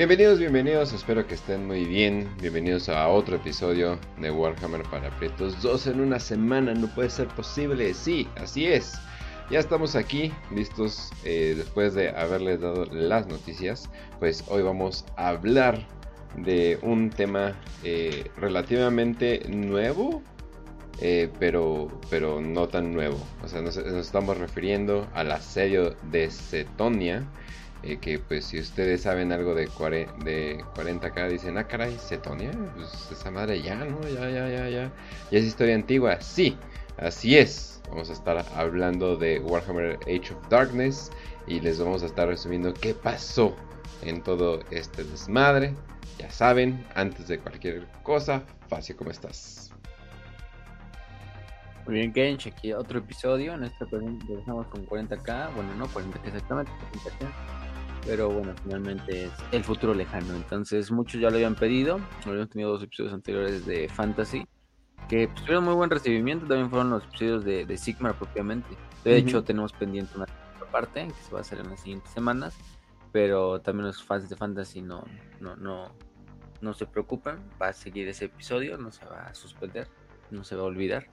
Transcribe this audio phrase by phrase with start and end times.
[0.00, 2.26] Bienvenidos, bienvenidos, espero que estén muy bien.
[2.40, 5.60] Bienvenidos a otro episodio de Warhammer para Prietos.
[5.60, 7.92] Dos en una semana, no puede ser posible.
[7.92, 8.94] Sí, así es.
[9.50, 13.90] Ya estamos aquí, listos eh, después de haberles dado las noticias.
[14.18, 15.86] Pues hoy vamos a hablar
[16.34, 17.54] de un tema
[17.84, 20.22] eh, relativamente nuevo,
[21.02, 23.22] eh, pero, pero no tan nuevo.
[23.44, 27.22] O sea, nos, nos estamos refiriendo al asedio de Cetonia
[27.82, 29.66] eh, que pues si ustedes saben algo de,
[30.24, 34.00] de 40k, dicen, ah caray, Cetonia, pues esa madre ya, ¿no?
[34.02, 34.92] Ya, ya, ya, ya.
[35.30, 36.20] Ya es historia antigua.
[36.20, 36.56] Sí,
[36.98, 37.80] así es.
[37.88, 41.10] Vamos a estar hablando de Warhammer Age of Darkness
[41.46, 43.56] y les vamos a estar resumiendo qué pasó
[44.02, 45.74] en todo este desmadre.
[46.18, 49.69] Ya saben, antes de cualquier cosa, Facio, ¿cómo estás?
[51.90, 53.52] Muy bien, Kench, aquí otro episodio.
[53.52, 55.52] En este empezamos con 40k.
[55.56, 57.28] Bueno, no 40k exactamente, 40k
[58.06, 60.36] pero bueno, finalmente es el futuro lejano.
[60.36, 61.98] Entonces, muchos ya lo habían pedido.
[62.24, 64.46] Habíamos tenido dos episodios anteriores de Fantasy
[65.08, 66.46] que pues, tuvieron muy buen recibimiento.
[66.46, 68.68] También fueron los episodios de, de Sigmar propiamente.
[69.02, 70.26] De hecho, tenemos pendiente una
[70.70, 72.56] parte que se va a hacer en las siguientes semanas.
[73.10, 75.02] Pero también los fans de Fantasy no,
[75.40, 75.90] no, no,
[76.60, 77.34] no se preocupen.
[77.60, 79.88] Va a seguir ese episodio, no se va a suspender,
[80.30, 81.08] no se va a olvidar.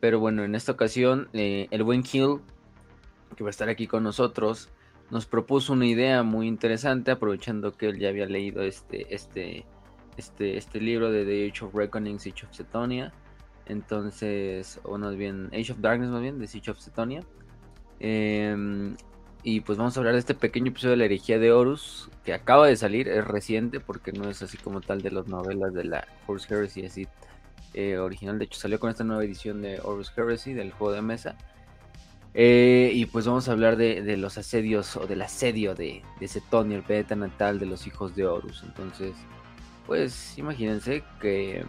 [0.00, 2.40] Pero bueno, en esta ocasión, eh, el buen Kill,
[3.36, 4.70] que va a estar aquí con nosotros,
[5.10, 9.66] nos propuso una idea muy interesante, aprovechando que él ya había leído este, este,
[10.16, 13.12] este, este libro de The Age of Reckoning, Siege of Cetonia.
[13.66, 17.22] Entonces, o más bien, Age of Darkness, más bien, de Siege of Cetonia.
[17.98, 18.96] Em,
[19.42, 22.32] y pues vamos a hablar de este pequeño episodio de la herejía de Horus, que
[22.32, 25.84] acaba de salir, es reciente, porque no es así como tal de las novelas de
[25.84, 27.06] la Horus Heresy, así
[27.74, 28.38] eh, original.
[28.38, 31.36] De hecho, salió con esta nueva edición de Horus Heresy, del juego de mesa.
[32.32, 36.76] Eh, y pues vamos a hablar de, los asedios o del asedio de, de Cetonio,
[36.76, 38.62] el planeta natal de los hijos de Horus.
[38.64, 39.14] Entonces,
[39.86, 41.64] pues imagínense que,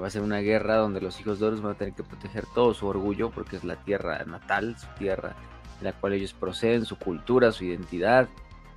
[0.00, 2.44] va a ser una guerra donde los hijos de Horus van a tener que proteger
[2.54, 5.34] todo su orgullo porque es la tierra natal, su tierra
[5.80, 8.28] en la cual ellos proceden, su cultura, su identidad,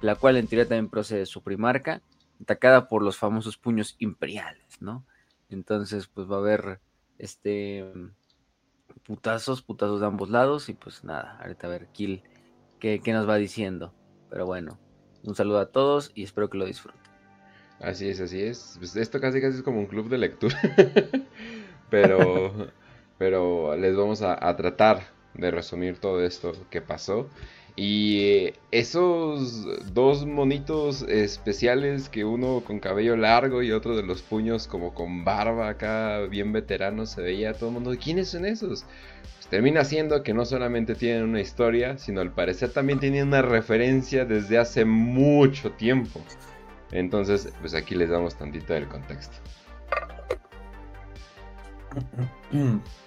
[0.01, 2.01] la cual en teoría también procede su primarca,
[2.41, 5.05] atacada por los famosos puños imperiales, ¿no?
[5.49, 6.79] Entonces, pues va a haber
[7.17, 7.85] este
[9.03, 10.69] putazos, putazos de ambos lados.
[10.69, 12.23] Y pues nada, ahorita a ver Kill
[12.79, 13.93] qué, nos va diciendo.
[14.29, 14.79] Pero bueno,
[15.23, 17.01] un saludo a todos y espero que lo disfruten.
[17.79, 18.75] Así es, así es.
[18.79, 20.57] Pues esto casi casi es como un club de lectura.
[21.89, 22.71] pero,
[23.17, 27.29] pero les vamos a tratar de resumir todo esto que pasó.
[27.79, 34.67] Y esos dos monitos especiales, que uno con cabello largo y otro de los puños
[34.67, 38.83] como con barba acá, bien veterano, se veía todo el mundo, ¿quiénes son esos?
[39.35, 43.43] Pues termina siendo que no solamente tienen una historia, sino al parecer también tienen una
[43.43, 46.19] referencia desde hace mucho tiempo.
[46.91, 49.37] Entonces, pues aquí les damos tantito del contexto.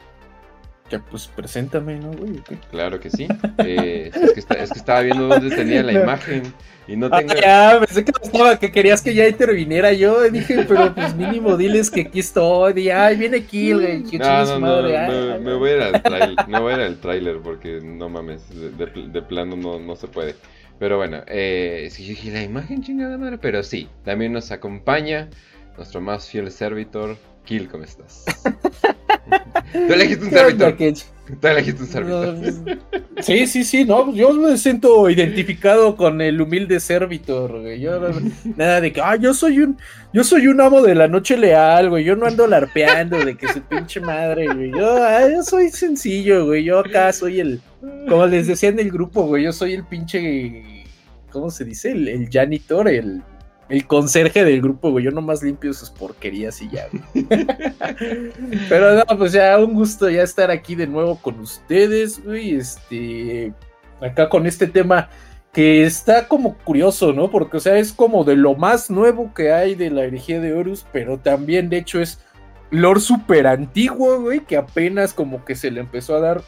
[0.91, 2.43] Ya, pues preséntame, ¿no, güey?
[2.71, 3.29] Claro que sí.
[3.59, 6.43] Eh, es, que es, que estaba viendo dónde tenía la imagen
[6.89, 7.33] y no tengo.
[7.33, 10.29] Ah, ya, pensé que, estaba, que querías que ya interviniera yo.
[10.29, 12.81] Dije, pero pues mínimo diles que aquí estoy.
[12.81, 14.03] Y, ay, viene Kill, güey.
[14.19, 17.39] No, no, no, me, voy a ir al trailer, me voy a ir al trailer
[17.39, 20.35] porque no mames, de, de, plano no, no se puede.
[20.81, 25.29] Pero bueno, eh, sí, dije la imagen chingada madre, pero sí, también nos acompaña
[25.77, 28.25] nuestro más fiel servitor, Kill, ¿cómo estás?
[29.73, 30.77] Tú elegiste un servitor.
[31.41, 32.37] Tú elegiste un servitor.
[33.21, 37.81] sí, sí, sí, no, yo me siento identificado con el humilde servitor, güey.
[37.81, 38.01] Yo,
[38.57, 39.79] nada de que, ah, yo soy un,
[40.13, 42.05] yo soy un amo de la noche leal, güey.
[42.05, 44.71] Yo no ando larpeando de que su pinche madre, güey.
[44.73, 46.65] Yo, ah, yo soy sencillo, güey.
[46.65, 47.61] Yo acá soy el,
[48.09, 50.85] como les decía en el grupo, güey, yo soy el pinche,
[51.31, 51.93] ¿cómo se dice?
[51.93, 53.23] El, el janitor, el
[53.71, 55.05] el conserje del grupo, güey.
[55.05, 57.25] Yo nomás limpio sus porquerías y ya, güey.
[58.69, 62.57] Pero no, pues ya un gusto ya estar aquí de nuevo con ustedes, güey.
[62.57, 63.55] Este,
[64.01, 65.09] acá con este tema
[65.53, 67.31] que está como curioso, ¿no?
[67.31, 70.53] Porque, o sea, es como de lo más nuevo que hay de la herejía de
[70.53, 72.21] Horus, pero también, de hecho, es
[72.71, 76.43] lore súper antiguo, güey, que apenas como que se le empezó a dar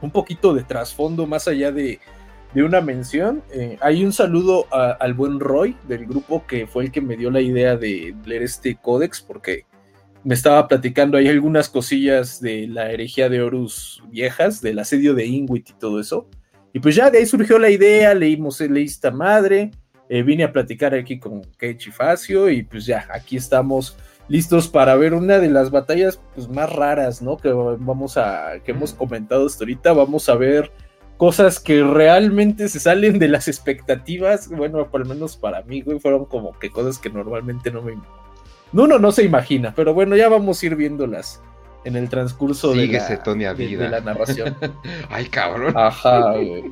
[0.00, 2.00] un poquito de trasfondo más allá de
[2.54, 3.42] de una mención.
[3.52, 7.30] Eh, hay un saludo al buen Roy del grupo que fue el que me dio
[7.30, 9.64] la idea de leer este códex porque
[10.24, 15.26] me estaba platicando ahí algunas cosillas de la herejía de Horus viejas, del asedio de
[15.26, 16.28] Ingwit y todo eso.
[16.72, 19.72] Y pues ya de ahí surgió la idea, leímos esta madre,
[20.08, 23.96] eh, vine a platicar aquí con Keiichi Facio y pues ya, aquí estamos
[24.28, 27.36] listos para ver una de las batallas pues, más raras, ¿no?
[27.36, 30.70] Que vamos a, que hemos comentado hasta ahorita, vamos a ver
[31.16, 36.00] cosas que realmente se salen de las expectativas, bueno, por lo menos para mí, güey,
[36.00, 37.96] fueron como que cosas que normalmente no me...
[38.72, 41.42] Uno no se imagina, pero bueno, ya vamos a ir viéndolas
[41.84, 44.56] en el transcurso de la, de, la narración.
[45.10, 45.74] Ay, cabrón.
[45.76, 46.64] Ajá, güey.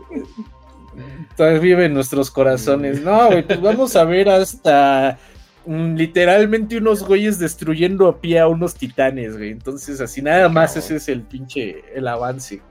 [1.31, 3.03] Entonces vive en nuestros corazones.
[3.03, 5.19] No, güey, pues vamos a ver hasta
[5.67, 9.51] mm, literalmente unos güeyes destruyendo a pie a unos titanes, güey.
[9.51, 12.63] Entonces, así nada más ese es el pinche, el avance.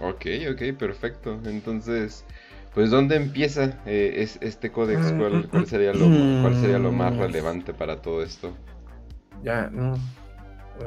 [0.00, 1.38] Ok, ok, perfecto.
[1.44, 2.24] Entonces,
[2.74, 5.12] pues ¿dónde empieza eh, es, este códex?
[5.12, 6.06] ¿Cuál, sería lo,
[6.42, 8.52] ¿Cuál sería lo más relevante para todo esto?
[9.42, 9.96] Ya, no.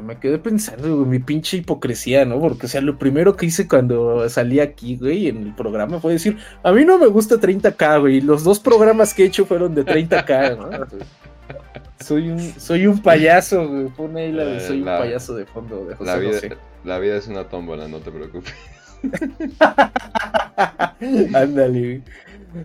[0.02, 2.40] Me quedé pensando, mi pinche hipocresía, ¿no?
[2.40, 6.14] Porque, o sea, lo primero que hice cuando salí aquí, güey, en el programa fue
[6.14, 8.22] decir, a mí no me gusta 30k, güey.
[8.22, 10.88] Los dos programas que he hecho fueron de 30k, ¿no?
[12.00, 13.88] soy un, soy un payaso, güey.
[13.88, 16.40] Pone ahí la de soy un payaso de fondo de José la vida,
[16.86, 18.54] La vida es una tómbola, no te preocupes.
[21.34, 22.04] Ándale.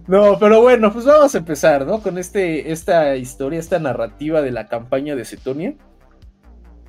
[0.07, 2.01] No, pero bueno, pues vamos a empezar, ¿no?
[2.01, 5.75] Con este, esta historia, esta narrativa de la campaña de Cetonia.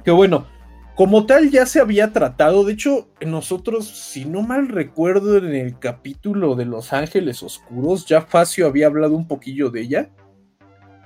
[0.03, 0.47] Que bueno,
[0.95, 5.77] como tal ya se había tratado, de hecho, nosotros, si no mal recuerdo, en el
[5.77, 10.09] capítulo de Los Ángeles Oscuros, ya Facio había hablado un poquillo de ella.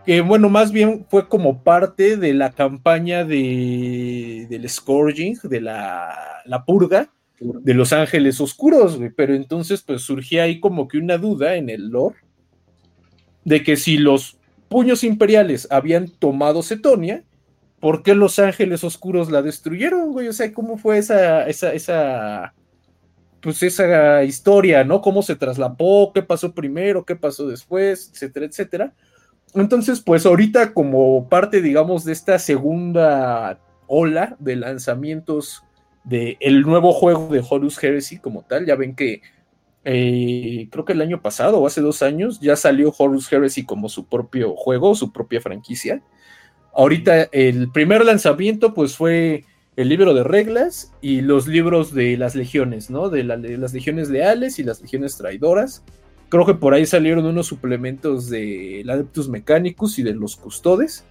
[0.06, 6.16] Que bueno, más bien fue como parte de la campaña de, del Scourging, de la,
[6.46, 7.10] la purga,
[7.42, 11.90] de Los Ángeles Oscuros, pero entonces pues surgía ahí como que una duda en el
[11.90, 12.18] lore
[13.44, 14.38] de que si los
[14.70, 17.24] puños imperiales habían tomado Cetonia,
[17.80, 20.28] ¿por qué Los Ángeles Oscuros la destruyeron, güey?
[20.28, 22.54] O sea, ¿cómo fue esa, esa, esa,
[23.42, 25.02] pues esa historia, ¿no?
[25.02, 26.14] ¿Cómo se traslapó?
[26.14, 27.04] ¿Qué pasó primero?
[27.06, 28.12] ¿Qué pasó después?
[28.14, 28.94] Etcétera, etcétera.
[29.56, 35.64] Entonces, pues ahorita como parte, digamos, de esta segunda ola de lanzamientos
[36.04, 38.66] del el nuevo juego de Horus Heresy como tal.
[38.66, 39.22] Ya ven que
[39.84, 43.90] eh, creo que el año pasado o hace dos años ya salió Horus Heresy como
[43.90, 46.02] su propio juego, su propia franquicia.
[46.74, 49.46] Ahorita el primer lanzamiento pues fue
[49.76, 53.10] el libro de reglas y los libros de las legiones, ¿no?
[53.10, 55.84] De, de, las legiones leales y las legiones traidoras.
[56.30, 61.04] Creo que por ahí salieron unos suplementos de Adeptus Mechanicus y de los Custodes.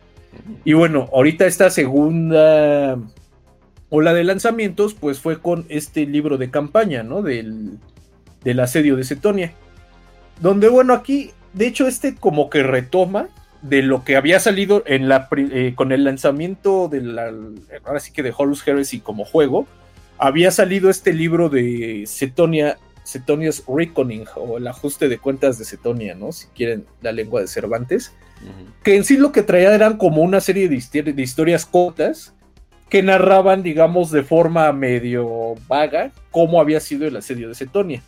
[0.65, 2.99] Y bueno, ahorita esta segunda
[3.91, 7.23] o la de lanzamientos, pues fue con este libro de campaña, ¿no?
[7.23, 7.79] Del,
[8.43, 9.53] del asedio de Cetonia.
[10.41, 13.29] Donde, bueno, aquí, de hecho, este como que retoma
[13.63, 17.31] de lo que había salido en la, eh, con el lanzamiento de la,
[17.85, 19.67] ahora sí que de Horus Heresy como juego,
[20.17, 26.15] había salido este libro de Cetonia, Cetonia's Reckoning, o el ajuste de cuentas de Cetonia,
[26.15, 26.33] ¿no?
[26.33, 28.15] Si quieren la lengua de Cervantes,
[28.83, 32.35] que en sí lo que traía eran como una serie de, de historias cortas,
[32.91, 38.03] que narraban, digamos, de forma medio vaga cómo había sido el asedio de Cetonia.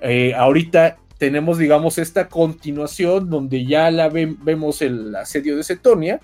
[0.00, 6.20] Eh, ahorita tenemos, digamos, esta continuación donde ya la vemos el asedio de Cetonia,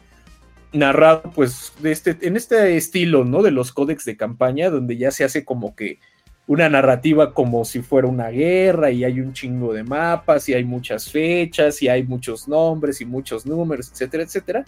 [0.73, 3.43] narrado pues este, en este estilo, ¿no?
[3.43, 5.99] De los códex de campaña, donde ya se hace como que
[6.47, 10.65] una narrativa como si fuera una guerra y hay un chingo de mapas y hay
[10.65, 14.65] muchas fechas y hay muchos nombres y muchos números, etcétera, etcétera.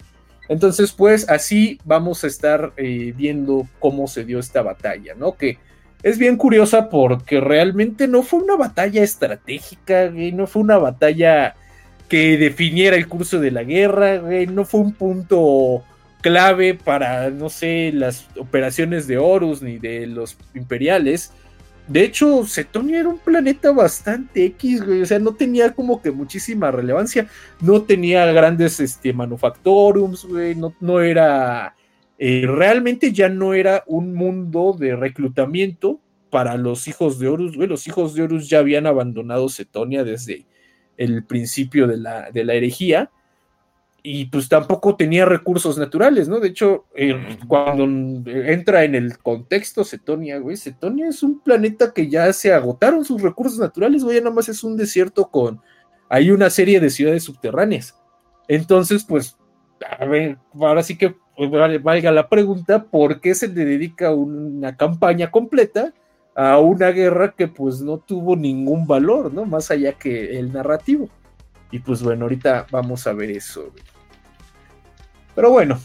[0.53, 5.35] Entonces, pues así vamos a estar eh, viendo cómo se dio esta batalla, ¿no?
[5.35, 5.57] Que
[6.03, 11.55] es bien curiosa porque realmente no fue una batalla estratégica, no fue una batalla
[12.07, 15.83] que definiera el curso de la guerra, no fue un punto
[16.21, 21.33] clave para, no sé, las operaciones de Horus ni de los imperiales.
[21.87, 25.01] De hecho, Cetonia era un planeta bastante X, güey.
[25.01, 27.27] O sea, no tenía como que muchísima relevancia.
[27.59, 30.55] No tenía grandes este, manufactorums, güey.
[30.55, 31.75] No, no era.
[32.17, 35.99] Eh, realmente ya no era un mundo de reclutamiento
[36.29, 37.67] para los hijos de Horus, güey.
[37.67, 40.45] Los hijos de Horus ya habían abandonado Cetonia desde
[40.95, 43.11] el principio de la, de la herejía
[44.05, 46.41] y pues tampoco tenía recursos naturales, ¿no?
[46.41, 52.09] De hecho, eh, cuando entra en el contexto Cetonia, güey, Cetonia es un planeta que
[52.09, 55.61] ya se agotaron sus recursos naturales, güey, ya nada más es un desierto con,
[56.09, 57.97] hay una serie de ciudades subterráneas.
[58.49, 59.37] Entonces, pues,
[59.97, 61.49] a ver, ahora sí que pues,
[61.81, 65.93] valga la pregunta, ¿por qué se le dedica una campaña completa
[66.35, 69.45] a una guerra que pues no tuvo ningún valor, ¿no?
[69.45, 71.07] Más allá que el narrativo.
[71.71, 73.71] Y pues bueno, ahorita vamos a ver eso.
[73.71, 73.92] Güey.
[75.35, 75.79] Pero bueno,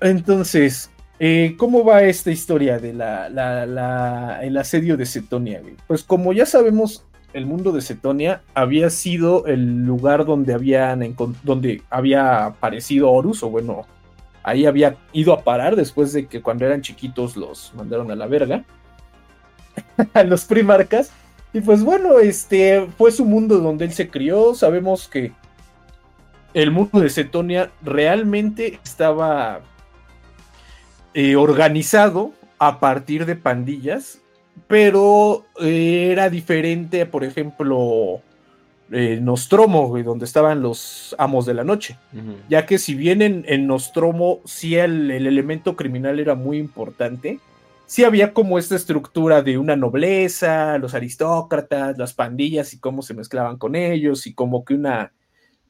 [0.00, 5.62] entonces, eh, ¿cómo va esta historia de la, el asedio de Cetonia?
[5.86, 11.82] Pues como ya sabemos, el mundo de Cetonia había sido el lugar donde, habían, donde
[11.88, 13.86] había aparecido Horus, o bueno,
[14.42, 18.26] ahí había ido a parar después de que cuando eran chiquitos los mandaron a la
[18.26, 18.64] verga,
[20.14, 21.12] a los primarcas.
[21.54, 24.54] Y pues bueno, este fue su mundo donde él se crió.
[24.54, 25.32] Sabemos que
[26.54, 29.60] el mundo de Cetonia realmente estaba
[31.14, 34.20] eh, organizado a partir de pandillas,
[34.66, 38.20] pero eh, era diferente, por ejemplo,
[38.90, 41.98] eh, Nostromo, donde estaban los amos de la noche.
[42.48, 47.40] Ya que si bien en, Nostromo sí el, el, elemento criminal era muy importante,
[47.86, 53.14] sí había como esta estructura de una nobleza, los aristócratas, las pandillas y cómo se
[53.14, 55.12] mezclaban con ellos y como que una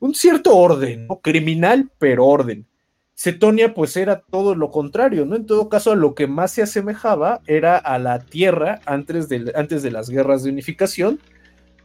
[0.02, 1.20] un cierto orden, ¿no?
[1.20, 2.66] criminal, pero orden.
[3.14, 5.36] Cetonia pues era todo lo contrario, ¿no?
[5.36, 9.52] En todo caso, a lo que más se asemejaba era a la tierra antes de,
[9.54, 11.20] antes de las guerras de unificación,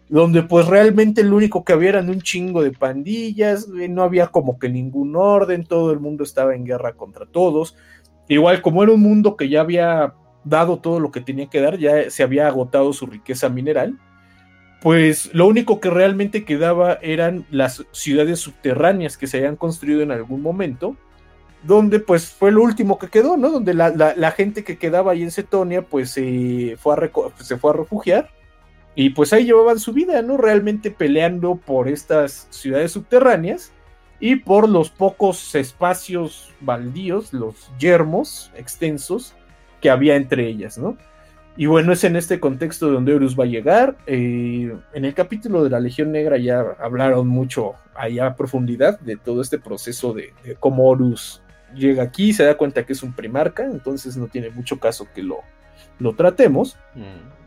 [0.09, 4.57] donde pues realmente lo único que había eran un chingo de pandillas, no había como
[4.57, 7.75] que ningún orden, todo el mundo estaba en guerra contra todos.
[8.27, 11.77] Igual como era un mundo que ya había dado todo lo que tenía que dar,
[11.77, 13.99] ya se había agotado su riqueza mineral,
[14.87, 20.13] pues lo único que realmente quedaba eran las ciudades subterráneas que se habían construido en
[20.13, 20.95] algún momento,
[21.63, 23.49] donde pues fue lo último que quedó, ¿no?
[23.49, 28.29] Donde la, gente que quedaba ahí en Cetonia pues se fue a refugiar
[28.95, 30.37] y pues ahí llevaban su vida, ¿no?
[30.37, 33.73] Realmente peleando por estas ciudades subterráneas
[34.21, 39.35] y por los pocos espacios baldíos, los yermos extensos
[39.81, 40.95] que había entre ellas, ¿no?
[41.57, 43.97] Y bueno, es en este contexto donde Horus va a llegar.
[44.05, 49.17] Eh, en el capítulo de la Legión Negra ya hablaron mucho allá a profundidad de
[49.17, 51.41] todo este proceso de, cómo Horus
[51.73, 55.23] llega aquí, se da cuenta que es un primarca, entonces no tiene mucho caso que
[55.23, 55.39] lo,
[55.97, 56.77] lo tratemos.
[56.93, 57.37] Mm.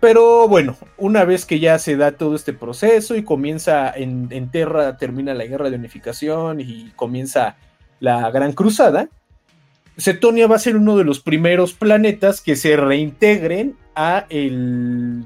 [0.00, 4.50] Pero bueno, una vez que ya se da todo este proceso y comienza en, en
[4.50, 7.56] Terra, termina la guerra de unificación y comienza
[8.00, 9.08] la Gran Cruzada,
[9.96, 15.22] Cetonia va a ser uno de los primeros planetas que se reintegren a eh,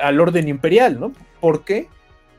[0.00, 1.12] al orden imperial, ¿no?
[1.40, 1.88] ¿Por qué?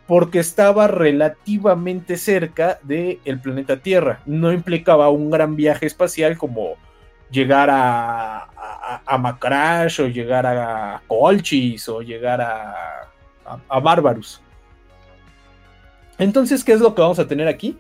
[0.08, 4.22] Porque estaba relativamente cerca del planeta Tierra.
[4.26, 6.76] No implicaba un gran viaje espacial como
[7.32, 12.72] llegar a, a, a Macrash o llegar a Colchis o llegar a,
[13.46, 14.42] a, a Barbarus.
[16.18, 17.78] Entonces, ¿qué es lo que vamos a tener aquí?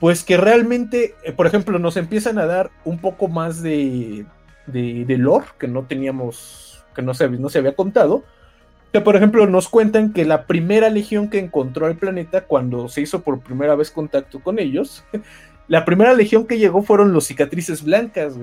[0.00, 4.26] Pues que realmente, eh, por ejemplo, nos empiezan a dar un poco más de,
[4.66, 8.24] de, lore que no teníamos, que no se, no se había contado.
[8.92, 13.02] Que por ejemplo nos cuentan que la primera legión que encontró el planeta cuando se
[13.02, 15.04] hizo por primera vez contacto con ellos,
[15.68, 18.34] la primera legión que llegó fueron los cicatrices blancas,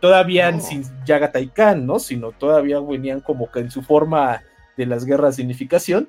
[0.00, 1.98] todavía sin Yagatai Khan, ¿no?
[1.98, 4.42] Sino todavía venían como que en su forma
[4.76, 6.08] de las guerras de unificación.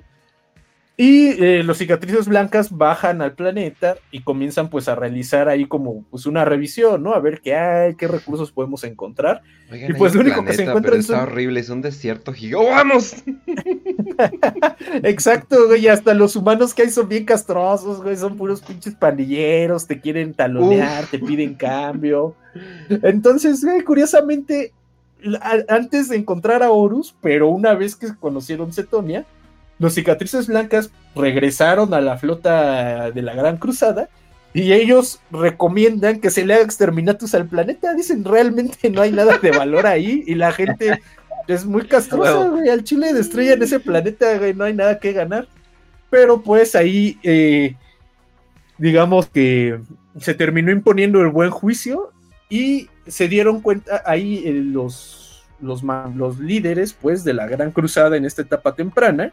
[0.96, 6.04] Y eh, los cicatrices blancas bajan al planeta y comienzan pues a realizar ahí como
[6.04, 7.14] pues una revisión, ¿no?
[7.14, 9.42] A ver qué hay, qué recursos podemos encontrar.
[9.72, 12.70] y pues lo único que se encuentra es está horrible, es un desierto gigante.
[12.70, 13.16] ¡Vamos!
[15.02, 19.88] Exacto, güey, hasta los humanos que hay son bien castrosos, güey, son puros pinches pandilleros,
[19.88, 22.36] te quieren talonear, te piden cambio.
[22.88, 24.72] Entonces, güey, curiosamente,
[25.68, 29.26] antes de encontrar a Horus, pero una vez que conocieron Cetonia,
[29.78, 34.08] los cicatrices blancas regresaron a la flota de la Gran Cruzada
[34.52, 37.92] y ellos recomiendan que se le haga exterminatus al planeta.
[37.94, 41.00] Dicen, realmente no hay nada de valor ahí y la gente
[41.48, 42.68] es muy castrosa, güey.
[42.68, 45.48] Al Chile destruyen ese planeta, güey, no hay nada que ganar.
[46.08, 47.74] Pero pues ahí, eh,
[48.78, 49.80] digamos que
[50.20, 52.12] se terminó imponiendo el buen juicio
[52.48, 58.16] y se dieron cuenta ahí eh, los, los, los líderes, pues, de la Gran Cruzada
[58.16, 59.32] en esta etapa temprana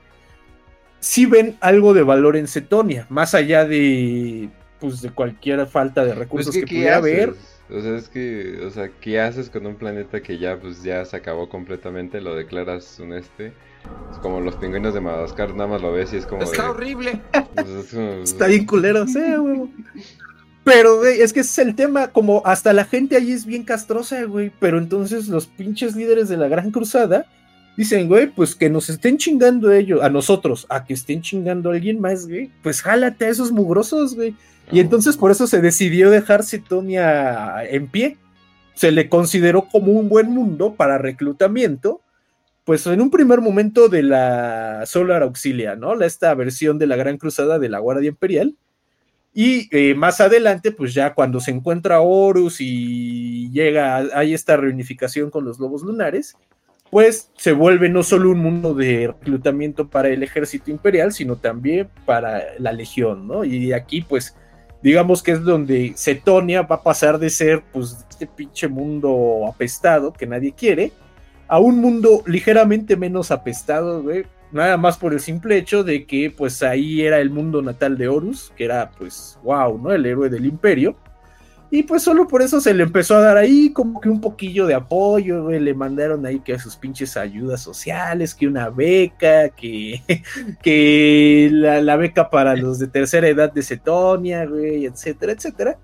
[1.02, 6.10] si ven algo de valor en Cetonia, más allá de pues de cualquier falta de
[6.10, 7.34] pues recursos que, pudiera haber.
[7.70, 11.04] O sea, es que, o sea, ¿qué haces con un planeta que ya pues ya
[11.06, 12.22] se acabó completamente?
[12.22, 13.54] Lo declaras un este.
[14.12, 16.44] Es como los pingüinos de Madagascar, nada más lo ves y es como.
[16.44, 17.20] Está horrible.
[17.54, 17.94] Pues,
[18.24, 19.70] Está bien culero, sí, güey.
[20.64, 23.64] Pero, güey, es que ese es el tema, como hasta la gente allí es bien
[23.64, 27.26] castrosa, güey, pero entonces los pinches líderes de la Gran Cruzada
[27.78, 31.74] dicen, güey, pues que nos estén chingando ellos, a nosotros, a que estén chingando a
[31.74, 34.36] alguien más, güey, pues jálate a esos mugrosos, güey.
[34.72, 38.18] Y entonces por eso se decidió dejar Cetonia en pie.
[38.76, 42.02] Se le consideró como un buen mundo para reclutamiento,
[42.64, 46.00] pues en un primer momento de la Solar Auxilia, ¿no?
[46.02, 48.56] Esta versión de la Gran Cruzada de la Guardia Imperial.
[49.34, 55.30] Y eh, más adelante, pues ya cuando se encuentra Horus y llega, hay esta reunificación
[55.30, 56.36] con los lobos lunares,
[56.92, 61.90] pues se vuelve no solo un mundo de reclutamiento para el ejército imperial, sino también
[62.06, 63.46] para la legión, ¿no?
[63.46, 64.36] Y aquí, pues,
[64.84, 70.12] digamos que es donde Cetonia va a pasar de ser, pues, este pinche mundo apestado
[70.12, 70.92] que nadie quiere,
[71.48, 76.30] a un mundo ligeramente menos apestado, güey, nada más por el simple hecho de que
[76.30, 79.92] pues ahí era el mundo natal de Horus, que era pues wow, ¿no?
[79.92, 80.96] El héroe del imperio.
[81.74, 84.68] Y pues solo por eso se le empezó a dar ahí como que un poquillo
[84.68, 85.58] de apoyo, güey.
[85.58, 90.02] Le mandaron ahí que sus pinches ayudas sociales, que una beca, que,
[90.62, 95.80] que la, beca para los de tercera edad de Cetonia, güey, etcétera, etcétera.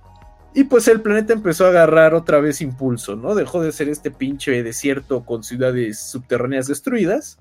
[0.53, 3.33] Y pues el planeta empezó a agarrar otra vez impulso, ¿no?
[3.33, 7.39] Dejó de ser este pinche desierto con ciudades subterráneas destruidas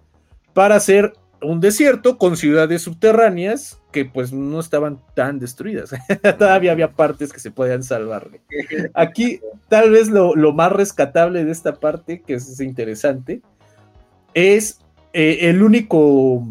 [0.55, 5.95] para ser un desierto con ciudades subterráneas que pues no estaban tan destruidas.
[6.39, 8.29] Todavía había partes que se podían salvar.
[8.93, 13.41] Aquí tal vez lo, más rescatable de esta parte, que es interesante,
[14.35, 14.81] es
[15.15, 16.47] eh, el único,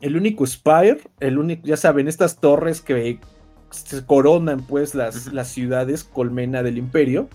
[0.00, 3.20] el único Spire, el único, ya saben, estas torres que
[3.70, 7.28] se coronan pues las, las ciudades colmena del imperio.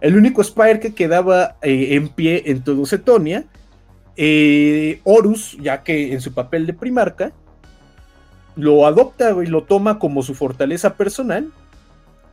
[0.00, 3.44] El único Spire que quedaba eh, en pie en todo Cetonia
[4.16, 7.34] eh, Horus, ya que en su papel de primarca,
[8.56, 11.50] lo adopta y lo toma como su fortaleza personal.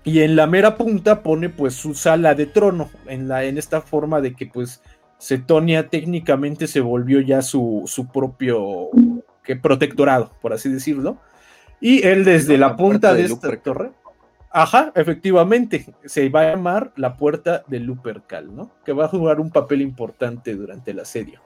[0.06, 3.82] Y en la mera punta pone pues su sala de trono, en, la, en esta
[3.82, 4.82] forma de que pues
[5.18, 8.90] Cetonia técnicamente se volvió ya su, su propio
[9.44, 11.18] que, protectorado, por así decirlo.
[11.80, 13.92] Y él desde la, punta de, esta torre,
[14.52, 18.72] ajá, efectivamente, se va a llamar la puerta de Lupercal, ¿no?
[18.86, 21.42] Que va a jugar un papel importante durante el asedio.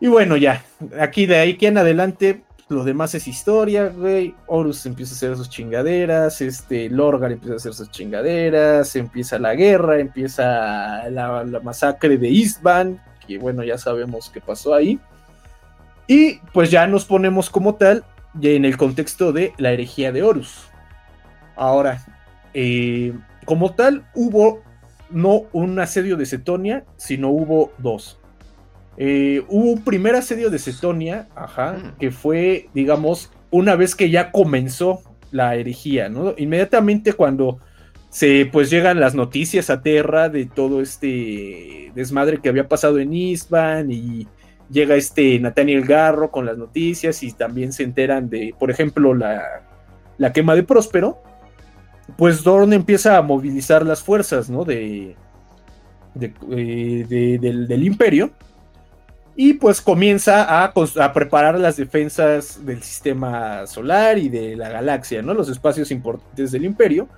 [0.00, 0.64] Y bueno, ya,
[1.00, 2.42] aquí de ahí que en adelante,
[2.72, 4.34] lo demás es historia, güey.
[4.46, 9.54] Horus empieza a hacer sus chingaderas, este, Lorgar empieza a hacer sus chingaderas, empieza la
[9.54, 14.98] guerra, empieza la, masacre de Eastban, que bueno, ya sabemos qué pasó ahí.
[16.08, 18.04] Y pues ya nos ponemos como tal
[18.40, 20.68] en el contexto de la herejía de Horus.
[21.54, 22.04] Ahora,
[22.54, 23.12] eh,
[23.44, 24.62] como tal, hubo
[25.10, 28.18] no un asedio de Cetonia, sino hubo dos.
[28.96, 31.98] Eh, hubo un primer asedio de Cetonia, ajá, mm.
[31.98, 36.34] que fue, digamos, una vez que ya comenzó la herejía, ¿no?
[36.36, 37.58] Inmediatamente cuando
[38.10, 43.14] se pues llegan las noticias a Terra de todo este desmadre que había pasado en
[43.14, 44.28] Isban y
[44.70, 49.62] llega este Nathaniel Garro con las noticias y también se enteran de, por ejemplo, la,
[50.18, 51.22] la quema de Próspero,
[52.18, 54.64] pues Dorn empieza a movilizar las fuerzas, ¿no?
[54.64, 55.16] De,
[56.20, 58.30] eh, del, del imperio
[59.34, 60.72] y pues comienza a,
[61.12, 65.32] preparar las defensas del sistema solar y de la galaxia, ¿no?
[65.32, 67.08] Los espacios importantes del imperio.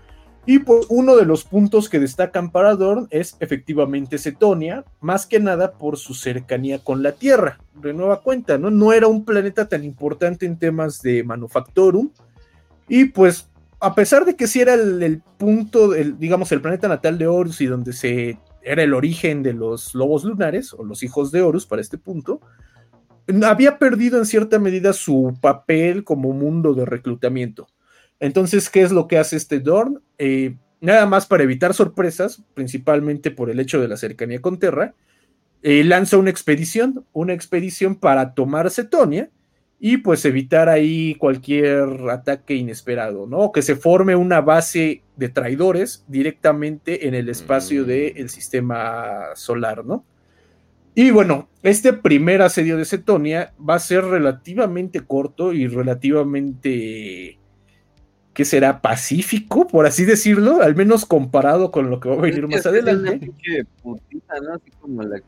[0.47, 5.41] Y pues uno de los puntos que destacan para Dorn es efectivamente Cetonia, más que
[5.41, 7.59] nada por su cercanía con la Tierra.
[7.75, 8.71] De nueva cuenta, ¿no?
[8.71, 12.11] No era un planeta tan importante en temas de manufactorum.
[12.89, 13.49] Y pues,
[13.81, 17.67] a pesar de que sí era el, punto, digamos, el planeta natal de Horus y
[17.67, 21.83] donde se era el origen de los lobos lunares o los hijos de Horus para
[21.83, 22.41] este punto,
[23.45, 27.69] había perdido en cierta medida su papel como mundo de reclutamiento.
[28.21, 30.03] Entonces, ¿qué es lo que hace este Dorn?
[30.19, 34.95] Eh, nada más para evitar sorpresas, principalmente por el hecho de la cercanía con Terra,
[35.63, 39.31] eh, lanza una expedición, una expedición para tomar Cetonia
[39.87, 43.53] y pues evitar ahí cualquier ataque inesperado, ¿no?
[43.53, 47.87] Que se forme una base de traidores directamente en el espacio mm.
[47.87, 50.07] del sistema solar, ¿no?
[50.95, 57.39] Y bueno, este primer asedio de Cetonia va a ser relativamente corto y relativamente,
[58.33, 58.81] ¿qué será?
[58.81, 63.31] Pacífico, por así decirlo, al menos comparado con lo que va a venir más adelante.
[64.31, 65.21] Así como la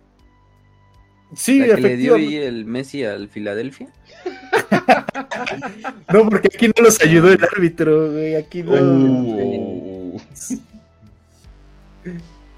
[1.35, 3.89] Sí, la que le dio ahí el Messi al Filadelfia.
[6.13, 8.37] no, porque aquí no los ayudó el árbitro, güey.
[8.37, 8.73] Aquí no.
[8.73, 10.21] Uh.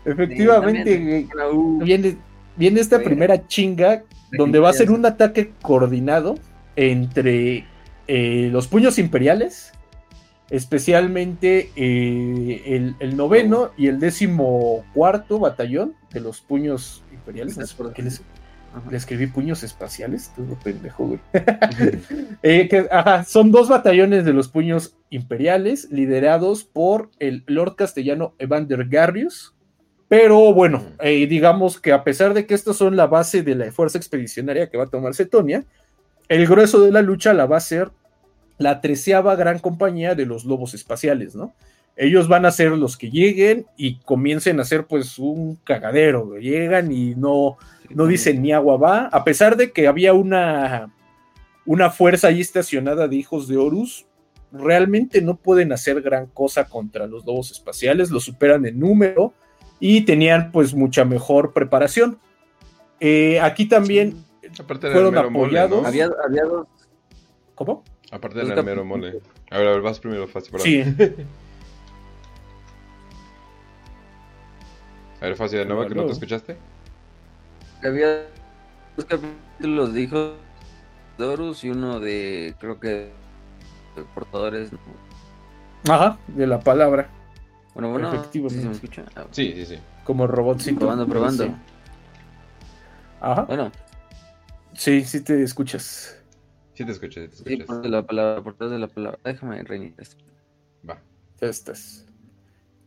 [0.04, 1.26] Efectivamente,
[1.80, 2.16] Viene,
[2.56, 6.36] viene esta primera chinga donde va a ser un ataque coordinado
[6.76, 7.66] entre
[8.06, 9.72] eh, los puños imperiales,
[10.50, 17.56] especialmente eh, el, el, noveno y el décimo cuarto batallón de los puños imperiales.
[17.56, 18.22] les,
[18.90, 21.20] le escribí puños espaciales, todo pendejo, güey.
[22.42, 22.68] Eh,
[23.26, 29.54] son dos batallones de los puños imperiales, liderados por el Lord Castellano Evander Garrius.
[30.08, 33.72] Pero bueno, eh, digamos que a pesar de que estos son la base de la
[33.72, 35.64] fuerza expedicionaria que va a tomar Cetonia,
[36.28, 37.90] el grueso de la lucha la va a ser
[38.58, 41.54] la treceava gran compañía de los lobos espaciales, ¿no?
[41.96, 46.92] Ellos van a ser los que lleguen y comiencen a hacer pues un cagadero, llegan
[46.92, 47.56] y no,
[47.90, 50.92] no dicen ni agua va, a pesar de que había una,
[51.66, 54.06] una fuerza ahí estacionada de hijos de Horus,
[54.52, 59.32] realmente no pueden hacer gran cosa contra los lobos espaciales, los superan en número
[59.80, 62.18] y tenían pues mucha mejor preparación.
[63.00, 64.24] Eh, aquí también
[64.80, 65.82] fueron mero mole, apoyados.
[65.82, 65.88] ¿no?
[65.88, 66.66] Había, había dos.
[67.54, 67.84] ¿Cómo?
[68.10, 69.20] Aparte del mero mole.
[69.50, 70.52] A ver, a ver, vas primero, Facio.
[70.52, 70.66] perdón.
[70.66, 70.82] Sí.
[75.20, 76.56] A ver, Facio, de nuevo, que no te Aló.
[77.82, 78.26] Había
[78.96, 80.32] dos capítulos de hijos
[81.18, 83.12] de Horus y uno de, creo que,
[83.96, 84.70] de portadores.
[85.88, 87.08] Ajá, de la palabra.
[87.74, 88.56] Bueno, bueno, Efectivamente.
[88.56, 89.04] ¿sí se me escucha?
[89.16, 89.78] Ah, Sí, sí, sí.
[90.04, 90.80] Como robotcito.
[90.80, 91.44] Probando, probando.
[91.44, 91.54] Sí.
[93.20, 93.42] Ajá.
[93.42, 93.70] Bueno,
[94.74, 96.20] Sí, sí te escuchas.
[96.74, 97.66] Sí te escuché, sí te sí, escuchas.
[97.66, 99.18] por de la palabra, por detrás de la palabra.
[99.24, 100.24] Déjame reiniciar esto.
[100.88, 101.00] Va.
[101.40, 102.06] Ya estás.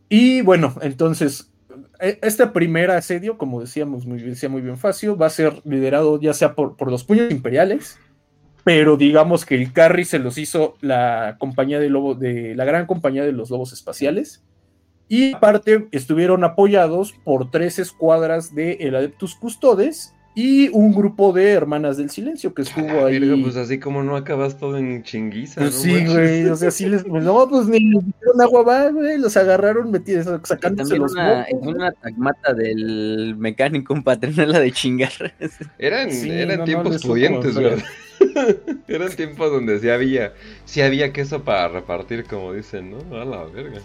[0.08, 1.51] Y bueno, entonces,
[2.00, 6.34] este primer asedio, como decíamos muy, decía muy bien Facio, va a ser liderado ya
[6.34, 7.98] sea por, por los puños imperiales,
[8.64, 12.86] pero digamos que el carry se los hizo la compañía de lobo, de la gran
[12.86, 14.44] compañía de los lobos espaciales.
[15.08, 21.50] Y aparte estuvieron apoyados por tres escuadras de el Adeptus Custodes y un grupo de
[21.50, 23.18] Hermanas del Silencio que estuvo Ah, ahí.
[23.18, 25.60] verga, pues así como no acabas todo en chinguiza.
[25.60, 28.88] Pues no sí, güey, o sea, sí les, no, pues ni les dieron agua va,
[28.90, 31.74] güey, los agarraron metidos, sacándose los una, güey.
[31.74, 35.12] una tagmata del mecánico en paternala de chingar.
[35.78, 37.84] Eran, Sí, eran no, tiempos pudientes, ¿verdad?
[38.88, 40.32] eran tiempos donde sí había,
[40.64, 43.20] sí había queso para repartir, como dicen, ¿no?
[43.20, 43.80] A la verga.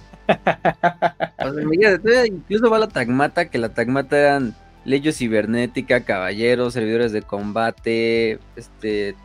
[1.39, 4.55] O sea, todavía incluso va la tagmata, que la tagmata eran
[4.87, 9.15] leyes cibernética, caballeros, servidores de combate, este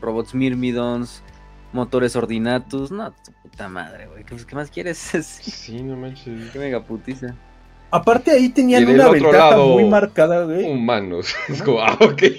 [0.00, 1.22] robots myrmidons,
[1.72, 4.98] motores ordinatus, no, tu puta madre, güey, ¿qué, qué más quieres?
[5.22, 6.50] Sí, no manches.
[6.50, 7.34] Qué megaputiza.
[7.90, 10.70] Aparte ahí tenían una ventaja lado, muy marcada, güey.
[10.70, 11.34] Humanos.
[11.48, 12.22] Es como, ah, ok.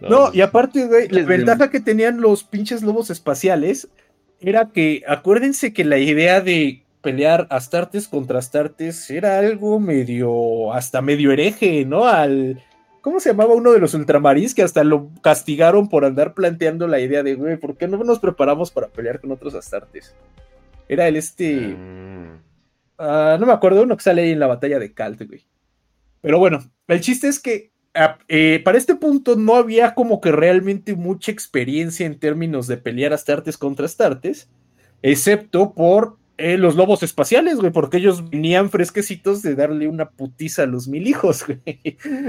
[0.00, 3.88] No, y aparte, güey, la ventaja que tenían los pinches lobos espaciales
[4.38, 11.00] era que, acuérdense que la idea de pelear Astartes contra Astartes era algo medio, hasta
[11.00, 12.06] medio hereje, ¿no?
[12.06, 12.62] Al,
[13.00, 17.00] ¿cómo se llamaba uno de los ultramarines que hasta lo castigaron por andar planteando la
[17.00, 20.14] idea de, güey, ¿por qué no nos preparamos para pelear con otros Astartes?
[20.88, 21.54] Era el este...
[21.54, 22.42] Mm.
[22.98, 25.46] Ah, no me acuerdo, uno que sale ahí en la batalla de Kalt, güey.
[26.20, 26.58] Pero bueno,
[26.88, 31.30] el chiste es que ah, eh, para este punto no había como que realmente mucha
[31.30, 34.50] experiencia en términos de pelear Astartes contra Astartes,
[35.02, 40.62] excepto por eh, los lobos espaciales, güey, porque ellos venían fresquecitos de darle una putiza
[40.62, 41.60] a los mil hijos, güey.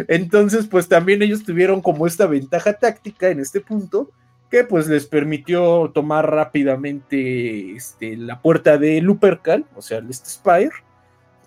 [0.08, 4.10] Entonces, pues también ellos tuvieron como esta ventaja táctica en este punto,
[4.50, 10.72] que pues les permitió tomar rápidamente este, la puerta de Lupercal, o sea, el Spire,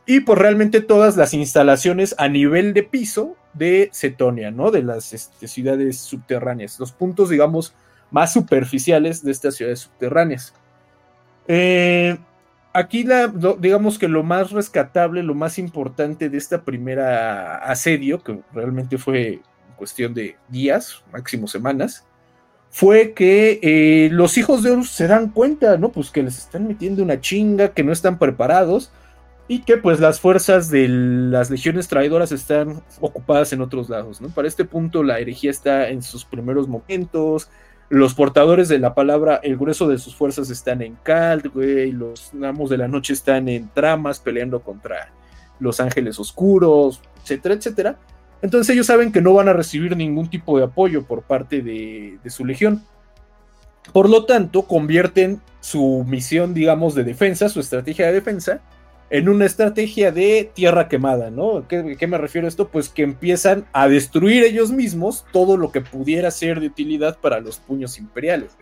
[0.07, 4.71] y pues realmente todas las instalaciones a nivel de piso de Cetonia, ¿no?
[4.71, 7.75] De las este, ciudades subterráneas, los puntos, digamos,
[8.13, 10.55] más superficiales de estas ciudades subterráneas.
[11.49, 12.19] Eh,
[12.73, 18.23] aquí, la, lo- digamos que lo más rescatable, lo más importante de esta primera asedio,
[18.23, 19.41] que realmente fue
[19.77, 22.07] cuestión de días, máximo semanas,
[22.71, 25.91] fue que eh, los hijos de Horus se dan cuenta, ¿no?
[25.93, 28.93] Pues que les están metiendo una chinga, que no están preparados
[29.49, 34.29] y que pues las fuerzas de las legiones traidoras están ocupadas en otros lados, ¿no?
[34.31, 37.51] Para este punto la herejía está en sus primeros momentos,
[37.89, 42.33] los portadores de la palabra, el grueso de sus fuerzas están en Kald, güey, los
[42.43, 45.13] amos de la noche están en tramas peleando contra
[45.61, 47.99] los ángeles oscuros, etcétera, etcétera.
[48.41, 52.19] Entonces ellos saben que no van a recibir ningún tipo de apoyo por parte de,
[52.23, 52.83] de su legión.
[53.93, 58.61] Por lo tanto, convierten su misión, digamos, de defensa, su estrategia de defensa,
[59.13, 61.69] en una estrategia de tierra quemada, ¿no?
[61.69, 62.69] ¿Qué, me refiero a esto?
[62.69, 67.39] Pues que empiezan a destruir ellos mismos todo lo que pudiera ser de utilidad para
[67.39, 68.57] los puños imperiales.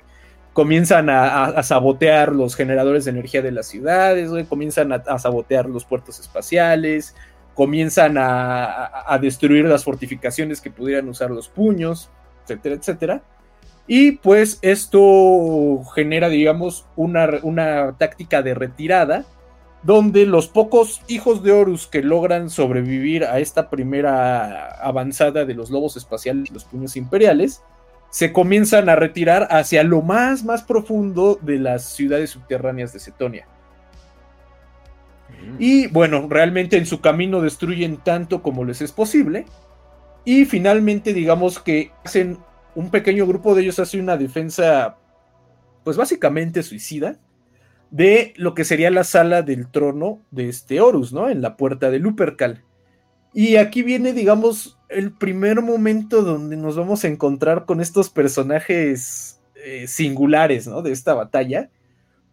[0.53, 5.85] Comienzan a, sabotear los generadores de energía de las ciudades, comienzan a, a sabotear los
[5.85, 7.15] puertos espaciales,
[7.55, 12.11] comienzan a destruir las fortificaciones que pudieran usar los puños,
[12.43, 13.23] etcétera, etcétera.
[13.87, 19.25] Y pues esto genera, digamos, una, una táctica de retirada
[19.83, 25.71] donde los pocos hijos de Horus que logran sobrevivir a esta primera avanzada de los
[25.71, 27.63] lobos espaciales y los puños imperiales,
[28.11, 33.47] se comienzan a retirar hacia lo más, más profundo de las ciudades subterráneas de Cetonia.
[35.29, 35.57] Mm.
[35.59, 39.47] Y bueno, realmente en su camino destruyen tanto como les es posible.
[40.25, 42.39] Y finalmente, digamos que hacen
[42.75, 44.97] un pequeño grupo de ellos hace una defensa,
[45.85, 47.17] pues básicamente suicida,
[47.91, 51.29] de lo que sería la sala del trono de este Horus, ¿no?
[51.29, 52.65] En la puerta de Lupercal.
[53.33, 59.41] Y aquí viene, digamos, el primer momento donde nos vamos a encontrar con estos personajes
[59.55, 60.83] eh, singulares, ¿no?
[60.83, 61.71] De esta batalla.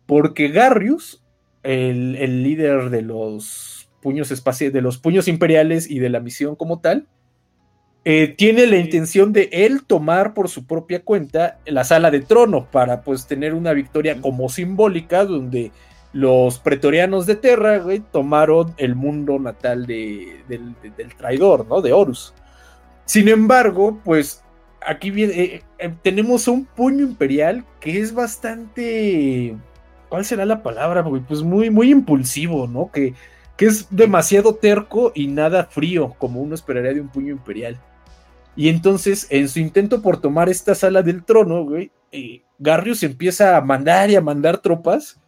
[0.05, 1.23] Porque Garrius,
[1.63, 6.55] el, el líder de los puños espaciales, de los puños imperiales y de la misión
[6.55, 7.07] como tal,
[8.09, 12.65] eh, tiene la intención de él tomar por su propia cuenta la sala de trono
[12.71, 15.73] para pues tener una victoria como simbólica donde
[16.13, 20.73] los pretorianos de Terra, güey, tomaron el mundo natal de, del,
[21.17, 21.81] traidor, ¿no?
[21.81, 22.33] De Horus.
[23.03, 24.41] Sin embargo, pues
[24.79, 29.53] aquí viene, eh, eh, tenemos un puño imperial que es bastante,
[30.07, 31.01] ¿cuál será la palabra?
[31.01, 31.23] Güey?
[31.23, 32.89] Pues muy, muy impulsivo, ¿no?
[32.89, 33.15] Que,
[33.57, 37.77] que es demasiado terco y nada frío, como uno esperaría de un puño imperial.
[38.57, 43.55] Y entonces, en su intento por tomar esta sala del trono, güey, eh, Garrius empieza
[43.55, 45.21] a mandar y a mandar tropas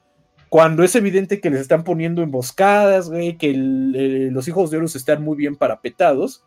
[0.49, 4.95] cuando es evidente que les están poniendo emboscadas, güey, que eh, los hijos de Horus
[4.95, 6.43] están muy bien parapetados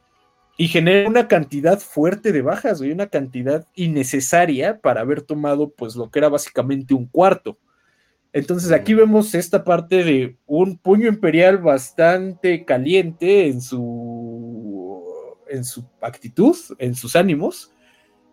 [0.59, 5.95] y genera una cantidad fuerte de bajas, güey, una cantidad innecesaria para haber tomado pues
[5.95, 7.59] lo que era básicamente un cuarto.
[8.33, 14.72] Entonces aquí vemos esta parte de un puño imperial bastante caliente en su
[15.53, 17.73] en su actitud, en sus ánimos,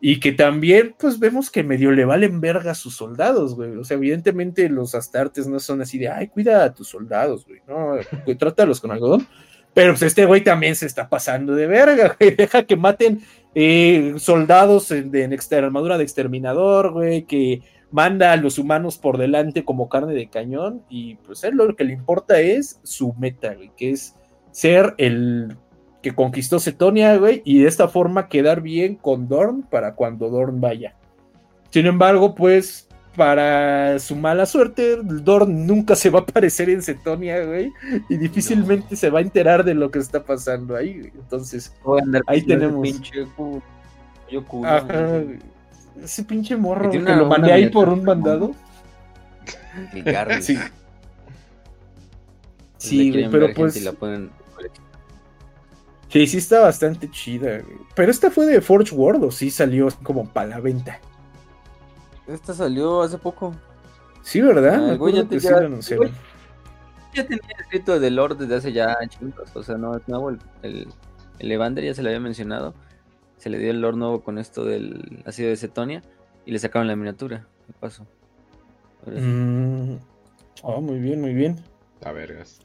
[0.01, 3.75] y que también, pues vemos que medio le valen verga a sus soldados, güey.
[3.75, 7.59] O sea, evidentemente los astartes no son así de, ay, cuida a tus soldados, güey.
[7.67, 7.95] No,
[8.37, 9.27] trátalos con algodón.
[9.73, 12.33] Pero pues este güey también se está pasando de verga, güey.
[12.33, 13.21] Deja que maten
[13.53, 15.11] eh, soldados en,
[15.51, 20.81] armadura de exterminador, güey, que manda a los humanos por delante como carne de cañón.
[20.89, 24.15] Y pues él lo que le importa es su meta, güey, que es
[24.51, 25.57] ser el
[26.01, 30.61] que conquistó Cetonia, güey, y de esta forma quedar bien con Dorn para cuando Dorn
[30.61, 30.95] vaya.
[31.71, 37.43] Sin embargo, pues, para su mala suerte, Dorn nunca se va a aparecer en Cetonia,
[37.43, 37.71] güey,
[38.07, 41.11] y difícilmente se va a enterar de lo que está pasando ahí, güey.
[41.15, 41.75] Entonces,
[42.27, 42.81] ahí tenemos.
[42.81, 43.25] Pinche
[44.31, 45.23] yo Ajá,
[46.03, 48.51] ese pinche morro que lo mandé ahí por un mandado.
[50.39, 50.57] sí.
[52.77, 53.83] Sí, pero pues.
[53.83, 54.29] La pueden
[56.09, 57.61] Sí, sí está bastante chida,
[57.95, 60.99] Pero esta fue de Forge World o sí salió como para la venta.
[62.27, 63.55] Esta salió hace poco.
[64.23, 64.91] Sí, ¿verdad?
[64.91, 65.61] Ah, ya, te, ya,
[67.13, 69.55] ya, tenía escrito de Lord desde hace ya chingos.
[69.55, 70.29] O sea, no es nuevo.
[70.61, 70.87] El,
[71.39, 72.73] el, Evander ya se le había mencionado.
[73.37, 76.03] Se le dio el Lord nuevo con esto del ácido de cetonia.
[76.45, 77.47] Y le sacaron la miniatura.
[77.67, 78.05] De paso.
[79.05, 79.95] Mm.
[80.61, 81.59] Oh, muy bien, muy bien.
[82.03, 82.61] A vergas.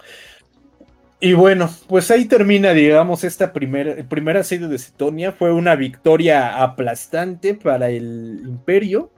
[1.25, 5.33] Y bueno, pues ahí termina, digamos, esta primera, primera asedio de Cetonia.
[5.33, 9.11] Fue una victoria aplastante para el imperio,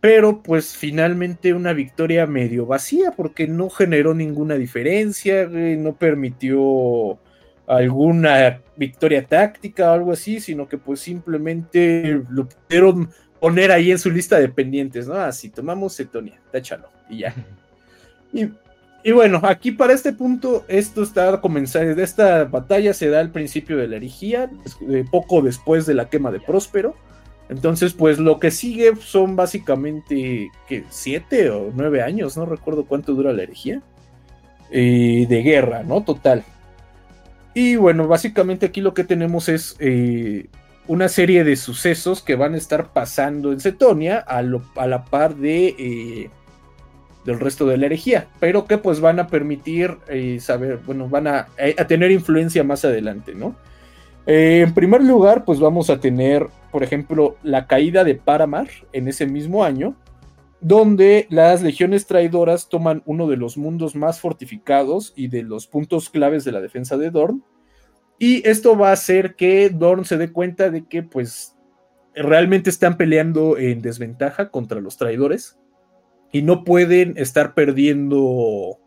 [0.00, 7.18] pero pues finalmente una victoria medio vacía porque no generó ninguna diferencia, no permitió
[7.66, 13.10] alguna victoria táctica o algo así, sino que pues simplemente lo pudieron
[13.40, 15.16] poner ahí en su lista de pendientes, ¿no?
[15.16, 17.34] Así, tomamos Cetonia, táchalo y ya.
[18.32, 18.48] Y
[19.04, 23.76] y bueno, aquí para este punto, esto está comenzando, esta batalla se da al principio
[23.76, 24.50] de la herejía,
[25.10, 26.94] poco después de la quema de Próspero.
[27.48, 33.12] Entonces, pues lo que sigue son básicamente que siete o nueve años, no recuerdo cuánto
[33.12, 33.82] dura la herejía,
[34.70, 36.02] eh, de guerra, ¿no?
[36.02, 36.44] Total.
[37.54, 40.46] Y bueno, básicamente aquí lo que tenemos es eh,
[40.86, 45.36] una serie de sucesos que van a estar pasando en Cetonia a, a la par
[45.36, 46.30] de eh,
[47.24, 51.26] del resto de la herejía, pero que pues van a permitir eh, saber, bueno, van
[51.26, 53.54] eh, a, tener influencia más adelante, ¿no?
[54.26, 59.08] Eh, en primer lugar, pues vamos a tener, por ejemplo, la caída de Paramar en
[59.08, 59.96] ese mismo año,
[60.60, 66.08] donde las legiones traidoras toman uno de los mundos más fortificados y de los puntos
[66.08, 67.42] claves de la defensa de Dorn,
[68.18, 71.56] y esto va a hacer que Dorn se dé cuenta de que pues
[72.14, 75.58] realmente están peleando en desventaja contra los traidores
[76.32, 78.78] y no pueden estar perdiendo,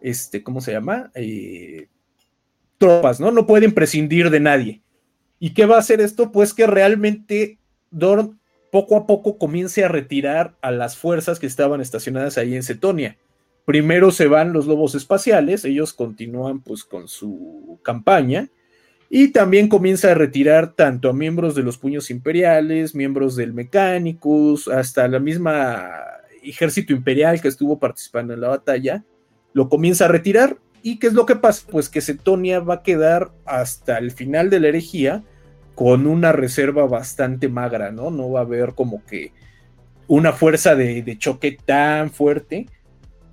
[0.00, 1.10] este, ¿cómo se llama?
[1.14, 1.88] Eh,
[2.78, 3.32] tropas, ¿no?
[3.32, 4.82] No pueden prescindir de nadie.
[5.40, 6.30] ¿Y qué va a hacer esto?
[6.30, 7.58] Pues que realmente
[7.90, 8.38] Dorn
[8.70, 13.18] poco a poco comience a retirar a las fuerzas que estaban estacionadas ahí en Cetonia.
[13.64, 18.48] Primero se van los lobos espaciales, ellos continúan pues con su campaña
[19.10, 24.68] y también comienza a retirar tanto a miembros de los puños imperiales, miembros del Mechanicus,
[24.68, 25.90] hasta la misma
[26.42, 29.04] ejército imperial que estuvo participando en la batalla,
[29.52, 30.56] lo comienza a retirar.
[30.82, 31.66] ¿Y qué es lo que pasa?
[31.70, 35.22] Pues que Cetonia va a quedar hasta el final de la herejía
[35.74, 38.10] con una reserva bastante magra, ¿no?
[38.10, 39.32] No va a haber como que
[40.08, 42.66] una fuerza de, choque tan fuerte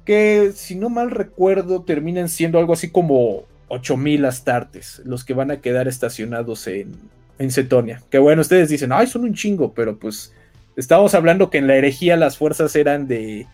[0.06, 5.52] que, si no mal recuerdo, terminan siendo algo así como 8000 astartes los que van
[5.52, 6.96] a quedar estacionados en,
[7.38, 8.02] en Cetonia.
[8.10, 10.34] Que bueno, ustedes dicen, ay, son un chingo, pero pues
[10.80, 13.48] Estábamos hablando que en la herejía las fuerzas eran de,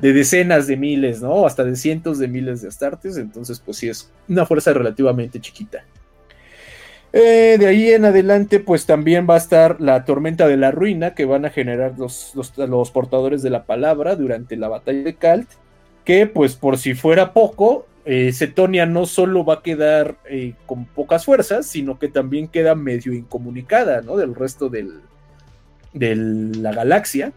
[0.00, 1.44] decenas de miles, ¿no?
[1.44, 3.18] Hasta de cientos de miles de astartes.
[3.18, 5.84] Entonces, pues sí, es una fuerza relativamente chiquita.
[7.12, 11.14] Eh, de ahí en adelante, pues también va a estar la tormenta de la ruina
[11.14, 15.50] que van a generar los, los, portadores de la palabra durante la batalla de Kalt.
[16.06, 20.86] Que, pues, por si fuera poco, eh, Cetonia no solo va a quedar eh, con
[20.86, 24.16] pocas fuerzas, sino que también queda medio incomunicada, ¿no?
[24.16, 25.02] Del resto del,
[25.92, 27.32] de la galaxia.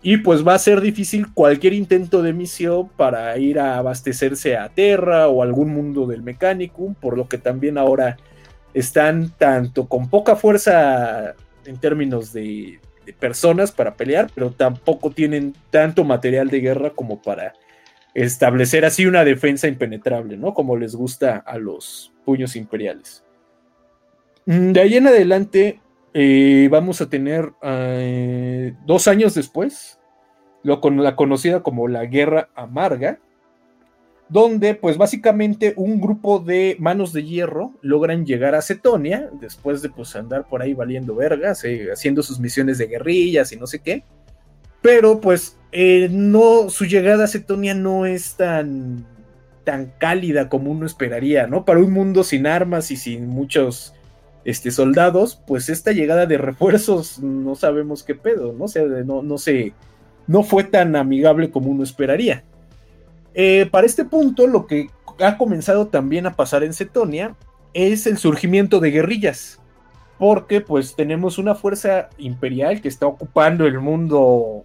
[0.00, 4.68] Y pues va a ser difícil cualquier intento de misión para ir a abastecerse a
[4.68, 8.16] Terra o algún mundo del Mechanicum, por lo que también ahora
[8.74, 12.80] están tanto con poca fuerza en términos de,
[13.18, 17.54] personas para pelear, pero tampoco tienen tanto material de guerra como para
[18.12, 20.52] establecer así una defensa impenetrable, ¿no?
[20.52, 23.24] Como les gusta a los puños imperiales.
[24.44, 25.80] Mm, de ahí en adelante
[26.14, 30.00] eh, vamos a tener eh, dos años después,
[30.62, 33.18] lo con la conocida como la Guerra Amarga,
[34.28, 39.90] donde pues básicamente un grupo de manos de hierro logran llegar a Cetonia, después de
[39.90, 43.80] pues andar por ahí valiendo vergas, eh, haciendo sus misiones de guerrillas y no sé
[43.80, 44.04] qué,
[44.82, 45.58] pero pues
[46.10, 49.06] no, su llegada a Cetonia no es tan,
[49.64, 51.64] tan cálida como uno esperaría, ¿no?
[51.64, 53.94] Para un mundo sin armas y sin muchos
[54.48, 58.64] este, soldados, pues esta llegada de refuerzos no sabemos qué pedo, ¿no?
[58.64, 59.74] O sea, no, no, sé,
[60.26, 62.44] no fue tan amigable como uno esperaría.
[63.34, 64.88] Eh, para este punto, lo que
[65.20, 67.36] ha comenzado también a pasar en Cetonia
[67.74, 69.60] es el surgimiento de guerrillas,
[70.18, 74.64] porque pues tenemos una fuerza imperial que está ocupando el mundo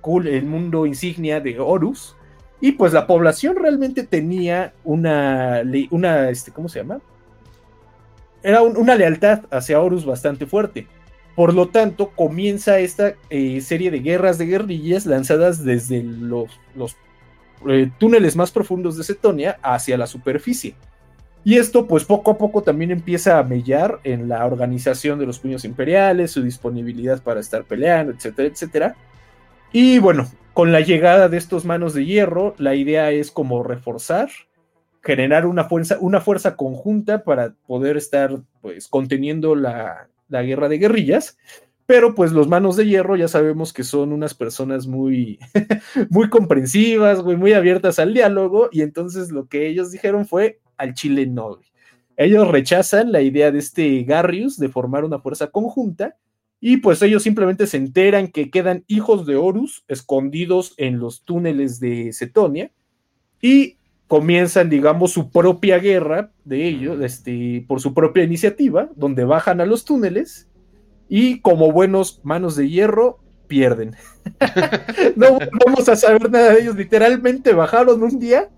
[0.00, 2.16] cool, el mundo insignia de Horus,
[2.60, 7.00] y pues la población realmente tenía una, una este, ¿cómo se llama?
[8.42, 10.86] Era una lealtad hacia Horus bastante fuerte.
[11.34, 16.50] Por lo tanto, comienza esta eh, serie de guerras de guerrillas lanzadas desde los,
[17.68, 20.74] eh, túneles más profundos de Cetonia hacia la superficie.
[21.44, 25.38] Y esto pues poco a poco también empieza a mellar en la organización de los
[25.38, 28.96] puños imperiales, su disponibilidad para estar peleando, etcétera, etcétera.
[29.72, 34.28] Y bueno, con la llegada de estos manos de hierro, la idea es como reforzar,
[35.08, 40.76] generar una fuerza, una fuerza conjunta para poder estar pues conteniendo la, la guerra de
[40.76, 41.38] guerrillas.
[41.86, 45.38] Pero pues los manos de hierro ya sabemos que son unas personas muy,
[46.10, 51.26] muy comprensivas, muy abiertas al diálogo, y entonces lo que ellos dijeron fue al Chile
[51.26, 51.58] no.
[52.18, 56.18] Ellos rechazan la idea de este Garrius de formar una fuerza conjunta,
[56.60, 61.80] y pues ellos simplemente se enteran que quedan hijos de Horus escondidos en los túneles
[61.80, 62.70] de Cetonia,
[63.40, 63.77] y
[64.08, 69.66] comienzan, digamos, su propia guerra de ellos, este, por su propia iniciativa, donde bajan a
[69.66, 70.48] los túneles
[71.08, 73.96] y como buenos manos de hierro, pierden.
[75.16, 76.76] no vamos a saber nada de ellos.
[76.76, 78.50] Literalmente bajaron un día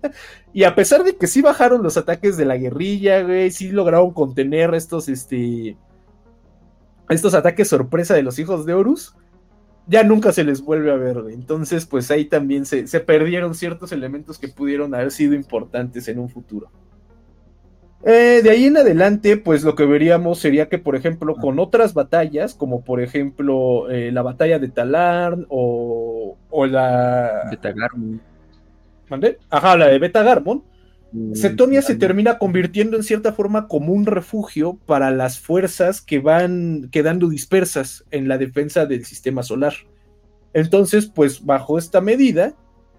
[0.53, 4.11] y a pesar de que sí bajaron los ataques de la guerrilla, güey, sí lograron
[4.11, 5.77] contener estos, este,
[7.09, 9.15] estos ataques sorpresa de los hijos de Horus,
[9.87, 13.91] ya nunca se les vuelve a ver, Entonces, pues ahí también se, se perdieron ciertos
[13.91, 16.69] elementos que pudieron haber sido importantes en un futuro.
[18.03, 21.93] Eh, de ahí en adelante, pues lo que veríamos sería que, por ejemplo, con otras
[21.93, 27.47] batallas, como por ejemplo eh, la batalla de Talarn o, o la.
[27.51, 28.19] Betagarmon.
[29.07, 29.37] ¿Mande?
[29.49, 30.57] Ajá, la de Betagarmon.
[30.57, 30.80] Mm,
[31.33, 36.87] Cetonia se termina convirtiendo en cierta forma como un refugio para las fuerzas que van
[36.89, 39.73] quedando dispersas en la defensa del sistema solar.
[40.53, 42.53] Entonces, pues bajo esta medida,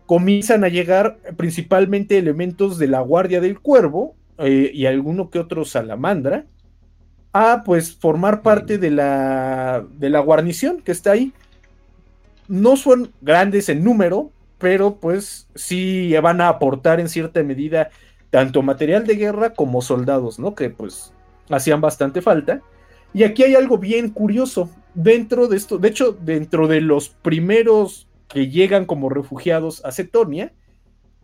[0.06, 5.64] comienzan a llegar principalmente elementos de la Guardia del Cuervo eh, y alguno que otro
[5.64, 6.44] salamandra
[7.32, 11.32] a pues formar parte de la, de la guarnición que está ahí.
[12.46, 17.90] No son grandes en número, pero pues sí van a aportar en cierta medida
[18.30, 20.54] tanto material de guerra como soldados, ¿no?
[20.54, 21.12] Que pues
[21.50, 22.62] hacían bastante falta.
[23.12, 24.70] Y aquí hay algo bien curioso.
[24.94, 30.52] Dentro de esto, de hecho, dentro de los primeros que llegan como refugiados a Cetonia,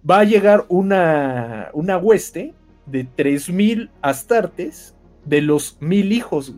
[0.08, 2.54] va a llegar una, una hueste
[2.86, 6.54] de 3.000 astartes de los mil hijos.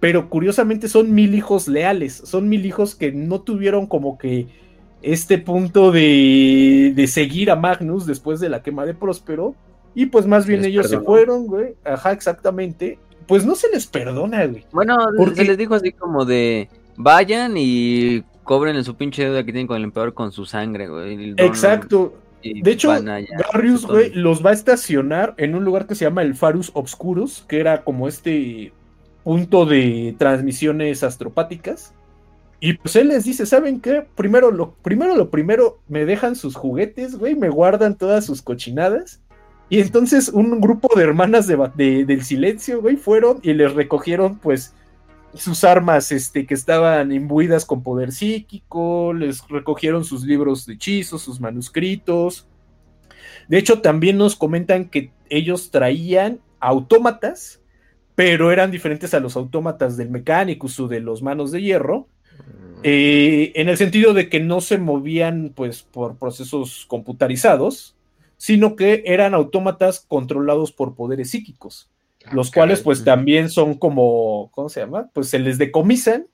[0.00, 4.65] Pero curiosamente son mil hijos leales, son mil hijos que no tuvieron como que
[5.12, 9.54] este punto de, de seguir a Magnus después de la quema de Próspero.
[9.94, 11.74] Y pues más bien ellos se fueron, güey.
[11.84, 12.98] Ajá, exactamente.
[13.26, 14.64] Pues no se les perdona, güey.
[14.72, 14.96] Bueno,
[15.34, 19.78] se les dijo así como de vayan y cobren su pinche deuda que tienen con
[19.78, 21.34] el emperador con su sangre, güey.
[21.38, 22.12] Exacto
[22.54, 26.34] de hecho, Garrius, güey, los va a estacionar en un lugar que se llama el
[26.34, 28.72] Farus Obscurus, que era como este
[29.24, 31.94] punto de transmisiones astropáticas.
[32.58, 34.06] Y pues él les dice, ¿saben qué?
[34.14, 39.22] Primero lo primero, lo primero, me dejan sus juguetes, güey, me guardan todas sus cochinadas.
[39.68, 44.74] Y entonces un grupo de hermanas de, del silencio, güey, fueron y les recogieron, pues,
[45.34, 51.22] sus armas este, que estaban imbuidas con poder psíquico, les recogieron sus libros de hechizos,
[51.22, 52.48] sus manuscritos.
[53.48, 57.60] De hecho, también nos comentan que ellos traían autómatas,
[58.14, 62.08] pero eran diferentes a los autómatas del Mechanicus o de los manos de hierro.
[62.82, 67.94] Eh, en el sentido de que no se movían pues por procesos computarizados,
[68.36, 71.90] sino que eran autómatas controlados por poderes psíquicos
[72.32, 75.08] los cuales pues también son como, ¿cómo se llama?
[75.12, 76.26] Pues se les decomisan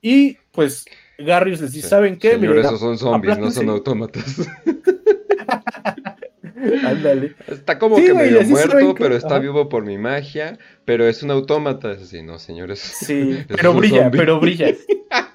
[0.00, 0.86] y pues
[1.18, 2.32] Garrius les dice, ¿saben qué?
[2.32, 4.24] Señor, esos son zombies, no son autómatas.
[6.84, 7.34] Ándale.
[7.46, 11.92] Está como que medio muerto, pero está vivo por mi magia, pero es un autómata.
[11.92, 12.80] Así, no, señores.
[12.80, 14.68] Sí, pero brilla, pero brilla.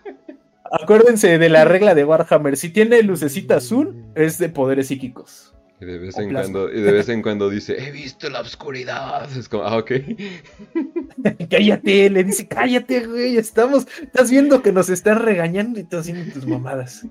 [0.71, 2.55] Acuérdense de la regla de Warhammer.
[2.55, 5.53] Si tiene lucecita azul, es de poderes psíquicos.
[5.81, 9.29] Y de vez en cuando, y de vez en cuando dice, he visto la oscuridad.
[9.35, 9.91] Es como, ah, ok.
[11.49, 13.35] cállate, le dice, cállate, güey.
[13.35, 17.05] Estamos, estás viendo que nos están regañando y estás haciendo tus mamadas.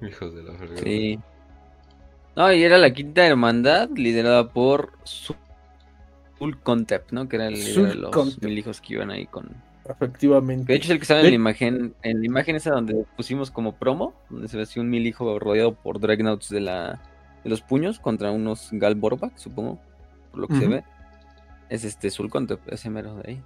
[0.00, 0.76] Hijos de la verga.
[0.82, 1.18] Sí.
[2.36, 5.36] No, y era la quinta hermandad liderada por Sul
[6.62, 7.28] Contep, ¿no?
[7.28, 10.72] Que era el líder de los mil hijos que iban ahí con, Efectivamente.
[10.72, 13.50] De hecho, es el que estaba en la imagen, en la imagen esa donde pusimos
[13.50, 17.00] como promo, donde se ve así un mil hijo rodeado por Dreadnoughts de la
[17.44, 19.78] de los puños contra unos Galborbak, supongo,
[20.30, 20.84] por lo que se ve.
[21.68, 23.42] Es este Sulcontep, ese mero de ahí.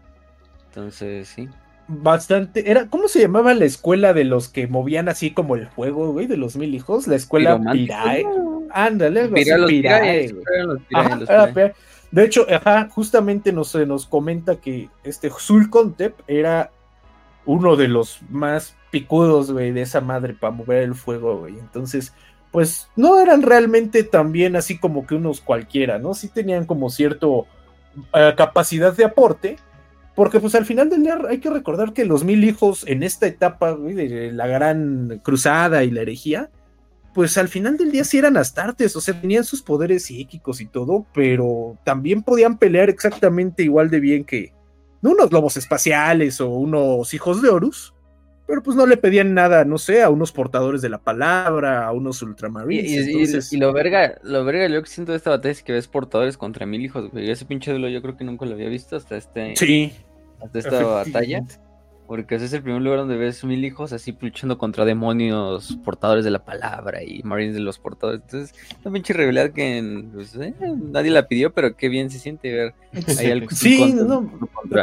[0.69, 1.49] Entonces, sí.
[1.89, 2.71] Bastante.
[2.71, 6.27] Era, ¿cómo se llamaba la escuela de los que movían así como el fuego, güey?
[6.27, 7.07] De los mil hijos.
[7.07, 8.25] La escuela Pirae.
[8.71, 10.35] Ándale, Pirae.
[12.13, 12.47] De hecho,
[12.91, 16.71] justamente nos, nos comenta que este Zulcontep era
[17.47, 21.59] uno de los más picudos, güey, de esa madre para mover el fuego, güey.
[21.59, 22.13] Entonces,
[22.53, 26.13] pues no eran realmente también así como que unos cualquiera, ¿no?
[26.13, 27.47] Sí tenían como cierto
[28.13, 29.57] eh, capacidad de aporte,
[30.15, 33.27] porque pues al final del día hay que recordar que los mil hijos en esta
[33.27, 36.51] etapa, güey, de la gran cruzada y la herejía,
[37.15, 40.67] pues al final del día sí eran astartes, o sea, tenían sus poderes psíquicos y
[40.67, 44.53] todo, pero también podían pelear exactamente igual de bien que
[45.03, 47.95] unos lobos espaciales o unos hijos de Horus,
[48.47, 51.93] pero pues no le pedían nada, no sé, a unos portadores de la palabra, a
[51.93, 53.53] unos ultramarines.
[53.53, 56.37] Y, lo verga, lo verga, yo que siento de esta batalla es que ves portadores
[56.37, 57.31] contra mil hijos, güey.
[57.31, 59.57] Ese pinche duelo yo creo que nunca lo había visto hasta este.
[59.57, 59.93] Sí.
[60.41, 61.45] Hasta esta batalla.
[62.13, 66.27] Porque ese es el primer lugar donde ves mil hijos así luchando contra demonios portadores
[66.27, 68.21] de la palabra y marines de los portadores.
[68.21, 68.55] Entonces,
[68.85, 72.75] una pinche realidad que pues, eh, nadie la pidió, pero qué bien se siente ver
[73.19, 74.31] ahí al Sí, no,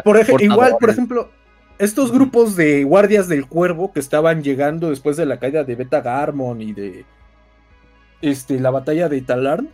[0.03, 1.29] por ejemplo, igual, por ejemplo,
[1.77, 6.01] estos grupos de guardias del cuervo que estaban llegando después de la caída de Beta
[6.01, 7.05] Garmon y de
[8.23, 9.69] este, la batalla de Talarn,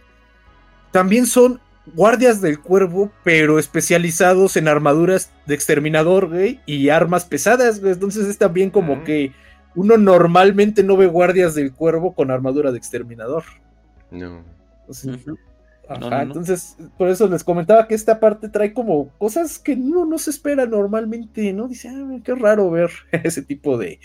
[0.91, 1.61] también son
[1.93, 7.93] guardias del cuervo, pero especializados en armaduras de exterminador, güey, y armas pesadas, güey.
[7.93, 9.31] Entonces es también como que
[9.75, 13.43] uno normalmente no ve guardias del cuervo con armadura de exterminador.
[14.11, 14.43] No.
[15.87, 20.17] Ajá, entonces, por eso les comentaba que esta parte trae como cosas que uno no
[20.17, 21.67] se espera normalmente, ¿no?
[21.67, 22.89] Dice, ah, qué raro ver
[23.23, 23.99] ese tipo de,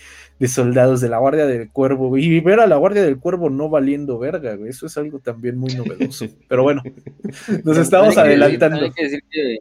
[0.46, 4.18] soldados de la Guardia del Cuervo, y ver a la Guardia del Cuervo no valiendo
[4.18, 4.70] verga, güey.
[4.70, 6.26] Eso es algo también muy novedoso.
[6.48, 6.82] Pero bueno,
[7.64, 8.84] nos estamos adelantando.
[8.84, 9.58] hay, que decir que,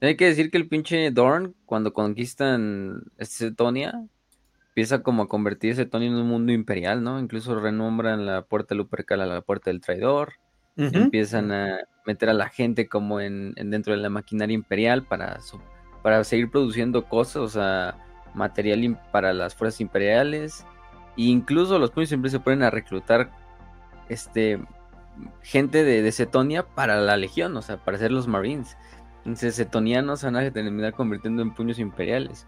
[0.00, 4.04] hay que decir que el pinche Dorn, cuando conquistan Setonia,
[4.70, 7.20] empieza como a convertir Setonia en un mundo imperial, ¿no?
[7.20, 10.32] Incluso renombran la puerta Lupercal a la puerta del traidor
[10.78, 15.38] empiezan a meter a la gente como en, dentro de la maquinaria imperial para,
[16.02, 17.96] para seguir produciendo cosas, o sea,
[18.34, 20.64] material para las fuerzas imperiales.
[21.16, 23.30] E incluso los puños siempre se ponen a reclutar
[24.08, 24.60] este
[25.42, 28.76] gente de, de Cetonia para la legión, o sea, para ser los marines.
[29.18, 32.46] Entonces, cetonianos van a terminar convirtiendo en puños imperiales.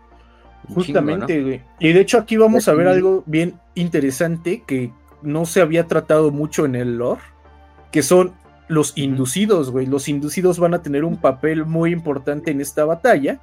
[0.69, 1.63] Justamente, güey.
[1.79, 6.31] Y de hecho aquí vamos a ver algo bien interesante que no se había tratado
[6.31, 7.21] mucho en el lore
[7.91, 8.33] que son
[8.69, 9.87] los inducidos, güey.
[9.87, 13.41] Los inducidos van a tener un papel muy importante en esta batalla.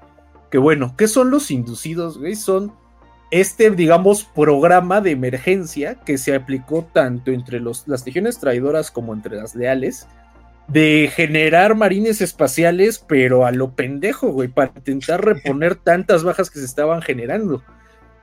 [0.50, 2.36] Que bueno, ¿qué son los inducidos, güey?
[2.36, 2.72] Son
[3.30, 9.14] este, digamos, programa de emergencia que se aplicó tanto entre los, las legiones traidoras como
[9.14, 10.08] entre las leales,
[10.68, 16.60] de generar marines espaciales, pero a lo pendejo, güey, para intentar reponer tantas bajas que
[16.60, 17.64] se estaban generando.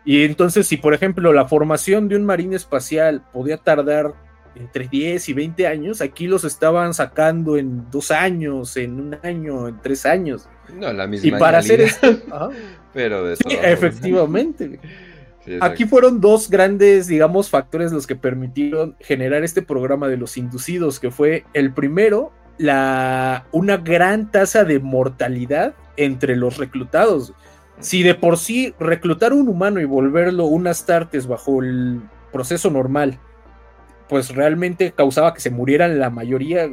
[0.07, 4.15] Y entonces, si por ejemplo la formación de un marine espacial podía tardar
[4.57, 9.69] entre 10 y 20 años, aquí los estaban sacando en dos años, en un año,
[9.69, 10.49] en tres años.
[10.73, 11.29] No, la misma.
[11.29, 12.09] Y para hacer esto.
[12.93, 14.81] Pero de sí, efectivamente.
[15.61, 21.01] Aquí fueron dos grandes, digamos, factores los que permitieron generar este programa de los inducidos,
[21.01, 27.35] que fue el primero, la, una gran tasa de mortalidad entre los reclutados.
[27.81, 32.01] Si de por sí reclutar un humano y volverlo unas tartes bajo el
[32.33, 33.19] proceso normal,
[34.09, 36.69] pues realmente causaba que se murieran la mayoría,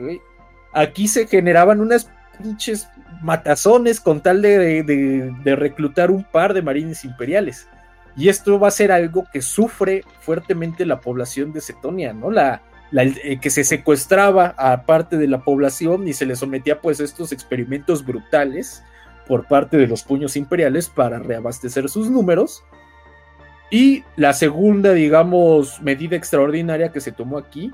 [0.73, 2.09] Aquí se generaban unas
[2.41, 2.87] pinches
[3.21, 7.67] matazones con tal de reclutar un par de marines imperiales.
[8.15, 12.29] Y esto va a ser algo que sufre fuertemente la población de Cetonia, ¿no?
[12.29, 12.61] La,
[12.93, 17.05] eh, que se secuestraba a parte de la población y se le sometía pues a
[17.05, 18.83] estos experimentos brutales
[19.27, 22.63] por parte de los puños imperiales para reabastecer sus números.
[23.71, 27.71] Y la segunda, digamos, medida extraordinaria que se tomó aquí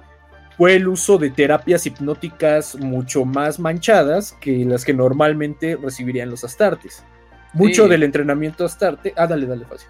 [0.55, 6.43] fue el uso de terapias hipnóticas mucho más manchadas que las que normalmente recibirían los
[6.43, 7.03] astartes.
[7.53, 9.13] Mucho del entrenamiento astarte.
[9.17, 9.89] Ah, dale, dale, fácil.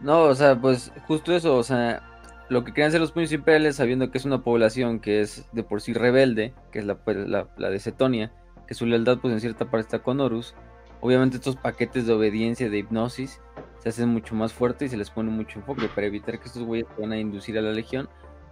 [0.00, 2.02] No, o sea, pues justo eso, o sea,
[2.48, 5.62] lo que quieren hacer los puños imperiales sabiendo que es una población que es de
[5.62, 8.32] por sí rebelde, que es la, pues, la, de Cetonia,
[8.66, 10.54] que su lealtad pues en cierta parte está con Horus,
[11.00, 13.40] obviamente estos paquetes de obediencia, de hipnosis,
[13.82, 16.62] se hacen mucho más fuertes y se les pone mucho enfoque para evitar que estos
[16.62, 18.08] güeyes van a inducir a la legión,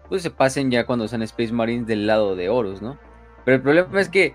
[0.08, 2.98] pues se pasen ya cuando sean Space Marines del lado de Horus, ¿no?
[3.44, 4.34] Pero el problema es que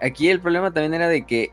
[0.00, 1.52] aquí el problema también era de que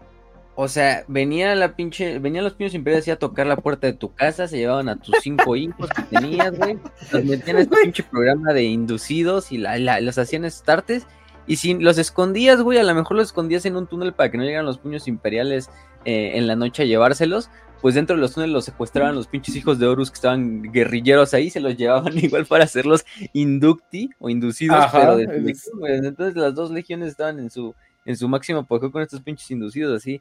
[0.56, 4.14] o sea, venía la pinche, venían los piños imperiales a tocar la puerta de tu
[4.14, 6.78] casa, se llevaban a tus cinco hijos que tenías, güey,
[7.12, 11.08] los metían a este pinche programa de inducidos y la, los hacían startes.
[11.46, 14.38] Y si los escondías, güey, a lo mejor los escondías en un túnel para que
[14.38, 15.70] no llegaran los puños imperiales
[16.06, 17.50] eh, en la noche a llevárselos.
[17.84, 21.36] Pues dentro de los túneles los secuestraban los pinches hijos de Horus que estaban guerrilleros
[21.36, 26.72] ahí, se los llevaban igual para hacerlos inducti o inducidos, pero de Entonces las dos
[26.72, 27.76] legiones estaban en su,
[28.06, 30.20] en su máximo apogeo con estos pinches inducidos así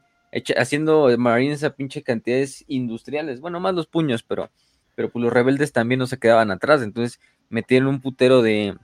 [0.57, 3.39] haciendo Marines a pinche cantidades industriales.
[3.39, 4.49] Bueno, más los puños, pero,
[4.95, 6.81] pero pues los rebeldes también no se quedaban atrás.
[6.81, 8.75] Entonces metieron un putero de,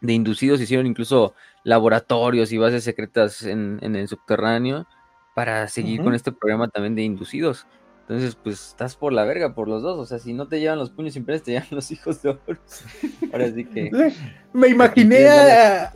[0.00, 4.86] de inducidos, hicieron incluso laboratorios y bases secretas en, el subterráneo
[5.34, 7.66] para seguir con este programa también de inducidos.
[8.10, 9.96] Entonces, pues estás por la verga por los dos.
[9.96, 12.58] O sea, si no te llevan los puños imperiales, te llevan los hijos de oro.
[13.32, 13.88] Ahora sí que.
[14.52, 15.92] Me imaginé a,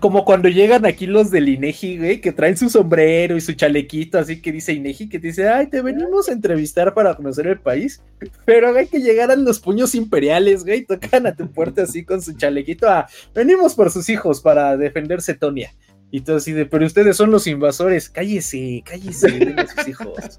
[0.00, 4.18] como cuando llegan aquí los del Inegi, güey, que traen su sombrero y su chalequito,
[4.18, 8.02] así que dice Inegi, que dice, ay, te venimos a entrevistar para conocer el país,
[8.44, 12.32] pero hay que llegaran los puños imperiales, güey, tocan a tu puerta así con su
[12.32, 15.72] chalequito, ah, venimos por sus hijos para defender Cetonia.
[16.10, 20.38] Y todo así de, pero ustedes son los invasores, cállese, cállese, ven sus hijos.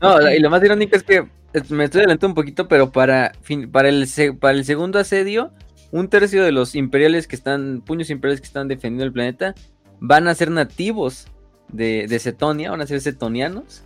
[0.00, 1.26] No, y lo más irónico es que
[1.70, 3.32] me estoy adelantando un poquito, pero para,
[3.72, 4.06] para, el,
[4.38, 5.52] para el segundo asedio
[5.90, 9.54] un tercio de los imperiales que están, puños imperiales que están defendiendo el planeta,
[10.00, 11.28] van a ser nativos
[11.68, 13.82] de, de Cetonia, van a ser cetonianos,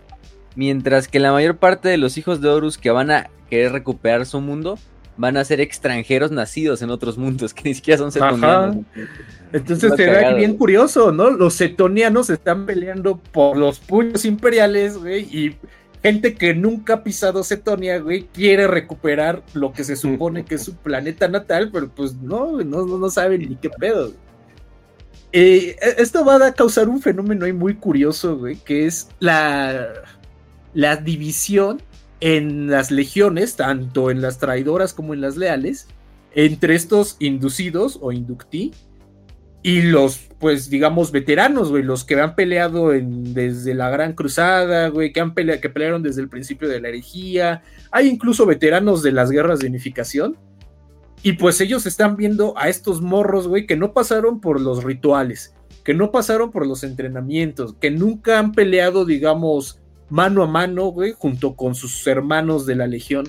[0.56, 4.26] mientras que la mayor parte de los hijos de Horus que van a querer recuperar
[4.26, 4.78] su mundo,
[5.16, 8.78] van a ser extranjeros nacidos en otros mundos, que ni siquiera son cetonianos.
[9.52, 11.30] Entonces se ve bien curioso, ¿no?
[11.30, 15.56] Los cetonianos están peleando por los puños imperiales, güey, y
[16.02, 20.64] gente que nunca ha pisado Cetonia, güey, quiere recuperar lo que se supone que es
[20.64, 24.12] su planeta natal, pero pues no, no, no saben ni qué pedo.
[25.32, 29.88] Eh, esto va a causar un fenómeno ahí muy curioso, güey, que es la,
[30.74, 31.80] la división
[32.20, 35.86] en las legiones, tanto en las traidoras como en las leales,
[36.34, 38.72] entre estos inducidos o inductí
[39.62, 45.12] y los, pues, digamos, veteranos, güey, los que han peleado desde la Gran Cruzada, güey,
[45.12, 47.62] que, han que pelearon desde el principio de la herejía.
[47.90, 50.38] Hay incluso veteranos de las guerras de unificación.
[51.22, 55.54] Y pues ellos están viendo a estos morros, güey, que no pasaron por los rituales,
[55.84, 59.78] que no pasaron por los entrenamientos, que nunca han peleado, digamos,
[60.08, 63.28] mano a mano, güey, junto con sus hermanos de la Legión.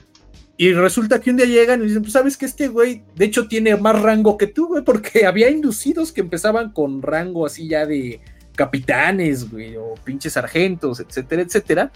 [0.61, 3.47] Y resulta que un día llegan y dicen, pues sabes que este güey, de hecho,
[3.47, 7.87] tiene más rango que tú, güey, porque había inducidos que empezaban con rango así ya
[7.87, 8.21] de
[8.53, 11.91] capitanes, güey, o pinches sargentos, etcétera, etcétera.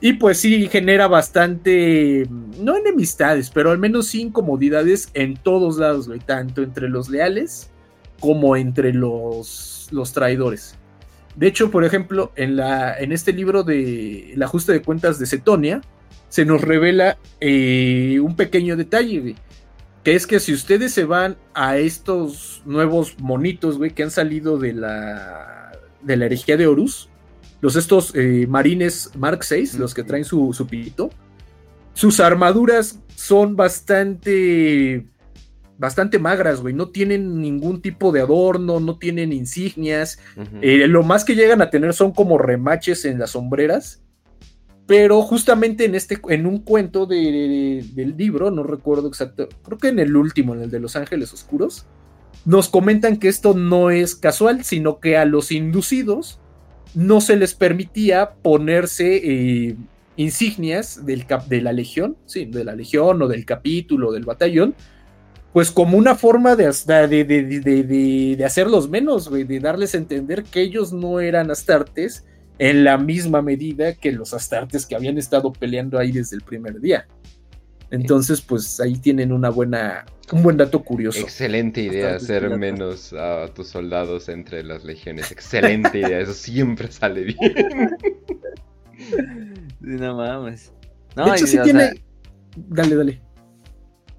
[0.00, 2.26] Y pues sí, genera bastante,
[2.58, 7.68] no enemistades, pero al menos sí incomodidades en todos lados, güey, tanto entre los leales
[8.20, 10.76] como entre los, los traidores.
[11.36, 15.26] De hecho, por ejemplo, en, la, en este libro de El ajuste de cuentas de
[15.26, 15.82] Cetonia,
[16.28, 19.36] se nos revela eh, un pequeño detalle, güey.
[20.04, 24.58] Que es que si ustedes se van a estos nuevos monitos, güey, que han salido
[24.58, 25.72] de la,
[26.02, 27.08] de la herejía de Horus,
[27.60, 31.10] los estos eh, marines Mark VI, los que traen su, su pito,
[31.94, 35.04] sus armaduras son bastante
[35.78, 36.74] bastante magras, güey.
[36.74, 40.18] No tienen ningún tipo de adorno, no tienen insignias.
[40.60, 44.02] Eh, lo más que llegan a tener son como remaches en las sombreras
[44.88, 49.98] pero justamente en este, en un cuento del libro, no recuerdo exacto, creo que en
[49.98, 51.84] el último, en el de Los Ángeles Oscuros,
[52.46, 56.40] nos comentan que esto no es casual, sino que a los inducidos
[56.94, 59.76] no se les permitía ponerse eh,
[60.16, 64.74] insignias del de la legión, sí, de la legión o del capítulo, del batallón,
[65.52, 67.24] pues como una forma de, de,
[68.36, 72.24] de, hacerlos menos, de darles a entender que ellos no eran astartes
[72.58, 76.80] en la misma medida que los astartes que habían estado peleando ahí desde el primer
[76.80, 77.06] día.
[77.90, 81.20] Entonces, pues ahí tienen una buena, un buen dato curioso.
[81.20, 85.30] Excelente idea, hacer menos a tus soldados entre las legiones.
[85.32, 87.96] Excelente idea, eso siempre sale bien.
[89.80, 90.72] no mames.
[91.16, 92.02] No, de hecho, sí tiene.
[92.56, 93.22] Dale, dale.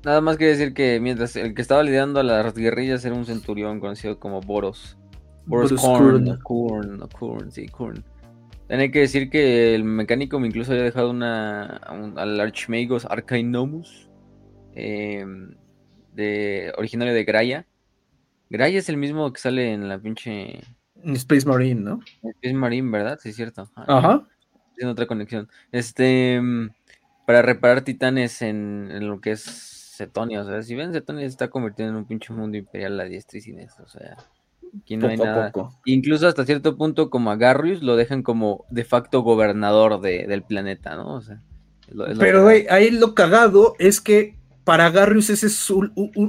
[0.03, 3.25] Nada más que decir que mientras el que estaba lidiando a las guerrillas era un
[3.25, 4.97] centurión conocido como Boros.
[5.45, 8.03] Boros, Boros Kurn, sí, Kurn.
[8.69, 11.65] Tiene que decir que el mecánico me incluso había dejado una
[12.15, 14.07] al Archmagos Arcainomus,
[14.75, 15.55] em,
[16.13, 17.65] de, originario de Graia.
[18.47, 20.59] Graia es el mismo que sale en la pinche...
[21.03, 21.99] Space Marine, ¿no?
[22.21, 23.17] Space Marine, ¿verdad?
[23.19, 23.67] Sí, es cierto.
[23.75, 24.27] Ah, Ajá.
[24.77, 25.49] Tiene otra conexión.
[25.71, 26.69] Este, em,
[27.25, 29.41] para reparar titanes en, lo que es
[29.97, 30.41] Cetonia.
[30.41, 33.39] O sea, si ven, Cetonia se está convirtiendo en un pinche mundo imperial a diestra
[33.39, 33.81] y sin eso.
[33.81, 34.15] O sea,
[34.81, 35.51] Aquí no hay nada.
[35.85, 40.95] Incluso hasta cierto punto, como a Garrus, lo dejan como de facto gobernador del planeta,
[40.95, 41.15] ¿no?
[41.15, 41.41] O sea,
[42.19, 45.71] Pero, güey, ahí lo cagado es que para Garrus esa es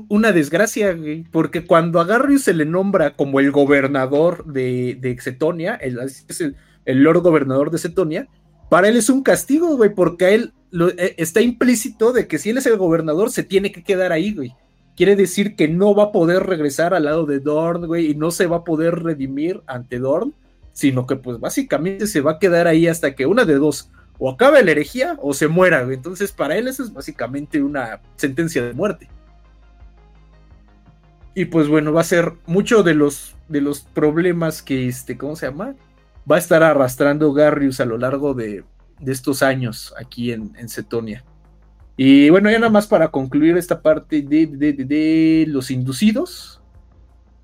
[0.09, 5.18] una desgracia, güey, porque cuando a Garrus se le nombra como el gobernador de, de
[5.18, 8.28] Xetonia, el, es el, el Lord Gobernador de Xetonia,
[8.70, 10.53] para él es un castigo, güey, porque a él
[10.97, 14.32] eh, está implícito de que si él es el gobernador, se tiene que quedar ahí,
[14.32, 14.55] güey
[15.01, 18.31] quiere decir que no va a poder regresar al lado de Dorn, güey, y no
[18.31, 20.35] se va a poder redimir ante Dorn,
[20.75, 24.31] sino que pues básicamente se va a quedar ahí hasta que una de dos, o
[24.31, 25.97] acabe la herejía o se muera, güey.
[25.97, 29.09] Entonces para él eso es básicamente una sentencia de muerte.
[31.35, 35.35] Y pues bueno, va a ser mucho de los, de los problemas que, este, ¿cómo
[35.35, 35.77] se llama?
[36.31, 38.65] Va a estar arrastrando Garrius a lo largo de,
[39.07, 41.25] estos años aquí en, en Cetonia.
[42.03, 46.63] Y bueno, ya nada más para concluir esta parte de, los inducidos.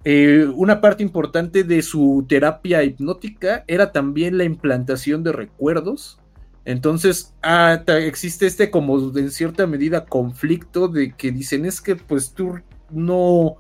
[0.03, 6.19] Eh, una parte importante de su terapia hipnótica era también la implantación de recuerdos.
[6.65, 12.33] Entonces, ah, existe este como en cierta medida conflicto de que dicen es que pues
[12.33, 13.57] tú no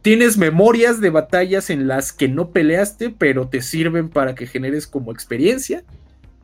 [0.00, 4.86] tienes memorias de batallas en las que no peleaste, pero te sirven para que generes
[4.86, 5.84] como experiencia.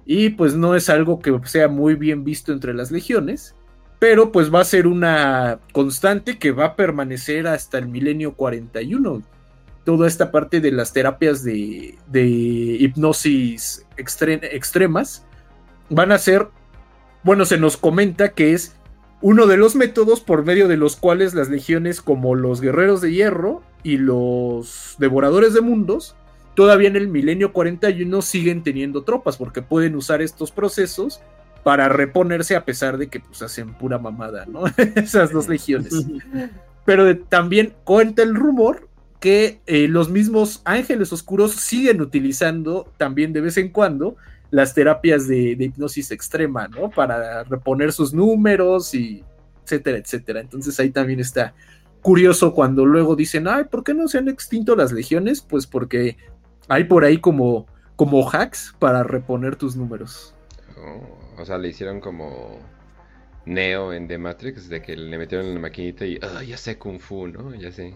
[0.05, 3.55] Y pues no es algo que sea muy bien visto entre las legiones
[3.99, 9.23] pero pues va a ser una constante que va a permanecer hasta el milenio 41.
[9.85, 11.97] Toda esta parte de las terapias de,
[12.81, 15.27] hipnosis extremas
[15.89, 16.49] van a ser,
[17.25, 18.77] bueno, se nos comenta que es
[19.21, 23.13] uno de los métodos por medio de los cuales las legiones como los guerreros de
[23.13, 26.15] hierro y los devoradores de mundos
[26.55, 31.21] todavía en el milenio 41 siguen teniendo tropas porque pueden usar estos procesos
[31.69, 34.65] para reponerse a pesar de que pues hacen pura mamada, ¿no?
[34.97, 35.93] Esas dos legiones.
[36.87, 38.89] Pero también cuenta el rumor
[39.21, 44.17] que eh, los mismos ángeles oscuros siguen utilizando también de vez en cuando
[44.51, 46.89] las terapias de, hipnosis extrema, ¿no?
[46.89, 49.23] Para reponer sus números y
[49.63, 50.41] etcétera, etcétera.
[50.41, 51.53] Entonces ahí también está
[52.01, 55.43] curioso cuando luego dicen, ay, ¿por qué no se han extinto las legiones?
[55.43, 56.17] Pues porque
[56.67, 60.35] hay por ahí como, como hacks para reponer tus números.
[60.79, 61.28] Oh.
[61.39, 62.59] O sea, le hicieron como
[63.47, 66.79] Neo en The Matrix, de que le metieron en la maquinita y, ah, ya sé
[66.79, 67.55] Kung Fu, ¿no?
[67.55, 67.95] Ya sé.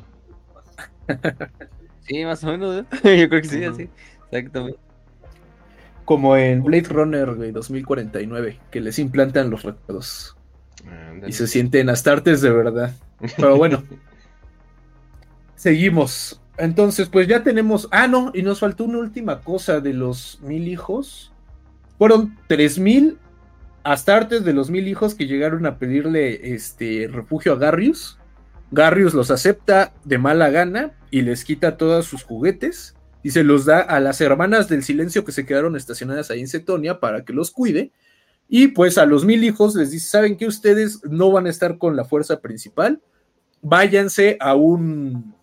[2.06, 2.86] sí, más o menos, ¿eh?
[3.20, 3.90] Yo creo que sí, así.
[4.30, 4.78] Exactamente.
[6.04, 10.36] Como en Blade Runner, güey, 2049, que les implantan los recuerdos.
[11.26, 12.94] y se sienten astartes de verdad.
[13.36, 13.82] Pero bueno.
[15.54, 16.40] seguimos.
[16.58, 17.88] Entonces, pues ya tenemos.
[17.92, 21.32] Ah, no, y nos faltó una última cosa de los mil hijos.
[21.98, 23.18] Fueron tres mil
[23.84, 28.18] Astartes de los mil hijos que llegaron a pedirle este refugio a Garrius.
[28.70, 33.64] Garrius los acepta de mala gana y les quita todos sus juguetes y se los
[33.64, 37.32] da a las hermanas del silencio que se quedaron estacionadas ahí en Cetonia para que
[37.32, 37.92] los cuide.
[38.48, 41.78] Y pues a los mil hijos les dice, ¿saben que ustedes no van a estar
[41.78, 43.00] con la fuerza principal?
[43.62, 45.34] Váyanse a un...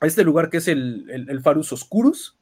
[0.00, 2.38] a este lugar que es el, el, el Farus Oscurus.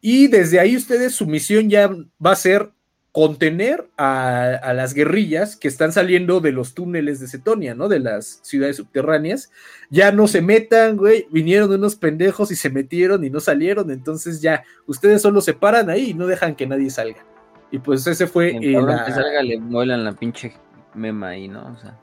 [0.00, 1.88] Y desde ahí ustedes su misión ya
[2.24, 2.72] va a ser
[3.12, 7.88] contener a, las guerrillas que están saliendo de los túneles de Cetonia, ¿no?
[7.88, 9.50] De las ciudades subterráneas.
[9.90, 11.26] Ya no se metan, güey.
[11.30, 13.90] Vinieron unos pendejos y se metieron y no salieron.
[13.90, 17.24] Entonces ya, ustedes solo se paran ahí y no dejan que nadie salga.
[17.70, 18.56] Y pues ese fue.
[18.56, 20.54] El cabrón que salga le vuelan la pinche
[20.94, 21.66] mema ahí, ¿no?
[21.66, 21.98] O sea,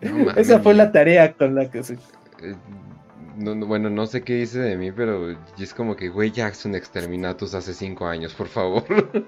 [0.36, 1.98] esa fue la tarea con la que se.
[3.38, 7.54] Eh, bueno, no sé qué dice de mí, pero es como que, güey, Jackson exterminatus
[7.54, 8.84] hace cinco años, por favor.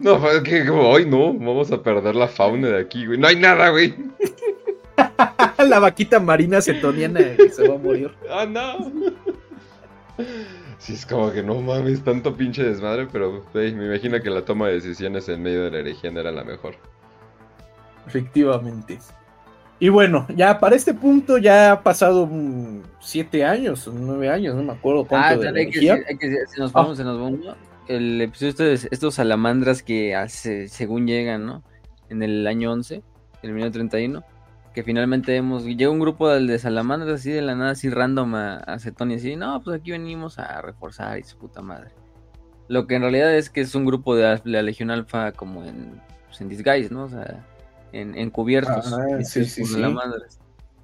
[0.00, 3.18] no, fue que hoy no, vamos a perder la fauna de aquí, güey.
[3.18, 3.94] No hay nada, güey.
[5.58, 8.12] la vaquita marina cetoniana que se va a morir.
[8.30, 8.92] Ah, no.
[10.78, 14.68] Sí, es como que no mames, tanto pinche desmadre, pero me imagino que la toma
[14.68, 16.76] de decisiones en medio de la región era la mejor.
[18.06, 18.98] Efectivamente.
[19.78, 22.28] Y bueno, ya para este punto ya ha pasado
[23.00, 25.46] siete años, nueve años, no me acuerdo cuánto.
[25.46, 25.80] Ah, hay que,
[26.46, 27.56] se nos vamos, se nos vamos.
[27.86, 31.62] El episodio de estos salamandras que hace, según llegan, ¿no?
[32.08, 33.02] En el año 11, en
[33.42, 34.24] el minuto 31,
[34.74, 38.56] que finalmente hemos, llega un grupo de, salamandras así de la nada, así random a,
[38.56, 41.90] a y así, no, pues aquí venimos a reforzar y su puta madre.
[42.68, 46.00] Lo que en realidad es que es un grupo de la Legión Alfa como en,
[46.26, 47.04] pues, en disguise, ¿no?
[47.04, 47.44] O sea,
[48.00, 48.92] en, encubiertos.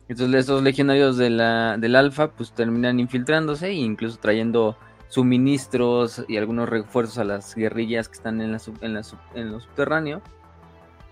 [0.09, 4.77] Entonces esos legionarios de la, del Alfa pues terminan infiltrándose e incluso trayendo
[5.09, 9.03] suministros y algunos refuerzos a las guerrillas que están en, la, en, la,
[9.35, 10.21] en lo subterráneo.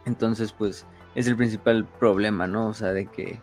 [0.06, 2.68] Entonces pues es el principal problema, ¿no?
[2.68, 3.38] O sea, de que,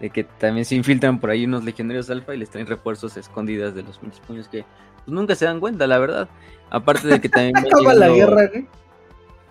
[0.00, 3.74] de que también se infiltran por ahí unos legionarios alfa y les traen refuerzos escondidas
[3.74, 4.64] de los puños que
[5.04, 6.28] pues, nunca se dan cuenta, la verdad.
[6.70, 7.56] Aparte de que también...
[7.58, 8.66] Acaba la guerra, ¿eh?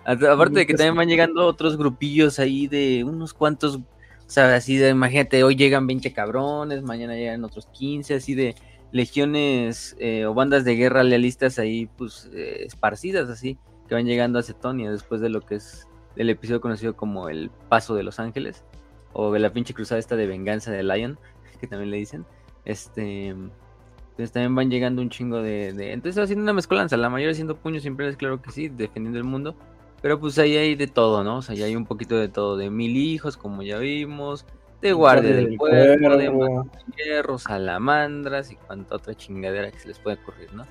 [0.04, 3.82] Aparte de que también van llegando otros grupillos ahí de unos cuantos, o
[4.26, 8.54] sea, así de, imagínate, hoy llegan 20 cabrones, mañana llegan otros 15, así de
[8.92, 14.38] legiones eh, o bandas de guerra lealistas ahí, pues, eh, esparcidas así, que van llegando
[14.38, 15.86] a Cetonia después de lo que es
[16.16, 18.64] el episodio conocido como el Paso de los Ángeles,
[19.12, 21.18] o de la pinche cruzada esta de venganza de Lion,
[21.60, 22.24] que también le dicen,
[22.64, 23.28] este...
[23.28, 25.92] Entonces también van llegando un chingo de, de...
[25.92, 29.24] Entonces haciendo una mezcolanza, la mayoría haciendo puños siempre es claro que sí, defendiendo el
[29.24, 29.56] mundo,
[30.02, 31.38] pero pues ahí hay de todo, ¿no?
[31.38, 34.46] O sea, ahí hay un poquito de todo, de mil hijos, como ya vimos,
[34.80, 40.16] de guardia del pueblo, de hierros, salamandras y cuanta otra chingadera que se les puede
[40.22, 40.66] ocurrir, ¿no?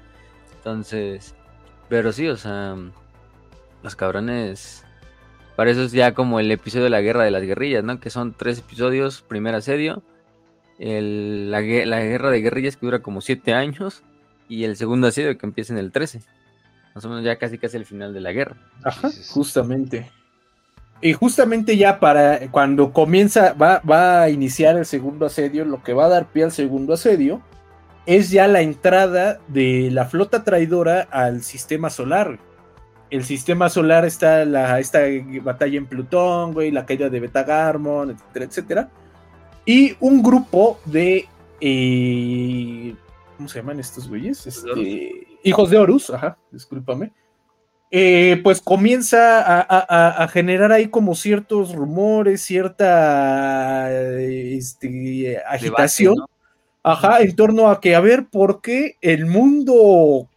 [0.55, 1.36] Entonces,
[1.89, 2.75] pero sí, o sea,
[3.84, 4.84] los cabrones,
[5.55, 7.99] para eso es ya como el episodio de la guerra de las guerrillas, ¿no?
[7.99, 10.01] Que son tres episodios, primer asedio,
[10.80, 14.01] el, la, la guerra de guerrillas que dura como siete años
[14.47, 16.21] y el segundo asedio que empieza en el 13
[16.95, 18.55] más o menos ya casi casi el final de la guerra.
[18.83, 20.09] Ajá, justamente.
[21.01, 25.93] Y justamente ya para cuando comienza, va, va a iniciar el segundo asedio, lo que
[25.93, 27.41] va a dar pie al segundo asedio
[28.05, 32.39] es ya la entrada de la flota traidora al sistema solar.
[33.11, 35.01] El sistema solar está la, esta
[35.43, 38.89] batalla en Plutón, güey, la caída de Betagarmon, etcétera, etcétera.
[39.65, 41.27] Y un grupo de.
[41.61, 42.95] Eh,
[43.37, 44.47] ¿Cómo se llaman estos güeyes?
[44.47, 47.11] Este, hijos de Horus, ajá, discúlpame,
[47.91, 56.15] eh, pues comienza a, generar ahí como ciertos rumores, cierta este, agitación,
[56.83, 60.29] ajá, en torno a que, a ver, ¿por qué el mundo,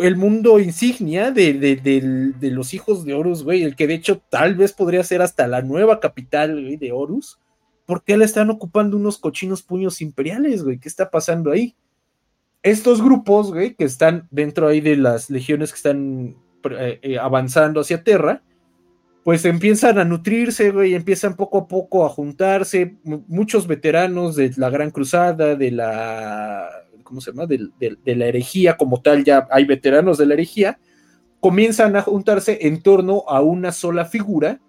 [0.00, 4.72] el mundo insignia de, los hijos de Horus, güey, el que de hecho tal vez
[4.72, 7.40] podría ser hasta la nueva capital de Horus,
[7.84, 10.78] ¿por qué le están ocupando unos cochinos puños imperiales, güey?
[10.78, 11.74] ¿Qué está pasando ahí?
[12.66, 16.36] Estos grupos, güey, que están dentro ahí de las legiones que están
[16.68, 18.42] eh, eh, avanzando hacia Terra,
[19.22, 22.96] pues empiezan a nutrirse, güey, empiezan poco a poco a juntarse.
[23.04, 26.68] muchos veteranos de la Gran Cruzada, de la.
[27.04, 27.46] ¿Cómo se llama?
[27.46, 27.70] De,
[28.04, 30.80] la herejía como tal, ya hay veteranos de la herejía,
[31.38, 34.60] comienzan a juntarse en torno a una sola figura,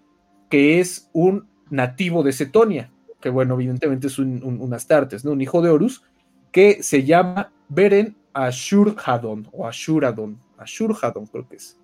[0.52, 5.32] que es un nativo de Cetonia, que bueno, evidentemente es un, un Astartes, ¿no?
[5.32, 6.04] Un hijo de Horus,
[6.58, 11.78] que se llama Beren Ashurhadon o Ashuradon, Ashurhadon creo que es,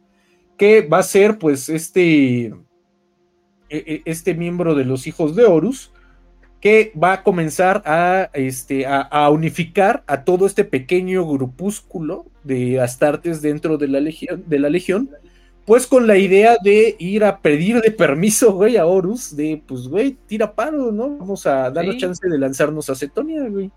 [0.58, 2.56] que va a ser pues este, e,
[3.70, 5.92] e, este miembro de los hijos de Horus,
[6.60, 13.44] que va a comenzar a, este, a, unificar a todo este pequeño grupúsculo de Astartes
[13.44, 15.12] dentro de la legión, de la legión
[15.68, 20.18] pues con la idea de ir a pedirle permiso, güey, a Horus, de, pues, güey,
[20.26, 21.18] tira paro, ¿no?
[21.20, 23.72] Vamos a darle chance de lanzarnos a Cetonia, güey.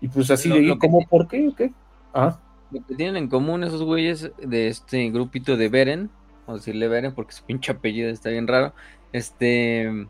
[0.00, 1.06] Y pues así de, ¿cómo?
[1.08, 1.50] ¿Por qué?
[1.56, 1.72] ¿Qué?
[2.14, 2.38] Ah.
[2.70, 6.10] Lo que tienen en común esos güeyes de este grupito de Beren,
[6.46, 8.74] o decirle Beren porque su pinche apellido está bien raro,
[9.12, 10.06] este,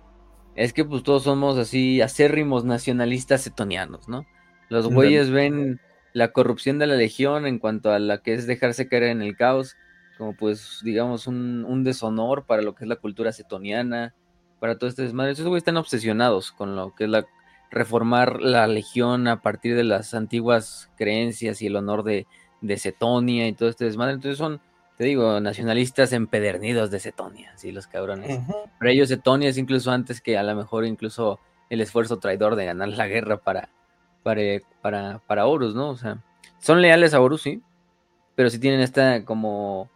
[0.56, 4.26] es que pues todos somos así acérrimos nacionalistas etonianos, ¿no?
[4.68, 5.80] Los güeyes ven
[6.12, 9.36] la corrupción de la legión en cuanto a la que es dejarse caer en el
[9.36, 9.76] caos,
[10.18, 14.14] como pues digamos un, un deshonor para lo que es la cultura cetoniana,
[14.58, 15.32] para todo este desmadre.
[15.32, 17.24] Esos güeyes están obsesionados con lo que es la
[17.70, 22.26] reformar la legión a partir de las antiguas creencias y el honor de,
[22.60, 24.14] de Cetonia y todo este desmadre.
[24.14, 24.60] Entonces son
[24.98, 28.40] te digo, nacionalistas empedernidos de Cetonia, sí, los cabrones.
[28.80, 31.38] Pero ellos Cetonia es incluso antes que a lo mejor incluso
[31.70, 33.68] el esfuerzo traidor de ganar la guerra para,
[34.24, 34.42] para,
[34.82, 35.90] para, para Horus, ¿no?
[35.90, 36.18] O sea,
[36.58, 37.62] son leales a Horus, sí,
[38.34, 39.88] pero sí tienen esta como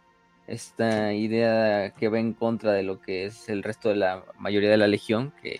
[0.47, 4.69] esta idea que va en contra de lo que es el resto de la mayoría
[4.69, 5.59] de la legión, que,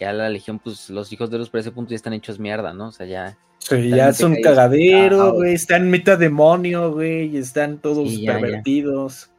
[0.00, 2.38] que a la legión, pues los hijos de Horus por ese punto ya están hechos
[2.38, 2.88] mierda, ¿no?
[2.88, 3.36] O sea, ya...
[3.58, 9.30] Sí, ya son cagadero, güey, están meta demonio, güey, están todos pervertidos.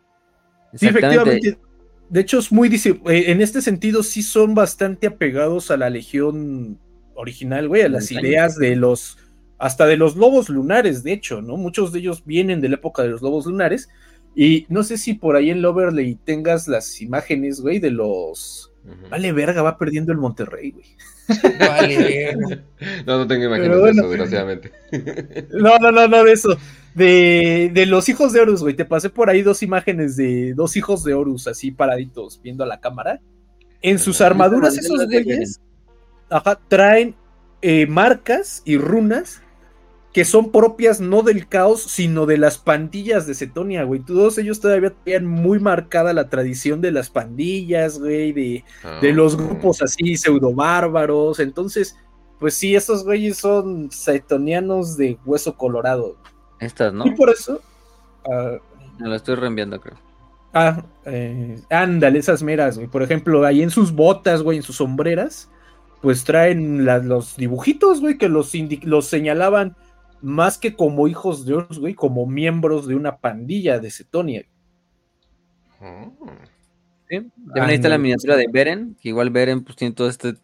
[0.76, 1.58] Sí, efectivamente.
[2.10, 6.78] De hecho, es muy eh, en este sentido sí son bastante apegados a la legión
[7.16, 9.18] original, güey, a las ideas de los
[9.58, 11.58] hasta de los lobos lunares, de hecho, ¿no?
[11.58, 13.90] Muchos de ellos vienen de la época de los lobos lunares
[14.36, 18.71] y no sé si por ahí en Loverley tengas las imágenes, güey, de los
[19.10, 20.86] Vale, verga, va perdiendo el Monterrey, güey.
[21.60, 21.98] Vale,
[22.38, 22.64] verga.
[23.06, 24.72] No, no tengo imágenes de eso, desgraciadamente.
[25.52, 26.58] No, no, no, no, de eso.
[26.96, 28.74] De, de, los hijos de Horus, güey.
[28.74, 32.68] Te pasé por ahí dos imágenes de dos hijos de Horus, así paraditos, viendo a
[32.68, 33.22] la cámara.
[33.82, 35.60] En sus armaduras, esos güeyes,
[36.30, 37.16] ajá, traen
[37.62, 39.42] eh, marcas y runas
[40.14, 44.02] que son propias no del caos, sino de las pandillas de Cetonia, güey.
[44.02, 48.66] Todos ellos todavía tenían muy marcada la tradición de las pandillas, güey, de,
[49.02, 49.38] de los ah.
[49.38, 51.40] grupos así pseudo bárbaros.
[51.40, 51.98] Entonces,
[52.40, 56.18] pues sí, esos güeyes son cetonianos de hueso colorado.
[56.60, 57.08] Estas, ¿no?
[57.08, 57.62] Y por eso.
[58.26, 58.58] Uh,
[59.02, 59.98] Me lo estoy reenviando, creo.
[60.54, 62.88] Ah, eh, ándale, esas meras, güey.
[62.88, 65.50] Por ejemplo, ahí en sus botas, güey, en sus sombreras,
[66.02, 68.52] pues traen los dibujitos, güey, que los,
[68.84, 69.78] los señalaban
[70.22, 74.46] más que como hijos de Horus, güey, como miembros de una pandilla de Cetonia.
[75.82, 76.12] Oh.
[77.10, 80.36] Sí, ahí está la miniatura de Beren, que igual Beren pues tiene todo este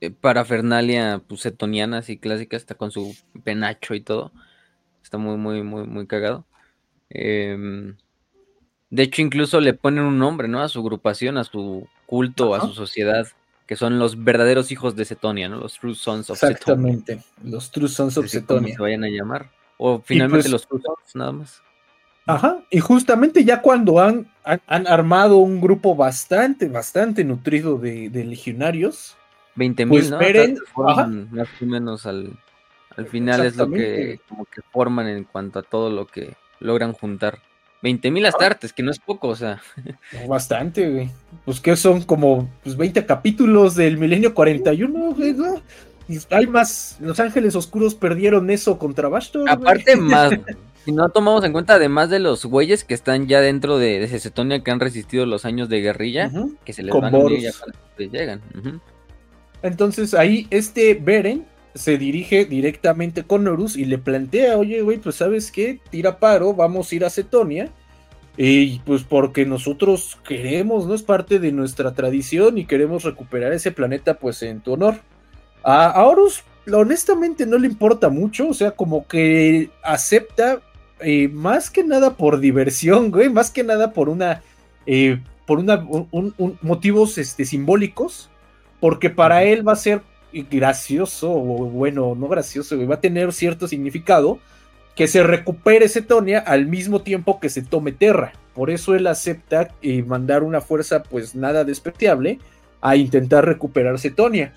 [0.00, 3.14] eh, parafernalia pues cetoniana así clásica, está con su
[3.44, 4.32] penacho y todo.
[5.02, 6.46] Está muy, muy, muy, muy cagado.
[7.08, 7.96] Em,
[8.90, 10.60] de hecho, incluso le ponen un nombre, ¿no?
[10.60, 13.26] A su agrupación, a su culto, a su sociedad
[13.70, 15.60] que son los verdaderos hijos de Cetonia, ¿no?
[15.60, 18.74] Los True Sons of Exactamente, los True Sons of Cetonia.
[18.74, 19.48] se vayan a llamar.
[19.76, 21.62] O finalmente pues los True Sons, nada más.
[22.26, 29.16] Ajá, y justamente ya cuando han, han, armado un grupo bastante, bastante nutrido de, legionarios.
[29.54, 30.18] 20 mil, pues ¿no?
[31.30, 32.36] más o menos al,
[32.96, 36.92] al final es lo que, como que forman en cuanto a todo lo que logran
[36.92, 37.38] juntar.
[37.82, 39.60] 20 mil astartes, que no es poco, o sea.
[40.28, 41.10] bastante, güey.
[41.44, 45.62] Pues que son como pues, 20 capítulos del milenio 41, güey, ¿no?
[46.08, 46.96] Y hay más.
[47.00, 49.48] Los Ángeles Oscuros perdieron eso contra Bastor.
[49.48, 50.32] Aparte, más.
[50.84, 54.18] si no tomamos en cuenta, además de los güeyes que están ya dentro de, de
[54.18, 56.30] Cetonia que han resistido los años de guerrilla,
[56.64, 57.18] que se les van a
[57.98, 58.40] llegan.
[59.62, 65.16] Entonces ahí este Beren se dirige directamente con Horus y le plantea, oye, güey, pues
[65.16, 67.70] sabes qué, tira paro, vamos a ir a Cetonia.
[68.36, 70.94] Y pues porque nosotros queremos, ¿no?
[70.94, 75.00] Es parte de nuestra tradición y queremos recuperar ese planeta pues en tu honor.
[75.62, 76.42] A, Horus
[76.72, 80.62] honestamente no le importa mucho, o sea, como que acepta
[81.00, 84.42] eh, más que nada por diversión, güey, más que nada por una,
[84.86, 88.30] eh, por una, un, motivos este, simbólicos,
[88.78, 90.02] porque para él va a ser
[90.32, 94.38] gracioso, o bueno, no gracioso, va a tener cierto significado
[94.94, 98.32] que se recupere Cetonia al mismo tiempo que se tome Terra.
[98.54, 102.38] Por eso él acepta eh, mandar una fuerza, pues nada despreciable,
[102.80, 104.52] a intentar recuperar Cetonia.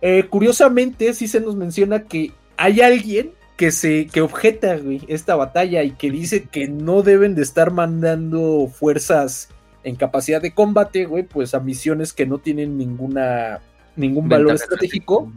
[0.00, 4.76] Eh, curiosamente, sí se nos menciona que hay alguien que se que objeta
[5.08, 9.50] esta batalla y que dice que no deben de estar mandando fuerzas
[9.84, 13.60] en capacidad de combate, güey, pues a misiones que no tienen ninguna
[13.96, 15.32] ningún valor estratégico.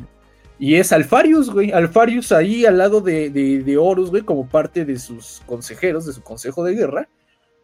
[0.57, 1.71] Y es Alfarius, güey.
[1.71, 6.21] Alfarius ahí al lado de, de, Horus, güey, como parte de sus consejeros, de su
[6.21, 7.09] consejo de guerra.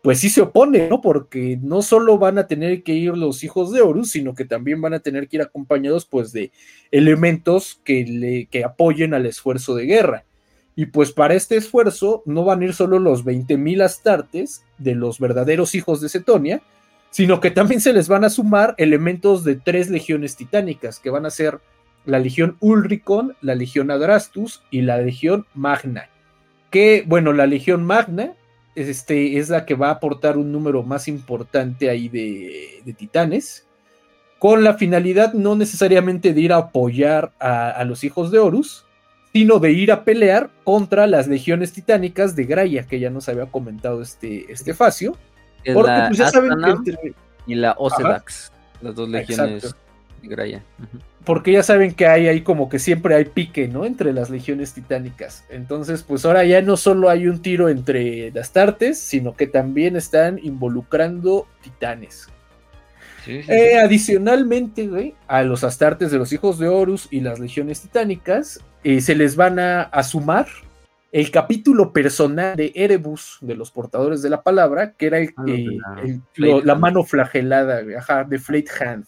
[0.03, 0.99] Pues sí se opone, ¿no?
[0.99, 4.81] Porque no solo van a tener que ir los hijos de Horus, sino que también
[4.81, 6.51] van a tener que ir acompañados, pues, de
[6.89, 10.25] elementos que, le, que apoyen al esfuerzo de guerra.
[10.75, 15.19] Y pues para este esfuerzo no van a ir solo los 20.000 astartes de los
[15.19, 16.61] verdaderos hijos de Cetonia,
[17.11, 21.25] sino que también se les van a sumar elementos de tres legiones titánicas, que van
[21.25, 21.59] a ser
[22.05, 26.09] la legión Ulricon, la legión Adrastus y la legión Magna.
[26.71, 28.33] Que, bueno, la legión Magna
[28.75, 33.67] este, es la que va a aportar un número más importante ahí de, titanes,
[34.39, 38.85] con la finalidad no necesariamente de ir a apoyar a, los hijos de Horus,
[39.33, 43.45] sino de ir a pelear contra las legiones titánicas de Graia, que ya nos había
[43.45, 45.17] comentado este, este Facio
[45.73, 47.13] porque pues ya saben que
[47.47, 48.51] Y la Ocedax,
[48.81, 49.75] las dos legiones
[50.21, 50.63] de Graia.
[51.25, 53.85] porque ya saben que hay ahí como que siempre hay pique, ¿no?
[53.85, 55.45] Entre las legiones titánicas.
[55.49, 59.95] Entonces, pues ahora ya no solo hay un tiro entre las tartes, sino que también
[59.95, 62.27] están involucrando titanes.
[63.27, 68.59] Eh, adicionalmente, güey, a los astartes de los hijos de Horus y las legiones titánicas,
[68.83, 70.47] eh, se les van a, sumar
[71.11, 76.01] el capítulo personal de Erebus, de los portadores de la palabra, que era el, ah,
[76.37, 79.05] la mano flagelada, ajá, de Flayed Hand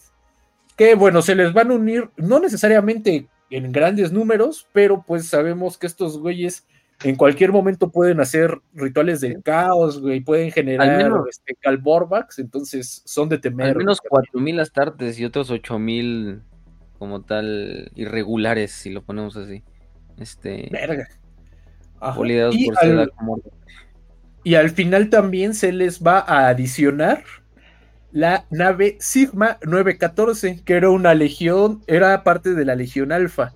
[0.76, 5.78] que bueno, se les van a unir, no necesariamente en grandes números, pero pues sabemos
[5.78, 6.66] que estos güeyes
[7.02, 13.02] en cualquier momento pueden hacer rituales del caos, güey, pueden generar menos, este, calborbax, entonces
[13.04, 13.68] son de temer.
[13.68, 16.42] Al menos 4000 astartes y otros 8000
[16.98, 19.62] como tal irregulares, si lo ponemos así.
[20.18, 20.68] Este.
[20.70, 21.08] Verga.
[22.52, 23.10] Y, al,
[24.44, 27.22] y al final también se les va a adicionar
[28.14, 33.52] la nave Sigma 914, que era una legión, era parte de la Legión Alfa.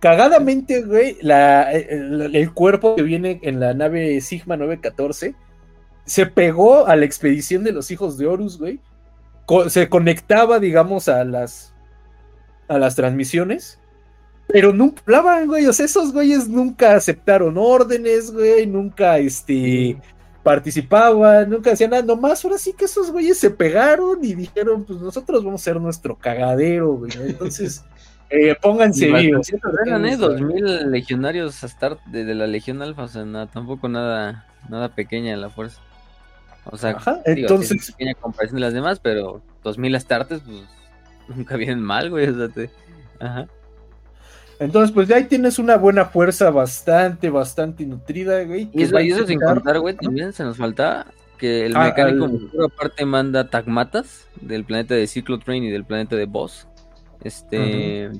[0.00, 5.34] Cagadamente, güey, el, cuerpo que viene en la nave Sigma 914
[6.04, 8.80] se pegó a la expedición de los hijos de Horus, güey.
[9.68, 11.74] se conectaba, digamos, a las,
[12.68, 13.80] a las transmisiones.
[14.48, 15.66] Pero nunca hablaban, güey.
[15.66, 18.66] O sea, esos güeyes nunca aceptaron órdenes, güey.
[18.66, 19.98] Nunca, este,
[20.46, 25.00] participaban, nunca hacían nada, nomás ahora sí que esos güeyes se pegaron y dijeron, pues
[25.00, 27.10] nosotros vamos a ser nuestro cagadero, güey.
[27.18, 27.84] Entonces,
[28.30, 29.52] eh, pónganse vivos.
[29.84, 30.16] Eran, ¿eh?
[30.16, 34.94] Dos mil legionarios hasta de, de, la Legión Alfa, o sea, nada, tampoco nada, nada
[34.94, 35.80] pequeña la fuerza.
[36.62, 37.90] O sea, entonces...
[37.90, 40.62] pequeña comparación de las demás, pero dos mil astartes, pues
[41.36, 42.28] nunca vienen mal, güey.
[42.28, 42.70] O sea, te...
[43.18, 43.48] Ajá.
[44.58, 48.70] Entonces, pues ya ahí tienes una buena fuerza bastante, bastante nutrida, güey.
[48.72, 52.30] Y eso, y eso sin contar, güey, también se nos falta que el ah, mecánico
[52.64, 55.06] aparte manda tagmatas del planeta de
[55.44, 56.66] Train y del planeta de Boss.
[57.22, 58.10] Este,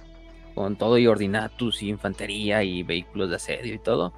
[0.55, 4.13] con todo y ordinatus y infantería y vehículos de asedio y todo.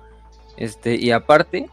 [0.56, 1.68] Este, y aparte,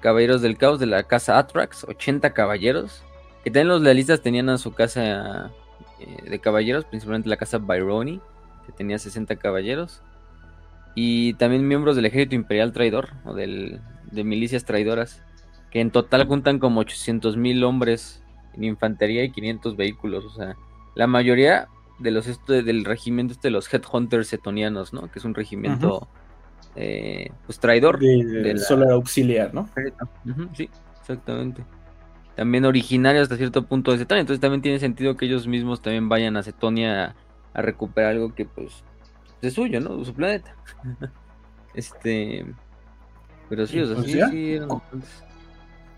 [0.00, 3.02] caballeros del caos de la casa Atrax, 80 caballeros.
[3.44, 5.52] Que también los lealistas tenían a su casa
[6.00, 8.20] eh, de caballeros, principalmente la casa Byroni
[8.64, 10.02] que tenía 60 caballeros.
[10.94, 15.22] Y también miembros del ejército imperial traidor, o del, de milicias traidoras,
[15.70, 18.22] que en total juntan como 800 mil hombres
[18.54, 20.24] en infantería y 500 vehículos.
[20.24, 20.56] O sea,
[20.94, 25.10] la mayoría de los este, del regimiento este de los Headhunters setonianos, ¿no?
[25.10, 26.08] Que es un regimiento
[26.76, 27.98] eh, pues traidor.
[27.98, 29.68] De, solar auxiliar, ¿no?
[30.54, 30.68] sí,
[31.00, 31.64] exactamente.
[32.36, 34.22] También originario hasta cierto punto de Setonia.
[34.22, 37.14] Entonces también tiene sentido que ellos mismos también vayan a Setonia
[37.54, 38.84] a recuperar algo que pues
[39.40, 40.04] es suyo, ¿no?
[40.04, 40.54] Su planeta.
[41.74, 42.44] este,
[43.48, 44.58] pero sí, o sea, pues sí, sí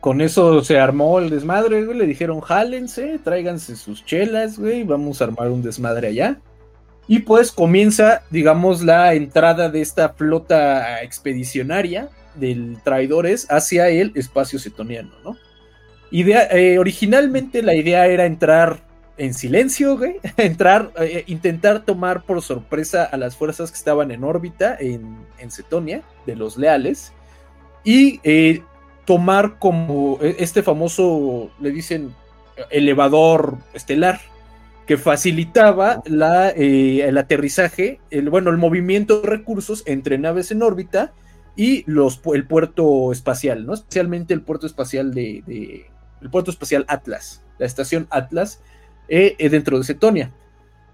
[0.01, 1.99] Con eso se armó el desmadre, güey.
[1.99, 4.85] Le dijeron, jálense, tráiganse sus chelas, güey.
[4.85, 6.39] Vamos a armar un desmadre allá.
[7.09, 14.59] Y pues comienza, digamos, la entrada de esta flota expedicionaria del traidores hacia el espacio
[14.59, 15.37] cetoniano, ¿no?
[16.11, 18.86] Idea, eh, originalmente la idea era entrar
[19.19, 24.25] en silencio, güey, entrar, eh, intentar tomar por sorpresa a las fuerzas que estaban en
[24.25, 27.13] órbita en, en Cetonia, de los leales,
[27.85, 28.63] y eh,
[29.05, 32.15] tomar como eh, este famoso, le dicen,
[32.71, 34.21] elevador estelar,
[34.87, 41.13] que facilitaba la, el aterrizaje, el, bueno, el movimiento de recursos entre naves en órbita
[41.57, 43.75] y los, el puerto espacial, ¿no?
[43.75, 45.91] Especialmente el puerto espacial de, de
[46.21, 48.61] el puerto espacial Atlas, la estación Atlas,
[49.09, 50.33] eh, eh, dentro de Cetonia.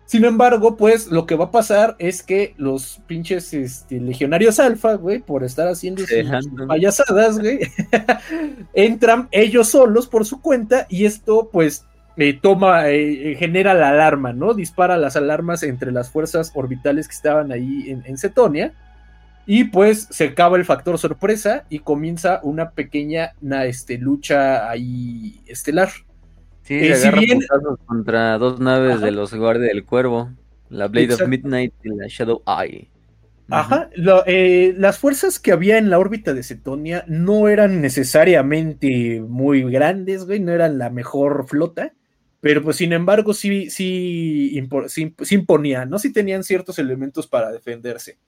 [0.04, 4.94] Sin embargo, pues lo que va a pasar es que los pinches este, legionarios alfa,
[4.94, 7.60] güey, por estar haciendo sus payasadas, güey,
[8.74, 11.86] entran ellos solos por su cuenta y esto, pues,
[12.18, 14.52] eh, toma, genera la alarma, ¿no?
[14.52, 18.74] Dispara las alarmas entre las fuerzas orbitales que estaban ahí en, en Cetonia.
[19.44, 23.32] Y pues se acaba el factor sorpresa y comienza una pequeña
[23.64, 25.90] este, lucha ahí estelar.
[26.62, 30.30] Sí, eh, se agarra contra dos naves de los guardias del cuervo,
[30.68, 32.88] la Blade of Midnight y la Shadow Eye.
[33.48, 33.90] Ajá,
[34.26, 40.24] eh, las fuerzas que había en la órbita de Cetonia no eran necesariamente muy grandes,
[40.24, 41.92] güey, no eran la mejor flota,
[42.40, 44.58] pero pues sin embargo sí, sí,
[44.88, 45.98] sí, imponían, ¿no?
[45.98, 48.18] Sí tenían ciertos elementos para defenderse.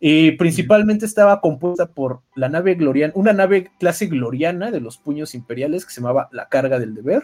[0.00, 5.34] Y principalmente estaba compuesta por la nave Gloriana, una nave clase Gloriana de los puños
[5.34, 7.22] imperiales que se llamaba la Carga del Deber,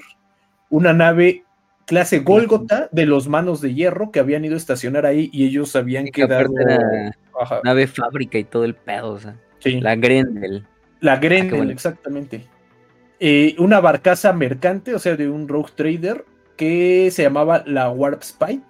[0.71, 1.45] una nave
[1.87, 5.77] clase Golgota de los manos de hierro que habían ido a estacionar ahí y ellos
[5.77, 6.49] habían quedado.
[7.63, 9.37] nave fábrica y todo el pedo, o sea.
[9.65, 10.67] La Grendel.
[11.01, 12.47] La ah, Grendel, exactamente.
[13.21, 16.25] Eh, una barcaza mercante, o sea, de un rogue trader
[16.57, 18.63] que se llamaba la Warp Spite.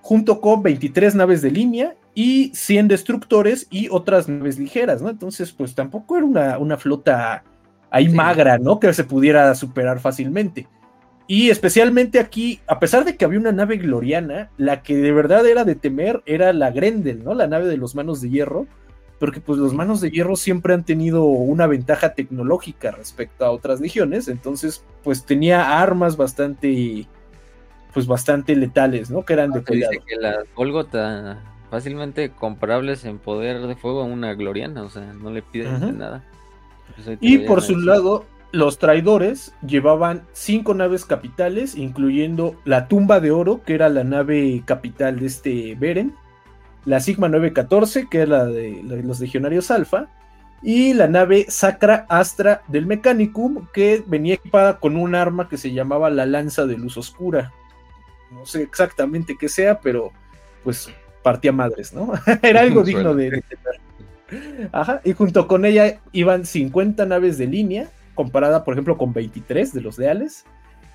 [0.00, 5.08] junto con 23 naves de línea y 100 destructores y otras naves ligeras, ¿no?
[5.08, 7.42] Entonces, pues tampoco era una, una flota
[7.90, 8.78] ahí magra, ¿no?
[8.78, 10.68] Que se pudiera superar fácilmente.
[11.26, 15.46] Y especialmente aquí, a pesar de que había una nave gloriana, la que de verdad
[15.46, 17.34] era de temer era la Grendel, ¿no?
[17.34, 18.66] La nave de los manos de hierro,
[19.18, 23.80] porque pues los manos de hierro siempre han tenido una ventaja tecnológica respecto a otras
[23.80, 27.06] legiones, entonces pues tenía armas bastante,
[27.94, 29.24] pues bastante letales, ¿no?
[29.24, 29.92] Que eran de cuidado.
[29.92, 35.14] Dice que las Golgota fácilmente comparables en poder de fuego a una gloriana, o sea,
[35.14, 36.22] no le piden nada.
[36.94, 43.32] Pues y por su lado, los traidores llevaban cinco naves capitales, incluyendo la tumba de
[43.32, 46.14] oro, que era la nave capital de este Beren,
[46.84, 50.06] la Sigma 914, que es la de, los legionarios Alfa,
[50.62, 55.72] y la nave Sacra Astra del Mechanicum, que venía equipada con un arma que se
[55.72, 57.52] llamaba la Lanza de Luz Oscura.
[58.30, 60.12] No sé exactamente qué sea, pero
[60.62, 60.88] pues
[61.24, 62.12] partía madres, ¿no?
[62.42, 63.44] Era algo digno de, de
[64.70, 69.72] Ajá, y junto con ella iban 50 naves de línea, comparada, por ejemplo, con 23
[69.72, 70.44] de los leales,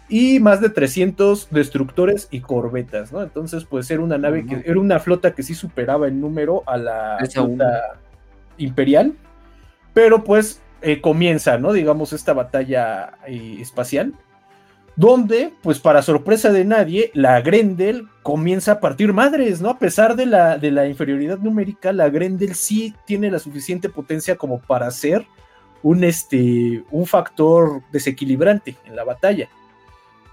[0.08, 3.22] y más de 300 destructores y corbetas, ¿no?
[3.22, 6.78] Entonces, pues era una nave que era una flota que sí superaba en número a
[6.78, 8.00] la flota
[8.58, 9.14] imperial,
[9.94, 11.74] pero pues eh, comienza, ¿no?
[11.74, 14.14] Digamos, esta batalla eh, espacial
[15.00, 19.70] donde, pues para sorpresa de nadie, la Grendel comienza a partir madres, ¿no?
[19.70, 24.36] A pesar de la, de la inferioridad numérica, la Grendel sí tiene la suficiente potencia
[24.36, 25.26] como para ser
[25.84, 29.48] un, este, un factor desequilibrante en la batalla.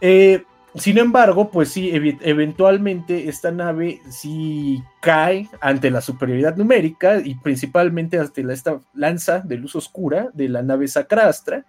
[0.01, 0.43] Eh,
[0.75, 8.19] sin embargo, pues sí, eventualmente esta nave sí cae ante la superioridad numérica y principalmente
[8.19, 11.65] ante la, esta lanza de luz oscura de la nave Sacrastra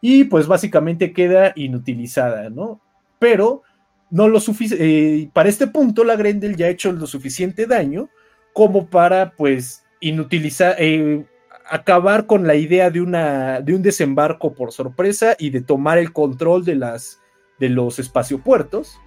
[0.00, 2.80] y pues básicamente queda inutilizada, ¿no?
[3.18, 3.62] Pero
[4.10, 4.38] no lo
[4.78, 8.08] eh, para este punto la Grendel ya ha hecho lo suficiente daño
[8.52, 11.24] como para pues inutilizar, eh,
[11.68, 16.12] acabar con la idea de, una, de un desembarco por sorpresa y de tomar el
[16.12, 17.20] control de, las,
[17.58, 18.98] de los espaciopuertos,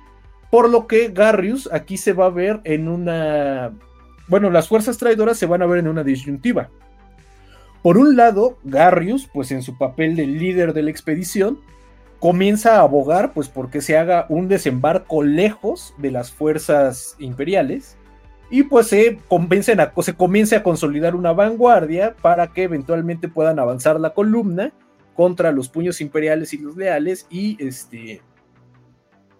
[0.51, 3.72] por lo que Garrius aquí se va a ver en una,
[4.28, 6.70] bueno, las fuerzas traidoras se van a ver en una disyuntiva.
[7.82, 11.60] Por un lado, Garrius, pues en su papel de líder de la expedición,
[12.20, 17.97] comienza a abogar pues porque se haga un desembarco lejos de las fuerzas imperiales
[18.50, 23.60] y pues se convencen a, se comience a consolidar una vanguardia para que eventualmente puedan
[23.60, 24.72] avanzar la columna
[25.16, 28.22] contra los puños imperiales y los leales y este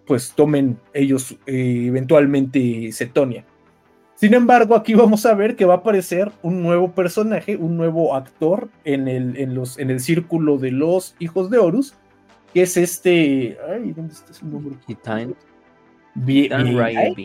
[0.06, 3.44] pues tomen ellos eh, eventualmente Cetonia.
[4.16, 8.14] Sin embargo, aquí vamos a ver que va a aparecer un nuevo personaje, un nuevo
[8.14, 11.94] actor en el, en los, en el círculo de los hijos de Horus,
[12.52, 13.56] que es este.
[13.66, 14.76] Ay, ¿dónde está su nombre?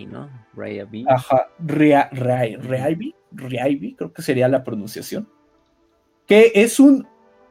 [0.06, 0.30] ¿no?
[0.56, 1.06] Ryabi.
[1.08, 5.28] Ajá, Ryabi, Ryabi, creo que sería la pronunciación.
[6.26, 7.08] Que es un,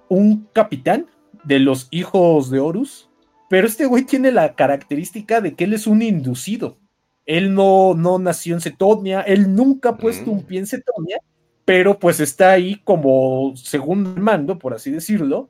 [0.08, 1.06] un capitán
[1.44, 3.10] de los hijos de Horus,
[3.48, 6.78] pero este güey tiene la característica de que él es un inducido.
[7.26, 10.44] Él no, no nació en Cetonia, él nunca ha puesto un mm.
[10.44, 11.18] pie en Cetonia,
[11.64, 15.48] pero pues está ahí como segundo mando, por así decirlo,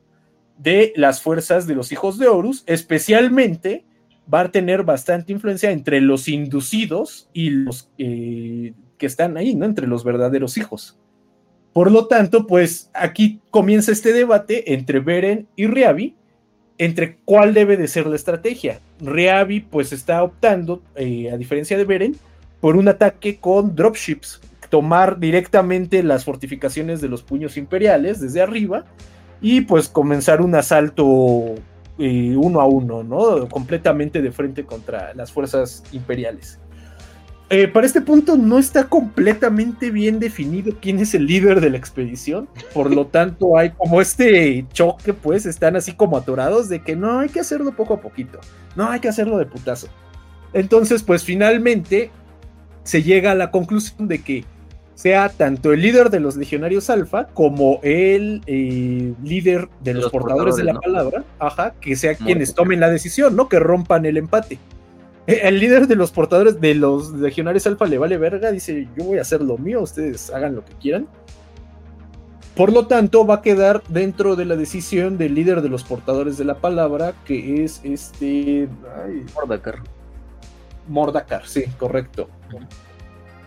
[0.58, 3.84] de las fuerzas de los hijos de Horus, especialmente
[4.32, 9.64] va a tener bastante influencia entre los inducidos y los eh, que están ahí, ¿no?
[9.64, 10.98] Entre los verdaderos hijos.
[11.72, 16.14] Por lo tanto, pues aquí comienza este debate entre Beren y Riabi,
[16.78, 18.80] entre cuál debe de ser la estrategia.
[19.00, 22.16] Reavi pues está optando, eh, a diferencia de Beren,
[22.60, 24.40] por un ataque con dropships,
[24.70, 28.84] tomar directamente las fortificaciones de los puños imperiales desde arriba
[29.40, 31.56] y pues comenzar un asalto
[31.98, 33.48] uno a uno, ¿no?
[33.48, 36.58] Completamente de frente contra las fuerzas imperiales.
[37.50, 41.76] Eh, para este punto no está completamente bien definido quién es el líder de la
[41.76, 46.96] expedición, por lo tanto hay como este choque, pues están así como atorados de que
[46.96, 48.40] no hay que hacerlo poco a poquito,
[48.76, 49.88] no hay que hacerlo de putazo.
[50.54, 52.10] Entonces, pues finalmente
[52.82, 54.44] se llega a la conclusión de que
[54.94, 60.56] sea tanto el líder de los legionarios alfa como el eh, líder de, los, portadores,
[60.56, 63.48] de la palabra, ajá, que sea quienes tomen la decisión, ¿no?
[63.48, 64.58] Que rompan el empate.
[65.26, 69.04] Eh, el líder de los portadores de los legionarios alfa le vale verga, dice yo
[69.04, 71.08] voy a hacer lo mío, ustedes hagan lo que quieran.
[72.54, 76.38] Por lo tanto, va a quedar dentro de la decisión del líder de los portadores
[76.38, 78.68] de la palabra, que es este...
[79.34, 79.80] Mordakar.
[80.86, 82.28] Mordakar, sí, correcto.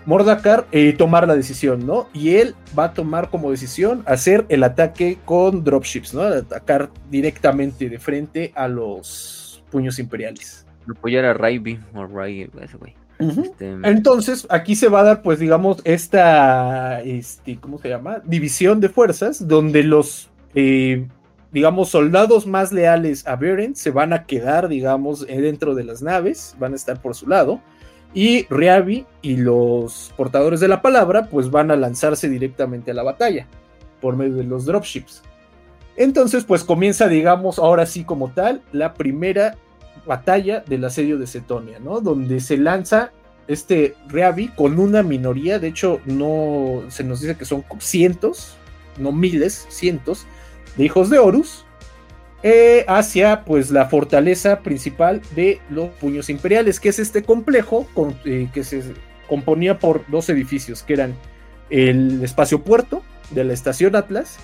[0.07, 2.07] Mordakar eh, tomar la decisión, ¿no?
[2.13, 6.23] Y él va a tomar como decisión hacer el ataque con dropships, ¿no?
[6.23, 12.93] Atacar directamente de frente a los puños imperiales apoyar a Raibi o Ray, ese güey.
[13.19, 18.21] Este, Entonces, aquí se va a dar, pues, digamos, esta, este, ¿cómo se llama?
[18.25, 21.07] División de fuerzas, donde los, eh,
[21.51, 26.55] digamos, soldados más leales a Beren se van a quedar, digamos, dentro de las naves,
[26.59, 27.59] van a estar por su lado,
[28.17, 33.03] y Riabi y los portadores de la palabra, pues, van a lanzarse directamente a la
[33.03, 33.45] batalla
[34.01, 35.21] por medio de los dropships.
[35.95, 39.55] Entonces, pues comienza, digamos, ahora sí como tal, la primera
[40.07, 42.01] batalla del asedio de Cetonia, ¿no?
[42.01, 43.11] Donde se lanza
[43.47, 48.55] este Reavi con una minoría, de hecho no se nos dice que son cientos,
[48.97, 50.25] no miles, cientos
[50.75, 51.66] de hijos de Horus
[52.43, 57.87] eh, hacia pues la fortaleza principal de los puños imperiales, que es este complejo
[58.25, 58.83] eh, que se
[59.27, 61.15] componía por dos edificios, que eran
[61.69, 64.37] el espacio puerto de la estación Atlas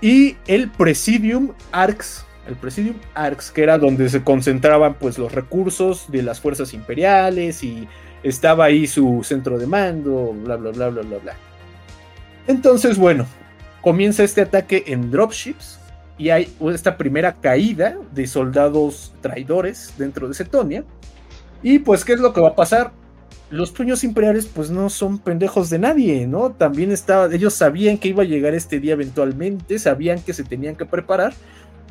[0.00, 6.10] y el Presidium Arx el Presidium Arx, que era donde se concentraban pues los recursos
[6.10, 7.88] de las fuerzas imperiales y
[8.22, 11.36] estaba ahí su centro de mando, bla bla bla bla bla bla.
[12.46, 13.26] Entonces, bueno,
[13.80, 15.78] comienza este ataque en dropships
[16.20, 20.84] y hay esta primera caída de soldados traidores dentro de Cetonia.
[21.62, 22.92] Y pues, ¿qué es lo que va a pasar?
[23.48, 26.50] Los puños imperiales pues no son pendejos de nadie, ¿no?
[26.50, 26.94] También
[27.32, 31.32] ellos sabían que iba a llegar este día eventualmente, sabían que se tenían que preparar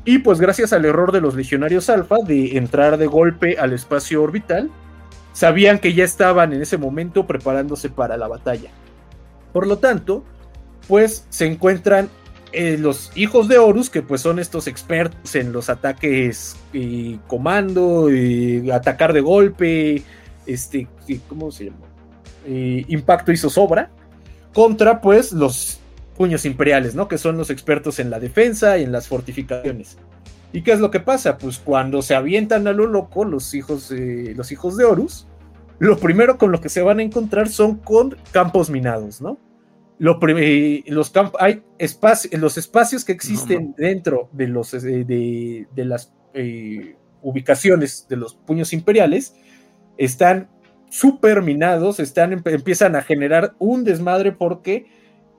[0.06, 4.22] y pues gracias al error de los legionarios alfa de entrar de golpe al espacio
[4.22, 4.70] orbital,
[5.34, 8.70] sabían que ya estaban en ese momento preparándose para la batalla.
[9.54, 10.24] Por lo tanto,
[10.88, 12.10] pues se encuentran
[12.52, 18.12] eh, los hijos de Horus, que pues son estos expertos en los ataques y comando,
[18.14, 20.04] y atacar de golpe,
[20.46, 20.88] este,
[21.28, 21.86] ¿cómo se llama?
[22.48, 23.92] impacto y zozobra,
[24.54, 25.80] contra pues los
[26.18, 27.08] puños imperiales, ¿no?
[27.08, 29.98] Que son los expertos en la defensa y en las fortificaciones.
[30.52, 31.38] ¿Y qué es lo que pasa?
[31.38, 35.28] Pues cuando se avientan a lo loco los hijos, los hijos de Horus,
[35.78, 39.38] lo primero con lo que se van a encontrar son con campos minados, ¿no?
[40.00, 46.96] Lo los hay espacios, los espacios que existen dentro de, los, eh, de, las eh,
[47.22, 49.36] ubicaciones de los puños imperiales
[49.98, 50.50] están
[50.90, 54.88] super minados, están, empiezan a generar un desmadre porque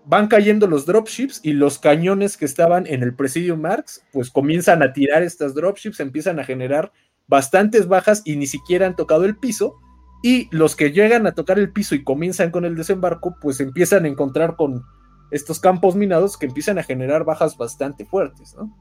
[0.05, 4.83] van cayendo los dropships y los cañones que estaban en el Presidium Marks, pues comienzan
[4.83, 6.93] a tirar estas dropships, empiezan a generar
[7.27, 9.77] bastantes bajas y ni siquiera han tocado el piso.
[10.23, 14.05] Y los que llegan a tocar el piso y comienzan con el desembarco, pues empiezan
[14.05, 14.85] a encontrar con
[15.31, 18.77] estos campos minados que empiezan a generar bajas bastante fuertes, ¿no?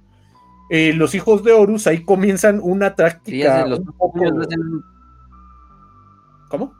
[0.69, 3.65] Eh, los hijos de Horus ahí comienzan una táctica.
[6.49, 6.73] ¿Cómo?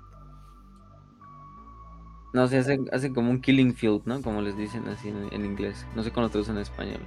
[2.34, 4.22] No, se hace, hace como un killing field, ¿no?
[4.22, 5.86] Como les dicen así en, inglés.
[5.96, 7.00] No sé cómo lo traducen en español.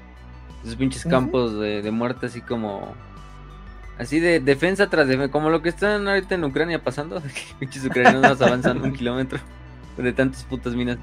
[0.65, 2.95] Esos pinches campos de, muerte así como...
[3.99, 7.23] Así de defensa tras defensa, como lo que están ahorita en Ucrania pasando.
[7.59, 9.39] pinches ucranianos avanzan un kilómetro
[9.97, 10.99] de tantas putas minas.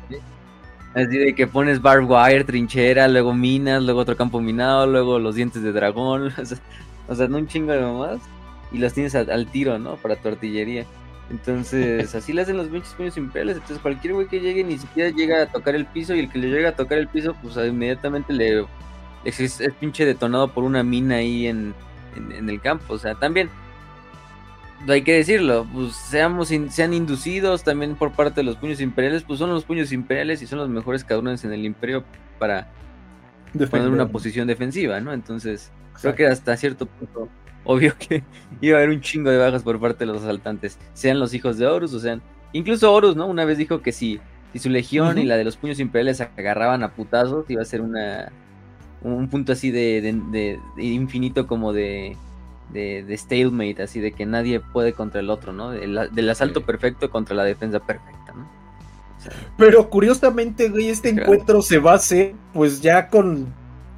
[0.95, 5.35] Así de que pones barbed wire, trinchera, luego minas, luego otro campo minado, luego los
[5.35, 6.33] dientes de dragón.
[7.11, 8.19] O sea, no un chingo de mamás.
[8.71, 9.95] Y los tienes al tiro, ¿no?
[9.95, 10.85] Para tu artillería.
[11.31, 13.55] Entonces, así le hacen los pinches puños imperiales.
[13.55, 16.37] Entonces, cualquier güey que llegue ni siquiera llega a tocar el piso y el que
[16.37, 18.65] le llega a tocar el piso, pues inmediatamente le
[19.25, 21.73] es, pinche detonado por una mina ahí en,
[22.15, 22.93] el campo.
[22.93, 23.49] O sea, también
[24.87, 29.39] hay que decirlo, pues seamos sean inducidos también por parte de los puños imperiales, pues
[29.39, 32.03] son los puños imperiales y son los mejores cabrones en el imperio
[32.37, 32.67] para
[33.53, 33.89] Defender.
[33.89, 35.11] una posición defensiva, ¿no?
[35.11, 37.27] Entonces, creo que hasta cierto punto
[37.65, 38.23] obvio que
[38.61, 41.57] iba a haber un chingo de bajas por parte de los asaltantes, sean los hijos
[41.57, 42.21] de Horus o sean.
[42.53, 43.27] Incluso Horus, ¿no?
[43.27, 44.19] Una vez dijo que si,
[44.53, 47.81] si su legión y la de los puños imperiales agarraban a putazos, iba a ser
[47.81, 48.31] una
[49.01, 52.17] un punto así de, infinito como de,
[52.71, 55.71] de, stalemate, así de que nadie puede contra el otro, ¿no?
[55.71, 58.47] del asalto perfecto contra la defensa perfecta, ¿no?
[59.57, 63.47] Pero curiosamente, güey, este encuentro se va a hacer pues ya con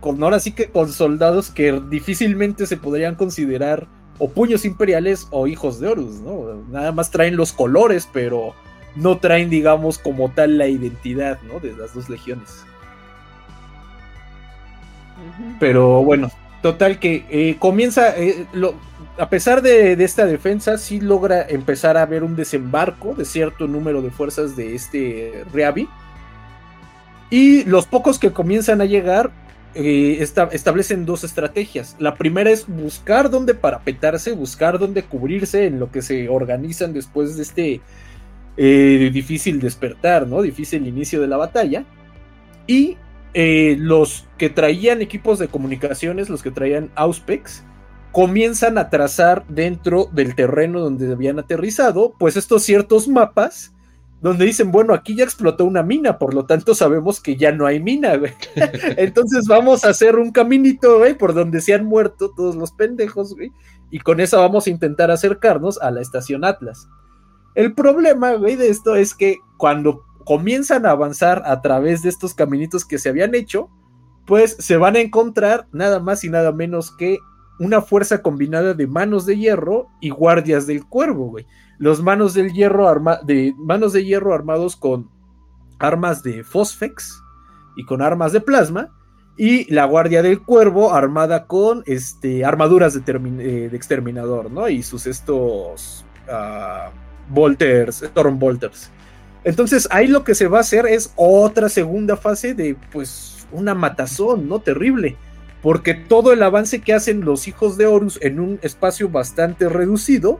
[0.02, 3.88] con ahora sí que con soldados que difícilmente se podrían considerar
[4.18, 6.56] o puños imperiales o hijos de Horus, ¿no?
[6.69, 8.53] Nada más traen los colores, pero
[8.95, 11.60] no traen, digamos, como tal la identidad, ¿no?
[11.60, 12.65] De las dos legiones.
[15.60, 16.30] Pero bueno,
[16.62, 18.45] total que eh, comienza, eh,
[19.18, 24.02] a pesar de, esta defensa, sí logra empezar a haber un desembarco de cierto número
[24.02, 25.88] de fuerzas de este Reavi.
[27.30, 29.32] Y los pocos que comienzan a llegar,
[29.74, 31.95] eh, establecen dos estrategias.
[31.98, 37.38] La primera es buscar dónde parapetarse, buscar dónde cubrirse en lo que se organizan después
[37.38, 37.82] de este
[38.58, 40.41] difícil despertar, ¿no?
[40.41, 41.86] Difícil inicio de la batalla.
[42.68, 42.98] Y
[43.34, 47.64] eh, los que traían equipos de comunicaciones, los que traían Auspex,
[48.12, 53.74] comienzan a trazar dentro del terreno donde habían aterrizado, pues estos ciertos mapas
[54.22, 57.66] donde dicen, bueno, aquí ya explotó una mina, por lo tanto sabemos que ya no
[57.66, 58.34] hay mina, güey.
[58.98, 63.34] Entonces vamos a hacer un caminito, güey, por donde se han muerto todos los pendejos,
[63.34, 63.52] güey,
[63.90, 66.88] y con eso vamos a intentar acercarnos a la estación Atlas.
[67.56, 72.34] El problema, güey, de esto es que cuando comienzan a avanzar a través de estos
[72.34, 73.70] caminitos que se habían hecho,
[74.26, 77.18] pues se van a encontrar nada más y nada menos que
[77.60, 81.45] una fuerza combinada de manos de hierro y guardias del cuervo, güey.
[81.80, 82.90] Los manos del hierro
[83.26, 85.10] de manos de hierro armados con
[85.80, 87.22] armas de fosfex
[87.76, 88.90] y con armas de plasma
[89.36, 93.02] y la guardia del cuervo armada con este armaduras de,
[93.40, 94.70] eh, exterminador, ¿no?
[94.70, 96.90] Y sus estos uh,
[97.28, 98.90] volters, storm volters.
[99.43, 103.73] Entonces ahí lo que se va a hacer es otra segunda fase de pues una
[103.73, 104.59] matazón, ¿no?
[104.59, 105.18] Terrible.
[105.61, 110.39] Porque todo el avance que hacen los hijos de Horus en un espacio bastante reducido,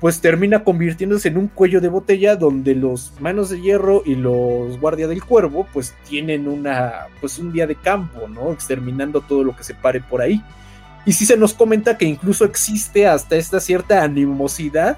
[0.00, 4.80] pues termina convirtiéndose en un cuello de botella donde los manos de hierro y los
[4.80, 8.52] guardia del cuervo pues tienen una pues un día de campo, ¿no?
[8.52, 10.42] Exterminando todo lo que se pare por ahí.
[11.06, 14.96] Y sí se nos comenta que incluso existe hasta esta cierta animosidad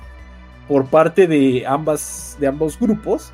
[0.68, 3.32] por parte de ambas de ambos grupos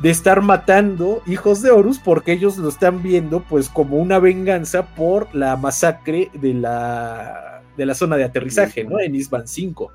[0.00, 4.94] de estar matando hijos de Horus porque ellos lo están viendo pues como una venganza
[4.94, 9.00] por la masacre de la, de la zona de aterrizaje, ¿no?
[9.00, 9.90] En Isban 5.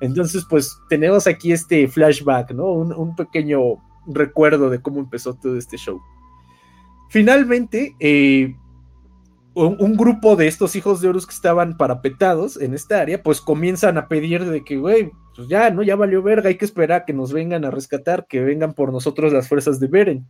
[0.00, 2.72] Entonces pues tenemos aquí este flashback, ¿no?
[2.72, 3.60] Un, pequeño
[4.06, 6.00] recuerdo de cómo empezó todo este show.
[7.10, 8.54] Finalmente, eh,
[9.54, 13.98] un, grupo de estos hijos de Horus que estaban parapetados en esta área, pues comienzan
[13.98, 15.84] a pedir de que, güey, pues ya, ¿no?
[15.84, 18.90] Ya valió verga, hay que esperar a que nos vengan a rescatar, que vengan por
[18.90, 20.26] nosotros las fuerzas de Beren.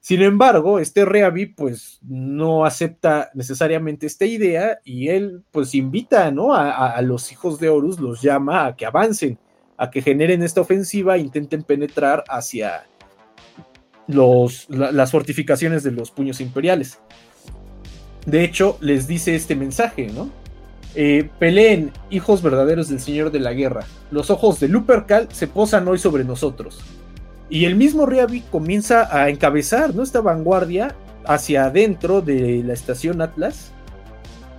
[0.00, 6.54] Sin embargo, este Reavi, pues, no acepta necesariamente esta idea y él, pues, invita, ¿no?
[6.54, 9.38] A, los hijos de Horus, los llama a que avancen,
[9.76, 12.86] a que generen esta ofensiva, intenten penetrar hacia
[14.06, 16.98] los, las fortificaciones de los puños imperiales.
[18.24, 20.30] De hecho, les dice este mensaje, ¿no?
[20.98, 23.84] Eh, peleen, hijos verdaderos del Señor de la Guerra.
[24.10, 26.80] Los ojos de Lupercal se posan hoy sobre nosotros.
[27.50, 30.02] Y el mismo Riavi comienza a encabezar ¿no?
[30.02, 30.96] esta vanguardia
[31.26, 33.72] hacia adentro de la estación Atlas.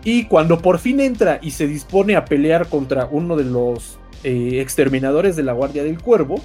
[0.03, 4.59] Y cuando por fin entra y se dispone a pelear contra uno de los eh,
[4.61, 6.39] exterminadores de la Guardia del Cuervo,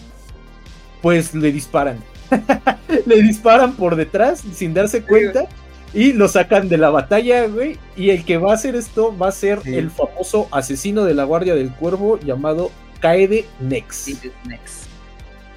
[1.03, 1.99] pues le disparan.
[3.07, 5.49] le disparan por detrás sin darse cuenta
[5.95, 7.79] y lo sacan de la batalla, güey.
[7.97, 11.25] Y el que va a hacer esto va a ser el famoso asesino de la
[11.25, 12.71] Guardia del Cuervo llamado
[13.01, 14.09] Kaede Nex.
[14.47, 14.87] Nex.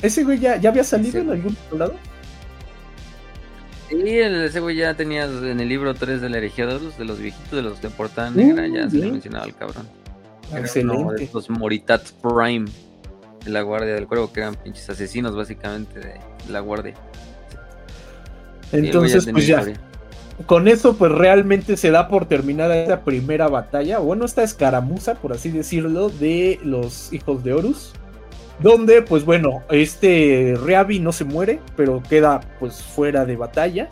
[0.02, 1.95] ¿Ese güey ya, ya había salido en algún otro lado?
[3.90, 7.52] Sí, ese güey ya tenía en el libro 3 de la herejía de los, viejitos,
[7.52, 9.88] de los de Portada Negra, ya se le mencionaba al cabrón.
[10.53, 11.16] Excelente.
[11.16, 12.66] de estos Moritats Prime
[13.44, 16.95] de la Guardia del Cuervo, que eran pinches asesinos básicamente de la Guardia.
[18.72, 19.64] Entonces, pues ya
[20.45, 25.32] con eso pues realmente se da por terminada esa primera batalla, bueno, esta escaramuza, por
[25.32, 27.94] así decirlo, de los hijos de Horus.
[28.60, 33.90] Donde, pues bueno, este Reavi no se muere, pero queda pues fuera de batalla.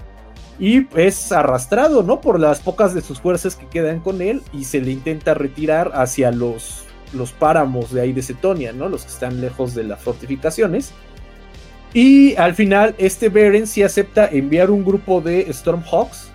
[0.59, 2.21] Y es arrastrado, ¿no?
[2.21, 4.41] Por las pocas de sus fuerzas que quedan con él.
[4.53, 8.87] Y se le intenta retirar hacia los, los páramos de ahí de Cetonia, ¿no?
[8.87, 10.93] Los que están lejos de las fortificaciones.
[11.93, 16.32] Y al final, este Beren sí acepta enviar un grupo de Stormhawks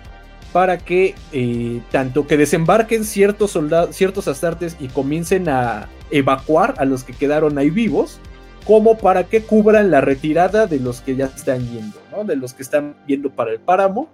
[0.51, 6.85] para que eh, tanto que desembarquen ciertos soldados, ciertos astartes y comiencen a evacuar a
[6.85, 8.19] los que quedaron ahí vivos,
[8.65, 12.63] como para que cubran la retirada de los que ya están yendo, de los que
[12.63, 14.09] están yendo para el páramo.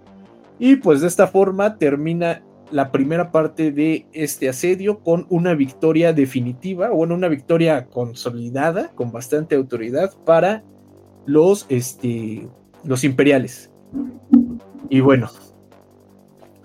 [0.60, 2.42] Y pues de esta forma termina
[2.72, 9.12] la primera parte de este asedio con una victoria definitiva, bueno, una victoria consolidada, con
[9.12, 10.64] bastante autoridad para
[11.26, 12.48] los, este,
[12.84, 13.72] los imperiales.
[14.90, 15.30] Y bueno,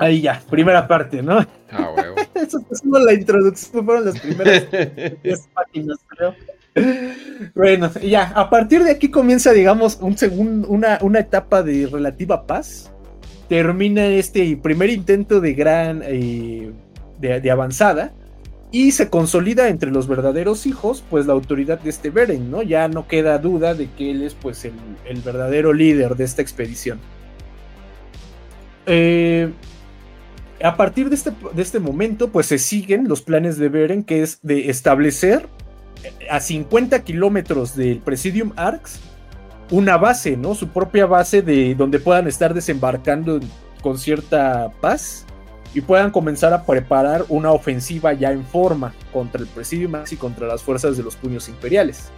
[0.00, 1.46] Ahí ya, primera parte, ¿no?
[1.70, 2.16] Ah, huevo.
[2.34, 4.66] Eso es la introducción, fueron las primeras
[5.22, 6.34] 10 páginas, creo.
[7.54, 12.46] Bueno, ya, a partir de aquí comienza, digamos, un segundo, una, una etapa de relativa
[12.46, 12.90] paz.
[13.50, 16.72] Termina este primer intento de gran, eh,
[17.18, 18.14] de, avanzada.
[18.72, 22.62] Y se consolida entre los verdaderos hijos, pues la autoridad de este Beren, ¿no?
[22.62, 24.72] Ya no queda duda de que él es, pues, el,
[25.04, 27.00] el verdadero líder de esta expedición.
[28.86, 29.50] Eh,
[30.62, 34.22] a partir de este, de este momento, pues se siguen los planes de Beren, que
[34.22, 35.48] es de establecer
[36.30, 39.00] a 50 kilómetros del Presidium Arcs
[39.70, 40.54] una base, ¿no?
[40.54, 43.40] Su propia base de donde puedan estar desembarcando
[43.82, 45.24] con cierta paz
[45.72, 50.46] y puedan comenzar a preparar una ofensiva ya en forma contra el Presidium y contra
[50.46, 52.10] las fuerzas de los puños imperiales.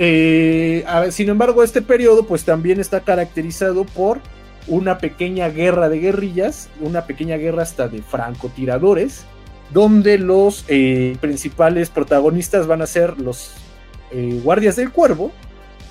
[0.00, 4.20] Eh, sin embargo, este periodo pues también está caracterizado por
[4.66, 9.24] una pequeña guerra de guerrillas, una pequeña guerra hasta de francotiradores,
[9.72, 13.52] donde los eh, principales protagonistas van a ser los
[14.12, 15.32] eh, guardias del cuervo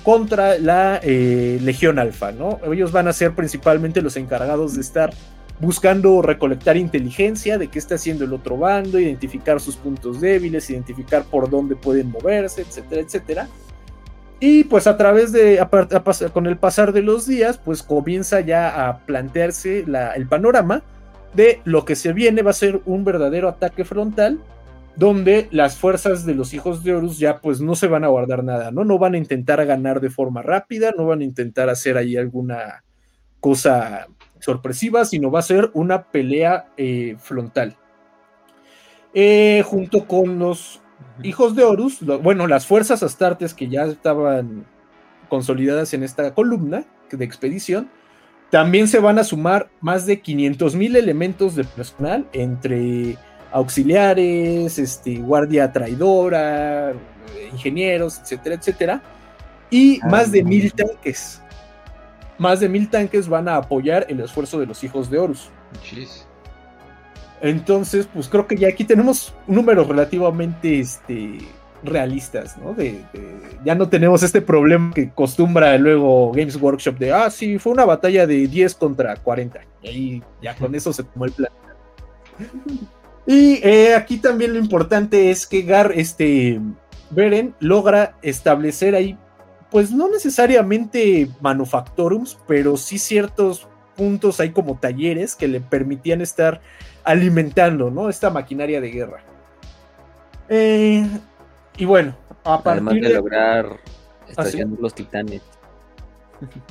[0.02, 2.60] contra la Legión Alfa, ¿no?
[2.70, 5.14] Ellos van a ser principalmente los encargados de estar
[5.60, 11.24] buscando recolectar inteligencia de qué está haciendo el otro bando, identificar sus puntos débiles, identificar
[11.24, 13.48] por dónde pueden moverse, etcétera, etcétera.
[14.46, 15.66] Y pues a través de,
[16.34, 20.82] con el pasar de los días, pues comienza ya a plantearse el panorama
[21.32, 24.38] de lo que se viene, va a ser un verdadero ataque frontal,
[24.96, 28.44] donde las fuerzas de los hijos de Horus ya pues no se van a guardar
[28.44, 28.84] nada, ¿no?
[28.84, 32.84] No van a intentar ganar de forma rápida, no van a intentar hacer ahí alguna
[33.40, 34.08] cosa
[34.40, 37.78] sorpresiva, sino va a ser una pelea eh, frontal.
[39.14, 40.82] Eh, junto con los
[41.22, 44.66] hijos de Horus, bueno, las fuerzas astartes que ya estaban
[45.28, 47.88] consolidadas en esta columna de expedición,
[48.50, 53.16] también se van a sumar más de 500 mil elementos de personal entre
[53.52, 56.92] auxiliares, este, guardia traidora,
[57.52, 59.02] ingenieros, etcétera, etcétera,
[59.70, 61.40] y ah, más de mil tanques.
[62.36, 65.50] Más de mil tanques van a apoyar el esfuerzo de los hijos de Horus.
[67.44, 71.40] Entonces, pues creo que ya aquí tenemos números relativamente este,
[71.82, 72.72] realistas, ¿no?
[72.72, 73.04] De,
[73.64, 77.84] ya no tenemos este problema que acostumbra luego Games Workshop de, ah, sí, fue una
[77.84, 79.60] batalla de 10 contra 40.
[79.82, 81.52] Y ahí ya con eso se tomó el plan.
[83.26, 86.58] Y eh, aquí también lo importante es que Gar, este,
[87.10, 89.18] Beren logra establecer ahí
[89.70, 93.66] pues no necesariamente manufactorums, pero sí ciertos
[93.96, 96.60] puntos hay como talleres que le permitían estar
[97.04, 98.08] alimentando, ¿no?
[98.08, 99.22] Esta maquinaria de guerra.
[100.48, 101.06] Eh,
[101.76, 105.42] y bueno, a Además de, lograr ¿Ah, estacionar los titanes.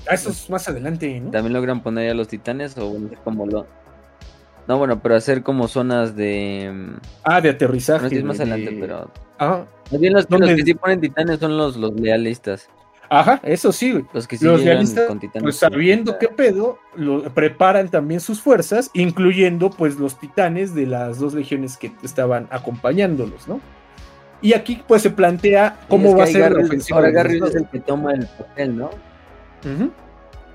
[0.08, 1.32] Ah, eso es más adelante, ¿no?
[1.32, 3.66] También logran poner a los titanes o como lo...
[4.68, 6.70] No, bueno, pero hacer como zonas de...
[6.72, 8.10] Mm, ah, de aterrizaje.
[8.10, 9.10] No, es más adelante, pero...
[9.40, 9.66] Ah.
[9.90, 12.70] los, que sí ponen titanes son los, los lealistas.
[13.14, 15.08] Ajá, eso sí, Los, que los realistas,
[15.40, 21.20] pues sabiendo qué pedo, lo, preparan también sus fuerzas, incluyendo pues los titanes de las
[21.20, 23.62] dos legiones que estaban acompañándolos, ¿no?
[24.42, 26.98] Y aquí pues se plantea cómo va a ser la ofensiva.
[26.98, 28.90] Ahora Garrius es el que toma el papel, ¿no?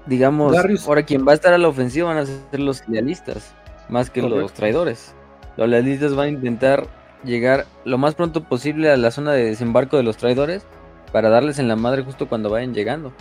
[0.06, 3.54] Digamos, ahora quien va a estar a la ofensiva van a ser los lealistas,
[3.88, 5.14] más que los traidores.
[5.56, 6.88] Los lealistas van a intentar
[7.22, 10.66] llegar lo más pronto posible a la zona de desembarco de los traidores
[11.12, 13.12] para darles en la madre justo cuando vayan llegando.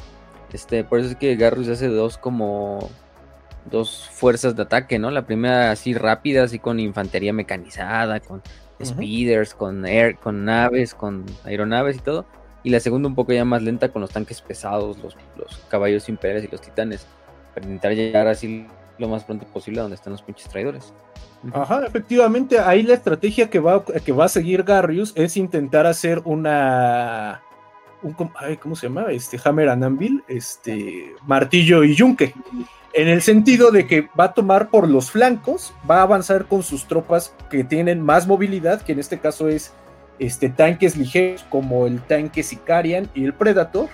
[0.53, 2.89] Este, por eso es que Garrus hace dos como
[3.69, 5.11] dos fuerzas de ataque, ¿no?
[5.11, 8.41] La primera así rápida, así con infantería mecanizada, con
[8.83, 12.25] speeders, con air, con naves, con aeronaves y todo.
[12.63, 16.09] Y la segunda un poco ya más lenta con los tanques pesados, los, los caballos
[16.09, 17.05] imperiales y los titanes.
[17.53, 20.93] Para intentar llegar así lo más pronto posible a donde están los pinches traidores.
[21.53, 26.21] Ajá, efectivamente, ahí la estrategia que va, que va a seguir Garrius es intentar hacer
[26.25, 27.41] una
[28.61, 29.05] ¿cómo se llama?
[29.11, 32.33] Este Hammer and Anvil, este martillo y yunque.
[32.93, 36.63] En el sentido de que va a tomar por los flancos, va a avanzar con
[36.63, 39.73] sus tropas que tienen más movilidad, que en este caso es
[40.19, 43.89] este, tanques ligeros como el tanque Sicarian y el Predator.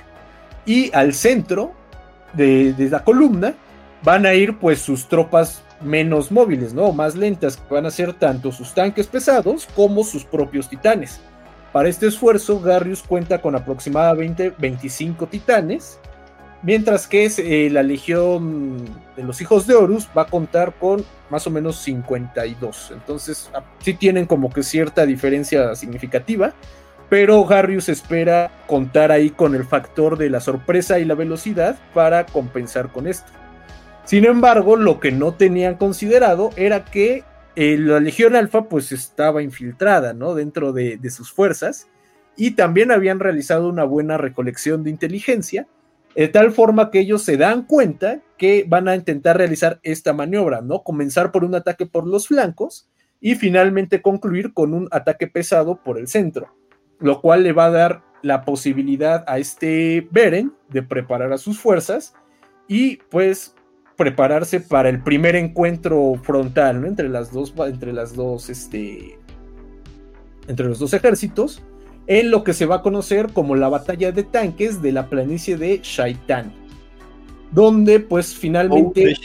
[0.65, 1.73] Y al centro
[2.33, 3.53] de, de la columna
[4.03, 6.91] van a ir pues sus tropas menos móviles, ¿no?
[6.93, 11.19] Más lentas, que van a ser tanto sus tanques pesados como sus propios titanes.
[11.73, 15.99] Para este esfuerzo, Garrius cuenta con aproximadamente 25 titanes,
[16.61, 18.85] mientras que eh, la Legión
[19.15, 22.91] de los Hijos de Horus va a contar con más o menos 52.
[22.93, 26.53] Entonces, ah, sí tienen como que cierta diferencia significativa,
[27.09, 32.27] pero Garrius espera contar ahí con el factor de la sorpresa y la velocidad para
[32.27, 33.31] compensar con esto.
[34.05, 37.23] Sin embargo, lo que no tenían considerado era que
[37.55, 40.33] eh, la Legión Alfa pues estaba infiltrada, ¿no?
[40.33, 41.87] Dentro de, sus fuerzas
[42.35, 45.67] y también habían realizado una buena recolección de inteligencia,
[46.15, 50.61] de tal forma que ellos se dan cuenta que van a intentar realizar esta maniobra,
[50.61, 50.83] ¿no?
[50.83, 52.89] Comenzar por un ataque por los flancos
[53.21, 56.55] y finalmente concluir con un ataque pesado por el centro,
[56.99, 61.59] lo cual le va a dar la posibilidad a este Beren de preparar a sus
[61.59, 62.15] fuerzas
[62.67, 63.52] y pues
[63.95, 69.17] prepararse para el primer encuentro frontal entre las dos, entre las dos, este,
[70.47, 71.61] entre los dos ejércitos,
[72.07, 75.57] en lo que se va a conocer como la batalla de tanques de la planicie
[75.57, 76.53] de Shaitan.
[77.51, 79.15] donde pues finalmente...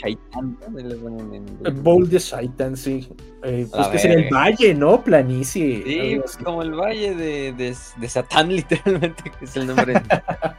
[1.81, 3.07] Bowl de de Shaitan, sí.
[3.43, 4.33] Eh, pues A que sería el ver.
[4.33, 5.03] valle, ¿no?
[5.03, 5.83] Planicie.
[5.83, 9.93] Sí, pues como el valle de, de, de Satán, literalmente, que es el nombre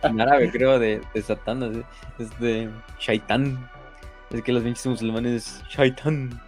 [0.03, 1.83] en árabe, creo, de, de Satán, así,
[2.19, 2.69] es de
[2.99, 3.71] Shaitan.
[4.31, 6.41] Es que los pinches musulmanes, Shaitan.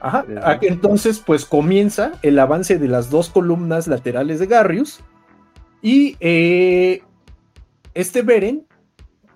[0.00, 0.24] Ajá.
[0.62, 5.00] Entonces, pues comienza el avance de las dos columnas laterales de Garrius.
[5.80, 7.02] Y eh,
[7.94, 8.66] este Beren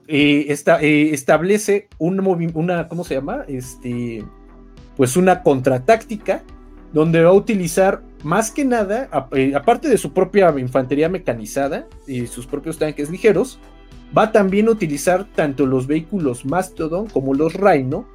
[0.09, 2.20] eh, esta- eh, establece un
[2.55, 3.44] una, ¿cómo se llama?
[3.48, 4.24] Este,
[4.97, 6.43] pues una contratáctica
[6.93, 12.27] donde va a utilizar más que nada, a- aparte de su propia infantería mecanizada y
[12.27, 13.59] sus propios tanques ligeros,
[14.16, 18.06] va también a utilizar tanto los vehículos Mastodon como los Rhino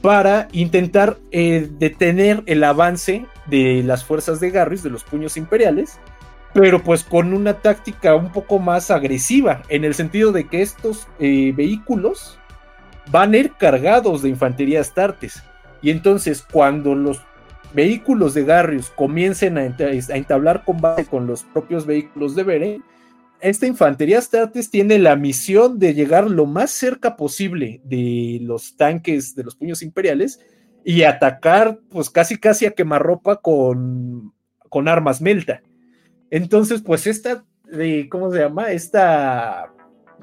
[0.00, 5.98] para intentar eh, detener el avance de las fuerzas de Garrus, de los puños imperiales,
[6.54, 11.06] pero pues con una táctica un poco más agresiva, en el sentido de que estos
[11.18, 12.38] eh, vehículos
[13.10, 15.42] van a ir cargados de infantería Astartes.
[15.82, 17.20] Y entonces cuando los
[17.72, 22.84] vehículos de Garrius comiencen a, enta- a entablar combate con los propios vehículos de Beren,
[23.42, 29.34] esta infantería Astartes tiene la misión de llegar lo más cerca posible de los tanques
[29.34, 30.40] de los puños imperiales
[30.84, 34.32] y atacar pues casi casi a quemarropa con,
[34.68, 35.62] con armas melta.
[36.30, 38.70] Entonces pues esta, eh, ¿cómo se llama?
[38.70, 39.72] Esta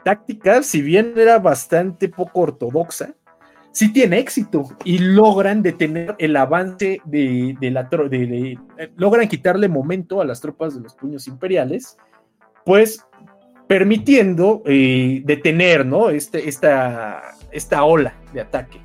[0.03, 3.15] táctica, si bien era bastante poco ortodoxa,
[3.72, 9.27] sí tiene éxito y logran detener el avance de, de la de- de- eh, logran
[9.27, 11.98] quitarle momento a las tropas de los puños imperiales,
[12.68, 12.99] pues
[13.65, 16.10] permitiendo eh, detener ¿no?
[16.10, 18.81] este, esta, esta ola de ataque.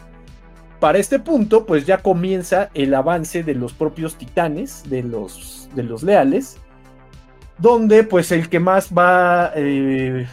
[0.79, 5.83] Para este punto, pues ya comienza el avance de los propios titanes, de los, de
[5.83, 6.59] los leales,
[7.59, 9.51] donde pues el que más va...
[9.57, 10.29] eh,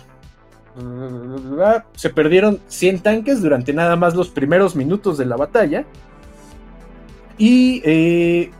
[1.95, 5.85] se perdieron 100 tanques durante nada más los primeros minutos de la batalla.
[7.39, 8.51] Y eh,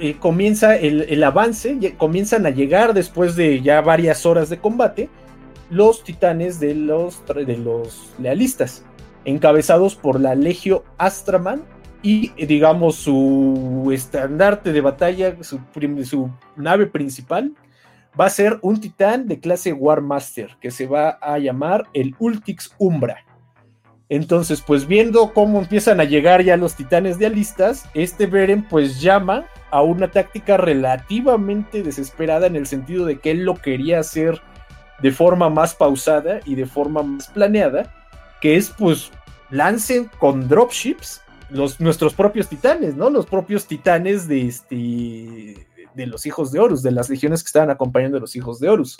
[0.00, 5.08] eh, comienza el, el avance, comienzan a llegar después de ya varias horas de combate
[5.70, 8.84] los titanes de los, de los lealistas,
[9.24, 11.64] encabezados por la Legio Astraman
[12.02, 15.60] y digamos su estandarte de batalla, su,
[16.04, 17.52] su nave principal,
[18.18, 22.14] va a ser un titán de clase War Master que se va a llamar el
[22.18, 23.24] Ultix Umbra.
[24.08, 29.00] Entonces, pues viendo cómo empiezan a llegar ya los titanes de alistas, este Beren pues
[29.00, 29.46] llama
[29.76, 34.40] a una táctica relativamente desesperada en el sentido de que él lo quería hacer
[35.02, 37.92] de forma más pausada y de forma más planeada,
[38.40, 39.10] que es pues
[39.50, 41.20] lancen con dropships
[41.50, 43.10] los, nuestros propios titanes, ¿no?
[43.10, 47.70] Los propios titanes de este de los hijos de Horus, de las legiones que estaban
[47.70, 48.98] acompañando a los hijos de Horus.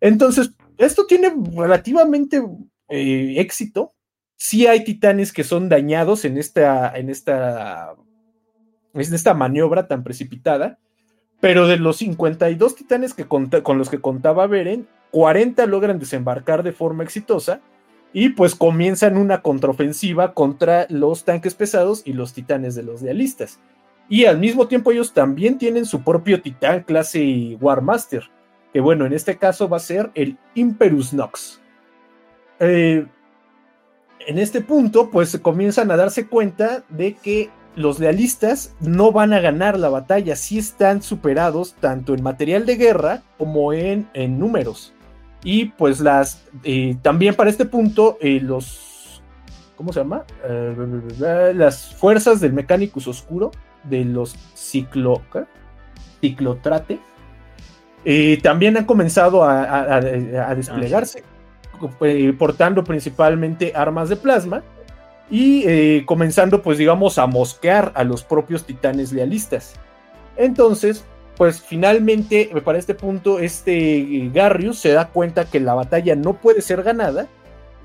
[0.00, 2.42] Entonces, esto tiene relativamente
[2.88, 3.94] eh, éxito.
[4.36, 7.94] Sí hay titanes que son dañados en esta, en esta,
[8.94, 10.78] en esta maniobra tan precipitada,
[11.40, 16.72] pero de los 52 titanes que con los que contaba Beren, 40 logran desembarcar de
[16.72, 17.60] forma exitosa
[18.12, 23.60] y pues comienzan una contraofensiva contra los tanques pesados y los titanes de los lealistas.
[24.08, 28.30] Y al mismo tiempo ellos también tienen su propio titán clase War Master,
[28.72, 31.60] que bueno, en este caso va a ser el Imperus Nox.
[32.60, 33.06] Eh,
[34.26, 39.40] en este punto, pues comienzan a darse cuenta de que los lealistas no van a
[39.40, 44.92] ganar la batalla, sí están superados tanto en material de guerra como en, en números.
[45.42, 49.22] Y pues las, eh, también para este punto, eh, los,
[49.76, 50.24] ¿cómo se llama?
[50.48, 53.50] Eh, las fuerzas del Mechanicus Oscuro,
[53.82, 55.20] de los ciclo,
[56.20, 56.98] ciclotrate,
[58.04, 61.22] eh, también han comenzado a, a- desplegarse,
[62.02, 64.62] eh, portando principalmente armas de plasma
[65.30, 69.74] y eh, comenzando, pues digamos, a mosquear a los propios titanes lealistas.
[70.36, 71.04] Entonces,
[71.36, 76.14] pues finalmente, eh, para este punto, este eh, Garrius se da cuenta que la batalla
[76.14, 77.26] no puede ser ganada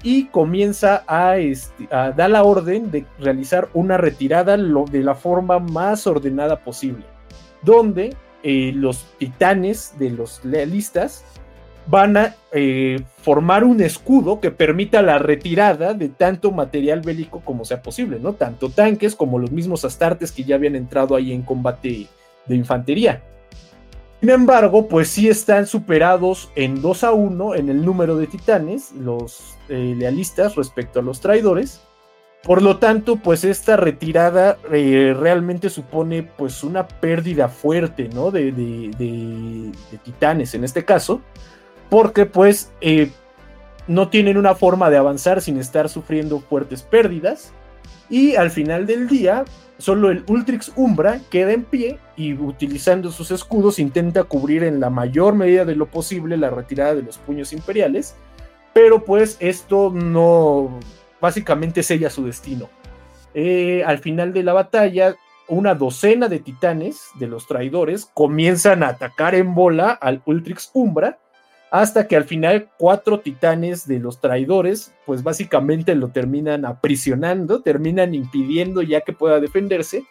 [0.03, 5.15] y comienza a, este, a dar la orden de realizar una retirada lo- de la
[5.15, 7.05] forma más ordenada posible,
[7.61, 11.25] donde los titanes de los lealistas
[11.89, 17.65] van a eh, formar un escudo que permita la retirada de tanto material bélico como
[17.65, 18.33] sea posible, ¿no?
[18.33, 22.07] Tanto tanques como los mismos astartes que ya habían entrado ahí en combate
[22.45, 23.23] de infantería.
[24.19, 28.91] Sin embargo, pues sí están superados en 2 a 1 en el número de titanes,
[28.91, 31.81] los eh, lealistas respecto a los traidores.
[32.43, 38.31] Por lo tanto, pues esta retirada eh, realmente supone pues una pérdida fuerte, ¿no?
[38.31, 38.51] De,
[40.03, 41.21] titanes en este caso
[41.89, 43.11] porque pues eh,
[43.87, 47.51] no tienen una forma de avanzar sin estar sufriendo fuertes pérdidas.
[48.09, 49.45] Y al final del día,
[49.77, 54.89] solo el Ultrix Umbra queda en pie y utilizando sus escudos intenta cubrir en la
[54.89, 58.15] mayor medida de lo posible la retirada de los puños imperiales.
[58.73, 60.79] Pero pues esto no
[61.19, 62.69] básicamente sella su destino.
[63.33, 65.15] Eh, al final de la batalla,
[65.47, 71.19] una docena de titanes de los traidores comienzan a atacar en bola al Ultrix Umbra
[71.71, 78.13] hasta que al final cuatro titanes de los traidores, pues básicamente lo terminan aprisionando, terminan
[78.15, 80.03] impidiendo ya que pueda defenderse,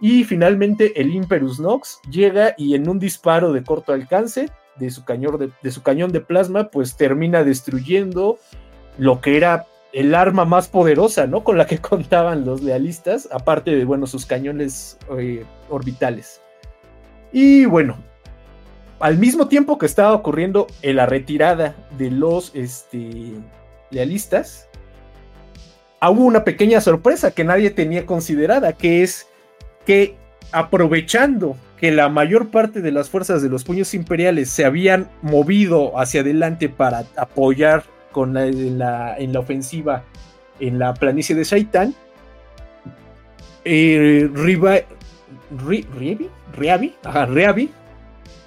[0.00, 5.04] y finalmente el Imperus Nox llega y en un disparo de corto alcance de su
[5.04, 8.38] cañón de, plasma, pues termina destruyendo
[8.98, 11.44] lo que era el arma más poderosa, ¿no?
[11.44, 16.40] Con la que contaban los lealistas, aparte de, bueno, sus cañones eh, orbitales.
[17.32, 17.96] Y bueno,
[19.02, 23.32] al mismo tiempo que estaba ocurriendo en la retirada de los este,
[23.90, 24.68] lealistas,
[26.00, 29.26] hubo una pequeña sorpresa que nadie tenía considerada, que es
[29.84, 30.14] que
[30.52, 35.98] aprovechando que la mayor parte de las fuerzas de los puños imperiales se habían movido
[35.98, 40.04] hacia adelante para apoyar con en, la, ofensiva
[40.60, 41.92] en la planicie de Shaitan,
[43.64, 46.30] eh, Riabi,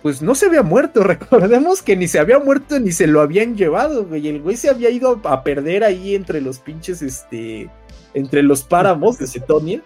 [0.06, 1.02] pues no se había muerto.
[1.04, 4.28] Recordemos que ni se había muerto ni se lo habían llevado, güey.
[4.28, 7.72] El güey se había ido a perder ahí entre los pinches, este,
[8.14, 9.82] entre los páramos de Cetonia.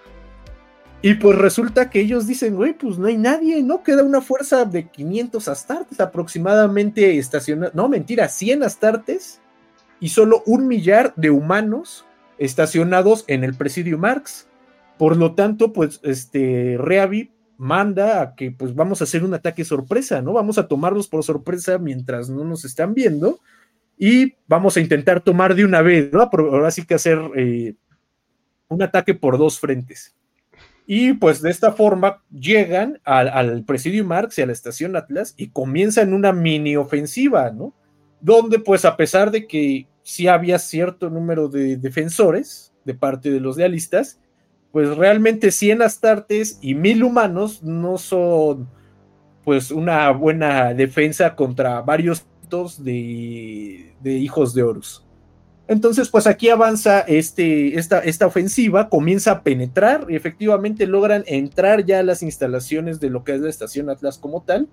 [1.02, 3.82] Y pues resulta que ellos dicen, güey, pues no hay nadie, ¿no?
[3.82, 7.74] Queda una fuerza de 500 astartes aproximadamente estacionados.
[7.74, 9.40] No, mentira, 100 astartes
[10.02, 12.04] y solo un millar de humanos
[12.38, 14.50] estacionados en el presidio Marx.
[14.98, 19.66] Por lo tanto, pues este Reavi manda a que pues vamos a hacer un ataque
[19.66, 20.32] sorpresa, ¿no?
[20.32, 23.42] Vamos a tomarlos por sorpresa mientras no nos están viendo
[23.98, 26.22] y vamos a intentar tomar de una vez, ¿no?
[26.22, 27.76] Ahora sí que hacer eh,
[28.70, 30.16] un ataque por dos frentes.
[30.88, 35.50] Y pues de esta forma llegan al, presidio Marx y a la estación Atlas y
[35.50, 37.76] comienzan una mini ofensiva, ¿no?
[38.22, 43.42] Donde pues a pesar de que sí había cierto número de defensores de parte de
[43.42, 44.18] los lealistas,
[44.72, 48.70] pues realmente 100 astartes y 1000 humanos no son
[49.44, 52.26] pues una buena defensa contra varios
[52.80, 55.06] de, de hijos de Horus.
[55.68, 61.86] Entonces, pues aquí avanza este, esta, esta, ofensiva, comienza a penetrar y efectivamente logran entrar
[61.86, 64.68] ya a las instalaciones de lo que es la estación Atlas como tal.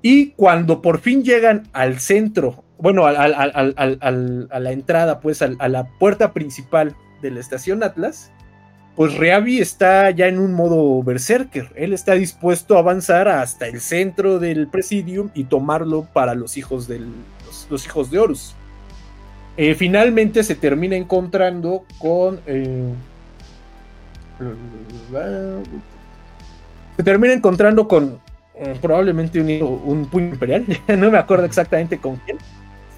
[0.00, 6.32] Y cuando por fin llegan al centro, bueno, a la entrada, pues a la puerta
[6.32, 8.30] principal de la estación Atlas,
[8.94, 11.70] pues Reavi está ya en un modo berserker.
[11.76, 16.88] Él está dispuesto a avanzar hasta el centro del presidium y tomarlo para los hijos,
[16.88, 17.06] del,
[17.70, 18.54] los, hijos de Horus.
[19.56, 22.40] Eh, finalmente se termina encontrando con.
[22.46, 22.92] Eh,
[26.96, 28.18] se termina encontrando con
[28.56, 30.66] eh, probablemente un, un puño imperial.
[30.98, 32.36] no me acuerdo exactamente con quién.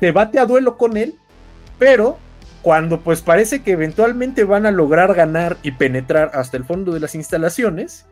[0.01, 1.15] Se bate a duelo con él,
[1.79, 2.19] pero
[2.65, 7.01] cuando pues parece que eventualmente van a lograr ganar y penetrar hasta el fondo de
[7.01, 8.07] las instalaciones,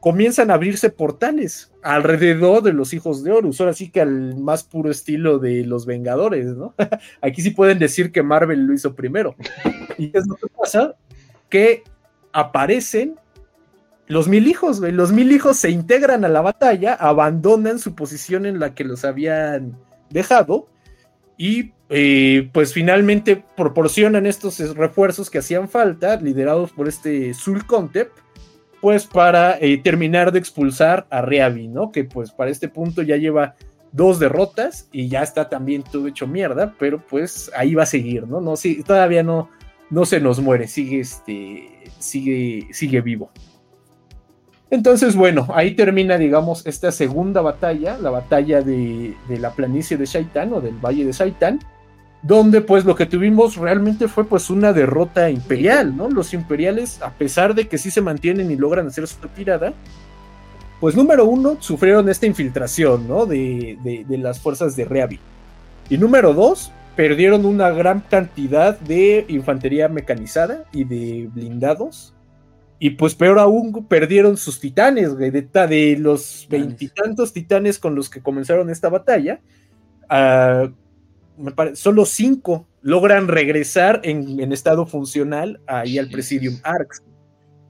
[0.00, 4.64] comienzan a abrirse portales alrededor de los hijos de Horus, ahora sí que al más
[4.64, 6.74] puro estilo de los Vengadores, ¿no?
[7.20, 9.36] Aquí sí pueden decir que Marvel lo hizo primero.
[9.98, 10.94] ¿Y qué es lo que pasa?
[11.50, 11.82] Que
[12.32, 13.16] aparecen
[14.06, 18.58] los mil hijos, Los mil hijos se integran a la batalla, abandonan su posición en
[18.58, 19.76] la que los habían
[20.08, 20.66] dejado
[21.38, 28.10] y eh, pues finalmente proporcionan estos refuerzos que hacían falta, liderados por este Zul Contep,
[28.82, 31.90] pues para eh, terminar de expulsar a Reavi, ¿no?
[31.90, 33.54] Que pues para este punto ya lleva
[33.92, 38.26] dos derrotas y ya está también todo hecho mierda, pero pues ahí va a seguir,
[38.26, 38.40] ¿no?
[38.40, 39.48] no sí, todavía no,
[39.88, 43.30] no se nos muere, sigue, este, sigue, sigue vivo.
[44.70, 50.52] Entonces, bueno, ahí termina, digamos, esta segunda batalla, la batalla de, la planicie de Shaitan
[50.52, 51.60] o del valle de Shaitan,
[52.22, 56.10] donde pues lo que tuvimos realmente fue pues una derrota imperial, ¿no?
[56.10, 59.72] Los imperiales, a pesar de que sí se mantienen y logran hacer su retirada,
[60.80, 63.24] pues número uno, sufrieron esta infiltración, ¿no?
[63.24, 65.18] De, de las fuerzas de Reavi.
[65.88, 72.12] Y número dos, perdieron una gran cantidad de infantería mecanizada y de blindados
[72.80, 75.30] y pues peor aún, perdieron sus titanes, güey.
[75.30, 79.40] De, los veintitantos titanes con los que comenzaron esta batalla,
[80.10, 80.70] uh,
[81.36, 87.02] me solo cinco logran regresar en, estado funcional ahí al Presidium Arx.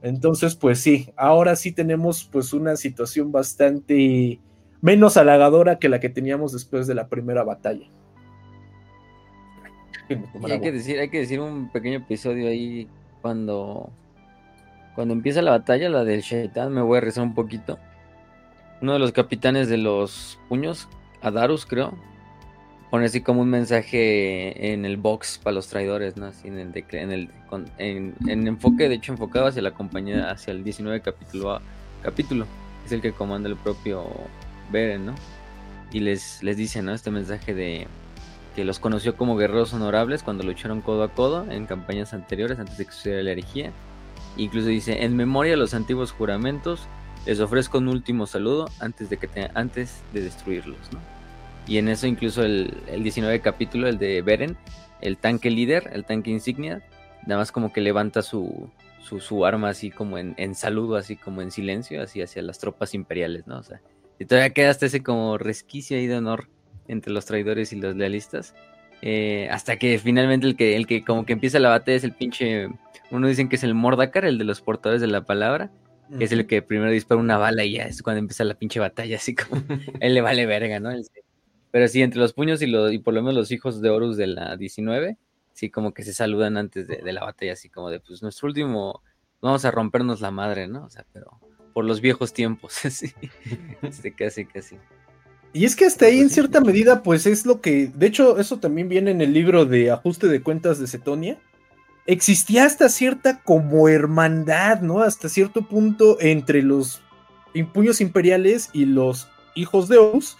[0.01, 4.39] Entonces, pues sí, ahora sí tenemos pues una situación bastante
[4.81, 7.89] menos halagadora que la que teníamos después de la primera batalla.
[10.47, 12.87] hay que decir, hay que decir un pequeño episodio ahí
[13.21, 13.91] cuando
[14.99, 17.79] cuando empieza la batalla, la del Shaitan, me voy a rezar un poquito.
[18.81, 20.89] Uno de los capitanes de los puños,
[21.21, 21.93] Adarus creo,
[22.91, 26.25] pone así como un mensaje en el box para los traidores, ¿no?
[26.25, 27.29] Así en el, en, el
[27.77, 31.61] en, enfoque, de hecho enfocado hacia la compañía, hacia el 19 capítulo,
[32.01, 32.45] capítulo,
[32.85, 34.05] es el que comanda el propio
[34.69, 35.15] Beren, ¿no?
[35.93, 36.93] Y les, les dice, ¿no?
[36.93, 37.87] Este mensaje de
[38.53, 42.77] que los conoció como guerreros honorables cuando lucharon codo a codo en campañas anteriores antes
[42.77, 43.71] de que sucediera la herejía.
[44.37, 46.87] Incluso dice, en memoria de los antiguos juramentos,
[47.25, 50.99] les ofrezco un último saludo antes de, que antes de destruirlos, ¿no?
[51.67, 54.57] Y en eso incluso el, el 19 capítulo, el de Beren,
[55.01, 56.81] el tanque líder, el tanque insignia,
[57.27, 58.69] nada más como que levanta su,
[59.19, 62.93] su, arma así como en, en, saludo, así como en silencio, así hacia las tropas
[62.93, 63.57] imperiales, ¿no?
[63.59, 63.81] O sea,
[64.19, 66.49] y todavía queda hasta ese como resquicio ahí de honor
[66.87, 68.53] entre los traidores y los lealistas.
[69.01, 72.13] Eh, hasta que finalmente el que, el que como que empieza la batalla es el
[72.13, 72.67] pinche.
[73.11, 75.71] Uno dicen que es el Mordakar, el de los portadores de la palabra.
[76.17, 78.79] Que es el que primero dispara una bala y ya es cuando empieza la pinche
[78.79, 79.61] batalla, así como
[79.99, 80.89] él le vale verga, ¿no?
[81.69, 84.17] pero sí, entre los puños y, los, y por lo menos los hijos de Horus
[84.17, 85.19] de la 19,
[85.53, 88.47] sí, como que se saludan antes de, de la batalla, así como de, pues nuestro
[88.47, 89.03] último,
[89.39, 90.85] vamos a rompernos la madre, ¿no?
[90.85, 91.39] O sea, pero
[91.73, 93.13] por los viejos tiempos, sí,
[93.81, 94.77] este, casi, casi.
[95.53, 98.59] Y es que hasta ahí en cierta medida, pues es lo que, de hecho, eso
[98.59, 101.39] también viene en el libro de ajuste de cuentas de Cetonia.
[102.11, 105.03] Existía hasta cierta como hermandad, ¿no?
[105.03, 107.03] Hasta cierto punto entre los
[107.71, 110.35] puños imperiales y los hijos de Horus,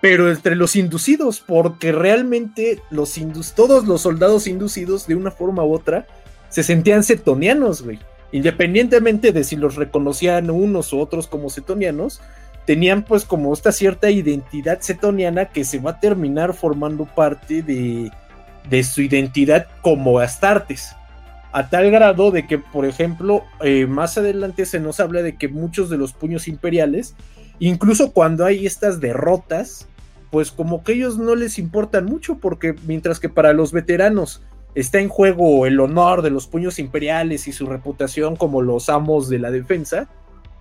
[0.00, 3.14] pero entre los inducidos, porque realmente los
[3.54, 6.06] todos los soldados inducidos, de una forma u otra,
[6.48, 7.98] se sentían cetonianos, güey.
[8.32, 12.22] Independientemente de si los reconocían unos u otros como cetonianos,
[12.64, 18.10] tenían pues como esta cierta identidad cetoniana que se va a terminar formando parte de,
[18.70, 20.96] de su identidad como Astartes.
[21.52, 25.48] A tal grado de que, por ejemplo, eh, más adelante se nos habla de que
[25.48, 27.14] muchos de los puños imperiales,
[27.58, 29.86] incluso cuando hay estas derrotas,
[30.30, 34.42] pues como que ellos no les importan mucho, porque mientras que para los veteranos
[34.74, 39.28] está en juego el honor de los puños imperiales y su reputación como los amos
[39.28, 40.08] de la defensa,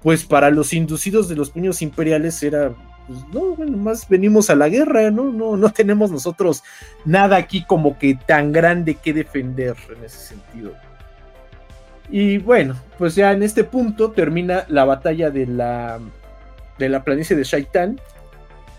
[0.02, 2.76] pues para los inducidos de los puños imperiales era,
[3.07, 5.32] pues no, bueno, más venimos a la guerra, ¿no?
[5.32, 6.64] No, no tenemos nosotros
[7.06, 10.73] nada aquí como que tan grande que defender en ese sentido.
[12.10, 15.99] Y bueno, pues ya en este punto termina la batalla de la,
[16.78, 17.99] de la planicie de Shaitan.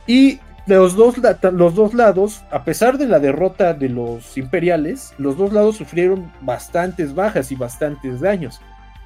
[0.07, 1.17] Y los dos,
[1.53, 6.31] los dos lados, a pesar de la derrota de los imperiales, los dos lados sufrieron
[6.43, 8.61] bastantes bajas y bastantes daños.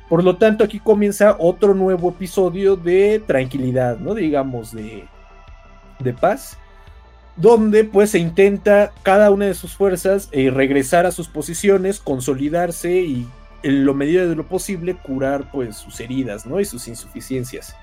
[0.09, 4.15] Por lo tanto, aquí comienza otro nuevo episodio de tranquilidad, ¿no?
[4.15, 5.09] Digamos, de,
[5.99, 6.57] de paz,
[7.37, 13.01] donde pues se intenta cada una de sus fuerzas eh, regresar a sus posiciones, consolidarse
[13.01, 13.27] y
[13.63, 16.61] en lo medida de lo posible curar pues sus heridas, ¿no?
[16.61, 17.75] Y sus insuficiencias.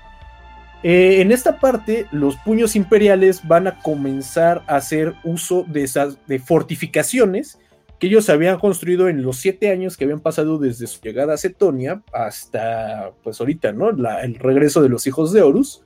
[0.82, 6.18] Eh, en esta parte, los puños imperiales van a comenzar a hacer uso de esas
[6.26, 7.58] de fortificaciones
[8.04, 12.02] ellos habían construido en los siete años que habían pasado desde su llegada a Cetonia
[12.12, 13.90] hasta, pues ahorita, ¿no?
[13.90, 15.84] el regreso de los hijos de Horus,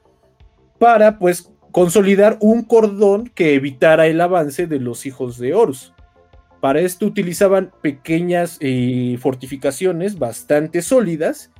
[0.78, 5.92] para, pues, consolidar un cordón que evitara el avance de los hijos de Horus.
[6.60, 11.52] Para esto utilizaban pequeñas eh, fortificaciones bastante sólidas,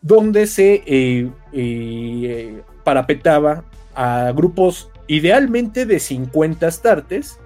[0.00, 3.64] donde se eh, eh, parapetaba
[3.94, 7.38] a grupos idealmente de 50 astartes,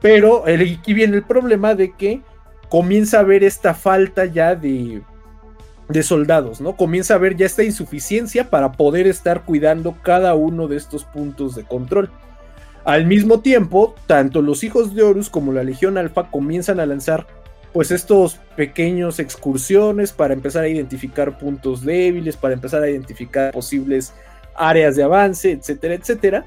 [0.00, 2.22] pero aquí viene el problema de que
[2.68, 5.02] comienza a haber esta falta ya de,
[5.88, 6.76] de soldados, ¿no?
[6.76, 11.54] Comienza a haber ya esta insuficiencia para poder estar cuidando cada uno de estos puntos
[11.54, 12.10] de control.
[12.84, 17.26] Al mismo tiempo, tanto los hijos de Horus como la Legión Alfa comienzan a lanzar
[17.72, 24.14] pues estos pequeños excursiones para empezar a identificar puntos débiles, para empezar a identificar posibles
[24.54, 26.46] áreas de avance, etcétera, etcétera.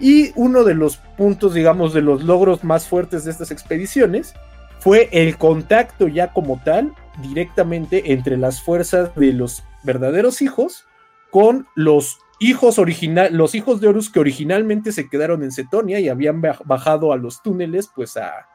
[0.00, 4.34] Y uno de los puntos, digamos, de los logros más fuertes de estas expediciones
[4.78, 10.86] fue el contacto ya como tal directamente entre las fuerzas de los verdaderos hijos
[11.30, 16.08] con los hijos original, los hijos de Horus que originalmente se quedaron en Cetonia y
[16.08, 18.46] habían bajado a los túneles pues a,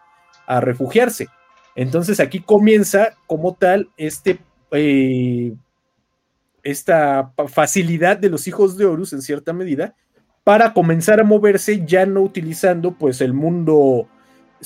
[0.61, 1.27] refugiarse.
[1.75, 4.39] Entonces aquí comienza como tal este
[4.71, 5.53] eh,
[6.63, 9.95] esta facilidad de los hijos de Horus en cierta medida
[10.45, 14.07] para comenzar a moverse ya no utilizando pues el mundo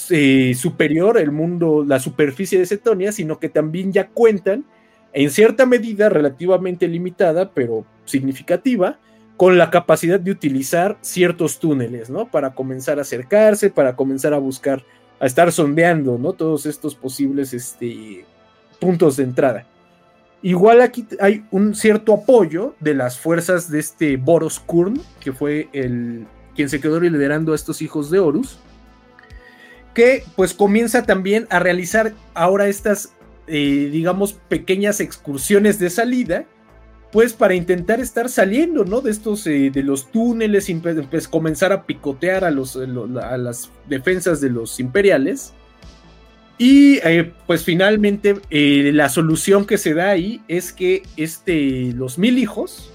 [0.10, 4.66] eh, superior, el mundo, la superficie de Cetonia, sino que también ya cuentan
[5.14, 9.00] en cierta medida relativamente limitada, pero significativa,
[9.38, 12.30] con la capacidad de utilizar ciertos túneles, ¿no?
[12.30, 14.84] Para comenzar a acercarse, para comenzar a buscar
[15.22, 16.34] a estar sondeando, ¿no?
[16.34, 18.26] Todos estos posibles este,
[18.82, 19.66] puntos de entrada.
[20.42, 25.68] Igual aquí hay un cierto apoyo de las fuerzas de este Boros Kurn, que fue
[25.74, 28.60] el quien se quedó liderando a estos hijos de Horus,
[29.94, 33.16] que pues comienza también a realizar ahora estas,
[33.48, 36.46] eh, digamos, pequeñas excursiones de salida,
[37.12, 39.02] pues para intentar estar saliendo, ¿no?
[39.02, 40.72] De estos, eh, de los túneles,
[41.10, 45.54] pues comenzar a picotear a, los, a las defensas de los imperiales
[46.60, 52.18] y eh, pues finalmente eh, la solución que se da ahí es que este, los
[52.18, 52.92] mil hijos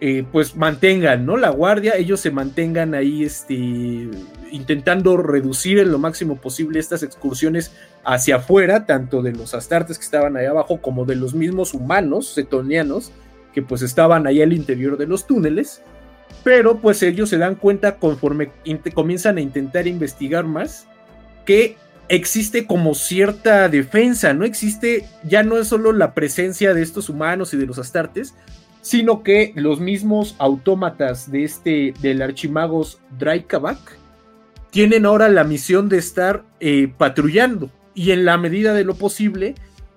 [0.00, 1.36] eh, pues mantengan ¿no?
[1.36, 4.08] la guardia, ellos se mantengan ahí este,
[4.50, 10.04] intentando reducir en lo máximo posible estas excursiones hacia afuera, tanto de los astartes que
[10.06, 13.12] estaban ahí abajo como de los mismos humanos setonianos
[13.52, 15.82] que pues estaban ahí al interior de los túneles.
[16.42, 18.50] Pero pues ellos se dan cuenta conforme
[18.94, 20.88] comienzan a intentar investigar más
[21.44, 21.76] que
[22.12, 27.54] existe como cierta defensa, no existe, ya no es solo la presencia de estos humanos
[27.54, 28.34] y de los astartes,
[28.82, 33.98] sino que los mismos autómatas de este, del archimagos Draikabak,
[34.70, 39.54] tienen ahora la misión de estar eh, patrullando y en la medida de lo posible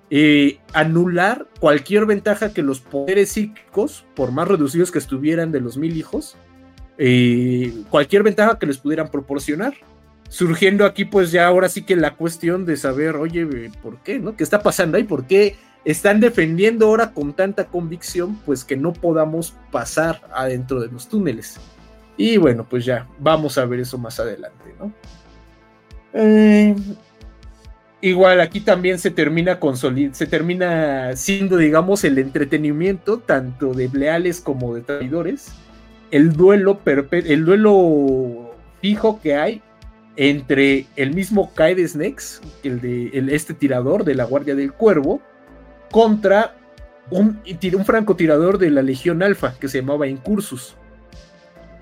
[0.08, 5.76] eh, anular cualquier ventaja que los poderes psíquicos, por más reducidos que estuvieran de los
[5.76, 6.36] mil hijos,
[6.96, 9.74] eh, cualquier ventaja que les pudieran proporcionar
[10.28, 13.46] surgiendo aquí pues ya ahora sí que la cuestión de saber, oye,
[13.82, 14.18] ¿por qué?
[14.18, 14.36] ¿No?
[14.36, 15.04] ¿Qué está pasando ahí?
[15.04, 20.88] ¿Por qué están defendiendo ahora con tanta convicción pues que no podamos pasar adentro de
[20.88, 21.58] los túneles?
[22.16, 24.92] Y bueno, pues ya, vamos a ver eso más adelante, ¿no?
[26.14, 26.74] Eh,
[28.00, 29.58] igual aquí también se termina
[30.12, 35.52] se termina siendo, digamos, el entretenimiento tanto de leales como de traidores.
[36.10, 36.80] El duelo,
[37.10, 39.62] el duelo fijo que hay
[40.16, 45.20] entre el mismo Kaede Snakes, el de este tirador de la Guardia del Cuervo,
[45.90, 46.56] contra
[47.10, 47.40] un,
[47.74, 50.74] un francotirador de la Legión Alfa que se llamaba Incursus.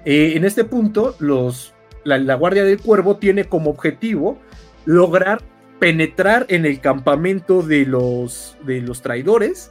[0.04, 1.74] Eh, en este punto, los,
[2.04, 4.38] la, Guardia del Cuervo tiene como objetivo
[4.84, 5.40] lograr
[5.78, 9.70] penetrar en el campamento de los, de los traidores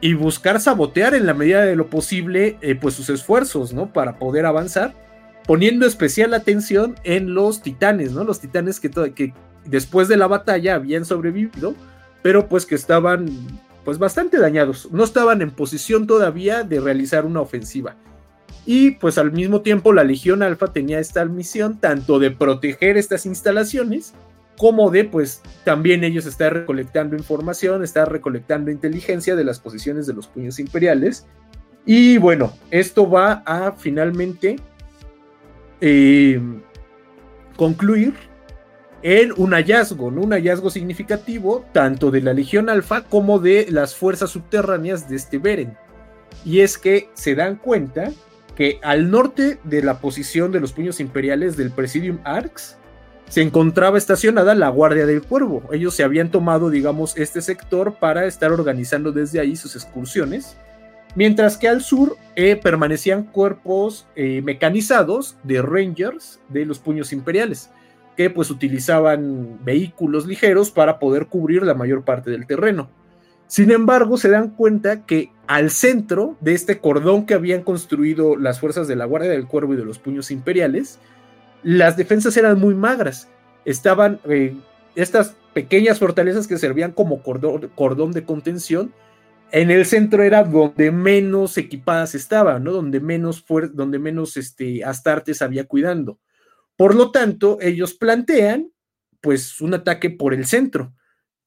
[0.00, 3.92] y buscar sabotear en la medida de lo posible eh, pues sus esfuerzos, ¿no?
[3.92, 4.94] Para poder avanzar
[5.46, 8.24] poniendo especial atención en los titanes, ¿no?
[8.24, 9.32] Los titanes que, que
[9.64, 11.74] después de la batalla habían sobrevivido,
[12.22, 13.28] pero pues que estaban
[13.84, 17.94] pues bastante dañados, no estaban en posición todavía de realizar una ofensiva.
[18.66, 23.26] Y pues al mismo tiempo la Legión Alfa tenía esta misión tanto de proteger estas
[23.26, 24.12] instalaciones
[24.58, 30.14] como de pues también ellos estar recolectando información, estar recolectando inteligencia de las posiciones de
[30.14, 31.26] los puños imperiales.
[31.84, 34.56] Y bueno, esto va a finalmente
[37.56, 38.14] concluir
[39.02, 44.30] en un hallazgo, un hallazgo significativo tanto de la Legión Alfa como de las fuerzas
[44.30, 45.76] subterráneas de este Beren.
[46.44, 48.10] Y es que se dan cuenta
[48.56, 52.78] que al norte de la posición de los puños imperiales del Presidium Arx
[53.28, 55.62] se encontraba estacionada la Guardia del Cuervo.
[55.72, 60.56] Ellos se habían tomado, digamos, este sector para estar organizando desde ahí sus excursiones
[61.16, 67.70] mientras que al sur eh, permanecían cuerpos eh, mecanizados de Rangers de los puños imperiales,
[68.16, 72.88] que pues utilizaban vehículos ligeros para poder cubrir la mayor parte del terreno.
[73.48, 78.60] Sin embargo, se dan cuenta que al centro de este cordón que habían construido las
[78.60, 80.98] fuerzas de la Guardia del Cuervo y de los puños imperiales,
[81.62, 83.28] las defensas eran muy magras.
[83.64, 84.56] Estaban eh,
[84.94, 88.92] estas pequeñas fortalezas que servían como cordón de contención,
[89.52, 92.72] en el centro era donde menos equipadas estaban, ¿no?
[92.72, 96.18] Donde menos, donde menos este, Astartes había cuidando.
[96.76, 98.70] Por lo tanto, ellos plantean,
[99.20, 100.92] pues, un ataque por el centro.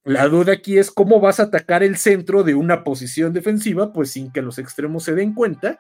[0.04, 4.12] La duda aquí es cómo vas a atacar el centro de una posición defensiva, pues
[4.12, 5.80] sin que los extremos se den cuenta.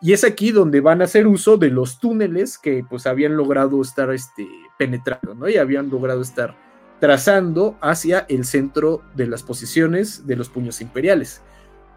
[0.00, 3.80] Y es aquí donde van a hacer uso de los túneles que pues habían logrado
[3.80, 4.46] estar este,
[4.78, 5.48] penetrando, ¿no?
[5.48, 6.56] Y habían logrado estar
[7.02, 11.42] trazando hacia el centro de las posiciones de los puños imperiales.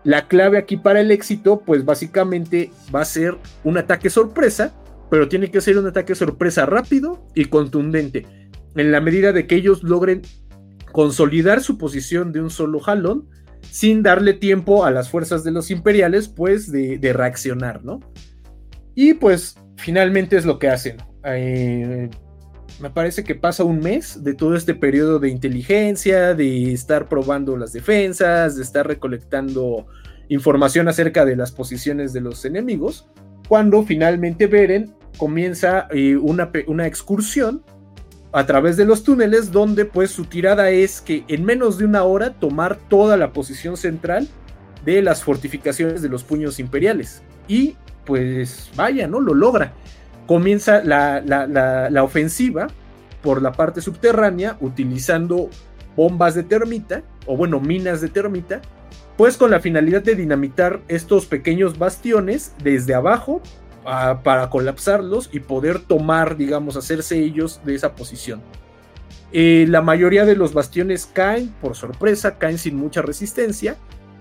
[0.04, 4.74] La clave aquí para el éxito, pues básicamente va a ser un ataque sorpresa,
[5.12, 8.26] pero tiene que ser un ataque sorpresa rápido y contundente,
[8.76, 10.24] en la medida de que ellos logren
[10.92, 13.30] consolidar su posición de un solo jalón,
[13.62, 18.00] sin darle tiempo a las fuerzas de los imperiales, pues, de, reaccionar, ¿no?
[18.96, 20.98] Y pues finalmente es lo que hacen.
[21.26, 22.10] Eh,
[22.80, 27.58] me parece que pasa un mes de todo este periodo de inteligencia, de estar probando
[27.58, 29.88] las defensas, de estar recolectando
[30.30, 33.08] información acerca de las posiciones de los enemigos,
[33.48, 37.64] cuando finalmente Beren comienza eh, una, una, excursión
[38.34, 42.04] a través de los túneles, donde pues su tirada es que en menos de una
[42.04, 44.28] hora tomar toda la posición central
[44.84, 47.22] de las fortificaciones de los puños imperiales.
[47.48, 47.76] Y
[48.06, 49.20] pues vaya, ¿no?
[49.20, 49.74] Lo logra.
[50.28, 52.68] Comienza la, la ofensiva
[53.22, 55.50] por la parte subterránea utilizando
[55.96, 58.62] bombas de termita, o bueno, minas de termita,
[59.18, 63.42] pues con la finalidad de dinamitar estos pequeños bastiones desde abajo
[63.84, 68.42] para colapsarlos y poder tomar, digamos, hacerse ellos de esa posición.
[69.32, 73.76] Eh, la mayoría de los bastiones caen por sorpresa, caen sin mucha resistencia,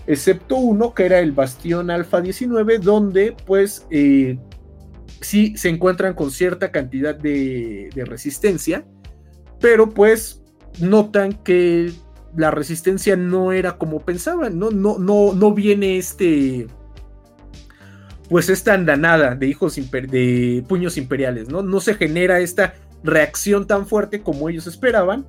[0.07, 4.39] excepto uno que era el bastión Alfa 19, donde pues eh,
[5.25, 8.87] sí se encuentran con cierta cantidad de, resistencia,
[9.61, 10.43] pero pues
[10.81, 11.93] notan que
[12.37, 16.67] la resistencia no era como pensaban, no, no, no, no viene este,
[18.29, 21.63] pues esta andanada de hijos de puños imperiales, ¿no?
[21.63, 25.27] No se genera esta reacción tan fuerte como ellos esperaban,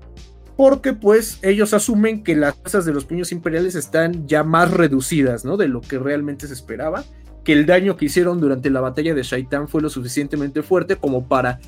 [0.56, 5.44] porque pues ellos asumen que las fuerzas de los puños imperiales están ya más reducidas,
[5.44, 5.58] ¿no?
[5.58, 7.04] De lo que realmente se esperaba,
[7.46, 11.28] que el daño que hicieron durante la batalla de Shaitan fue lo suficientemente fuerte como
[11.28, 11.60] para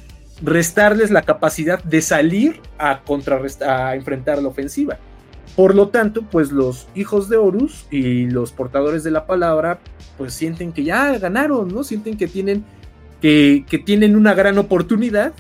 [0.42, 3.02] restarles la capacidad de salir a,
[3.66, 4.98] a enfrentar la ofensiva.
[5.56, 9.80] Por lo tanto, pues los hijos de Horus y los portadores de la palabra,
[10.18, 11.84] pues sienten que ya ganaron, ¿no?
[11.84, 12.66] Sienten que tienen,
[13.22, 15.34] que, que tienen una gran oportunidad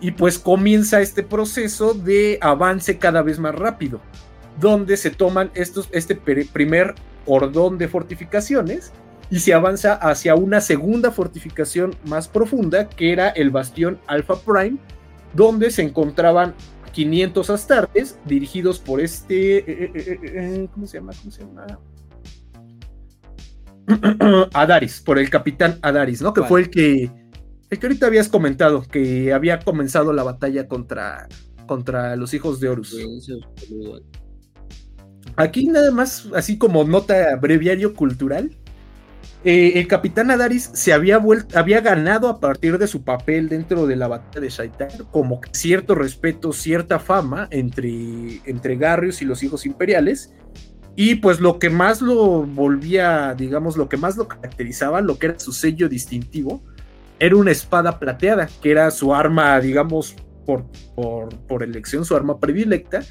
[0.00, 4.00] y pues comienza este proceso de avance cada vez más rápido,
[4.60, 6.94] donde se toman estos, este primer
[7.24, 8.92] cordón de fortificaciones
[9.30, 14.78] y se avanza hacia una segunda fortificación más profunda, que era el bastión Alpha Prime,
[15.34, 16.54] donde se encontraban
[16.92, 19.58] 500 astartes dirigidos por este...
[19.58, 21.12] Eh, eh, eh, ¿Cómo se llama?
[21.18, 21.66] ¿Cómo se llama?
[24.52, 26.32] Adaris, por el capitán Adaris, ¿no?
[26.32, 27.10] Que fue el que...
[27.70, 31.26] El que ahorita habías comentado, que había comenzado la batalla contra,
[31.66, 32.94] contra los hijos de Horus.
[35.36, 38.54] Aquí nada más, así como nota breviario cultural,
[39.44, 41.18] eh, el capitán Adaris se había,
[41.80, 46.52] ganado a partir de su papel dentro de la batalla de Shaitan como cierto respeto,
[46.52, 50.32] cierta fama entre, entre Garrius y los hijos imperiales.
[50.94, 55.26] Y pues lo que más lo volvía, digamos, lo que más lo caracterizaba, lo que
[55.26, 56.62] era su sello distintivo,
[57.18, 60.14] era una espada plateada, que era su arma, digamos,
[60.44, 60.66] por,
[61.48, 63.02] por elección, su arma predilecta,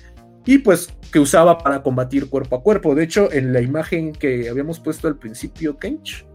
[0.46, 2.96] y pues que usaba para combatir cuerpo a cuerpo.
[2.96, 6.26] De hecho, en la imagen que habíamos puesto al principio, Kench,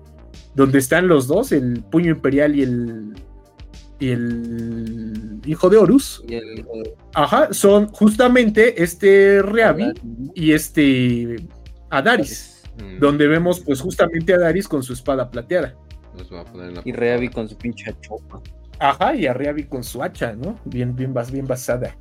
[0.54, 3.14] donde están los dos, el puño imperial y el
[3.98, 6.22] y el hijo de Horus.
[7.14, 9.92] Ajá, son justamente este Reavi
[10.34, 11.36] y este
[11.90, 12.98] Adaris, mm.
[12.98, 15.74] donde vemos pues justamente a Adaris con su espada plateada.
[16.84, 18.10] y Reavi con su pinche hacha.
[18.78, 20.58] Ajá, y a Reavi con su hacha, ¿no?
[20.66, 21.96] Bien, bien, bien basada.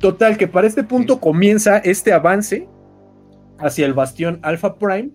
[0.00, 2.68] Total, que para este punto comienza este avance
[3.58, 5.10] hacia el bastión Alpha Prime.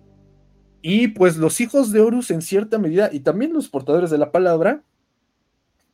[0.80, 4.30] Y pues los hijos de Horus en cierta medida, y también los portadores de la
[4.30, 4.82] palabra,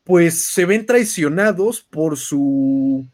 [0.04, 3.06] pues se ven traicionados por su,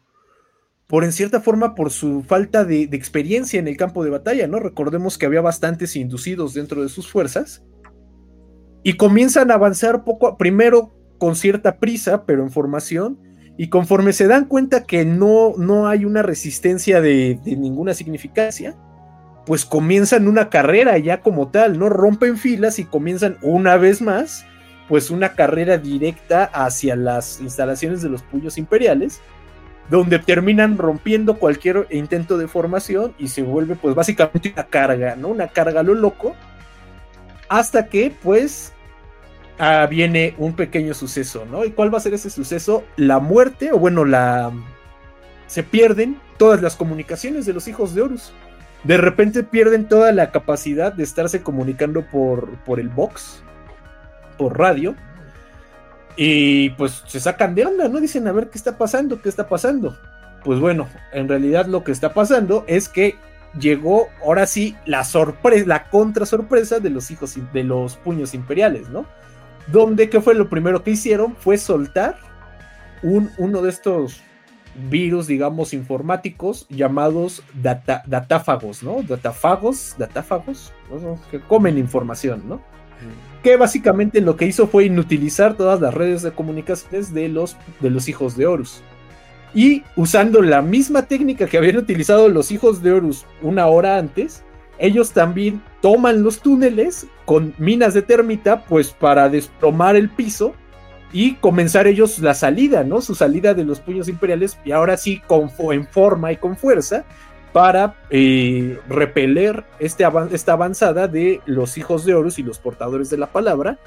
[0.87, 4.47] por en cierta forma, por su falta de, de, experiencia en el campo de batalla,
[4.47, 4.59] ¿no?
[4.59, 7.63] Recordemos que había bastantes inducidos dentro de sus fuerzas.
[8.83, 13.19] Y comienzan a avanzar poco, primero con cierta prisa, pero en formación,
[13.57, 18.75] y conforme se dan cuenta que no, no hay una resistencia de, ninguna significancia,
[19.45, 21.89] pues comienzan una carrera ya como tal, ¿no?
[21.89, 24.45] Rompen filas y comienzan una vez más,
[24.87, 29.21] pues una carrera directa hacia las instalaciones de los puños imperiales,
[29.89, 35.29] donde terminan rompiendo cualquier intento de formación y se vuelve pues básicamente una carga, ¿no?
[35.29, 36.35] Una carga a lo loco,
[37.49, 38.73] hasta que pues
[39.61, 41.63] ah, viene un pequeño suceso, ¿no?
[41.63, 42.83] ¿Y cuál va a ser ese suceso?
[42.97, 44.51] La muerte, o bueno, la...
[45.45, 48.33] Se pierden todas las comunicaciones de los hijos de Horus.
[48.83, 53.43] De repente pierden toda la capacidad de estarse comunicando por, por el box,
[54.37, 54.95] por radio.
[56.15, 57.99] Y pues se sacan de onda, ¿no?
[57.99, 59.21] Dicen, a ver, ¿qué está pasando?
[59.21, 59.95] ¿Qué está pasando?
[60.43, 63.15] Pues bueno, en realidad lo que está pasando es que
[63.59, 68.89] llegó ahora sí la sorpresa, la contra sorpresa de los hijos de los puños imperiales,
[68.89, 69.05] ¿no?
[69.67, 71.35] Donde ¿qué fue lo primero que hicieron?
[71.35, 72.17] Fue soltar
[73.03, 74.21] un, uno de estos
[74.89, 79.03] virus, digamos, informáticos llamados datáfagos, ¿no?
[79.03, 80.73] Datáfagos, datáfagos,
[81.29, 82.61] que comen información, ¿no?
[83.43, 87.89] Que básicamente lo que hizo fue inutilizar todas las redes de comunicaciones de los, de
[87.89, 88.81] los hijos de Horus.
[89.53, 94.43] Y usando la misma técnica que habían utilizado los hijos de Horus una hora antes,
[94.77, 100.53] ellos también toman los túneles con minas de termita, pues para desplomar el piso
[101.11, 103.01] y comenzar ellos la salida, ¿no?
[103.01, 107.03] Su salida de los puños imperiales y ahora sí con, en forma y con fuerza
[107.51, 113.17] para eh, repeler este esta avanzada de los hijos de Horus y los portadores de
[113.17, 113.77] la palabra,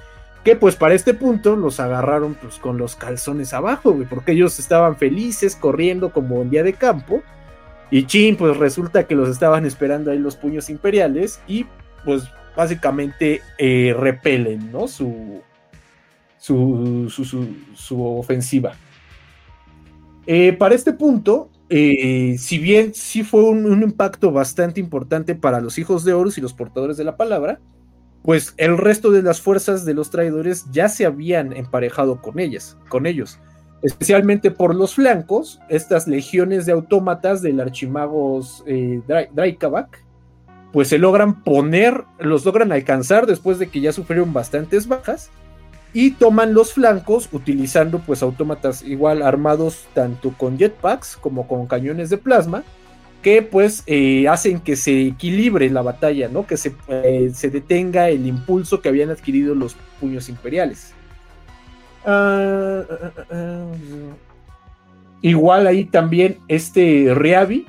[0.42, 4.96] que pues para este punto los agarraron pues con los calzones abajo, porque ellos estaban
[4.96, 7.22] felices corriendo como un día de campo,
[7.90, 11.64] y chin, pues resulta que los estaban esperando ahí los puños imperiales y
[12.04, 12.24] pues
[12.56, 14.86] básicamente eh, repelen, ¿no?
[14.88, 15.42] Su,
[16.38, 17.08] su,
[17.74, 18.74] su, ofensiva.
[20.26, 25.78] Eh, para este punto, eh, si bien sí fue un, impacto bastante importante para los
[25.78, 27.60] hijos de Horus y los portadores de la palabra,
[28.22, 32.78] pues el resto de las fuerzas de los traidores ya se habían emparejado con ellas,
[32.88, 33.38] con ellos,
[33.82, 39.02] especialmente por los flancos, estas legiones de autómatas del archimagos eh,
[40.74, 45.30] pues se logran poner, los logran alcanzar después de que ya sufrieron bastantes bajas
[45.92, 52.10] y toman los flancos utilizando pues autómatas igual armados tanto con jetpacks como con cañones
[52.10, 52.64] de plasma
[53.22, 56.44] que pues eh, hacen que se equilibre la batalla, ¿no?
[56.44, 60.92] Que se, eh, se, detenga el impulso que habían adquirido los puños imperiales.
[62.04, 63.66] Ah, ah, ah,
[65.22, 67.64] igual ahí también este Reavi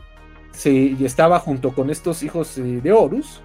[0.56, 3.41] se, estaba junto con estos hijos eh, de Horus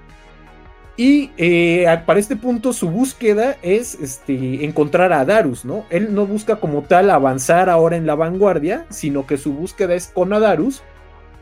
[0.97, 5.87] y eh, para este punto su búsqueda es este, encontrar a Darus, ¿no?
[5.89, 10.09] Él no busca como tal avanzar ahora en la vanguardia, sino que su búsqueda es
[10.09, 10.83] con Adarus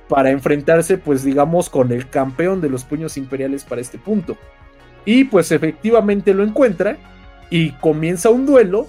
[0.08, 4.36] para enfrentarse, pues digamos, con el campeón de los puños imperiales para este punto.
[5.04, 6.96] Y pues efectivamente lo encuentra
[7.50, 8.86] y comienza un duelo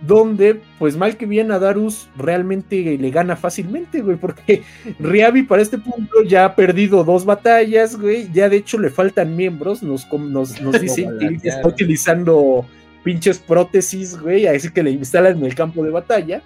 [0.00, 4.62] donde, pues mal que bien, a Darus realmente le gana fácilmente, güey, porque
[4.98, 9.36] Riavi para este punto ya ha perdido dos batallas, güey, ya de hecho le faltan
[9.36, 12.66] miembros, nos, nos, nos dicen que está utilizando
[13.02, 16.42] pinches prótesis, güey, así que le instalan en el campo de batalla.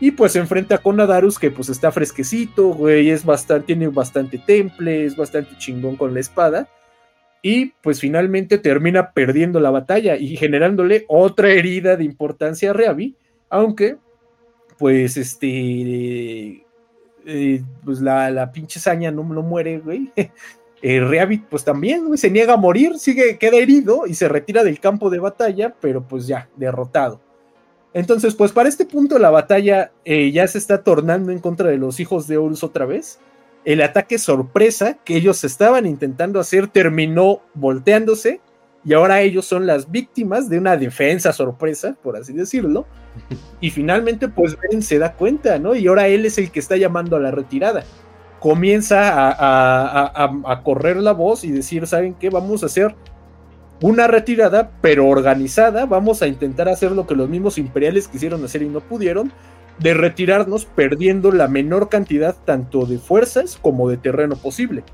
[0.00, 4.36] Y pues se enfrenta con Adarus, que pues está fresquecito, güey, es bastante, tiene bastante
[4.36, 6.68] temple, es bastante chingón con la espada
[7.42, 13.16] y pues finalmente termina perdiendo la batalla y generándole otra herida de importancia a Reavi,
[13.50, 13.96] aunque
[14.78, 16.64] pues este
[17.26, 20.10] eh, pues la, la, pinche saña no, no muere, güey.
[20.84, 24.80] Eh, pues también, güey, se niega a morir, sigue, queda herido y se retira del
[24.80, 27.20] campo de batalla, pero pues ya, derrotado.
[27.94, 31.76] Entonces, pues para este punto la batalla eh, ya se está tornando en contra de
[31.76, 33.20] los hijos de Horus otra vez
[33.64, 38.40] el ataque sorpresa que ellos estaban intentando hacer terminó volteándose
[38.84, 42.86] y ahora ellos son las víctimas de una defensa sorpresa, por así decirlo.
[43.60, 45.76] Y finalmente, pues Ben se da cuenta, ¿no?
[45.76, 47.84] Y ahora él es el que está llamando a la retirada.
[48.40, 52.28] Comienza a, correr la voz y decir, ¿saben qué?
[52.28, 52.96] Vamos a hacer
[53.80, 55.86] una retirada, pero organizada.
[55.86, 59.32] Vamos a intentar hacer lo que los mismos imperiales quisieron hacer y no pudieron
[59.78, 64.84] de retirarnos perdiendo la menor cantidad tanto de fuerzas como de terreno posible.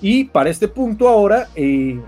[0.00, 2.00] Y para este punto ahora, eh,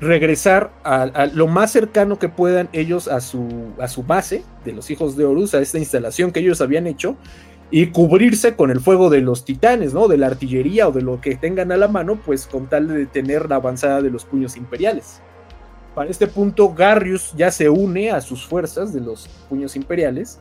[0.00, 3.48] regresar a, lo más cercano que puedan ellos a su,
[3.80, 7.16] a su base de los hijos de Horus, a esta instalación que ellos habían hecho,
[7.70, 10.06] y cubrirse con el fuego de los titanes, ¿no?
[10.06, 12.98] De la artillería o de lo que tengan a la mano, pues con tal de
[12.98, 15.20] detener la avanzada de los puños imperiales.
[15.94, 20.38] Para este punto, Garrius ya se une a sus fuerzas de los puños imperiales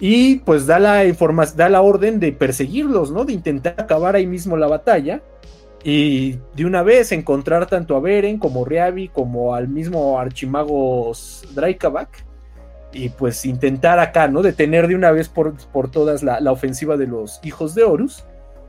[0.00, 1.04] y pues da la,
[1.56, 3.24] da la orden de perseguirlos, ¿no?
[3.24, 5.22] De intentar acabar ahí mismo la batalla.
[5.84, 12.24] Y de una vez encontrar tanto a Beren como Reavi como al mismo Archimagos Draikavak.
[12.92, 14.42] Y pues intentar acá, ¿no?
[14.42, 18.24] Detener de una vez por, por todas la, la ofensiva de los hijos de Horus.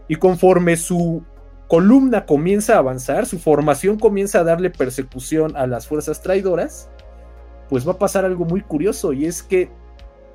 [0.07, 1.23] Y conforme su
[1.67, 6.89] columna comienza a avanzar, su formación comienza a darle persecución a las fuerzas traidoras,
[7.69, 9.69] pues va a pasar algo muy curioso y es que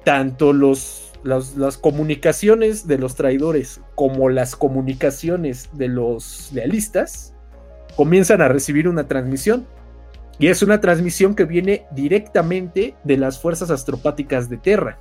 [0.04, 7.34] tanto los, las comunicaciones de los traidores como las comunicaciones de los lealistas
[7.96, 9.66] comienzan a recibir una transmisión.
[10.38, 14.98] Y es una transmisión que viene directamente de las fuerzas astropáticas de Terra,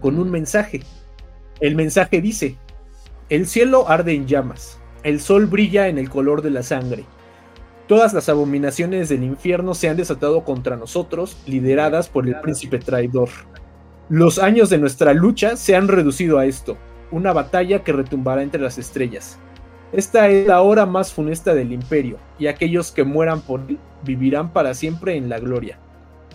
[0.00, 0.82] con un mensaje.
[1.60, 2.56] El mensaje dice,
[3.28, 7.04] el cielo arde en llamas, el sol brilla en el color de la sangre.
[7.88, 13.28] Todas las abominaciones del infierno se han desatado contra nosotros, lideradas por el príncipe traidor.
[14.12, 16.76] Los años de nuestra lucha se han reducido a esto,
[17.12, 19.38] una batalla que retumbará entre las estrellas.
[19.90, 24.52] Esta es la hora más funesta del imperio, y aquellos que mueran por él vivirán
[24.52, 25.78] para siempre en la gloria.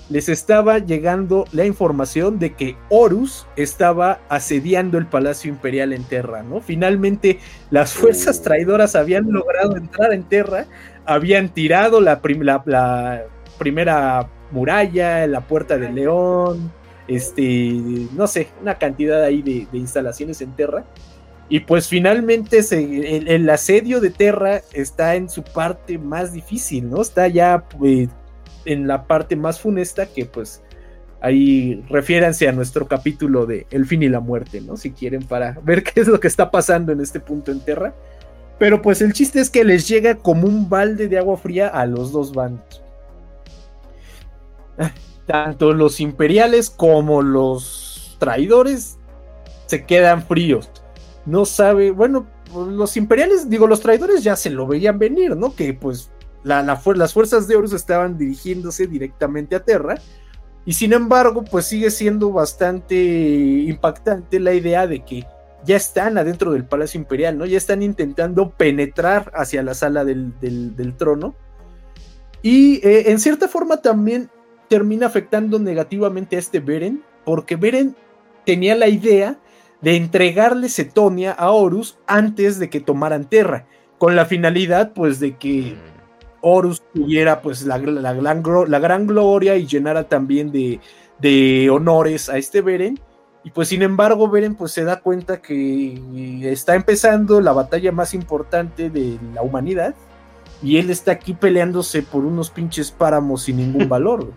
[0.09, 6.41] Les estaba llegando la información de que Horus estaba asediando el palacio imperial en Terra,
[6.41, 6.61] ¿no?
[6.61, 7.37] Finalmente
[7.69, 10.65] las fuerzas traidoras habían logrado entrar en Terra,
[11.05, 12.19] habían tirado la,
[12.65, 13.23] la
[13.59, 16.71] primera muralla, la puerta del león,
[17.07, 20.85] este, no sé, una cantidad ahí de, instalaciones en Terra.
[21.49, 27.01] Y pues finalmente el, asedio de Terra está en su parte más difícil, ¿no?
[27.01, 28.09] Está ya eh,
[28.65, 30.61] en la parte más funesta que pues
[31.21, 34.75] ahí refiéranse a nuestro capítulo de El fin y la muerte, ¿no?
[34.75, 37.93] Si quieren para ver qué es lo que está pasando en este punto en Terra.
[38.59, 41.85] Pero pues el chiste es que les llega como un balde de agua fría a
[41.85, 42.81] los dos bandos.
[45.27, 48.97] Tanto los imperiales como los traidores
[49.67, 50.69] se quedan fríos.
[51.25, 52.25] No sabe, bueno,
[52.55, 55.53] los imperiales, digo, los traidores ya se lo veían venir, ¿no?
[55.53, 56.09] Que pues
[56.43, 59.99] las fuerzas de Horus estaban dirigiéndose directamente a Terra.
[60.65, 65.25] Y sin embargo, pues sigue siendo bastante impactante la idea de que
[65.65, 67.45] ya están adentro del Palacio Imperial, ¿no?
[67.45, 70.33] Ya están intentando penetrar hacia la sala del,
[70.97, 71.35] trono.
[72.41, 74.29] Y eh, en cierta forma también
[74.67, 77.95] termina afectando negativamente a este Beren, porque Beren
[78.45, 79.37] tenía la idea
[79.81, 83.65] de entregarle Cetonia a Horus antes de que tomaran Terra,
[83.97, 85.97] con la finalidad pues de que mm.
[86.41, 90.79] Horus tuviera pues la, la, gran, gloria y llenara también de,
[91.19, 92.99] de honores a este Beren
[93.47, 96.01] y pues sin embargo, Beren pues se da cuenta que
[96.43, 99.95] está empezando la batalla más importante de la humanidad.
[100.61, 104.33] Y él está aquí peleándose por unos pinches páramos sin ningún valor.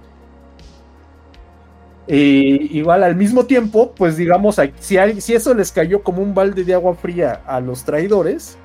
[2.12, 6.74] Igual al mismo tiempo, pues digamos, si, si eso les cayó como un balde de
[6.74, 8.58] agua fría a los traidores,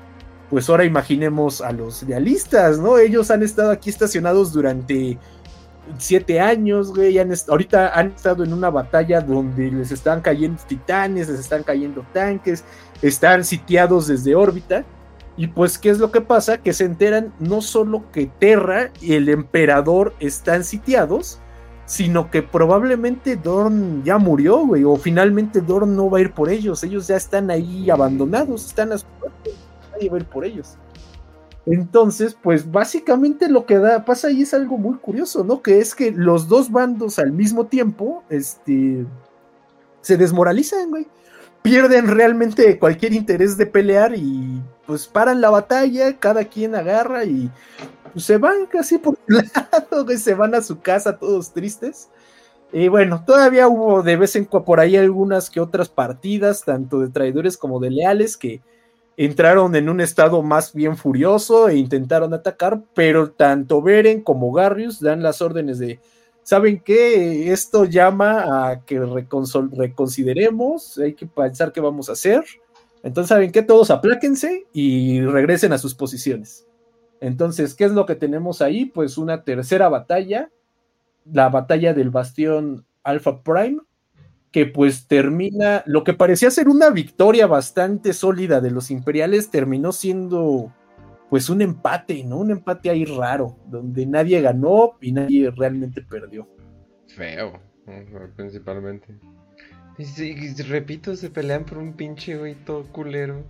[0.50, 2.98] pues ahora imaginemos a los realistas, ¿no?
[2.98, 5.18] Ellos han estado aquí estacionados durante
[5.98, 7.18] siete años, güey.
[7.18, 12.64] ahorita han estado en una batalla donde les están cayendo titanes, les están cayendo tanques,
[13.02, 14.84] están sitiados desde órbita.
[15.36, 16.58] Y pues, ¿qué es lo que pasa?
[16.58, 21.40] Que se enteran no solo que Terra y el emperador están sitiados,
[21.86, 26.50] sino que probablemente Dorn ya murió, güey, o finalmente Dorn no va a ir por
[26.50, 26.82] ellos.
[26.82, 29.06] Ellos ya están ahí abandonados, están a su
[29.92, 30.76] nadie va a ir por ellos.
[31.64, 35.62] Entonces, pues básicamente lo que da, pasa ahí es algo muy curioso, ¿no?
[35.62, 39.04] Que es que los dos bandos al mismo tiempo, este,
[40.00, 41.06] se desmoralizan, güey.
[41.62, 47.50] Pierden realmente cualquier interés de pelear y pues paran la batalla, cada quien agarra y
[48.16, 52.08] se van casi por un lado, se van a su casa todos tristes.
[52.72, 57.00] Y bueno, todavía hubo de vez en cuando por ahí algunas que otras partidas, tanto
[57.00, 58.60] de traidores como de leales, que
[59.16, 65.00] entraron en un estado más bien furioso e intentaron atacar, pero tanto Beren como Garrius
[65.00, 66.00] dan las órdenes de,
[66.42, 67.52] ¿saben qué?
[67.52, 72.44] Esto llama a que reconsideremos, hay que pensar qué vamos a hacer.
[73.02, 73.62] Entonces, ¿saben qué?
[73.62, 76.65] Todos apláquense y regresen a sus posiciones.
[77.26, 78.84] Entonces, ¿qué es lo que tenemos ahí?
[78.84, 80.48] Pues una tercera batalla,
[81.24, 83.78] la batalla del bastión Alpha Prime,
[84.52, 89.90] que pues termina, lo que parecía ser una victoria bastante sólida de los imperiales, terminó
[89.90, 90.72] siendo
[91.28, 92.38] pues un empate, ¿no?
[92.38, 96.48] Un empate ahí raro, donde nadie ganó y nadie realmente perdió.
[97.08, 97.60] Feo,
[98.36, 99.18] principalmente.
[99.98, 103.42] Y, repito, se pelean por un pinche güey todo culero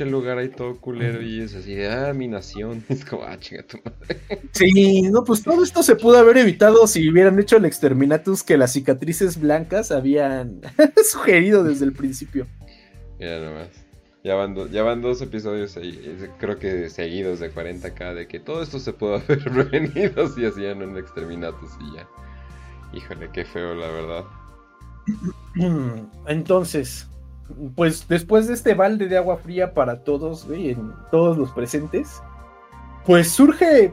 [0.00, 2.84] lugar ahí todo culero y es así, ah, mi nación.
[2.88, 4.20] Es como, ah, chinga tu madre.
[4.52, 8.56] Sí, no, pues todo esto se pudo haber evitado si hubieran hecho el exterminatus que
[8.56, 10.60] las cicatrices blancas habían
[11.10, 12.46] sugerido desde el principio.
[13.18, 13.68] Ya nomás.
[14.24, 18.62] Ya van, ya van dos episodios ahí, creo que seguidos de 40k, de que todo
[18.62, 22.08] esto se pudo haber prevenido si hacían un exterminatus y ya.
[22.92, 24.24] Híjole, qué feo, la verdad.
[26.28, 27.08] Entonces,
[27.74, 32.22] pues después de este balde de agua fría para todos, en todos los presentes,
[33.04, 33.92] pues surge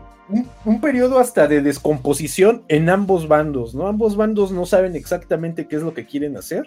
[0.66, 3.88] un, periodo hasta de descomposición en ambos bandos, ¿no?
[3.88, 6.66] Ambos bandos no saben exactamente qué es lo que quieren hacer.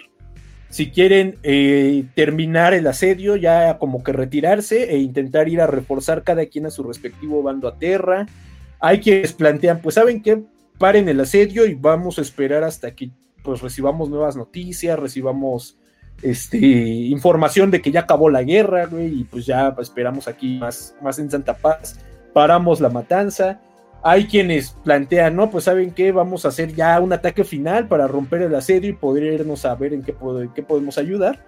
[0.69, 6.23] Si quieren eh, terminar el asedio, ya como que retirarse e intentar ir a reforzar
[6.23, 8.27] cada quien a su respectivo bando a tierra.
[8.81, 10.43] Hay quienes plantean, pues saben qué,
[10.79, 13.11] paren el asedio y vamos a esperar hasta que
[13.45, 15.79] pues recibamos nuevas noticias, recibamos
[16.21, 20.95] este, información de que ya acabó la guerra, güey, y pues ya esperamos aquí más,
[21.03, 21.99] más en Santa Paz,
[22.33, 23.61] paramos la matanza.
[24.05, 28.09] Hay quienes plantean, no, pues saben qué, vamos a hacer ya un ataque final para
[28.09, 30.15] romper el asedio y poder irnos a ver en qué,
[30.55, 31.45] qué podemos ayudar.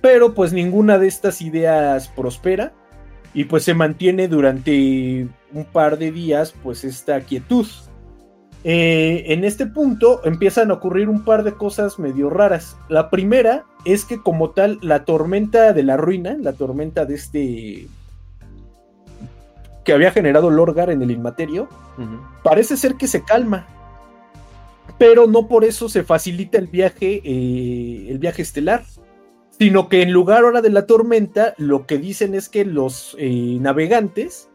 [0.00, 2.72] Pero pues ninguna de estas ideas prospera
[3.34, 7.66] y pues se mantiene durante un par de días pues esta quietud.
[8.62, 12.76] Eh, en este punto empiezan a ocurrir un par de cosas medio raras.
[12.88, 17.86] La primera es que como tal, la tormenta de la ruina, la tormenta de este...
[19.84, 21.68] que había generado Lorgar en el Inmaterio,
[22.42, 23.66] parece ser que se calma.
[24.98, 28.84] Pero no por eso se facilita el viaje, eh, el viaje estelar.
[29.58, 33.58] Sino que en lugar ahora de la tormenta, lo que dicen es que los eh,
[33.60, 34.49] navegantes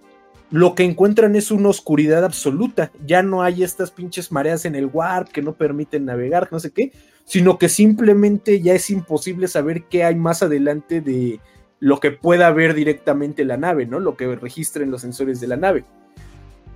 [0.56, 2.90] lo que encuentran es una oscuridad absoluta.
[3.06, 6.72] Ya no hay estas pinches mareas en el warp que no permiten navegar, no sé
[6.72, 6.94] qué,
[7.26, 11.42] sino que simplemente ya es imposible saber qué hay más adelante de
[11.82, 14.00] lo que pueda ver directamente la nave, ¿no?
[14.00, 15.84] Lo que registren los sensores de la nave.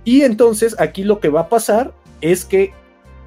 [0.04, 2.74] Y entonces aquí lo que va a pasar es que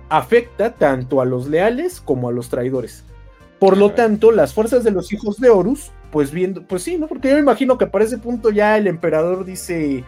[0.10, 3.04] afecta tanto a los leales como a los traidores.
[3.58, 7.08] Por lo tanto, las fuerzas de los hijos de Horus, pues viendo, pues sí, ¿no?
[7.08, 10.04] Porque yo me imagino que para ese punto ya el emperador dice,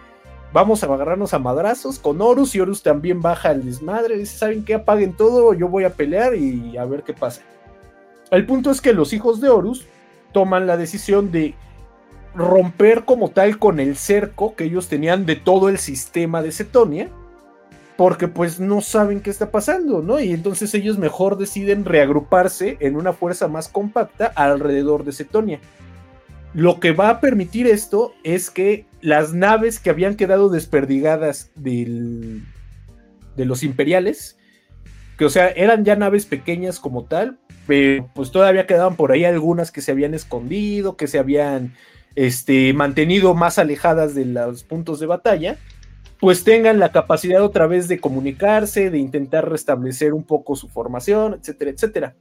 [0.56, 4.64] vamos a agarrarnos a madrazos con Horus y Horus también baja el desmadre, dice, ¿saben
[4.64, 4.76] qué?
[4.76, 7.42] Apaguen todo, yo voy a pelear y a ver qué pasa.
[8.32, 9.86] El punto es que los hijos de Horus
[10.32, 11.56] toman la decisión de
[12.34, 17.10] romper como tal con el cerco que ellos tenían de todo el sistema de Cetonia,
[17.98, 20.22] porque pues no saben qué está pasando, ¿no?
[20.22, 25.60] Y entonces ellos mejor deciden reagruparse en una fuerza más compacta alrededor de Cetonia.
[26.56, 32.40] Lo que va a permitir esto es que las naves que habían quedado desperdigadas de
[33.36, 34.38] los imperiales,
[35.18, 39.26] que o sea, eran ya naves pequeñas como tal, pero pues todavía quedaban por ahí
[39.26, 41.74] algunas que se habían escondido, que se habían
[42.16, 45.58] este, mantenido más alejadas de los puntos de batalla,
[46.22, 51.34] pues tengan la capacidad otra vez de comunicarse, de intentar restablecer un poco su formación,
[51.34, 52.16] etcétera, etcétera.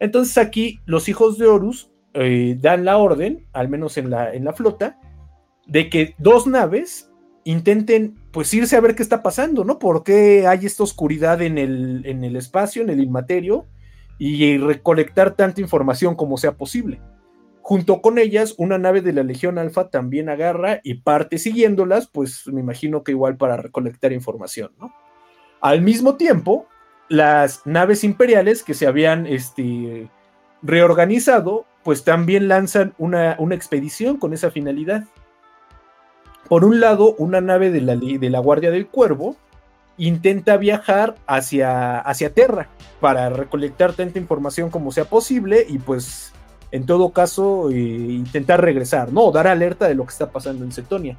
[0.00, 4.44] Entonces aquí los hijos de Horus eh, dan la orden, al menos en la, en
[4.44, 4.98] la flota,
[5.66, 7.10] de que dos naves
[7.44, 9.78] intenten pues irse a ver qué está pasando, ¿no?
[9.78, 13.66] ¿Por qué hay esta oscuridad en el, en el espacio, en el inmaterio?
[14.16, 17.00] Y recolectar tanta información como sea posible.
[17.62, 22.46] Junto con ellas, una nave de la Legión Alfa también agarra y parte siguiéndolas, pues
[22.46, 24.94] me imagino que igual para recolectar información, ¿no?
[25.60, 26.68] Al mismo tiempo,
[27.08, 30.10] las naves imperiales que se habían este,
[30.62, 35.04] reorganizado pues también lanzan una, expedición con esa finalidad.
[36.48, 39.36] Por un lado, una nave de la, de la Guardia del Cuervo
[39.96, 42.68] intenta viajar hacia, hacia Terra
[43.00, 46.32] para recolectar tanta información como sea posible y pues
[46.72, 49.30] en todo caso eh, intentar regresar, ¿no?
[49.30, 51.16] Dar alerta de lo que está pasando en Cetonia.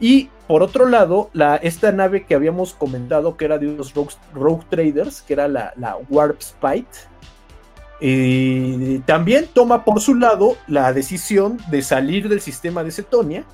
[0.00, 3.92] Y por otro lado, la, esta nave que habíamos comentado que era de unos
[4.32, 6.88] rogue, traders, que era la, la Warp Spite,
[8.00, 13.44] eh, también toma por su lado la decisión de salir del sistema de Cetonia,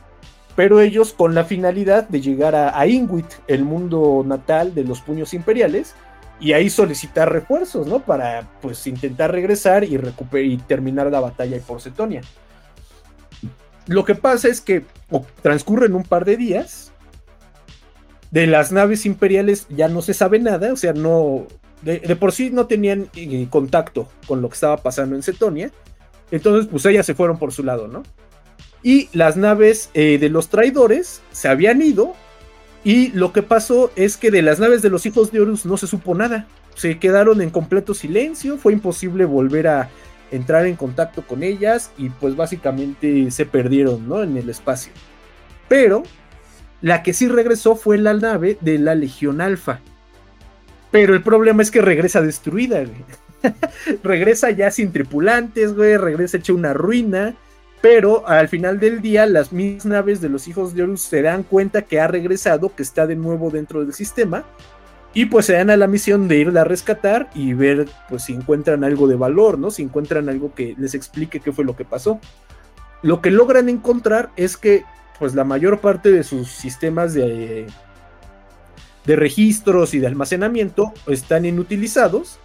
[0.55, 5.35] pero ellos con la finalidad de llegar a, a el mundo natal de los puños
[5.35, 5.95] imperiales,
[6.39, 8.01] y ahí solicitar refuerzos, ¿no?
[8.01, 9.99] Para pues intentar regresar y,
[10.35, 12.21] y terminar la batalla por Cetonia.
[13.87, 14.85] Lo que pasa es que
[15.43, 16.93] transcurren un par de días.
[18.31, 21.47] De las naves imperiales ya no se sabe nada, o sea, no,
[21.83, 25.71] de, por sí no tenían eh, contacto con lo que estaba pasando en Cetonia.
[26.31, 28.03] Entonces, pues ellas se fueron por su lado, ¿no?
[28.83, 32.15] Y las naves eh, de los traidores se habían ido.
[32.85, 35.77] Y lo que pasó es que de las naves de los hijos de Horus no
[35.77, 36.47] se supo nada.
[36.75, 38.59] Se quedaron en completo silencio.
[38.59, 39.91] Fue imposible volver a
[40.31, 41.91] entrar en contacto con ellas.
[41.99, 44.23] Y pues básicamente se perdieron, ¿no?
[44.23, 44.93] En el espacio.
[45.69, 46.05] Pero
[46.81, 49.81] la que sí regresó fue la nave de la Legión Alfa
[50.91, 53.05] pero el problema es que regresa destruida, güey.
[54.03, 55.97] regresa ya sin tripulantes, güey.
[55.97, 57.35] Regresa hecha una ruina.
[57.83, 61.43] Pero al final del día, las mismas naves de los hijos de Horus se dan
[61.43, 64.45] cuenta que ha regresado, que está de nuevo dentro del sistema.
[65.13, 68.35] Y pues se dan a la misión de irla a rescatar y ver pues si
[68.35, 69.71] encuentran algo de valor, ¿no?
[69.71, 72.21] Si encuentran algo que les explique qué fue lo que pasó.
[73.03, 74.85] Lo que logran encontrar es que
[75.19, 77.67] pues la mayor parte de sus sistemas de
[79.07, 82.39] de registros y de almacenamiento están inutilizados,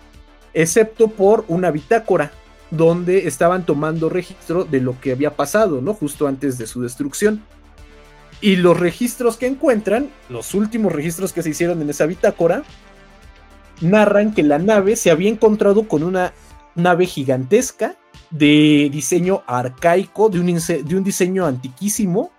[0.53, 2.31] excepto por una bitácora
[2.69, 5.93] donde estaban tomando registro de lo que había pasado, ¿no?
[5.93, 7.43] Justo antes de su destrucción.
[8.39, 12.63] Y los registros que encuentran, los últimos registros que se hicieron en esa bitácora,
[13.81, 16.33] narran que la nave se había encontrado con una
[16.75, 17.95] nave gigantesca
[18.29, 22.31] de diseño arcaico, de un, de un diseño antiquísimo,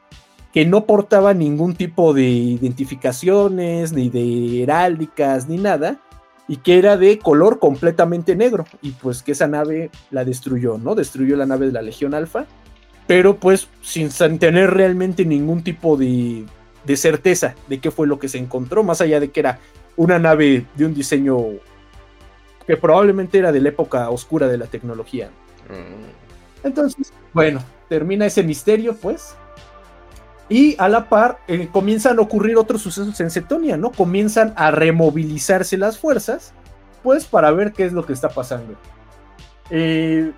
[0.53, 5.99] que no portaba ningún tipo de identificaciones, ni de heráldicas, ni nada,
[6.47, 10.95] y que era de color completamente negro, y pues que esa nave la destruyó, ¿no?
[10.95, 12.47] Destruyó la nave de la Legión Alfa,
[13.07, 16.45] pero pues sin tener realmente ningún tipo de,
[16.85, 19.59] de certeza de qué fue lo que se encontró, más allá de que era
[19.97, 21.39] una nave de un diseño
[22.67, 25.31] que probablemente era de la época oscura de la tecnología.
[25.69, 26.67] Mm.
[26.67, 29.35] Entonces, bueno, termina ese misterio, pues,
[30.49, 33.91] Y a la par eh, comienzan a ocurrir otros sucesos en Cetonia, ¿no?
[33.91, 36.53] Comienzan a removilizarse las fuerzas,
[37.03, 38.75] pues para ver qué es lo que está pasando.
[39.71, 40.33] Eh,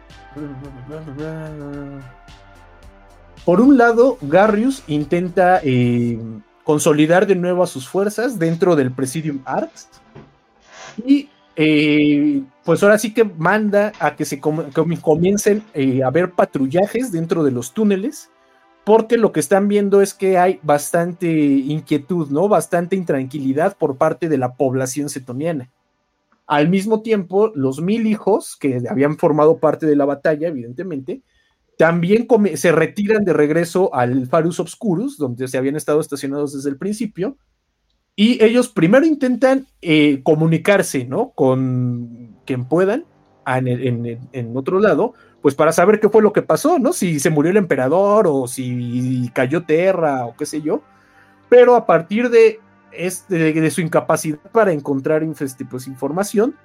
[3.44, 6.18] por un lado, Garrius intenta eh,
[6.62, 9.88] consolidar de nuevo a sus fuerzas dentro del Presidium Arts
[11.04, 11.28] y
[12.64, 17.50] pues ahora sí que manda a que se comiencen eh, a ver patrullajes dentro de
[17.50, 18.30] los túneles,
[18.84, 22.48] porque lo que están viendo es que hay bastante inquietud, ¿no?
[22.48, 25.70] Bastante intranquilidad por parte de la población cetoniana.
[26.46, 31.22] Al mismo tiempo, los mil hijos que habían formado parte de la batalla, evidentemente,
[31.78, 36.76] también se retiran de regreso al Farus Obscurus, donde se habían estado estacionados desde el
[36.76, 37.38] principio,
[38.16, 41.30] y ellos primero intentan eh, comunicarse, ¿no?
[41.30, 43.06] Con quien puedan
[43.46, 45.14] en, otro lado,
[45.44, 46.94] pues para saber qué fue lo que pasó, ¿no?
[46.94, 50.80] Si se murió el emperador o si cayó tierra o qué sé yo.
[51.50, 52.60] Pero a partir de,
[52.92, 56.56] este, de su incapacidad para encontrar este, pues, información,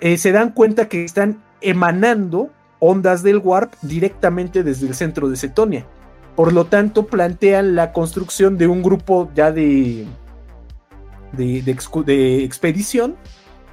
[0.00, 2.48] eh, se dan cuenta que están emanando
[2.78, 5.84] ondas del warp directamente desde el centro de Cetonia.
[6.34, 10.06] Por lo tanto, plantean la construcción de un grupo ya de,
[11.32, 13.14] de, expedición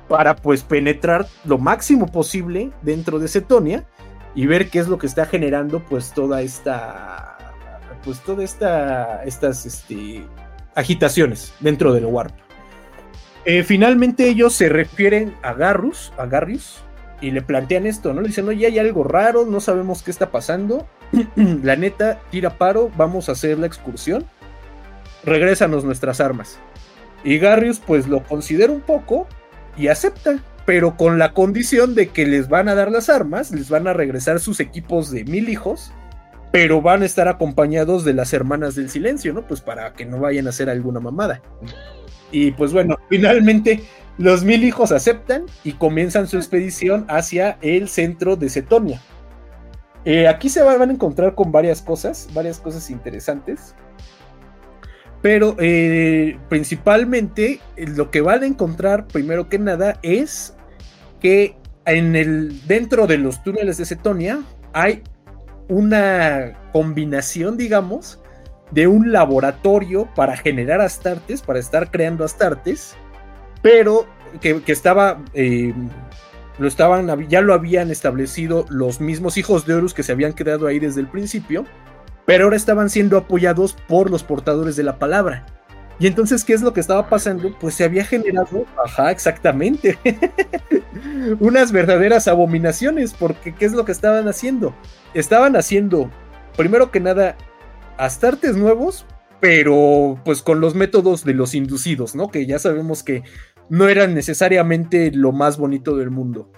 [0.09, 3.85] para pues penetrar lo máximo posible dentro de Cetonia
[4.35, 7.37] y ver qué es lo que está generando pues toda esta
[8.03, 10.25] pues toda esta estas este,
[10.75, 12.33] agitaciones dentro del warp.
[13.45, 16.83] Eh, finalmente ellos se refieren a Garrus, a Garrus,
[17.21, 18.21] y le plantean esto, ¿no?
[18.21, 20.87] Le dicen, oye, hay algo raro, no sabemos qué está pasando.
[21.35, 24.25] la neta, tira paro, vamos a hacer la excursión.
[25.23, 26.59] Regrésanos nuestras armas.
[27.23, 29.27] Y Garrius pues lo considera un poco
[29.77, 33.69] y acepta, pero con la condición de que les van a dar las armas, les
[33.69, 35.91] van a regresar sus equipos de mil hijos,
[36.51, 39.47] pero van a estar acompañados de las hermanas del silencio, ¿no?
[39.47, 41.41] Pues para que no vayan a hacer alguna mamada.
[42.31, 43.83] Y pues bueno, finalmente
[44.17, 49.01] los mil hijos aceptan y comienzan su expedición hacia el centro de Cetonia.
[50.05, 53.75] Eh, aquí se van a encontrar con varias cosas, varias cosas interesantes.
[55.21, 60.55] Pero eh, principalmente lo que van a encontrar, primero que nada, es
[61.19, 64.41] que en el, dentro de los túneles de Cetonia
[64.73, 65.03] hay
[65.67, 68.19] una combinación, digamos,
[68.71, 72.95] de un laboratorio para generar astartes, para estar creando astartes,
[73.61, 74.07] pero
[74.41, 75.73] que, estaba, eh,
[76.59, 80.67] lo estaban, ya lo habían establecido los mismos hijos de Horus que se habían quedado
[80.67, 81.65] ahí desde el principio,
[82.29, 85.47] pero ahora estaban siendo apoyados por los portadores de la palabra.
[85.97, 87.57] Y entonces, ¿qué es lo que estaba pasando?
[87.59, 89.97] Pues se había generado, ajá, exactamente,
[91.39, 94.75] unas verdaderas abominaciones, porque ¿qué es lo que estaban haciendo?
[95.15, 96.11] Estaban haciendo,
[96.55, 97.35] primero que nada,
[97.97, 99.07] astartes nuevos,
[99.39, 102.29] pero pues con los métodos de los inducidos, ¿no?
[102.29, 103.23] Que ya sabemos que
[103.69, 106.51] no eran necesariamente lo más bonito del mundo.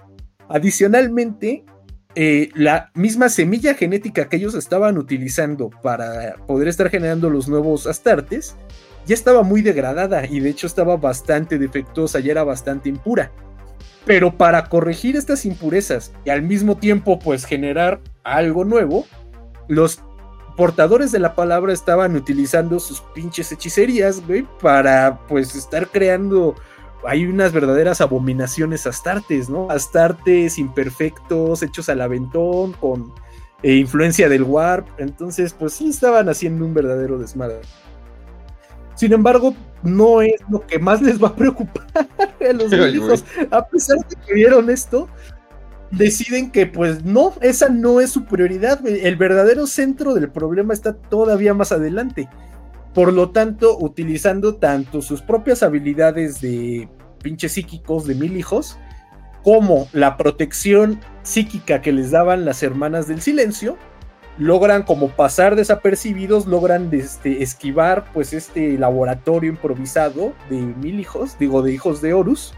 [0.50, 1.64] Adicionalmente,
[2.14, 7.86] eh, la misma semilla genética que ellos estaban utilizando para poder estar generando los nuevos
[7.86, 8.56] astartes
[9.06, 13.32] ya estaba muy degradada y de hecho estaba bastante defectuosa, ya era bastante impura.
[14.04, 19.06] Pero para corregir estas impurezas y al mismo tiempo pues generar algo nuevo,
[19.68, 20.02] los
[20.56, 26.54] portadores de la palabra estaban utilizando sus pinches hechicerías, güey, para pues estar creando
[27.06, 29.70] hay unas verdaderas abominaciones astartes, ¿no?
[29.70, 33.12] Astartes imperfectos, hechos al aventón, con
[33.62, 34.88] eh, influencia del warp.
[34.98, 37.60] Entonces, pues sí estaban haciendo un verdadero desmadre.
[38.94, 41.88] Sin embargo, no es lo que más les va a preocupar
[42.48, 43.24] a los hijos.
[43.50, 45.08] A pesar de que vieron esto,
[45.90, 48.86] deciden que pues no, esa no es su prioridad.
[48.86, 52.28] El verdadero centro del problema está todavía más adelante.
[52.94, 56.88] Por lo tanto, utilizando tanto sus propias habilidades de
[57.22, 58.78] pinches psíquicos de mil hijos,
[59.42, 63.76] como la protección psíquica que les daban las hermanas del silencio,
[64.38, 71.62] logran como pasar desapercibidos, logran este, esquivar pues este laboratorio improvisado de mil hijos, digo
[71.62, 72.54] de hijos de Horus,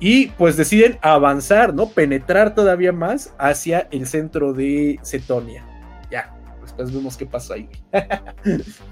[0.00, 1.88] y pues deciden avanzar, ¿no?
[1.88, 5.64] Penetrar todavía más hacia el centro de Cetonia.
[6.10, 7.68] Ya, después vemos qué pasó ahí.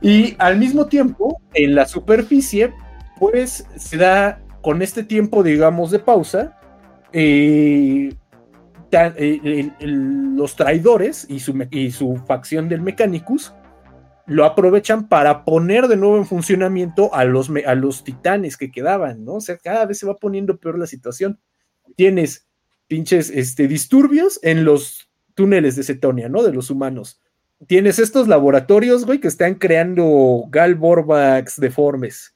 [0.00, 2.72] Y al mismo tiempo, en la superficie,
[3.18, 6.56] pues se da con este tiempo, digamos, de pausa,
[7.12, 8.14] eh,
[8.92, 13.52] eh, los traidores y su, y su, facción del Mechanicus
[14.26, 19.24] lo aprovechan para poner de nuevo en funcionamiento a los, a los titanes que quedaban,
[19.24, 19.34] ¿no?
[19.34, 21.40] O sea, cada vez se va poniendo peor la situación.
[21.96, 22.46] Tienes
[22.86, 26.42] pinches este, disturbios en los túneles de Cetonia, ¿no?
[26.42, 27.20] De los humanos
[27.66, 32.34] tienes estos laboratorios, güey, que están creando Galborbax deformes.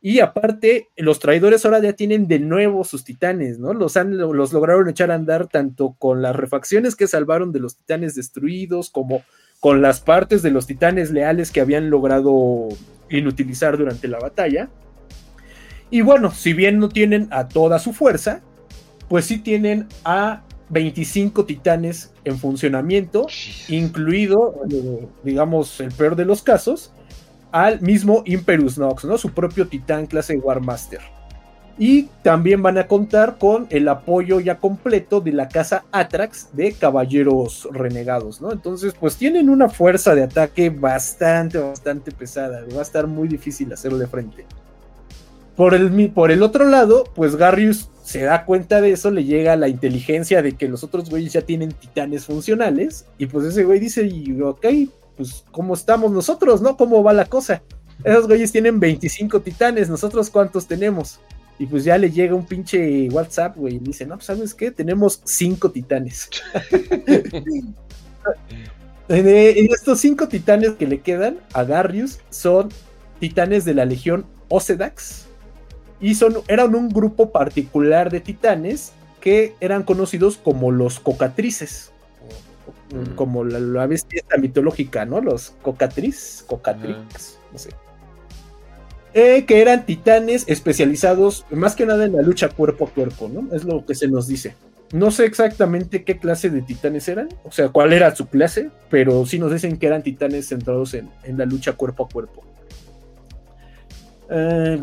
[0.00, 3.72] Y aparte, los traidores ahora ya tienen de nuevo sus titanes, ¿no?
[3.72, 7.76] Los, han, los lograron echar a andar tanto con las refacciones que salvaron de los
[7.76, 9.22] titanes destruidos, como
[9.60, 12.68] con las partes de los titanes leales que habían logrado
[13.08, 14.68] inutilizar durante la batalla.
[15.88, 18.42] Y bueno, si bien no tienen a toda su fuerza,
[19.08, 20.42] pues sí tienen a
[20.74, 23.26] 25 titanes en funcionamiento,
[23.68, 26.92] incluido, eh, digamos, el peor de los casos,
[27.52, 29.16] al mismo Imperus Nox, ¿no?
[29.16, 31.00] Su propio titán clase War Master.
[31.78, 36.72] Y también van a contar con el apoyo ya completo de la casa Atrax de
[36.72, 38.52] caballeros renegados, ¿no?
[38.52, 42.64] Entonces, pues tienen una fuerza de ataque bastante, bastante pesada.
[42.74, 44.44] Va a estar muy difícil hacerle frente.
[45.56, 49.56] Por el, por el otro lado, pues Garrius se da cuenta de eso, le llega
[49.56, 53.06] la inteligencia de que los otros güeyes ya tienen titanes funcionales.
[53.16, 54.66] Y pues ese güey dice, y, ok,
[55.16, 56.76] pues ¿cómo estamos nosotros, no?
[56.76, 57.62] ¿Cómo va la cosa?
[58.04, 61.18] Esos güeyes tienen 25 titanes, nosotros cuántos tenemos.
[61.58, 64.70] Y pues ya le llega un pinche WhatsApp, güey, y dice, no, pues sabes qué,
[64.70, 66.28] tenemos cinco titanes.
[69.08, 69.28] en,
[69.72, 72.68] estos cinco titanes que le quedan a Garrius son
[73.18, 75.28] titanes de la Legión Osedax.
[76.00, 81.92] Y son, eran un grupo particular de titanes que eran conocidos como los cocatrices.
[82.92, 83.14] Mm.
[83.14, 85.20] Como la, bestia mitológica, ¿no?
[85.20, 87.70] Los cocatriz, cocatrix, no sé.
[89.14, 93.54] Eh, que eran titanes especializados más que nada en la lucha cuerpo a cuerpo, ¿no?
[93.54, 94.56] Es lo que se nos dice.
[94.92, 99.24] No sé exactamente qué clase de titanes eran, o sea, cuál era su clase, pero
[99.24, 102.44] sí nos dicen que eran titanes centrados en, la lucha cuerpo a cuerpo.
[104.30, 104.78] Eh,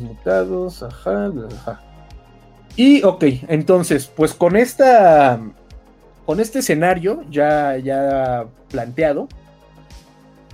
[0.00, 1.82] mutados, ajá, ajá.
[2.76, 5.40] Y ok, entonces, pues con esta.
[6.26, 9.28] Con este escenario ya, ya planteado,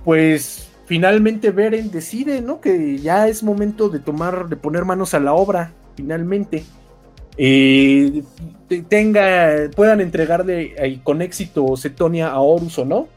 [0.03, 2.59] pues finalmente Beren decide, ¿no?
[2.59, 6.65] Que ya es momento de tomar, de poner manos a la obra, finalmente.
[7.37, 8.23] Eh,
[8.89, 13.07] tenga, puedan entregarle eh, con éxito Cetonia a Horus o no,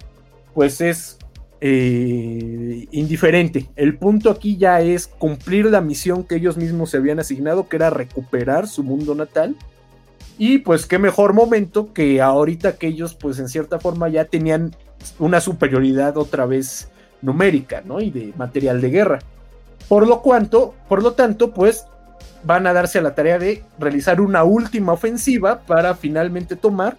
[0.55, 1.19] pues es
[1.67, 3.71] eh, indiferente.
[3.75, 7.77] El punto aquí ya es cumplir la misión que ellos mismos se habían asignado, que
[7.77, 9.57] era recuperar su mundo natal.
[10.37, 14.77] Y pues qué mejor momento que ahorita que ellos pues en cierta forma ya tenían
[15.19, 16.91] una superioridad otra vez
[17.23, 17.99] numérica, ¿no?
[18.03, 19.19] Y de material de guerra.
[19.89, 21.87] Por lo cuanto, por lo tanto, pues
[22.43, 26.99] van a darse a la tarea de realizar una última ofensiva para finalmente tomar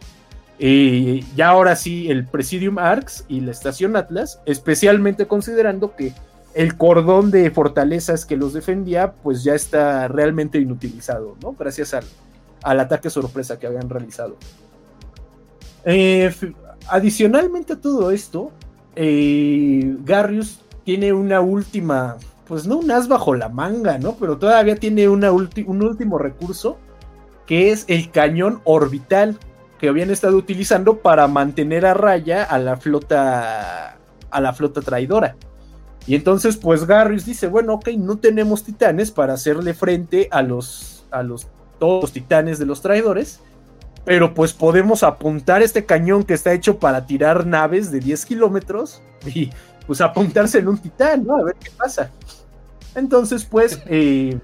[0.58, 6.14] eh, ya ahora sí el Presidium Arcs y la Estación Atlas, especialmente considerando que
[6.54, 11.54] el cordón de fortalezas que los defendía pues ya está realmente inutilizado, ¿no?
[11.60, 12.06] Gracias al,
[12.64, 14.38] al ataque sorpresa que habían realizado.
[15.84, 16.34] Eh,
[16.88, 18.52] adicionalmente a todo esto,
[18.96, 22.16] eh, Garrius tiene una última,
[22.48, 24.16] pues no un as bajo la manga, ¿no?
[24.16, 26.78] Pero todavía tiene una un último recurso,
[27.46, 29.38] que es el cañón orbital
[29.80, 33.98] que habían estado utilizando para mantener a raya a la flota,
[34.30, 35.36] a la flota traidora.
[36.08, 41.06] Y entonces, pues Garrius dice, bueno, ok, no tenemos titanes para hacerle frente a los,
[41.12, 41.48] a los,
[41.80, 43.42] todos los titanes de los traidores
[44.06, 49.02] pero pues podemos apuntar este cañón que está hecho para tirar naves de 10 kilómetros
[49.26, 49.50] y
[49.88, 51.38] pues apuntarse en un titán, ¿no?
[51.38, 52.12] A ver qué pasa.
[52.94, 54.40] Entonces, pues, eh,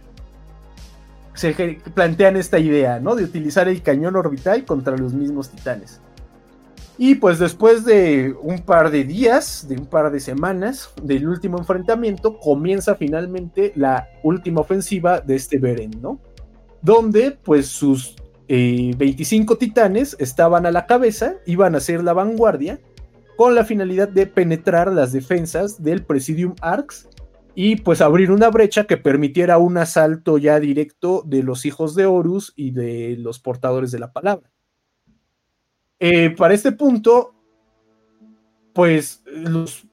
[1.33, 3.15] se plantean esta idea, ¿no?
[3.15, 6.01] De utilizar el cañón orbital contra los mismos titanes.
[6.97, 11.57] Y pues después de un par de días, de un par de semanas del último
[11.57, 16.19] enfrentamiento, comienza finalmente la última ofensiva de este Beren, ¿no?
[16.81, 18.15] Donde pues sus
[18.47, 22.79] 25 eh, titanes estaban a la cabeza, iban a ser la vanguardia,
[23.37, 27.07] con la finalidad de penetrar las defensas del Presidium Arcs
[27.55, 32.05] y pues abrir una brecha que permitiera un asalto ya directo de los hijos de
[32.05, 34.49] Horus y de los portadores de la palabra.
[35.99, 37.35] Eh, para este punto,
[38.73, 39.85] pues los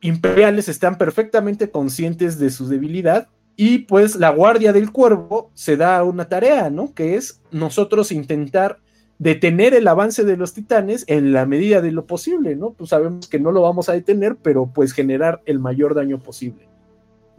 [0.00, 6.02] imperiales están perfectamente conscientes de su debilidad y pues la guardia del cuervo se da
[6.02, 6.94] una tarea, ¿no?
[6.94, 8.80] Que es nosotros intentar
[9.18, 12.72] detener el avance de los titanes en la medida de lo posible, ¿no?
[12.72, 16.70] Pues sabemos que no lo vamos a detener, pero pues generar el mayor daño posible.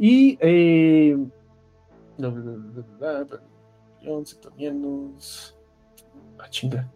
[0.02, 0.36] Y...
[0.42, 1.16] Eh,
[6.40, 6.90] Ah, chinga.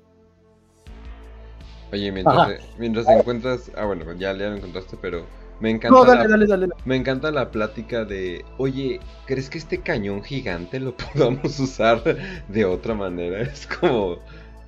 [1.94, 3.72] Oye, mientras, mientras encuentras.
[3.78, 5.24] Ah, bueno, ya, ya lo encontraste, pero
[5.60, 10.96] me encanta, la, me encanta la plática de, oye, ¿crees que este cañón gigante lo
[10.98, 12.02] podamos usar
[12.48, 13.40] de otra manera?
[13.44, 14.18] Es como,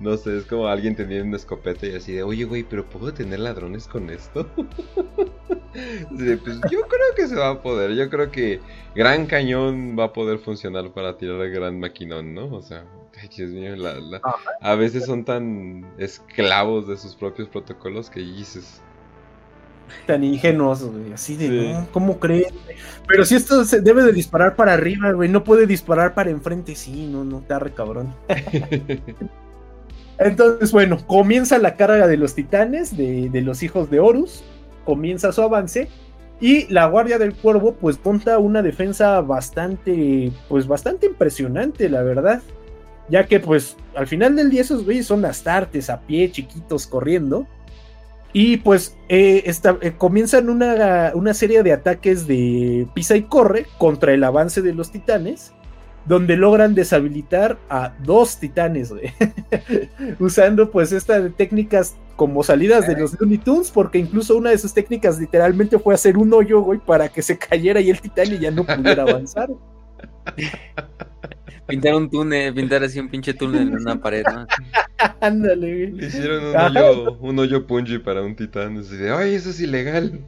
[0.00, 3.12] No sé, es como alguien teniendo una escopeta y así de, oye, güey, pero ¿puedo
[3.12, 4.48] tener ladrones con esto?
[4.54, 7.94] pues yo creo que se va a poder.
[7.94, 8.60] Yo creo que
[8.94, 12.46] Gran Cañón va a poder funcionar para tirar el Gran Maquinón, ¿no?
[12.54, 12.84] O sea,
[13.36, 13.74] Dios mío,
[14.60, 18.80] a veces son tan esclavos de sus propios protocolos que dices.
[20.06, 21.12] Tan ingenuos, güey.
[21.12, 22.54] Así de, ¿cómo creen?
[23.08, 25.28] Pero si esto se debe de disparar para arriba, güey.
[25.28, 26.76] No puede disparar para enfrente.
[26.76, 28.14] Sí, no, no, está re cabrón.
[30.18, 34.42] Entonces, bueno, comienza la carga de los titanes, de, los hijos de Horus,
[34.84, 35.88] comienza su avance
[36.40, 42.42] y la Guardia del Cuervo pues monta una defensa bastante, pues bastante impresionante, la verdad.
[43.08, 47.46] Ya que pues al final del día esos güeyes son astartes a pie, chiquitos, corriendo.
[48.32, 49.50] Y pues eh,
[49.80, 54.74] eh, comienzan una, una serie de ataques de pisa y corre contra el avance de
[54.74, 55.52] los titanes
[56.08, 58.92] donde logran deshabilitar a dos titanes,
[60.18, 64.72] usando pues estas técnicas como salidas de los Looney Tunes, porque incluso una de sus
[64.74, 68.38] técnicas literalmente fue hacer un hoyo, güey, para que se cayera y el titán y
[68.38, 69.50] ya no pudiera avanzar.
[71.68, 74.46] Pintar un túnel, pintar así un pinche túnel en una pared, ¿no?
[75.20, 76.06] Ándale, güey.
[76.06, 78.78] Hicieron un hoyo, un hoyo punji para un titán.
[78.78, 80.18] Así de, ay, eso es ilegal.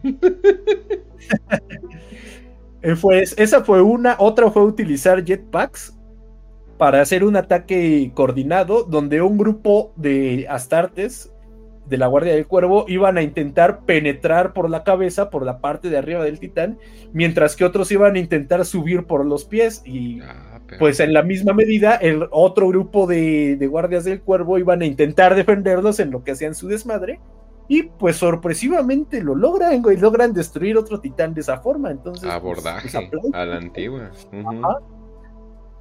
[2.83, 5.97] Eh, pues esa fue una, otra fue utilizar jetpacks
[6.79, 11.31] para hacer un ataque coordinado donde un grupo de astartes
[11.91, 15.91] de la Guardia del Cuervo iban a intentar penetrar por la cabeza, por la parte
[15.91, 16.79] de arriba del titán,
[17.13, 21.23] mientras que otros iban a intentar subir por los pies y ah, pues en la
[21.23, 26.13] misma medida el otro grupo de, de guardias del cuervo iban a intentar defenderlos en
[26.13, 27.21] lo que hacían su desmadre
[27.71, 31.93] y pues sorpresivamente lo logran, güey, logran destruir otro titán de esa forma.
[31.93, 32.89] Entonces, pues, abordaje
[33.33, 34.11] a la antigua.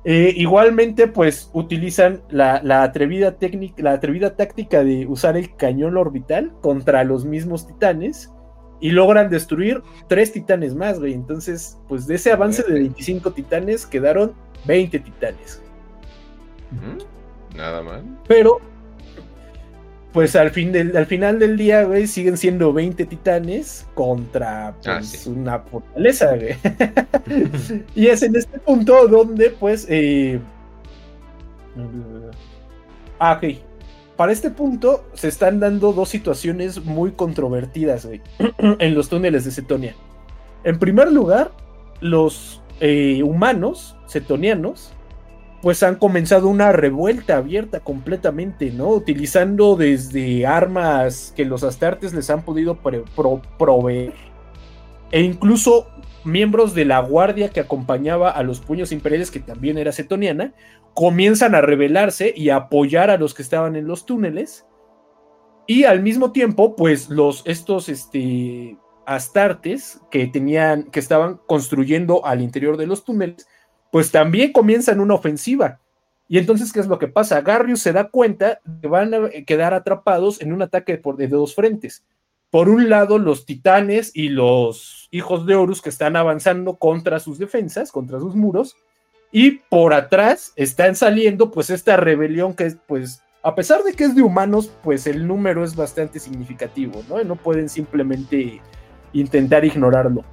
[0.04, 6.54] Eh, igualmente, pues utilizan la, atrevida técnica, la atrevida táctica de usar el cañón orbital
[6.62, 8.32] contra los mismos titanes
[8.80, 11.14] y logran destruir tres titanes más, güey.
[11.14, 14.34] Entonces, pues de ese avance de 25 titanes quedaron
[14.68, 15.64] 20 titanes.
[17.56, 18.04] Nada mal.
[18.28, 18.62] Pero
[20.14, 24.76] pues al, fin del, al final del día, güey, siguen siendo 20 titanes contra ah,
[24.82, 26.56] pues, una fortaleza, güey.
[27.96, 30.40] y es en este punto donde, pues, eh...
[33.20, 33.58] ah, ok.
[34.18, 38.22] Para este punto se están dando dos situaciones muy controvertidas, güey,
[38.58, 39.96] en los túneles de Cetonia.
[40.64, 41.52] En primer lugar,
[42.02, 44.92] los eh, humanos cetonianos
[45.62, 48.90] pues han comenzado una revuelta abierta completamente, ¿no?
[48.90, 52.78] Utilizando desde armas que los astartes les han podido
[53.58, 54.14] proveer,
[55.12, 55.88] e incluso
[56.24, 60.54] miembros de la guardia que acompañaba a los puños imperiales, que también era cetoniana,
[60.94, 64.66] comienzan a rebelarse y a apoyar a los que estaban en los túneles.
[65.68, 72.42] Y al mismo tiempo, pues los, estos, este, astartes que tenían, que estaban construyendo al
[72.42, 73.48] interior de los túneles,
[73.92, 75.80] pues también comienzan una ofensiva.
[76.28, 77.42] Y entonces, ¿qué es lo que pasa?
[77.42, 81.56] Garrius se da cuenta que van a quedar atrapados en un ataque por, de dos
[81.56, 82.04] frentes.
[82.52, 87.40] Por un lado, los titanes y los hijos de Horus que están avanzando contra sus
[87.40, 88.78] defensas, contra sus muros.
[89.32, 94.16] Y por atrás están saliendo, pues, esta rebelión que, pues, a pesar de que es
[94.16, 97.24] de humanos, pues el número es bastante significativo, ¿no?
[97.24, 98.62] no pueden simplemente
[99.14, 100.24] intentar ignorarlo.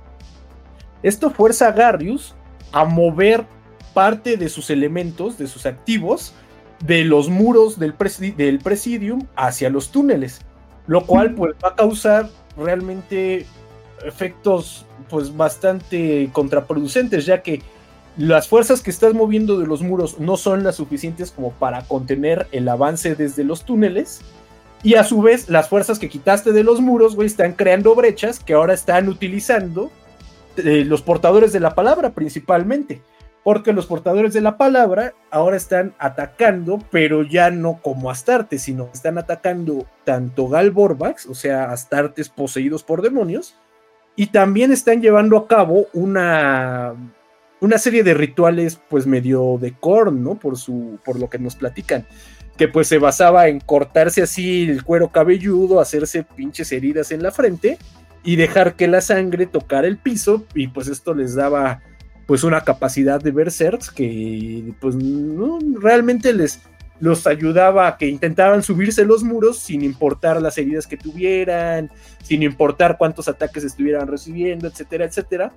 [1.02, 2.34] Esto fuerza a Garrius
[2.72, 3.44] a mover
[3.94, 6.34] parte de sus elementos, de sus activos,
[6.84, 10.40] de los muros del, presidium hacia los túneles,
[10.86, 13.46] lo cual pues va a causar realmente
[14.04, 17.62] efectos pues bastante contraproducentes, ya que
[18.16, 22.46] las fuerzas que estás moviendo de los muros no son las suficientes como para contener
[22.52, 24.20] el avance desde los túneles.
[24.82, 28.38] Y a su vez, las fuerzas que quitaste de los muros, güey, están creando brechas
[28.38, 29.90] que ahora están utilizando
[30.56, 33.02] los portadores de la palabra principalmente,
[33.44, 38.90] porque los portadores de la palabra ahora están atacando, pero ya no como Astartes, sino
[38.92, 43.56] están atacando tanto Galborbax, o sea, Astartes poseídos por demonios,
[44.16, 46.94] y también están llevando a cabo una,
[47.60, 50.34] una serie de rituales, pues medio de corn, ¿no?
[50.36, 52.06] Por, su, por lo que nos platican
[52.56, 57.30] que pues se basaba en cortarse así el cuero cabelludo, hacerse pinches heridas en la
[57.30, 57.78] frente
[58.26, 61.80] y dejar que la sangre tocara el piso y pues esto les daba
[62.26, 64.96] pues una capacidad de berserks que pues
[65.80, 66.60] realmente les
[66.98, 71.90] los ayudaba a que intentaban subirse los muros sin importar las heridas que tuvieran,
[72.22, 75.52] sin importar cuántos ataques estuvieran recibiendo, etcétera, etcétera.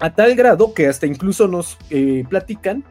[0.00, 2.84] A tal grado que hasta incluso nos eh, platican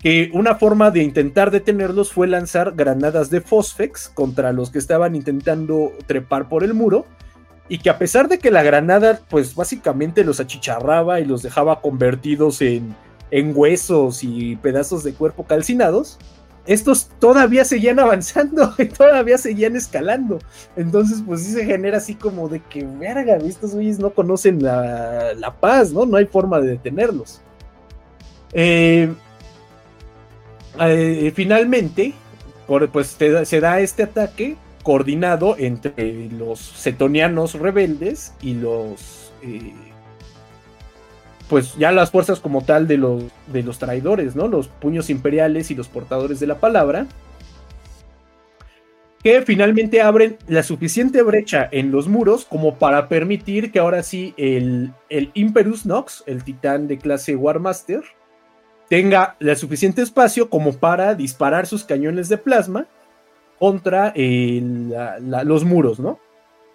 [0.00, 5.14] que una forma de intentar detenerlos fue lanzar granadas de Fosfex contra los que estaban
[5.14, 7.06] intentando trepar por el muro
[7.68, 11.80] y que a pesar de que la granada pues básicamente los achicharraba y los dejaba
[11.80, 12.94] convertidos en,
[13.30, 16.18] en huesos y pedazos de cuerpo calcinados,
[16.66, 20.38] estos todavía seguían avanzando y todavía seguían escalando.
[20.76, 25.34] Entonces, pues sí se genera así como de que, verga, estos güeyes no conocen la,
[25.34, 26.06] la, paz, ¿no?
[26.06, 27.40] No hay forma de detenerlos.
[28.52, 29.12] Eh,
[30.80, 32.14] eh, finalmente,
[32.92, 39.32] pues se da este ataque coordinado entre los setonianos rebeldes y los...
[39.42, 39.74] Eh,
[41.48, 44.46] pues ya las fuerzas como tal de los, de los traidores, ¿no?
[44.46, 47.08] Los puños imperiales y los portadores de la palabra,
[49.24, 54.34] que finalmente abren la suficiente brecha en los muros como para permitir que ahora sí
[54.36, 58.04] el, el Imperus Nox, el titán de clase Warmaster,
[58.88, 62.86] tenga el suficiente espacio como para disparar sus cañones de plasma
[63.58, 66.18] contra los muros, ¿no?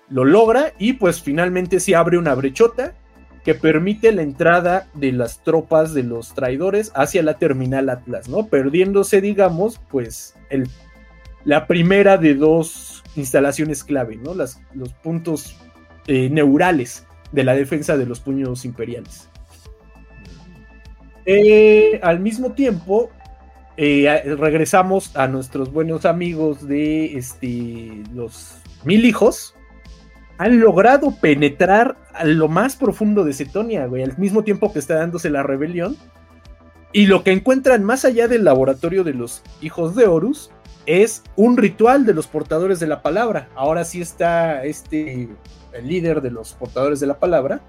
[0.10, 2.96] Lo logra y pues finalmente se abre una brechota
[3.44, 8.48] que permite la entrada de las tropas de los traidores hacia la terminal Atlas, ¿no?
[8.48, 10.68] Perdiéndose, digamos, pues el,
[11.44, 14.36] la primera de dos instalaciones clave, ¿no?
[14.36, 15.58] Las, los puntos
[16.08, 19.28] eh, neurales de la defensa de los puños imperiales.
[21.26, 23.10] Eh, al mismo tiempo,
[23.78, 29.56] eh, regresamos a nuestros buenos amigos de este, los mil hijos,
[30.38, 34.96] han logrado penetrar a lo más profundo de Cetonia, güey, al mismo tiempo que está
[34.96, 35.96] dándose la rebelión.
[36.94, 40.52] Y lo que encuentran más allá del laboratorio de los hijos de Horus
[40.86, 43.48] es un ritual de los portadores de la palabra.
[43.56, 45.30] Ahora sí está este,
[45.74, 47.62] el líder de los portadores de la palabra,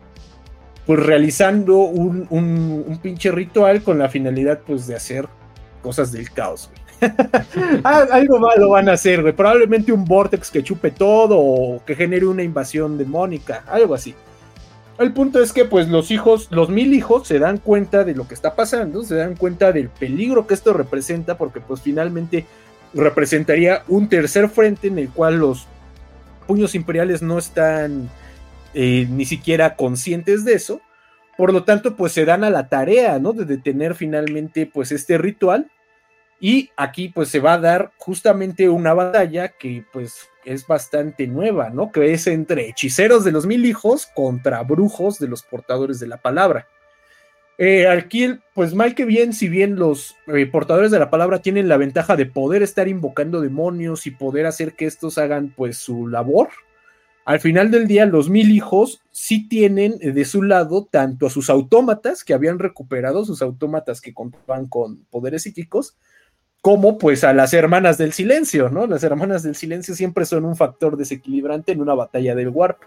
[0.86, 5.28] pues realizando un, un pinche ritual con la finalidad pues de hacer
[5.82, 6.70] cosas del caos.
[7.84, 9.34] Ah, algo malo van a hacer.
[9.34, 14.14] Probablemente un vortex que chupe todo o que genere una invasión demónica, algo así.
[14.98, 18.28] El punto es que pues los hijos, los mil hijos se dan cuenta de lo
[18.28, 22.46] que está pasando, se dan cuenta del peligro que esto representa porque pues finalmente
[22.94, 25.66] representaría un tercer frente en el cual los
[26.46, 28.10] puños imperiales no están
[28.74, 30.80] eh, ni siquiera conscientes de eso.
[31.36, 33.32] Por lo tanto, pues se dan a la tarea, ¿no?
[33.32, 35.70] De detener finalmente pues este ritual
[36.40, 41.70] y aquí pues se va a dar justamente una batalla que pues es bastante nueva,
[41.70, 41.92] ¿no?
[41.92, 46.16] Que es entre hechiceros de los mil hijos contra brujos de los portadores de la
[46.16, 46.66] palabra.
[47.58, 51.68] Eh, aquí, pues mal que bien, si bien los eh, portadores de la palabra tienen
[51.68, 56.08] la ventaja de poder estar invocando demonios y poder hacer que estos hagan pues su
[56.08, 56.48] labor,
[57.24, 61.50] al final del día los mil hijos sí tienen de su lado tanto a sus
[61.50, 65.96] autómatas que habían recuperado, sus autómatas que contaban con poderes psíquicos,
[66.60, 68.86] como pues a las hermanas del silencio, ¿no?
[68.86, 72.78] Las hermanas del silencio siempre son un factor desequilibrante en una batalla del warp.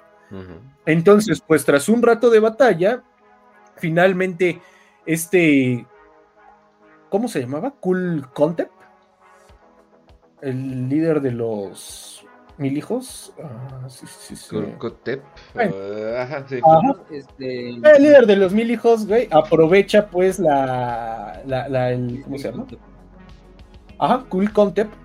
[0.85, 3.03] Entonces, pues tras un rato de batalla,
[3.77, 4.59] finalmente
[5.05, 5.85] este,
[7.09, 7.71] ¿cómo se llamaba?
[7.79, 8.69] Cool Contep,
[10.41, 12.14] el líder de los
[12.57, 13.33] mil hijos.
[13.43, 14.49] Ah, sí, sí, sí.
[14.49, 15.23] Cool Contep.
[15.55, 16.59] Uh, ajá, sí.
[17.11, 17.69] Este...
[17.69, 22.51] El líder de los mil hijos, güey, aprovecha pues la, la, la el, ¿cómo se
[22.51, 22.65] llama?
[23.97, 24.49] Ajá, Cool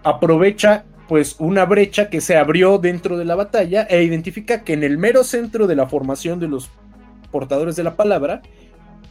[0.02, 4.84] aprovecha pues una brecha que se abrió dentro de la batalla e identifica que en
[4.84, 6.70] el mero centro de la formación de los
[7.32, 8.42] portadores de la palabra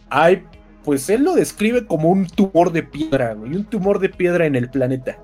[0.10, 0.44] hay,
[0.84, 4.56] pues él lo describe como un tumor de piedra, güey, un tumor de piedra en
[4.56, 5.18] el planeta.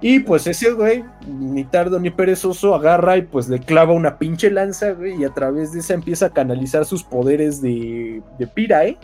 [0.00, 4.50] Y pues ese güey, ni tardo ni perezoso, agarra y pues le clava una pinche
[4.50, 8.96] lanza, güey, y a través de esa empieza a canalizar sus poderes de, de Pirae.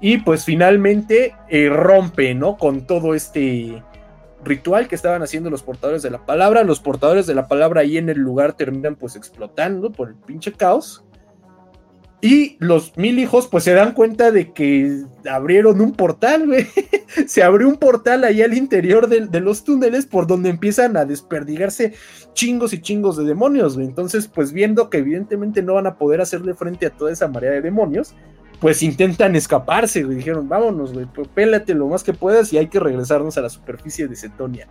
[0.00, 2.56] Y pues finalmente eh, rompe, ¿no?
[2.56, 3.82] Con todo este
[4.42, 6.64] ritual que estaban haciendo los portadores de la palabra.
[6.64, 10.52] Los portadores de la palabra ahí en el lugar terminan pues explotando por el pinche
[10.52, 11.04] caos.
[12.22, 16.66] Y los mil hijos pues se dan cuenta de que abrieron un portal, güey.
[17.26, 21.94] se abrió un portal ahí al interior de, los túneles por donde empiezan a desperdigarse
[22.34, 23.86] chingos y chingos de demonios, güey.
[23.86, 27.52] Entonces pues viendo que evidentemente no van a poder hacerle frente a toda esa marea
[27.52, 28.14] de demonios,
[28.60, 30.18] pues intentan escaparse, güey.
[30.18, 33.48] Dijeron, vámonos, güey, pues pélate lo más que puedas y hay que regresarnos a la
[33.48, 34.68] superficie de Cetonia.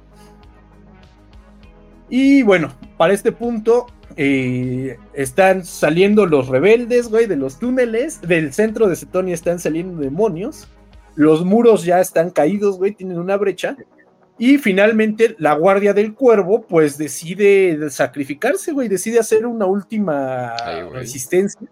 [2.10, 8.22] Y bueno, para este punto están saliendo los rebeldes, güey, de los túneles.
[8.22, 10.68] Del centro de Cetonia están saliendo demonios.
[11.16, 13.78] Los muros ya están caídos, güey, tienen una brecha.
[14.38, 20.56] Y finalmente la guardia del cuervo, pues decide sacrificarse, güey, decide hacer una última
[20.94, 21.68] resistencia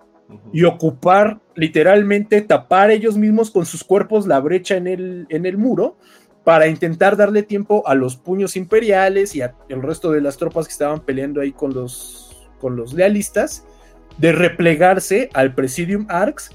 [0.51, 5.57] y ocupar literalmente, tapar ellos mismos con sus cuerpos la brecha en el, en el
[5.57, 5.97] muro
[6.43, 10.71] para intentar darle tiempo a los puños imperiales y al resto de las tropas que
[10.71, 12.26] estaban peleando ahí con los,
[12.59, 13.65] con los lealistas
[14.17, 16.51] de replegarse al Presidium Arcs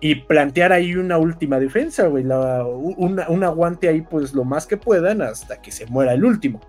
[0.00, 5.22] y plantear ahí una última defensa, güey, un aguante ahí pues lo más que puedan
[5.22, 6.60] hasta que se muera el último.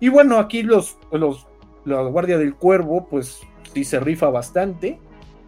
[0.00, 1.46] Y bueno, aquí los, los
[1.84, 3.40] la Guardia del Cuervo pues
[3.72, 4.98] sí se rifa bastante,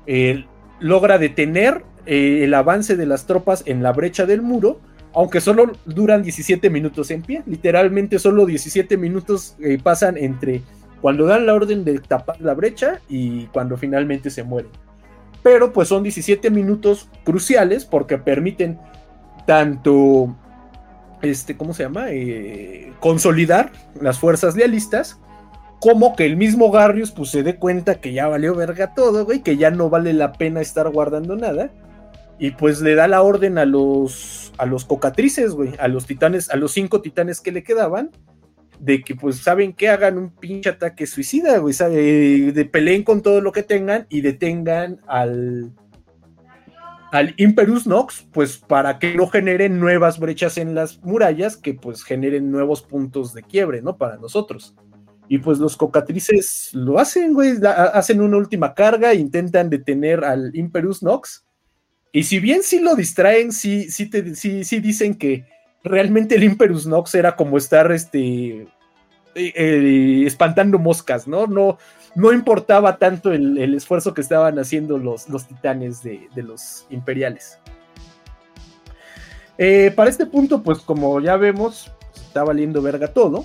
[0.06, 0.44] eh,
[0.78, 4.80] logra detener eh, el avance de las tropas en la brecha del muro,
[5.12, 10.62] aunque solo duran 17 minutos en pie, literalmente solo 17 minutos eh, pasan entre
[11.00, 14.70] cuando dan la orden de tapar la brecha y cuando finalmente se mueren.
[15.42, 18.78] Pero pues son 17 minutos cruciales porque permiten
[19.46, 20.36] tanto,
[21.22, 22.06] este, ¿cómo se llama?
[22.10, 25.18] Eh, consolidar las fuerzas lealistas,
[25.80, 29.42] como que el mismo Garrius pues se dé cuenta que ya valió verga todo, güey,
[29.42, 31.70] que ya no vale la pena estar guardando nada.
[32.38, 36.50] Y pues le da la orden a los, a los cocatrices, güey, a los titanes,
[36.50, 38.10] a los cinco titanes que le quedaban,
[38.80, 43.40] de que pues saben que hagan un pinche ataque suicida, güey, de peleen con todo
[43.40, 45.72] lo que tengan y detengan al
[47.12, 52.04] al Imperus Nox, pues para que no generen nuevas brechas en las murallas que pues
[52.04, 53.96] generen nuevos puntos de quiebre, ¿no?
[53.96, 54.74] Para nosotros.
[55.28, 61.02] Y pues los cocatrices lo hacen, güey, hacen una última carga, intentan detener al Imperus
[61.02, 61.44] Nox.
[62.12, 65.44] Y si bien sí lo distraen, sí, sí, te, sí, sí dicen que
[65.82, 68.66] realmente el Imperus Nox era como estar este,
[69.34, 71.46] eh, espantando moscas, ¿no?
[71.46, 71.78] No,
[72.14, 77.58] no importaba tanto el, esfuerzo que estaban haciendo los, los titanes de, los imperiales.
[79.58, 83.44] Eh, para este punto, pues como ya vemos, está valiendo verga todo.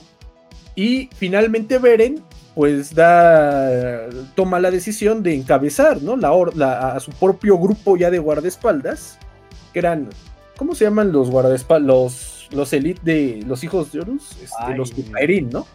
[0.76, 2.24] Y finalmente Beren,
[2.54, 6.16] pues da, toma la decisión de encabezar, ¿no?
[6.18, 9.18] La, a su propio grupo ya de guardaespaldas,
[9.72, 10.10] que eran
[10.58, 11.88] ¿Cómo se llaman los guardaespaldas?
[11.88, 15.66] Los, los elite de los hijos de Horus, este, los Justairin, ¿no?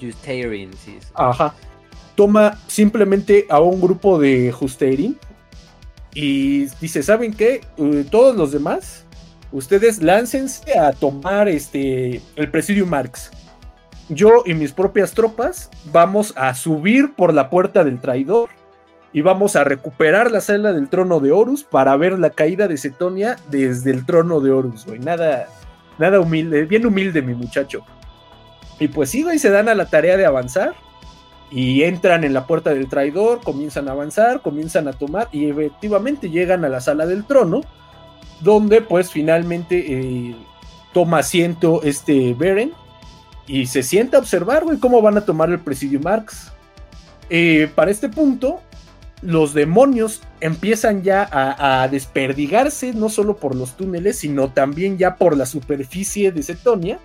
[0.00, 1.54] Justairin, sí, Ajá.
[2.14, 5.16] Toma simplemente a un grupo de Justairin
[6.14, 7.60] y dice, ¿saben qué?
[7.76, 9.04] Uh, todos los demás,
[9.52, 13.30] ustedes láncense a tomar este el Presidium Marx.
[14.08, 18.48] Yo y mis propias tropas vamos a subir por la puerta del traidor
[19.16, 22.76] y vamos a recuperar la sala del trono de Horus para ver la caída de
[22.76, 24.98] Cetonia desde el trono de Horus, güey.
[24.98, 25.48] Nada,
[25.96, 27.80] nada humilde, bien humilde mi muchacho.
[28.78, 30.74] Y pues sí, güey, se dan a la tarea de avanzar
[31.50, 36.28] y entran en la puerta del traidor, comienzan a avanzar, comienzan a tomar y efectivamente
[36.28, 37.62] llegan a la sala del trono,
[38.42, 40.36] donde pues finalmente eh,
[40.92, 42.74] toma asiento este Beren
[43.46, 46.52] y se sienta a observar, güey, cómo van a tomar el presidio Marx.
[47.30, 48.60] Eh, para este punto,
[49.22, 55.36] los demonios empiezan ya a, desperdigarse, no solo por los túneles, sino también ya por
[55.36, 56.98] la superficie de Cetonia.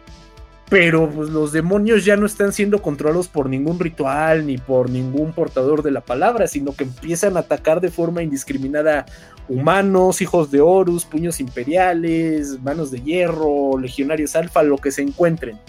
[0.69, 5.33] Pero pues, los demonios ya no están siendo controlados por ningún ritual ni por ningún
[5.33, 9.05] portador de la palabra, sino que empiezan a atacar de forma indiscriminada
[9.49, 15.59] humanos, hijos de Horus, puños imperiales, manos de hierro, legionarios alfa, lo que se encuentren.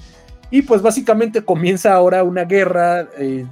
[0.53, 3.45] Y pues básicamente comienza ahora una guerra eh,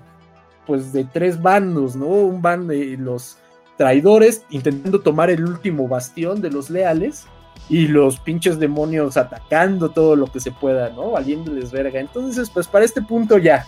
[0.70, 2.06] pues de tres bandos, ¿no?
[2.06, 3.38] Un bando de los
[3.76, 7.26] traidores intentando tomar el último bastión de los leales
[7.68, 11.10] y los pinches demonios atacando todo lo que se pueda, ¿no?
[11.10, 11.98] Valiéndoles verga.
[11.98, 13.66] Entonces, pues para este punto ya,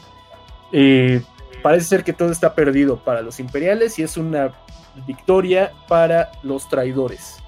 [0.71, 1.21] eh,
[1.61, 4.53] parece ser que todo está perdido para los imperiales y es una
[5.05, 7.39] victoria para los traidores.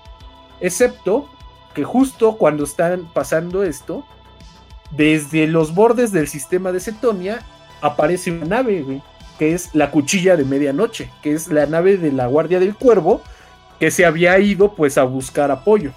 [0.59, 1.29] Excepto
[1.75, 4.05] que justo cuando están pasando esto,
[4.91, 7.39] desde los bordes del sistema de Cetonia
[7.83, 9.01] aparece una nave, güey
[9.39, 13.23] que es la cuchilla de medianoche, que es la nave de la Guardia del Cuervo,
[13.81, 15.93] que se había ido pues a buscar apoyo.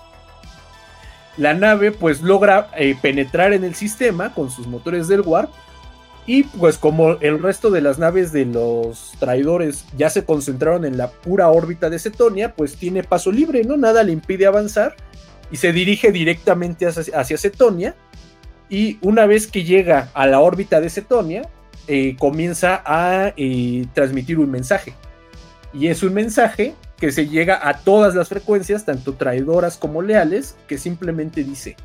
[1.38, 5.52] La nave pues logra eh, penetrar en el sistema con sus motores del Warp
[6.26, 10.98] y pues como el resto de las naves de los traidores ya se concentraron en
[10.98, 13.78] la pura órbita de Cetonia, pues tiene paso libre, ¿no?
[13.78, 14.96] Nada le impide avanzar
[15.52, 17.96] y se dirige directamente hacia, hacia Cetonia.
[18.70, 21.44] Y una vez que llega a la órbita de Cetonia,
[21.88, 24.94] eh, comienza a eh, transmitir un mensaje.
[25.74, 30.56] Y es un mensaje que se llega a todas las frecuencias, tanto traidoras como leales,
[30.68, 31.76] que simplemente dice,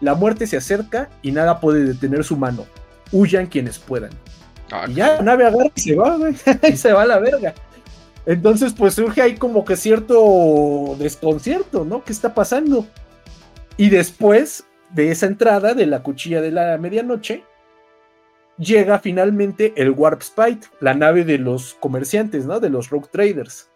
[0.00, 2.66] la muerte se acerca y nada puede detener su mano.
[3.12, 4.10] Huyan quienes puedan.
[4.72, 6.18] Ah, y ya la nave agarra y se va,
[6.68, 7.54] y se va a la verga.
[8.26, 12.04] Entonces, pues surge ahí como que cierto desconcierto, ¿no?
[12.04, 12.86] ¿Qué está pasando?
[13.76, 17.44] Y después de esa entrada de la cuchilla de la medianoche,
[18.60, 22.60] llega finalmente el Warp Spite, la nave de los comerciantes, ¿no?
[22.60, 23.70] De los Rogue Traders.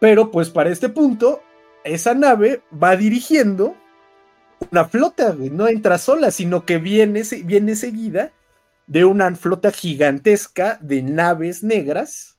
[0.00, 1.42] Pero pues para este punto,
[1.84, 3.76] esa nave va dirigiendo
[4.70, 8.32] una flota, no entra sola, sino que viene, viene seguida
[8.86, 12.38] de una flota gigantesca de naves negras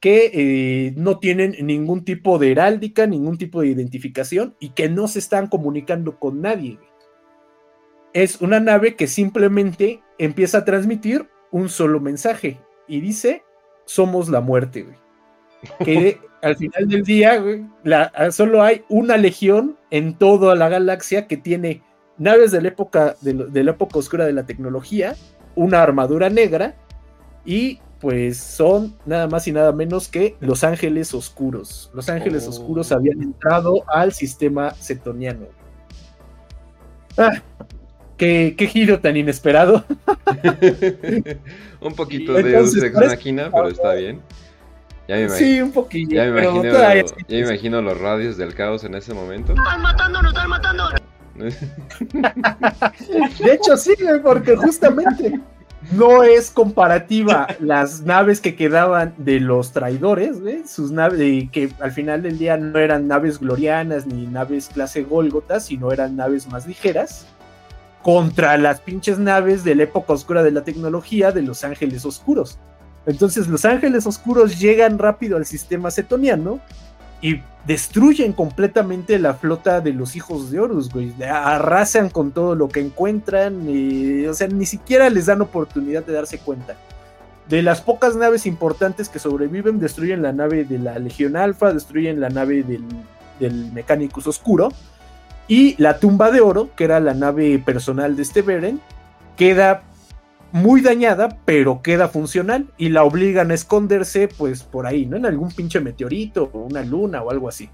[0.00, 5.08] que eh, no tienen ningún tipo de heráldica, ningún tipo de identificación y que no
[5.08, 6.78] se están comunicando con nadie.
[8.16, 13.44] Es una nave que simplemente empieza a transmitir un solo mensaje y dice,
[13.84, 14.86] somos la muerte,
[15.84, 17.44] Que al final del día,
[18.30, 21.82] solo hay una legión en toda la galaxia que tiene
[22.16, 25.14] naves de la época, de la época oscura de la tecnología,
[25.54, 26.74] una armadura negra
[27.44, 31.90] y pues son nada más y nada menos que los ángeles oscuros.
[31.92, 32.48] Los ángeles oh.
[32.48, 35.48] oscuros habían entrado al sistema cetoniano.
[37.18, 37.42] Ah,
[38.16, 39.84] qué, giro tan inesperado.
[41.80, 44.20] un poquito de Deus Ex Machina, pero está bien.
[45.08, 46.16] Ya me imagino, sí, un poquillo.
[46.16, 49.52] Ya me, imagino, ya me imagino los radios del caos en ese momento.
[49.52, 50.90] ¡Están matándonos, están matando!
[51.36, 51.52] de
[53.52, 55.38] hecho, sí, porque justamente
[55.92, 60.38] no es comparativa las naves que quedaban de los traidores,
[60.68, 65.60] sus naves que al final del día no eran naves glorianas ni naves clase Golgota,
[65.60, 67.26] sino eran naves más ligeras,
[68.06, 72.56] contra las pinches naves de la época oscura de la tecnología de los ángeles oscuros.
[73.04, 76.60] Entonces los ángeles oscuros llegan rápido al sistema cetoniano
[77.20, 81.12] y destruyen completamente la flota de los hijos de Horus, güey.
[81.24, 86.12] Arrasan con todo lo que encuentran, y, o sea, ni siquiera les dan oportunidad de
[86.12, 86.76] darse cuenta.
[87.48, 92.20] De las pocas naves importantes que sobreviven, destruyen la nave de la Legión Alfa, destruyen
[92.20, 92.84] la nave del,
[93.40, 94.68] del Mechanicus Oscuro,
[95.48, 98.80] y la tumba de oro, que era la nave personal de este Beren,
[99.36, 99.82] queda
[100.52, 105.16] muy dañada, pero queda funcional y la obligan a esconderse, pues por ahí, ¿no?
[105.16, 107.68] En algún pinche meteorito o una luna o algo así.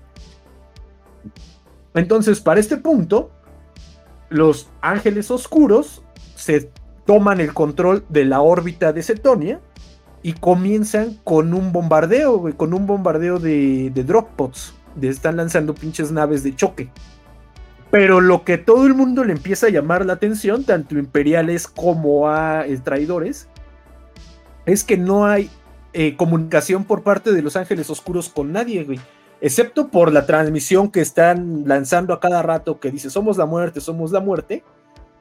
[1.94, 3.31] Entonces, para este punto,
[4.28, 6.02] los ángeles oscuros
[6.34, 6.70] se
[7.07, 9.60] toman el control de la órbita de Cetonia
[10.23, 14.75] y comienzan con un bombardeo, con un bombardeo de, de droppods.
[14.94, 16.91] De, están lanzando pinches naves de choque.
[17.93, 22.31] Pero lo que todo el mundo le empieza a llamar la atención, tanto imperiales como
[22.31, 23.49] a eh, traidores,
[24.65, 25.51] es que no hay
[25.93, 28.99] eh, comunicación por parte de los ángeles oscuros con nadie, güey.
[29.43, 33.83] Excepto por la transmisión que están lanzando a cada rato que dice somos la muerte,
[33.83, 34.65] somos la muerte.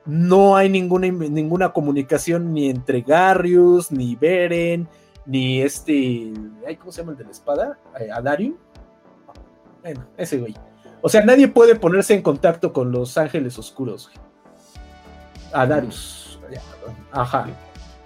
[0.05, 4.87] No hay ninguna, ninguna comunicación ni entre Garrius, ni Beren,
[5.25, 6.31] ni este.
[6.79, 7.77] ¿Cómo se llama el de la espada?
[7.99, 8.55] Eh, Adarium.
[9.83, 10.55] Bueno, ese güey.
[11.01, 14.11] O sea, nadie puede ponerse en contacto con los ángeles oscuros.
[15.51, 15.67] A.
[17.11, 17.47] Ajá.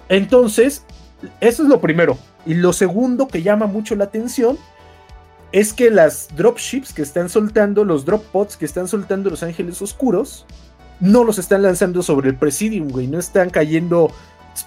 [0.10, 0.86] Entonces,
[1.42, 2.18] eso es lo primero.
[2.46, 4.58] Y lo segundo que llama mucho la atención
[5.52, 9.82] es que las dropships que están soltando, los drop pods que están soltando los ángeles
[9.82, 10.46] oscuros,
[11.00, 13.08] no los están lanzando sobre el Presidium, güey.
[13.08, 14.12] No están cayendo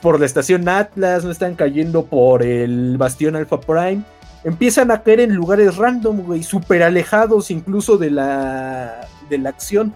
[0.02, 4.02] por la estación Atlas, no están cayendo por el bastión Alpha Prime
[4.44, 9.94] empiezan a caer en lugares random, güey, súper alejados incluso de la, de la acción.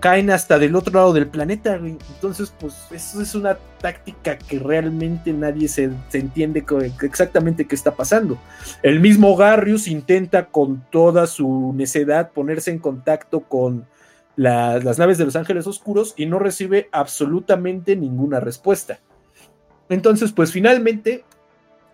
[0.00, 1.76] Caen hasta del otro lado del planeta.
[1.76, 6.64] Entonces, pues, eso es una táctica que realmente nadie se, entiende
[7.02, 8.38] exactamente qué está pasando.
[8.82, 13.86] El mismo Garrius intenta con toda su necedad ponerse en contacto con
[14.36, 19.00] las naves de los Ángeles Oscuros y no recibe absolutamente ninguna respuesta.
[19.88, 21.24] Entonces, pues finalmente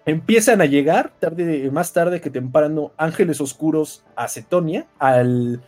[0.07, 5.63] empiezan a llegar tarde, más tarde que temprano ángeles oscuros a Cetonia, al,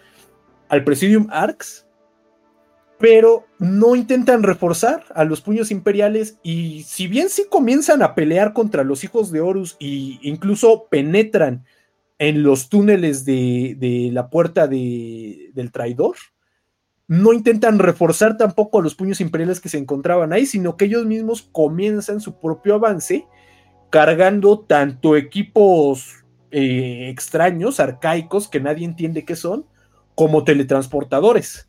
[0.68, 1.86] al Presidium Arx,
[2.98, 8.52] pero no intentan reforzar a los puños imperiales y si bien sí comienzan a pelear
[8.52, 11.64] contra los hijos de Horus e incluso penetran
[12.18, 16.16] en los túneles de, de la puerta de, del traidor,
[17.06, 21.04] no intentan reforzar tampoco a los puños imperiales que se encontraban ahí, sino que ellos
[21.04, 23.26] mismos comienzan su propio avance
[23.94, 29.66] cargando tanto equipos eh, extraños, arcaicos, que nadie entiende qué son,
[30.16, 31.68] como teletransportadores.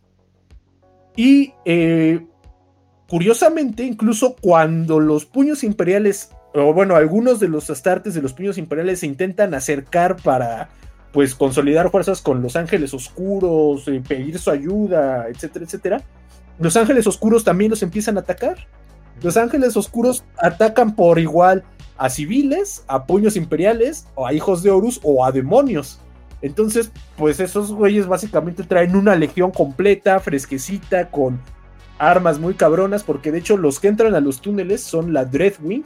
[1.15, 2.25] Y eh,
[3.07, 8.57] curiosamente, incluso cuando los puños imperiales, o bueno, algunos de los astartes de los puños
[8.57, 10.69] imperiales se intentan acercar para
[11.11, 16.01] pues consolidar fuerzas con los ángeles oscuros, eh, pedir su ayuda, etcétera, etcétera,
[16.57, 18.67] los ángeles oscuros también los empiezan a atacar.
[19.21, 21.63] Los ángeles oscuros atacan por igual
[21.97, 25.99] a civiles, a puños imperiales, o a hijos de Horus, o a demonios.
[26.41, 31.39] Entonces, pues esos güeyes básicamente traen una legión completa, fresquecita, con
[31.97, 35.85] armas muy cabronas, porque de hecho los que entran a los túneles son la Dreadwing,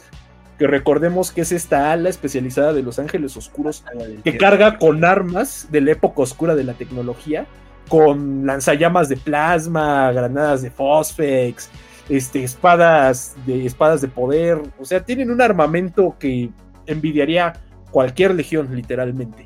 [0.57, 3.85] que recordemos que es esta ala especializada de los ángeles oscuros
[4.23, 7.45] que carga con armas de la época oscura de la tecnología,
[7.87, 11.69] con lanzallamas de plasma, granadas de fosfex,
[12.09, 16.49] este, espadas de espadas de poder, o sea, tienen un armamento que
[16.85, 17.53] envidiaría
[17.91, 19.45] cualquier legión, literalmente.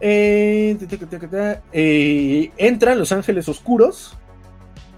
[0.00, 0.76] Eh,
[1.72, 4.16] eh, entran los ángeles oscuros,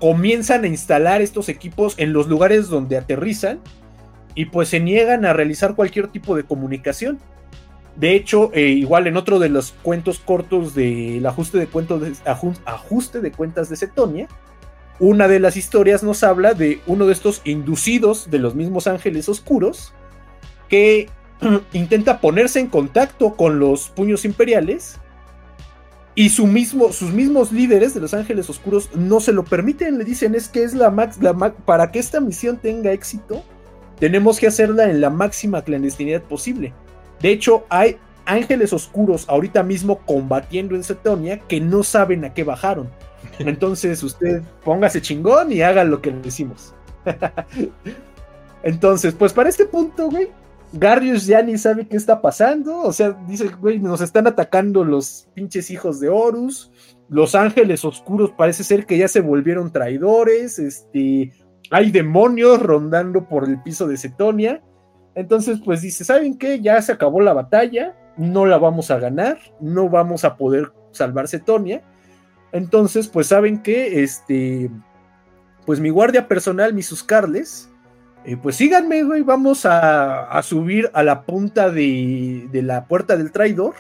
[0.01, 3.61] comienzan a instalar estos equipos en los lugares donde aterrizan
[4.35, 7.19] y pues se niegan a realizar cualquier tipo de comunicación.
[7.97, 11.69] De hecho, eh, igual en otro de los cuentos cortos del ajuste de,
[12.65, 14.27] ajuste de cuentas de Cetonia,
[14.99, 19.29] una de las historias nos habla de uno de estos inducidos de los mismos ángeles
[19.29, 19.93] oscuros
[20.69, 21.09] que
[21.73, 24.99] intenta ponerse en contacto con los puños imperiales
[26.15, 30.49] y sus mismos líderes de los ángeles oscuros no se lo permiten, le dicen es
[30.49, 31.19] que es la max,
[31.65, 33.43] para que esta misión tenga éxito,
[33.99, 36.73] tenemos que hacerla en la máxima clandestinidad posible.
[37.21, 42.45] De hecho, hay ángeles oscuros ahorita mismo combatiendo en Cetonia que no saben a qué
[42.45, 42.89] bajaron.
[43.39, 46.75] Entonces usted póngase chingón y haga lo que le decimos.
[48.63, 50.31] Entonces, pues para este punto, güey,
[50.73, 52.81] Garrius ya ni sabe qué está pasando.
[52.81, 56.73] O sea, dice, güey, nos están atacando los pinches hijos de Horus.
[57.09, 60.59] Los ángeles oscuros parece ser que ya se volvieron traidores.
[60.59, 61.33] Este,
[61.71, 64.63] hay demonios rondando por el piso de Cetonia.
[65.15, 66.61] Entonces, pues dice, ¿saben qué?
[66.61, 67.95] Ya se acabó la batalla.
[68.17, 69.39] No la vamos a ganar.
[69.61, 71.83] No vamos a poder salvar Cetonia.
[72.55, 74.71] Entonces, pues saben que, este,
[75.67, 77.69] pues mi guardia personal, mis Suscarles,
[78.25, 83.75] eh, pues síganme, güey, vamos a, subir a la punta de, la puerta del traidor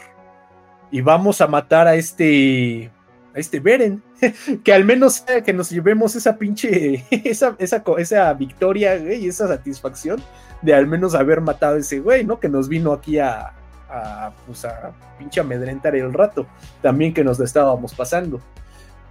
[0.91, 2.91] y vamos a matar a este,
[3.33, 4.03] a este Beren,
[4.65, 10.21] que al menos que nos llevemos esa pinche, esa, esa, esa victoria, güey, esa satisfacción
[10.63, 12.41] de al menos haber matado a ese güey, ¿no?
[12.41, 13.53] Que nos vino aquí a,
[13.89, 16.45] a, pues a pinche amedrentar el rato,
[16.83, 18.41] también que nos lo estábamos pasando.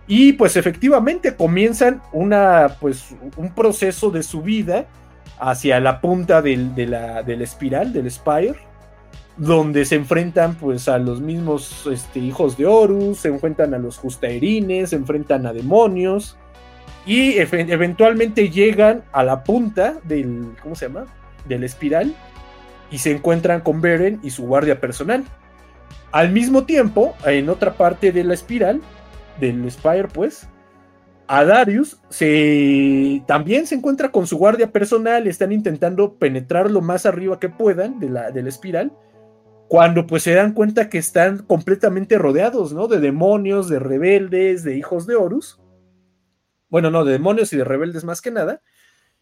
[0.08, 4.86] Y pues efectivamente comienzan una, pues, un proceso de subida
[5.40, 8.56] hacia la punta del, de la, espiral, del Spire,
[9.38, 13.98] donde se enfrentan pues a los mismos este, hijos de Horus, se enfrentan a los
[13.98, 16.38] Justaerines, se enfrentan a demonios
[17.06, 21.06] y eventualmente llegan a la punta del, ¿cómo se llama?
[21.48, 22.14] Del espiral
[22.92, 25.24] y se encuentran con Beren y su guardia personal.
[26.12, 28.82] Al mismo tiempo, en otra parte de la espiral,
[29.40, 30.48] del Spire pues,
[31.28, 37.06] a Darius se, también se encuentra con su guardia personal, están intentando penetrar lo más
[37.06, 38.92] arriba que puedan de la, espiral,
[39.68, 42.88] cuando pues se dan cuenta que están completamente rodeados, ¿no?
[42.88, 45.60] De demonios, de rebeldes, de hijos de Horus.
[46.70, 48.62] Bueno, no, de demonios y de rebeldes más que nada.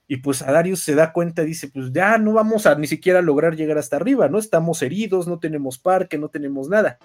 [0.07, 2.87] Y pues a Darius se da cuenta y dice, pues ya no vamos a ni
[2.87, 4.39] siquiera lograr llegar hasta arriba, ¿no?
[4.39, 6.97] Estamos heridos, no tenemos parque, no tenemos nada.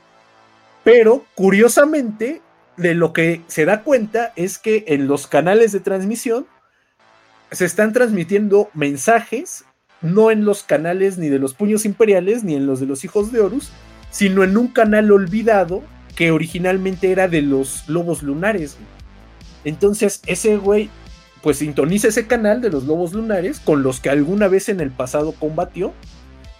[0.82, 2.40] Pero curiosamente,
[2.76, 6.46] de lo que se da cuenta es que en los canales de transmisión
[7.50, 9.64] se están transmitiendo mensajes,
[10.02, 13.32] no en los canales ni de los puños imperiales ni en los de los hijos
[13.32, 13.70] de Horus,
[14.10, 15.82] sino en un canal olvidado
[16.14, 18.76] que originalmente era de los lobos lunares.
[19.64, 20.90] Entonces ese güey
[21.42, 24.90] pues sintoniza ese canal de los lobos lunares con los que alguna vez en el
[24.90, 25.92] pasado combatió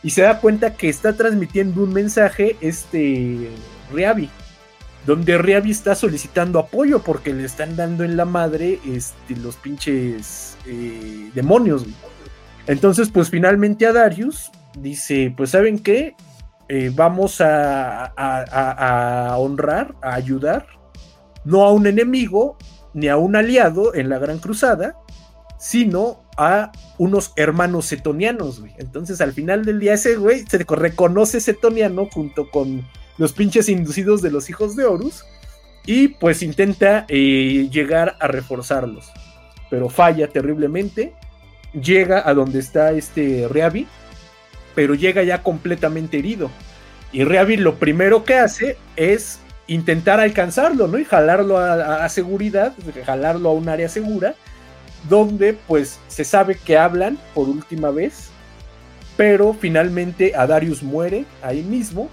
[0.03, 3.49] y se da cuenta que está transmitiendo un mensaje este
[3.93, 4.31] Reavi
[5.07, 10.59] donde Reavi está solicitando apoyo porque le están dando en la madre este, los pinches
[10.67, 11.87] eh, demonios.
[12.67, 16.17] Entonces, pues finalmente a Darius dice, pues saben qué,
[16.69, 20.67] eh, vamos a, honrar, a ayudar,
[21.45, 22.59] no a un enemigo
[22.93, 24.97] ni a un aliado en la Gran Cruzada,
[25.59, 32.07] sino a unos hermanos setonianos, Entonces, al final del día, ese güey se reconoce setoniano
[32.07, 32.85] junto con
[33.19, 35.25] los pinches inducidos de los hijos de Horus
[35.87, 39.11] y pues intenta eh, llegar a reforzarlos,
[39.71, 41.15] pero falla terriblemente,
[41.73, 43.87] llega a donde está este Reavi,
[44.75, 46.51] pero llega ya completamente herido.
[47.13, 49.39] Y Reavi lo primero que hace es
[49.69, 50.99] intentar alcanzarlo, ¿no?
[50.99, 54.35] Y jalarlo a, a, seguridad, jalarlo a un área segura,
[55.09, 58.31] donde pues se sabe que hablan por última vez,
[59.17, 62.11] pero finalmente Adarius muere ahí mismo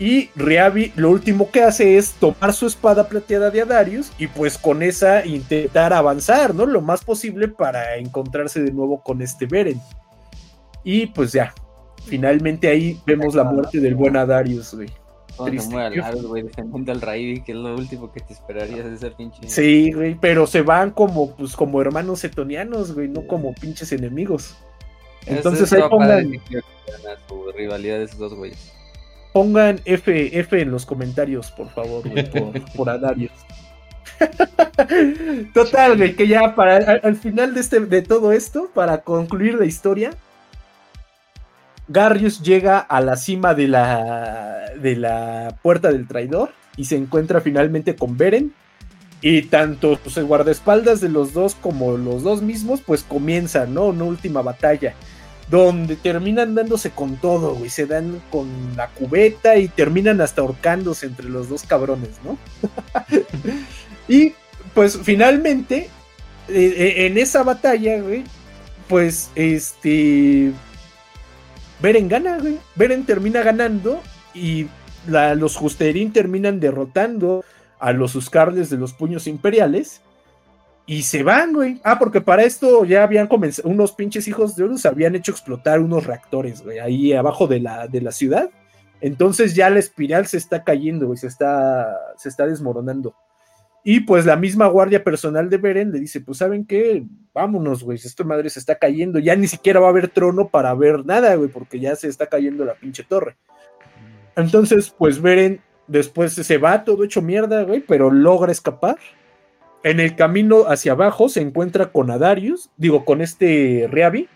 [0.00, 4.56] y Riavi lo último que hace es tomar su espada plateada de Adarius y pues
[4.56, 6.64] con esa intentar avanzar, ¿no?
[6.64, 9.78] Lo más posible para encontrarse de nuevo con este Beren.
[10.84, 11.52] Y pues ya,
[12.06, 14.88] finalmente ahí vemos la muerte del buen Adarius, güey.
[15.38, 19.46] Al güey, defendiendo al que es lo último que te esperarías de ese pinche.
[19.48, 24.56] Sí, güey, pero se van como, pues, como hermanos etonianos, güey, no como pinches enemigos.
[25.26, 26.32] Entonces ahí pongan,
[27.28, 28.79] su rivalidad de esos dos güeyes.
[29.32, 33.32] Pongan F, F en los comentarios, por favor, por, por Adarius.
[35.54, 39.66] Total, güey, que ya para al, final de, este, de todo esto, para concluir la
[39.66, 40.10] historia,
[41.88, 47.40] Garrius llega a la cima de la, de la puerta del traidor y se encuentra
[47.40, 48.52] finalmente con Beren.
[49.22, 53.86] Y tanto pues, el guardaespaldas de los dos como los dos mismos, pues comienzan, ¿no?
[53.86, 54.94] Una última batalla.
[55.50, 57.70] Donde terminan dándose con todo, güey.
[57.70, 62.38] Se dan con la cubeta y terminan hasta ahorcándose entre los dos cabrones, ¿no?
[64.08, 64.34] y
[64.74, 65.88] pues finalmente,
[66.48, 68.22] eh, eh, en esa batalla, güey,
[68.88, 70.52] pues este
[71.80, 72.58] Beren gana, güey.
[72.76, 74.00] Beren termina ganando
[74.34, 74.68] y
[75.06, 77.44] los Justerín terminan derrotando
[77.78, 80.02] a los Uscarles de los puños imperiales
[80.90, 81.80] y se van, güey.
[81.84, 85.78] Ah, porque para esto ya habían comenzado, unos pinches hijos de Horus habían hecho explotar
[85.78, 88.50] unos reactores, güey, ahí abajo de la, de la ciudad.
[89.00, 93.14] Entonces ya la espiral se está cayendo, güey, se está, se está desmoronando.
[93.84, 97.96] Y pues la misma guardia personal de Beren le dice, pues saben qué, vámonos, güey,
[97.96, 101.36] esta madre se está cayendo, ya ni siquiera va a haber trono para ver nada,
[101.36, 103.36] güey, porque ya se está cayendo la pinche torre.
[104.34, 108.98] Entonces, pues Beren después se va todo hecho mierda, güey, pero logra escapar.
[109.82, 114.28] En el camino hacia abajo se encuentra con Adarius, digo, con este Reavi,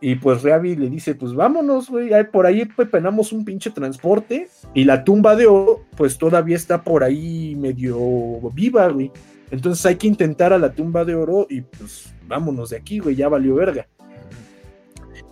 [0.00, 4.84] y pues Reavi le dice, pues vámonos, güey, por ahí penamos un pinche transporte y
[4.84, 7.98] la tumba de oro, pues todavía está por ahí medio
[8.54, 9.12] viva, güey.
[9.50, 13.14] Entonces hay que intentar a la tumba de oro y pues vámonos de aquí, güey,
[13.14, 13.86] ya valió verga.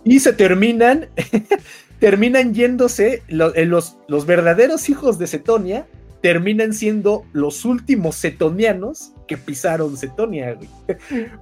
[0.03, 1.07] Y se terminan,
[1.99, 5.87] terminan yéndose eh, los, los verdaderos hijos de Cetonia,
[6.21, 10.69] terminan siendo los últimos setonianos que pisaron Cetonia, güey.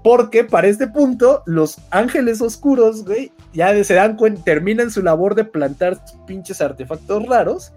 [0.03, 5.35] Porque para este punto, los ángeles oscuros, güey, ya se dan cuenta, terminan su labor
[5.35, 7.73] de plantar pinches artefactos raros.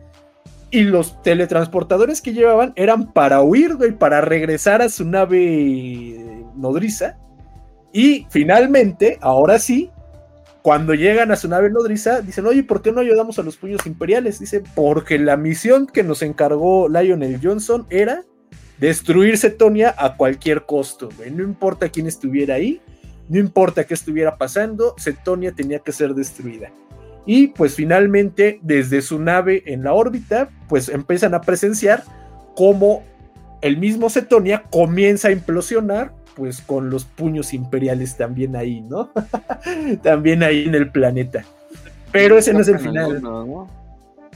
[0.73, 7.17] Y los teletransportadores que llevaban eran para huir, güey, para regresar a su nave nodriza.
[7.93, 9.91] Y finalmente, ahora sí,
[10.63, 13.87] cuando llegan a su nave nodriza, dicen, oye, ¿por qué no ayudamos a los puños
[13.87, 14.39] imperiales?
[14.41, 18.25] Dice, porque la misión que nos encargó Lionel Johnson era
[18.79, 22.81] destruir Cetonia a cualquier costo, No importa quién estuviera ahí,
[23.29, 26.71] no importa qué estuviera pasando, Cetonia tenía que ser destruida.
[27.27, 32.03] Y pues finalmente, desde su nave en la órbita, pues empiezan a presenciar
[32.57, 33.05] cómo
[33.63, 39.11] el mismo Cetonia comienza a implosionar pues con los puños imperiales también ahí, ¿no?
[40.03, 41.45] también ahí en el planeta.
[42.13, 43.23] Pero ese no es el final.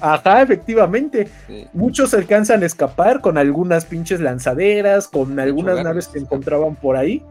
[0.02, 1.28] Ajá, efectivamente.
[1.72, 7.22] Muchos alcanzan a escapar con algunas pinches lanzaderas, con algunas naves que encontraban por ahí.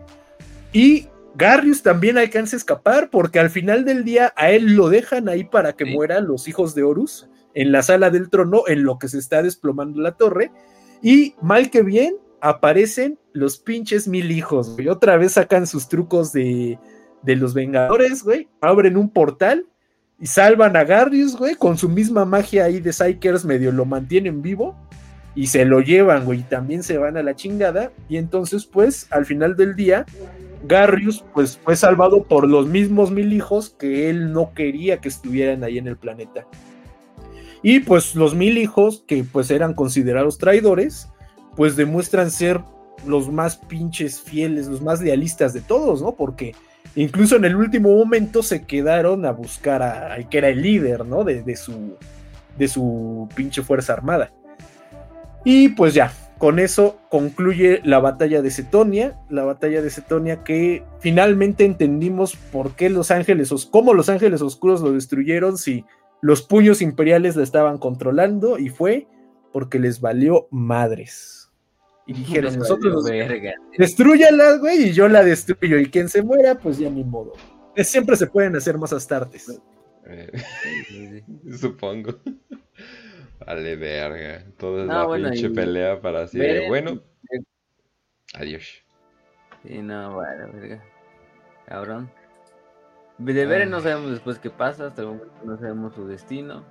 [0.72, 5.30] Y Garrius también alcanza a escapar porque al final del día a él lo dejan
[5.30, 8.98] ahí para que mueran los hijos de Horus en la sala del trono en lo
[8.98, 10.50] que se está desplomando la torre.
[11.04, 14.90] Y mal que bien, aparecen los pinches mil hijos, güey.
[14.90, 16.78] Otra vez sacan sus trucos de,
[17.22, 18.50] de los Vengadores, güey.
[18.60, 19.66] Abren un portal
[20.20, 21.56] y salvan a Garrius, güey.
[21.56, 24.76] Con su misma magia ahí de Psykers, medio lo mantienen vivo.
[25.36, 26.42] Y se lo llevan, güey.
[26.42, 27.94] Y también se van a la chingada.
[28.10, 30.06] Y entonces, pues, al final del día,
[30.68, 35.64] Garrius, pues, fue salvado por los mismos mil hijos que él no quería que estuvieran
[35.64, 36.46] ahí en el planeta.
[37.66, 41.08] Y pues los mil hijos, que pues eran considerados traidores,
[41.56, 42.62] pues demuestran ser
[43.06, 46.14] los más pinches fieles, los más lealistas de todos, ¿no?
[46.14, 46.56] Porque
[46.96, 51.24] incluso en el último momento se quedaron a buscar al que era el líder, ¿no?
[51.24, 51.98] De, su,
[52.58, 54.32] de su pinche fuerza armada.
[55.44, 60.84] Y pues ya, con eso concluye la batalla de Cetonia, la batalla de Cetonia que
[61.00, 65.86] finalmente entendimos por qué los ángeles, cómo los ángeles oscuros lo destruyeron si
[66.22, 69.08] los puños imperiales la estaban controlando y fue
[69.52, 71.43] porque les valió madres.
[72.06, 73.06] Y dijeron, nosotros
[73.78, 75.80] destruyanla, güey, y yo la destruyo.
[75.80, 77.34] Y quien se muera, pues ya ni modo.
[77.78, 79.62] Siempre se pueden hacer más astartes.
[80.06, 81.24] Eh,
[81.60, 82.20] supongo.
[83.46, 84.46] Vale, verga.
[84.58, 87.02] Toda la pinche pelea para así bueno.
[88.34, 88.84] Adiós.
[89.66, 90.84] Sí, no, bueno, verga.
[91.68, 92.12] Cabrón.
[93.18, 96.66] De ver no sabemos después qué pasa, hasta el momento no sabemos su destino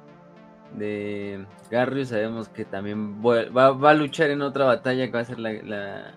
[0.76, 5.38] de Garrius sabemos que también va, a luchar en otra batalla que va a ser
[5.38, 6.14] la,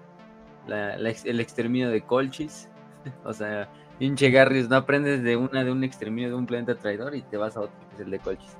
[0.67, 2.69] el exterminio de Colchis.
[3.23, 3.69] o sea,
[3.99, 7.37] pinche Garrius, no aprendes de una de un exterminio de un planeta traidor y te
[7.37, 8.57] vas a otro que es el de Colchis.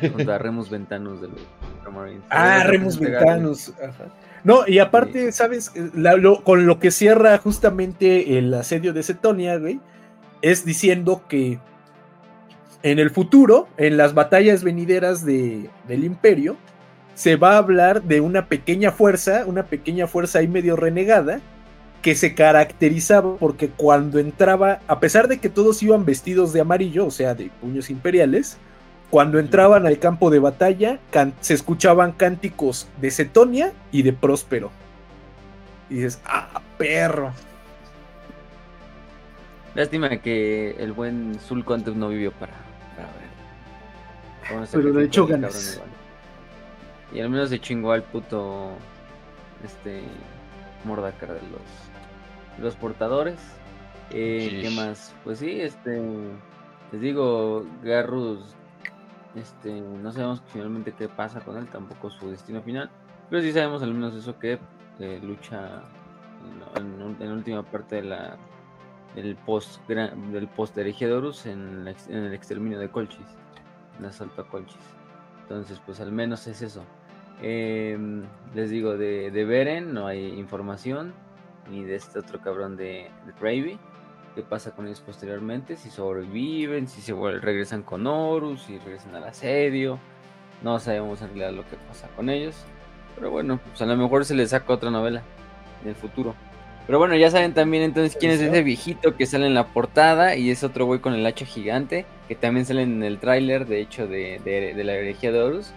[0.00, 1.40] Junto a Remus Ventanos de los
[2.30, 3.74] Ah, Remus Ventanos.
[4.42, 5.70] No, y aparte, ¿sabes?
[6.44, 9.80] con lo que cierra justamente el asedio de Cetonia, güey
[10.42, 11.58] es diciendo que
[12.82, 16.56] en el futuro, en las batallas venideras de, del imperio,
[17.14, 21.40] se va a hablar de una pequeña fuerza, una pequeña fuerza ahí medio renegada,
[22.02, 27.06] que se caracterizaba porque cuando entraba, a pesar de que todos iban vestidos de amarillo,
[27.06, 28.58] o sea, de puños imperiales,
[29.10, 30.98] cuando entraban al campo de batalla
[31.40, 34.70] se escuchaban cánticos de Cetonia y de Próspero.
[35.88, 37.32] Y dices, ah, perro.
[39.74, 42.65] Lástima que el buen Zulco antes no vivió para.
[44.72, 45.80] Pero de hecho ganas.
[47.12, 48.70] Y al menos se chingó al puto
[49.64, 50.02] este
[50.84, 53.38] Mordacar de los, los portadores.
[54.10, 55.14] Eh, ¿Qué más?
[55.24, 56.00] Pues sí, este
[56.92, 58.54] les digo, Garrus
[59.34, 62.90] este, no sabemos finalmente qué pasa con él, tampoco su destino final,
[63.28, 64.58] pero sí sabemos al menos eso que
[64.98, 65.82] eh, lucha
[66.76, 68.36] en, la última parte de la
[69.14, 73.26] del post del post de en, en, el exterminio de Colchis,
[73.98, 74.76] en asalto a Colchis.
[75.42, 76.82] Entonces, pues al menos es eso.
[77.42, 81.12] Em, les digo, de, de Beren no hay información,
[81.70, 83.78] ni de este otro cabrón de, de Bravey
[84.36, 89.24] qué pasa con ellos posteriormente, si sobreviven, si se regresan con Horus, si regresan al
[89.24, 89.98] asedio.
[90.62, 92.54] No sabemos en realidad lo que pasa con ellos.
[93.14, 95.22] Pero bueno, pues a lo mejor se les saca otra novela
[95.82, 96.34] en el futuro.
[96.86, 100.36] Pero bueno, ya saben también entonces quién es ese viejito que sale en la portada
[100.36, 103.80] y es otro güey con el hacha gigante, que también sale en el tráiler, de
[103.80, 105.72] hecho, de, de, la herejía de Horus.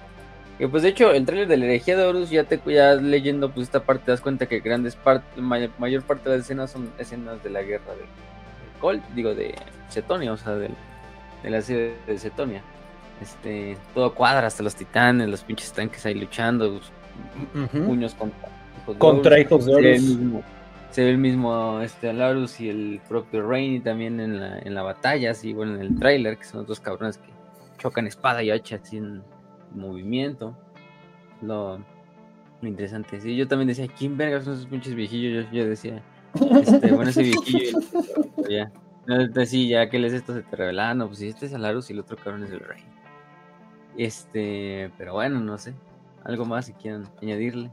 [0.59, 3.49] Que pues de hecho, el tráiler de la herejía de Horus, ya te ya leyendo
[3.49, 6.71] pues esta parte te das cuenta que grandes parte, mayor, mayor parte de las escenas
[6.71, 9.55] son escenas de la guerra de, digo, de
[9.89, 10.69] Cetonia, o sea, de
[11.43, 12.61] la serie de Cetonia.
[13.19, 16.79] Este, todo cuadra, hasta los titanes, los pinches tanques ahí luchando,
[17.71, 18.47] puños contra
[18.77, 20.43] hijos de contra hijos de Horus.
[20.91, 24.81] Se ve el mismo este, Alarus y el propio Rainy también en la, en la
[24.81, 27.29] batalla, así, bueno, en el trailer, que son dos cabrones que
[27.77, 29.23] chocan espada y hacha en
[29.73, 30.55] movimiento.
[31.41, 31.79] Lo,
[32.61, 33.21] interesante.
[33.21, 35.47] Sí, yo también decía, ¿quién verga son esos pinches viejillos?
[35.51, 36.01] Yo, decía,
[36.33, 37.79] este, bueno, ese viejillo.
[38.49, 38.71] ya.
[39.45, 41.93] sí, ya que les esto se te revela, no, pues si este es Alarus y
[41.93, 42.83] el otro cabrón es el rey.
[43.97, 45.73] Este, pero bueno, no sé.
[46.23, 47.71] Algo más si quieren añadirle.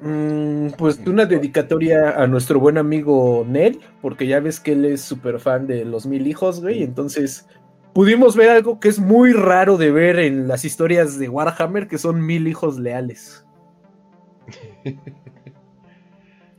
[0.00, 5.00] Mm, pues una dedicatoria a nuestro buen amigo Nel, porque ya ves que él es
[5.00, 6.82] súper fan de los mil hijos, güey.
[6.82, 7.46] Entonces
[7.94, 11.98] pudimos ver algo que es muy raro de ver en las historias de Warhammer, que
[11.98, 13.44] son mil hijos leales.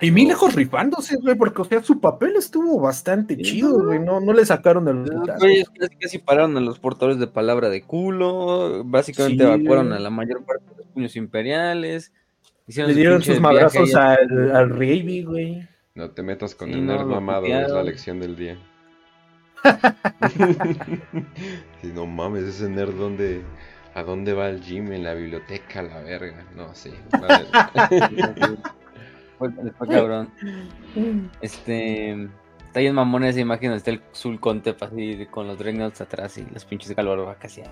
[0.01, 3.99] Y mil lejos rifándose, güey, porque o sea, su papel estuvo bastante chido, güey.
[3.99, 5.03] No, no le sacaron el
[5.39, 8.83] Güey, casi, casi pararon a los portadores de palabra de culo.
[8.85, 12.13] Básicamente evacuaron a la mayor parte de los puños imperiales.
[12.75, 15.65] Le dieron sus madrazos al, al güey.
[15.95, 18.57] No te metas con el nerd mamado, es la lección del día.
[21.81, 23.41] si no mames, ese nerd donde.
[23.95, 24.93] ¿A dónde va el gym?
[24.93, 26.45] En la biblioteca, la verga.
[26.55, 26.91] No, sí.
[29.39, 29.51] Fue,
[29.89, 30.29] cabrón.
[31.41, 32.29] Este.
[32.67, 36.45] Está bien mamón esa imagen donde está el Zulcontep así con los Dreadnoughts atrás y
[36.53, 37.63] los pinches Galvarbacas casi.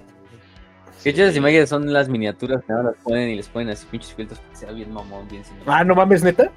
[1.03, 3.85] Que hecho esas imágenes son las miniaturas que ahora las ponen y les ponen así
[3.90, 6.51] pinches filtros para que sea bien mamón, bien Ah, no mames, neta.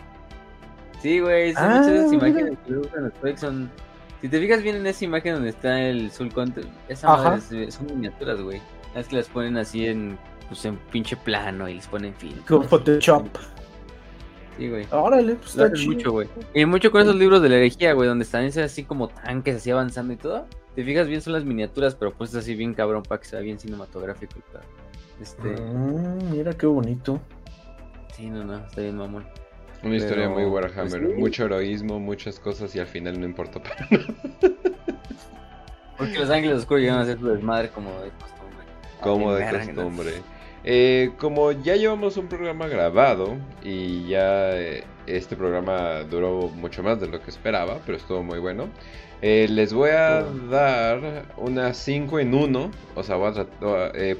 [1.00, 3.70] Sí, güey, son muchas ah, imágenes que usan los juegos son.
[4.20, 8.60] Si te fijas bien en esa imagen donde está el Zulcontep, esas son miniaturas, güey.
[8.94, 12.44] Es que las ponen así en, pues, en pinche plano y les ponen filtros.
[12.46, 13.26] Con Photoshop.
[14.60, 14.86] Sí, güey.
[14.90, 15.92] Órale, pues está chido.
[15.92, 16.28] mucho, güey.
[16.52, 19.70] Y mucho con esos libros de la herejía, güey, donde están así como tanques así
[19.70, 20.46] avanzando y todo.
[20.74, 23.58] Te fijas bien, son las miniaturas, pero pues así bien cabrón para que sea bien
[23.58, 24.62] cinematográfico y tal.
[25.18, 25.62] Este...
[25.62, 27.22] Mm, mira qué bonito.
[28.14, 29.24] Sí, no, no, está bien mamón.
[29.82, 33.88] Una historia muy Warhammer, pues mucho heroísmo, muchas cosas y al final no importa para
[33.90, 34.04] nada.
[35.96, 38.66] Porque los ángeles oscuros llegan a ser su desmadre como de costumbre.
[39.00, 40.10] Como de costumbre.
[40.64, 47.00] Eh, como ya llevamos un programa grabado y ya eh, este programa duró mucho más
[47.00, 48.68] de lo que esperaba, pero estuvo muy bueno.
[49.22, 52.70] Eh, les voy a dar unas 5 en 1.
[52.94, 53.16] O sea,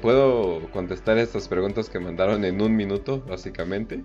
[0.01, 4.01] puedo contestar estas preguntas que mandaron en un minuto, básicamente.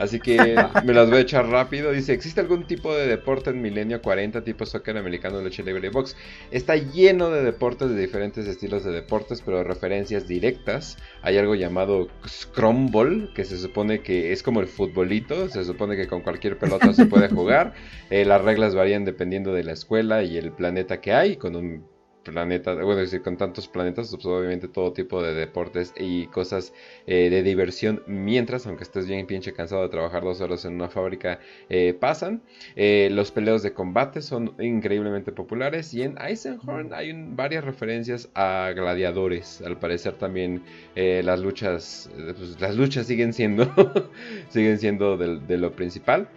[0.00, 0.38] Así que
[0.84, 1.92] me las voy a echar rápido.
[1.92, 6.16] Dice, ¿existe algún tipo de deporte en Milenio 40 tipo soccer americano, lucha libre box?
[6.50, 10.96] Está lleno de deportes de diferentes estilos de deportes, pero referencias directas.
[11.20, 15.50] Hay algo llamado Scrumble, que se supone que es como el futbolito.
[15.50, 17.74] Se supone que con cualquier pelota se puede jugar.
[18.08, 21.84] Eh, las reglas varían dependiendo de la escuela y el planeta que hay, con un
[22.22, 26.72] planetas, bueno, decir, con tantos planetas, pues obviamente todo tipo de deportes y cosas
[27.06, 30.88] eh, de diversión, mientras, aunque estés bien pinche cansado de trabajar dos horas en una
[30.88, 32.42] fábrica, eh, pasan.
[32.76, 38.72] Eh, los peleos de combate son increíblemente populares y en Eisenhorn hay varias referencias a
[38.74, 39.62] gladiadores.
[39.62, 40.62] Al parecer también
[40.94, 43.72] las luchas, pues, las luchas siguen siendo,
[44.48, 46.28] siguen siendo de lo principal.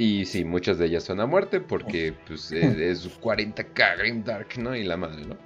[0.00, 4.74] Y sí, muchas de ellas son a muerte porque pues, es, 40k Grimdark, ¿no?
[4.74, 5.36] Y la madre, ¿no?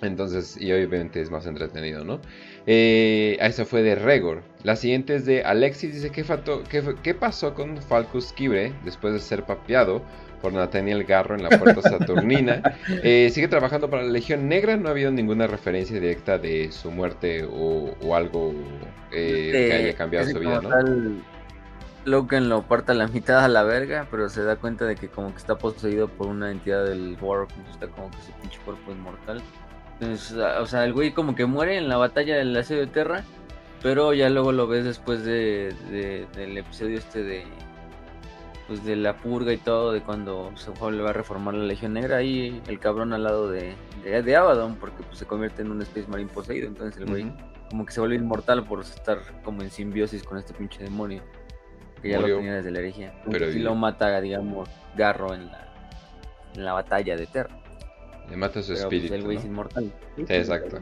[0.00, 2.18] Entonces, y obviamente es más entretenido, ¿no?
[2.66, 4.42] Eh, esa fue de Regor.
[4.62, 5.92] La siguiente es de Alexis.
[5.92, 6.24] Dice: ¿Qué,
[7.02, 10.02] qué, pasó con Falcus Kibre después de ser papeado
[10.40, 12.62] por Nathaniel Garro en la puerta saturnina?
[13.02, 14.78] Eh, sigue trabajando para la Legión Negra.
[14.78, 18.54] No ha habido ninguna referencia directa de su muerte o, algo
[19.12, 21.33] eh, que haya cambiado su vida, ¿no?
[22.04, 25.30] Logan lo parta la mitad a la verga, pero se da cuenta de que como
[25.30, 29.40] que está poseído por una entidad del War, está como que su pinche cuerpo inmortal.
[30.00, 33.24] Entonces, o sea, el güey como que muere en la batalla del asedio de Terra,
[33.82, 35.74] pero ya luego lo ves después de,
[36.34, 37.44] del episodio este de
[38.66, 42.16] pues de la purga y todo, de cuando se va a reformar la Legión Negra,
[42.16, 46.06] ahí el cabrón al lado de, de, Abaddon, porque pues se convierte en un Space
[46.08, 47.30] Marine poseído, entonces el güey
[47.68, 51.22] como que se vuelve inmortal por estar como en simbiosis con este pinche demonio
[52.04, 53.14] que ya lo tenía desde la herejía.
[53.30, 55.72] Pero si lo mata, digamos, Garro en la,
[56.54, 57.56] en la batalla de Terra.
[58.28, 59.14] Le mata su pues, espíritu.
[59.14, 59.90] el güey es inmortal.
[60.16, 60.80] Sí, exacto.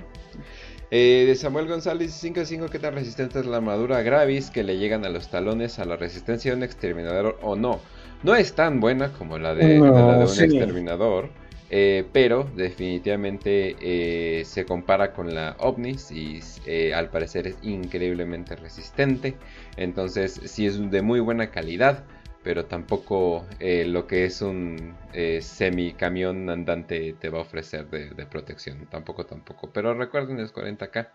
[0.91, 5.05] Eh, de Samuel González 5-5, ¿qué tan resistente es la armadura Gravis que le llegan
[5.05, 7.81] a los talones a la resistencia de un exterminador o no?
[8.25, 11.31] No es tan buena como la de, la de un exterminador,
[11.75, 18.57] eh, pero definitivamente eh, se compara con la Ovnis y eh, al parecer es increíblemente
[18.57, 19.39] resistente.
[19.79, 22.05] Entonces sí es de muy buena calidad,
[22.45, 24.95] pero tampoco lo que es un
[25.41, 28.87] semi camión andante te va a ofrecer de, protección.
[28.91, 29.71] Tampoco, tampoco.
[29.73, 31.09] Pero recuerden, es 40k.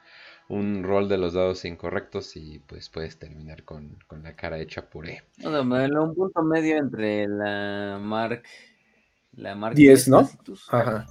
[0.49, 5.21] Un rol de los dados incorrectos y pues puedes terminar con, la cara hecha puré.
[5.43, 8.43] un punto medio entre la Mark
[9.37, 10.29] la marca 10, ¿no?
[10.69, 11.07] Ajá.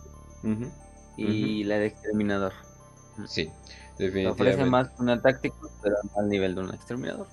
[1.16, 2.52] Y la de exterminador.
[3.26, 3.50] Sí,
[3.98, 4.42] definitivamente.
[4.42, 7.26] Ofrece más una táctica, pero al nivel de un exterminador.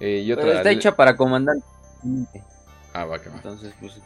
[0.00, 1.64] Eh, y otra, está hecha para comandante.
[2.94, 3.36] Ah, va que va.
[3.36, 4.00] Entonces, pues.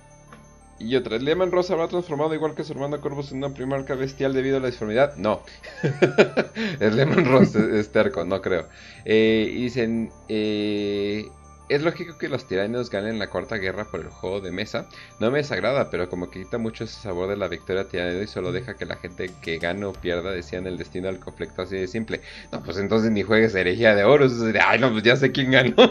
[0.79, 4.33] Y otra, ¿Leman Rosa habrá transformado igual que su hermano Corvus en una primarca bestial
[4.33, 5.15] debido a la disformidad?
[5.17, 5.43] No.
[6.81, 8.67] el Leman Ross es, terco, no creo.
[9.05, 11.29] Eh, dicen, eh,
[11.71, 14.87] es lógico que los tiranios ganen la cuarta guerra por el juego de mesa.
[15.21, 18.27] No me desagrada, pero como que quita mucho ese sabor de la victoria tirano y
[18.27, 21.77] solo deja que la gente que gane o pierda decían el destino del conflicto así
[21.77, 22.23] de simple.
[22.51, 24.27] No, pues entonces ni juegues herejía de oro.
[24.67, 25.77] Ay, no, pues ya sé quién ganó.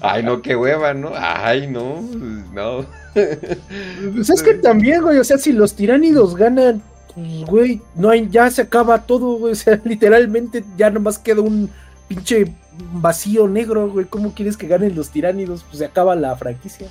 [0.00, 1.12] Ay, no, qué hueva, ¿no?
[1.14, 2.02] Ay, no,
[2.52, 2.84] no.
[3.14, 6.82] Pues es que también, güey, o sea, si los tiránidos ganan,
[7.14, 11.40] pues, güey, no hay, ya se acaba todo, güey, o sea, literalmente ya nomás queda
[11.40, 11.70] un
[12.14, 12.44] pinche
[12.92, 14.06] vacío negro, güey.
[14.06, 15.64] ¿Cómo quieres que ganen los tiránidos?
[15.64, 16.88] Pues se acaba la franquicia.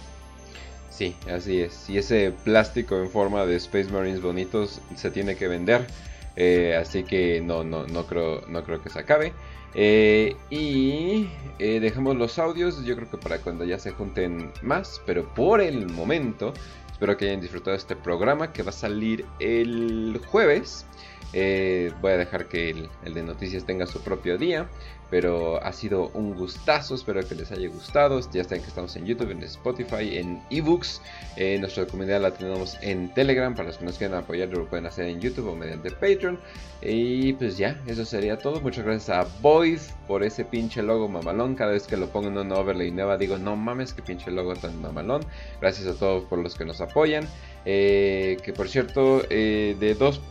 [0.90, 1.90] Sí, así es.
[1.90, 5.88] Y ese plástico en forma de Space Marines bonitos se tiene que vender.
[6.36, 9.34] Eh, así que no, no, no creo, no creo que se acabe.
[9.74, 15.02] Eh, y eh, dejemos los audios, yo creo que para cuando ya se junten más,
[15.06, 16.54] pero por el momento,
[16.92, 20.86] espero que hayan disfrutado este programa que va a salir el jueves.
[21.34, 22.72] voy a dejar que
[23.04, 24.68] el, de noticias tenga su propio día.
[25.12, 28.20] Pero ha sido un gustazo, espero que les haya gustado.
[28.32, 31.02] Ya saben que estamos en YouTube, en Spotify, en ebooks.
[31.36, 33.54] Eh, nuestra comunidad la tenemos en Telegram.
[33.54, 36.40] Para los que nos quieran apoyar, lo pueden hacer en YouTube o mediante Patreon.
[36.82, 38.62] Y pues ya, eso sería todo.
[38.62, 41.56] Muchas gracias a Void por ese pinche logo mamalón.
[41.56, 44.56] Cada vez que lo pongo en una overlay nueva, digo, no mames, que pinche logo
[44.56, 45.24] tan mamalón.
[45.60, 47.28] Gracias a todos por los que nos apoyan.
[47.66, 50.22] Eh, que por cierto, eh, de dos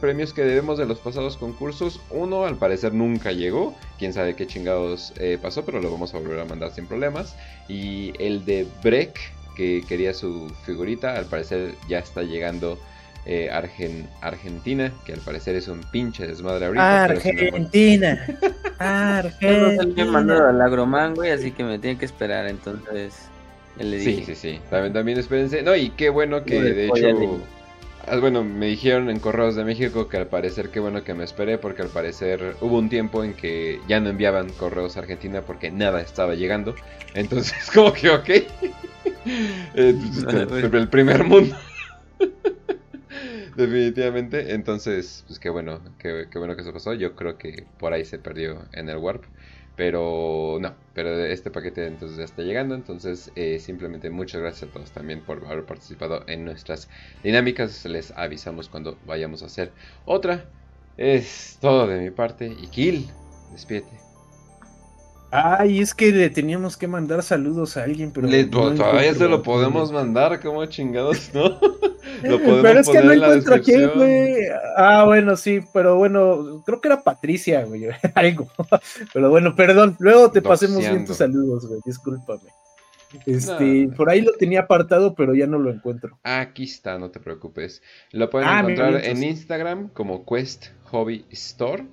[0.00, 2.00] premios que debemos de los pasados concursos.
[2.10, 6.18] Uno al parecer nunca llegó, quién sabe qué chingados eh, pasó, pero lo vamos a
[6.18, 7.36] volver a mandar sin problemas.
[7.68, 9.18] Y el de Breck,
[9.56, 12.78] que quería su figurita, al parecer ya está llegando
[13.26, 17.04] eh, Argentina, que al parecer es un pinche desmadre ahorita.
[17.04, 18.26] Argentina.
[18.78, 20.04] Argentina.
[20.04, 23.28] me mandado al Agroman, güey, así que me tiene que esperar, entonces.
[23.78, 24.60] Sí, sí, sí.
[24.70, 25.62] También, también espérense.
[25.62, 27.38] No, y qué bueno que de hecho
[28.20, 31.58] bueno, me dijeron en Correos de México que al parecer, qué bueno que me esperé,
[31.58, 35.70] porque al parecer hubo un tiempo en que ya no enviaban correos a Argentina porque
[35.70, 36.74] nada estaba llegando.
[37.14, 38.28] Entonces, como que, ok.
[39.74, 41.56] El primer mundo.
[43.56, 44.54] Definitivamente.
[44.54, 46.94] Entonces, pues qué bueno, qué, qué bueno que eso pasó.
[46.94, 49.24] Yo creo que por ahí se perdió en el Warp.
[49.78, 52.74] Pero no, pero este paquete entonces ya está llegando.
[52.74, 56.90] Entonces eh, simplemente muchas gracias a todos también por haber participado en nuestras
[57.22, 57.84] dinámicas.
[57.86, 59.72] Les avisamos cuando vayamos a hacer
[60.04, 60.50] otra.
[60.96, 62.46] Es todo de mi parte.
[62.46, 63.08] Y Kill,
[63.52, 64.07] despídete.
[65.30, 68.28] Ay, es que le teníamos que mandar saludos a alguien, pero.
[68.48, 71.58] todavía se lo podemos mandar, como chingados, ¿no?
[72.22, 74.34] lo podemos pero es que no encuentro a quién, güey.
[74.76, 78.48] Ah, bueno, sí, pero bueno, creo que era Patricia, güey, algo.
[79.12, 82.50] Pero bueno, perdón, luego te pasemos bien tus saludos, güey, discúlpame.
[83.24, 86.18] Este, por ahí lo tenía apartado, pero ya no lo encuentro.
[86.24, 87.82] Aquí está, no te preocupes.
[88.12, 91.86] Lo pueden ah, encontrar en Instagram como Quest Hobby Store.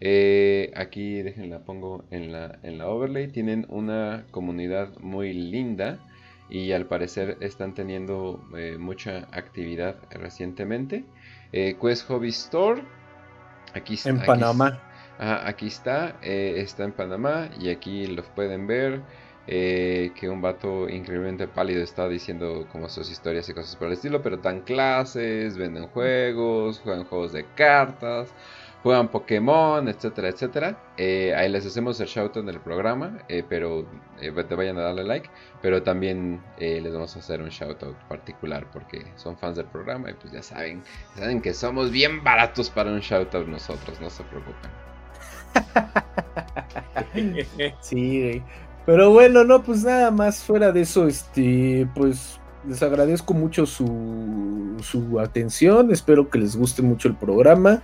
[0.00, 3.28] Eh, aquí déjenla pongo en la, en la overlay.
[3.28, 5.98] Tienen una comunidad muy linda
[6.48, 11.04] y al parecer están teniendo eh, mucha actividad recientemente.
[11.52, 12.82] Eh, Quest Hobby Store.
[13.74, 14.80] Aquí En Panamá.
[15.18, 16.16] aquí está.
[16.22, 19.02] está en Panamá y aquí los pueden ver.
[19.46, 24.22] que un vato increíblemente pálido está diciendo como sus historias y cosas por el estilo,
[24.22, 28.34] pero dan clases, venden juegos, juegan juegos de cartas,
[28.82, 30.78] juegan Pokémon, etcétera, etcétera.
[30.96, 33.86] Eh, ahí les hacemos el shout en el programa, eh, pero
[34.20, 35.28] eh, te vayan a darle like.
[35.60, 40.10] Pero también les vamos a hacer un shout out particular porque son fans del programa
[40.10, 40.82] y pues ya saben,
[41.16, 44.70] saben que somos bien baratos para un shout out nosotros, no se preocupen.
[47.80, 48.42] sí,
[48.84, 52.38] Pero bueno, no, pues nada más fuera de eso, este, pues
[52.68, 57.82] les agradezco mucho su, su atención, espero que les guste mucho el programa.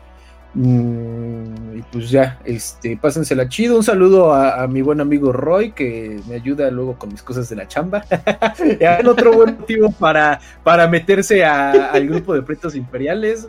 [0.55, 3.77] Mm, y pues ya, este, pásensela chido.
[3.77, 7.57] Un saludo a, mi buen amigo Roy, que me ayuda luego con mis cosas de
[7.57, 8.05] la chamba.
[8.81, 13.49] el otro buen motivo para, para meterse al grupo de pretos imperiales,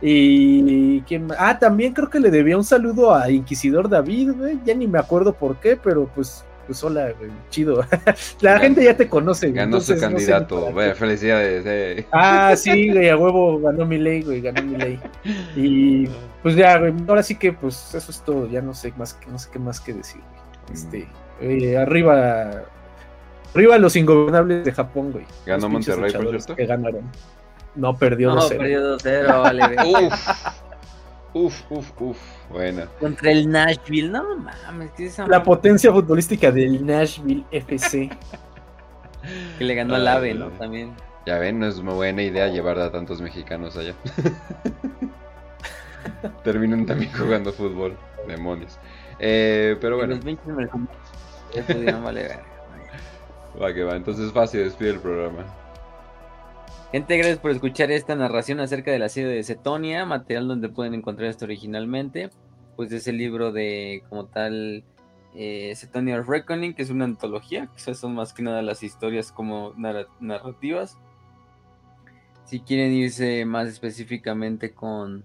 [0.00, 4.32] Y quién Ah, también creo que le debía un saludo a Inquisidor David,
[4.64, 7.12] Ya ni me acuerdo por qué, pero pues pues hola,
[7.48, 7.84] chido.
[8.42, 9.50] La gente ya te conoce.
[9.50, 11.64] Ganó su candidato, felicidades.
[11.66, 12.06] Eh.
[12.12, 15.00] Ah, sí, güey, a huevo ganó mi ley, güey, ganó mi ley.
[15.56, 16.06] Y
[16.44, 19.36] pues ya, güey, ahora sí que pues eso es todo, ya no sé más no
[19.36, 20.72] sé qué más que decir, güey.
[20.72, 21.08] Este,
[21.40, 22.62] eh, arriba
[23.52, 25.24] arriba los ingobernables de Japón, güey.
[25.44, 26.54] Ganó Monterrey, por cierto.
[26.54, 27.02] Que ganaron.
[27.74, 28.34] No, perdió 2-0.
[28.36, 30.06] No, perdió 2-0, vale.
[30.06, 30.14] Uf.
[31.32, 32.18] Uf, uf, uf,
[32.50, 32.86] buena.
[32.98, 34.90] Contra el Nashville, no mames.
[34.96, 38.10] ¿qué es esa La potencia futbolística del Nashville FC.
[39.58, 40.48] que le ganó al AVE, ¿no?
[40.50, 40.92] También.
[41.26, 43.94] Ya ven, no es muy buena idea llevar a tantos mexicanos allá.
[46.44, 48.78] Terminan también jugando fútbol, demonios.
[49.18, 50.14] Eh, pero bueno.
[50.14, 50.50] Los 20
[53.60, 55.44] Va que va, entonces fácil, despide el programa.
[56.92, 60.94] Gente, gracias por escuchar esta narración acerca de la serie de Cetonia, material donde pueden
[60.94, 62.30] encontrar esto originalmente.
[62.74, 64.82] Pues es el libro de, como tal,
[65.36, 69.72] eh, Cetonia Reckoning, que es una antología, que son más que nada las historias como
[69.76, 70.98] narrativas.
[72.44, 75.24] Si quieren irse más específicamente con,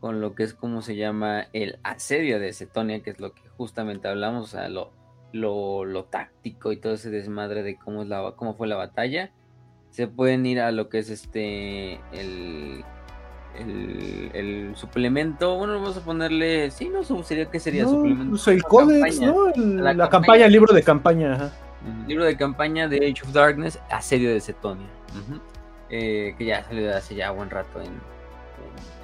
[0.00, 3.48] con lo que es como se llama el asedio de Cetonia, que es lo que
[3.56, 4.92] justamente hablamos, o sea, lo,
[5.32, 9.32] lo, lo táctico y todo ese desmadre de cómo, es la, cómo fue la batalla
[9.90, 12.84] se pueden ir a lo que es este el,
[14.34, 15.56] el, suplemento.
[15.56, 16.70] Bueno, vamos a ponerle.
[16.70, 18.30] Sí, no, sería que sería suplemento.
[18.30, 19.50] Pues el códex, ¿no?
[19.56, 21.52] la, campaña, el libro de campaña.
[22.06, 24.86] Libro de campaña de Age of Darkness, Asedio de Cetonia.
[25.88, 28.00] Eh, que ya salió hace ya buen rato en,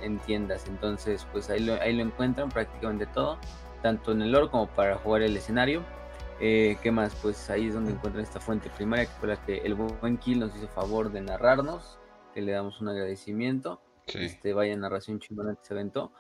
[0.03, 0.67] en, tiendas.
[0.69, 3.39] Entonces, pues ahí lo, ahí lo encuentran prácticamente todo.
[3.83, 5.83] Tanto en el lore como para jugar el escenario.
[6.41, 7.15] Eh, ¿Qué más?
[7.23, 10.39] Pues ahí es donde encuentran esta fuente primaria, que fue la que el buen Kill
[10.39, 11.99] nos hizo favor de narrarnos,
[12.35, 13.81] que le damos un agradecimiento.
[14.07, 16.13] Este, vaya narración chingona que se aventó.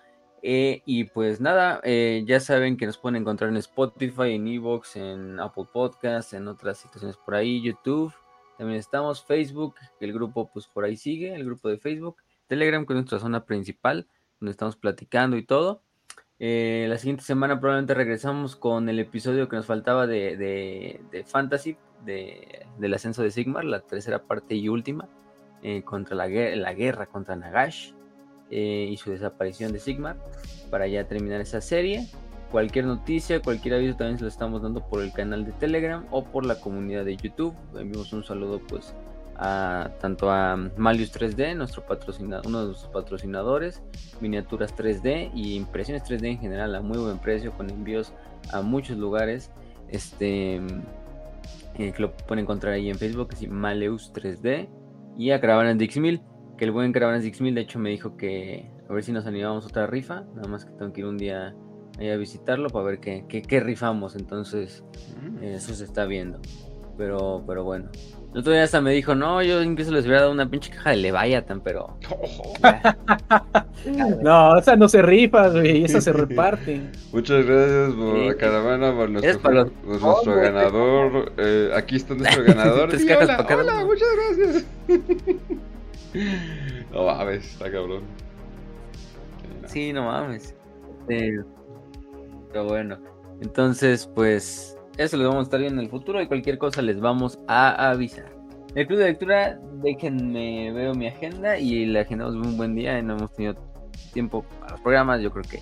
[0.42, 4.96] Eh, y pues nada, eh, ya saben que nos pueden encontrar en Spotify, en Evox,
[4.96, 8.12] en Apple Podcasts, en otras situaciones por ahí, YouTube.
[8.58, 12.16] También estamos, Facebook, el grupo pues por ahí sigue, el grupo de Facebook.
[12.46, 14.06] Telegram, que es nuestra zona principal,
[14.40, 15.82] donde estamos platicando y todo.
[16.38, 21.78] Eh, la siguiente semana probablemente regresamos con el episodio que nos faltaba de, de, Fantasy,
[22.04, 25.08] de, del ascenso de Sigmar, la tercera parte y última,
[25.62, 27.92] eh, contra la, la, guerra contra Nagash
[28.50, 30.18] eh, y su desaparición de Sigmar,
[30.70, 32.06] para ya terminar esa serie.
[32.50, 36.24] Cualquier noticia, cualquier aviso también se lo estamos dando por el canal de Telegram o
[36.24, 37.54] por la comunidad de YouTube.
[37.74, 38.94] Enviamos un saludo pues
[39.38, 43.82] a, tanto a Malius 3D, nuestro patrocinador, uno de nuestros patrocinadores,
[44.20, 48.12] miniaturas 3D y impresiones 3D en general a muy buen precio con envíos
[48.52, 49.50] a muchos lugares.
[49.88, 54.68] Este eh, que lo pueden encontrar ahí en Facebook, es Maleus 3D
[55.18, 56.20] y a Caravanas Dixmil,
[56.56, 59.66] que el buen Caravanas Dixmil de hecho me dijo que a ver si nos animamos
[59.66, 61.54] otra rifa, nada más que tengo que ir un día
[61.98, 64.16] ahí a visitarlo para ver qué, qué, qué rifamos.
[64.16, 64.82] Entonces,
[65.20, 65.42] Mm.
[65.42, 66.38] eso se está viendo.
[66.96, 67.88] Pero, pero bueno.
[68.36, 70.90] El otro día hasta me dijo, no, yo incluso les hubiera dado una pinche caja
[70.90, 71.96] de Leviathan, pero.
[74.20, 76.82] No, esa no se rifa, güey, esa se reparte.
[77.12, 78.26] Muchas gracias por Sí.
[78.26, 81.32] la caravana, por nuestro, Es para los- por nuestro Oh, ganador.
[81.38, 82.88] Eh, aquí está nuestro ganador.
[82.90, 84.66] Tres Sí, cajas hola, para hola, muchas gracias.
[86.92, 88.02] no mames, está cabrón.
[89.66, 90.54] Sí, no mames.
[91.08, 91.30] Sí.
[92.52, 92.98] Pero bueno.
[93.40, 97.00] Entonces, pues, eso lo vamos a estar viendo en el futuro y cualquier cosa les
[97.00, 98.26] vamos a avisar.
[98.74, 103.02] El club de lectura, déjenme, veo mi agenda y la agendamos un buen día y
[103.02, 103.54] no hemos tenido
[104.12, 105.20] tiempo para los programas.
[105.22, 105.60] Yo creo que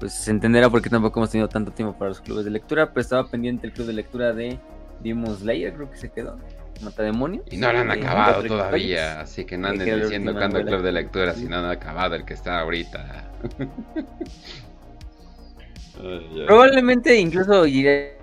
[0.00, 2.88] pues se entenderá por qué tampoco hemos tenido tanto tiempo para los clubes de lectura,
[2.88, 4.58] pero estaba pendiente el club de lectura de
[5.00, 6.38] Demon Slayer, creo que se quedó.
[6.82, 7.44] Matademonios.
[7.50, 10.66] Y no lo han de acabado todavía, así que no Que anden diciendo cuándo el
[10.66, 13.28] club de lectura si no han acabado el que está ahorita.
[16.46, 18.17] Probablemente incluso iré-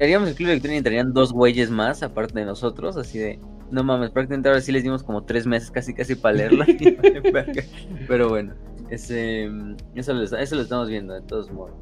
[0.00, 3.40] haríamos el club de lectura y entrarían dos güeyes más, aparte de nosotros, así de,
[3.70, 6.64] no mames, prácticamente ahora sí les dimos como tres meses casi casi para leerlo.
[8.08, 8.54] Pero bueno,
[8.90, 9.50] ese,
[9.94, 11.74] eso, lo, eso lo estamos viendo de todos modos.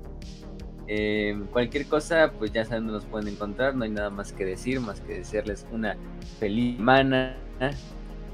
[0.87, 4.81] Eh, cualquier cosa, pues ya saben nos pueden encontrar, no hay nada más que decir,
[4.81, 5.97] más que desearles una
[6.39, 7.37] feliz semana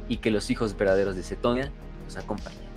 [0.08, 1.70] y que los hijos verdaderos de Cetonia
[2.04, 2.70] los acompañen.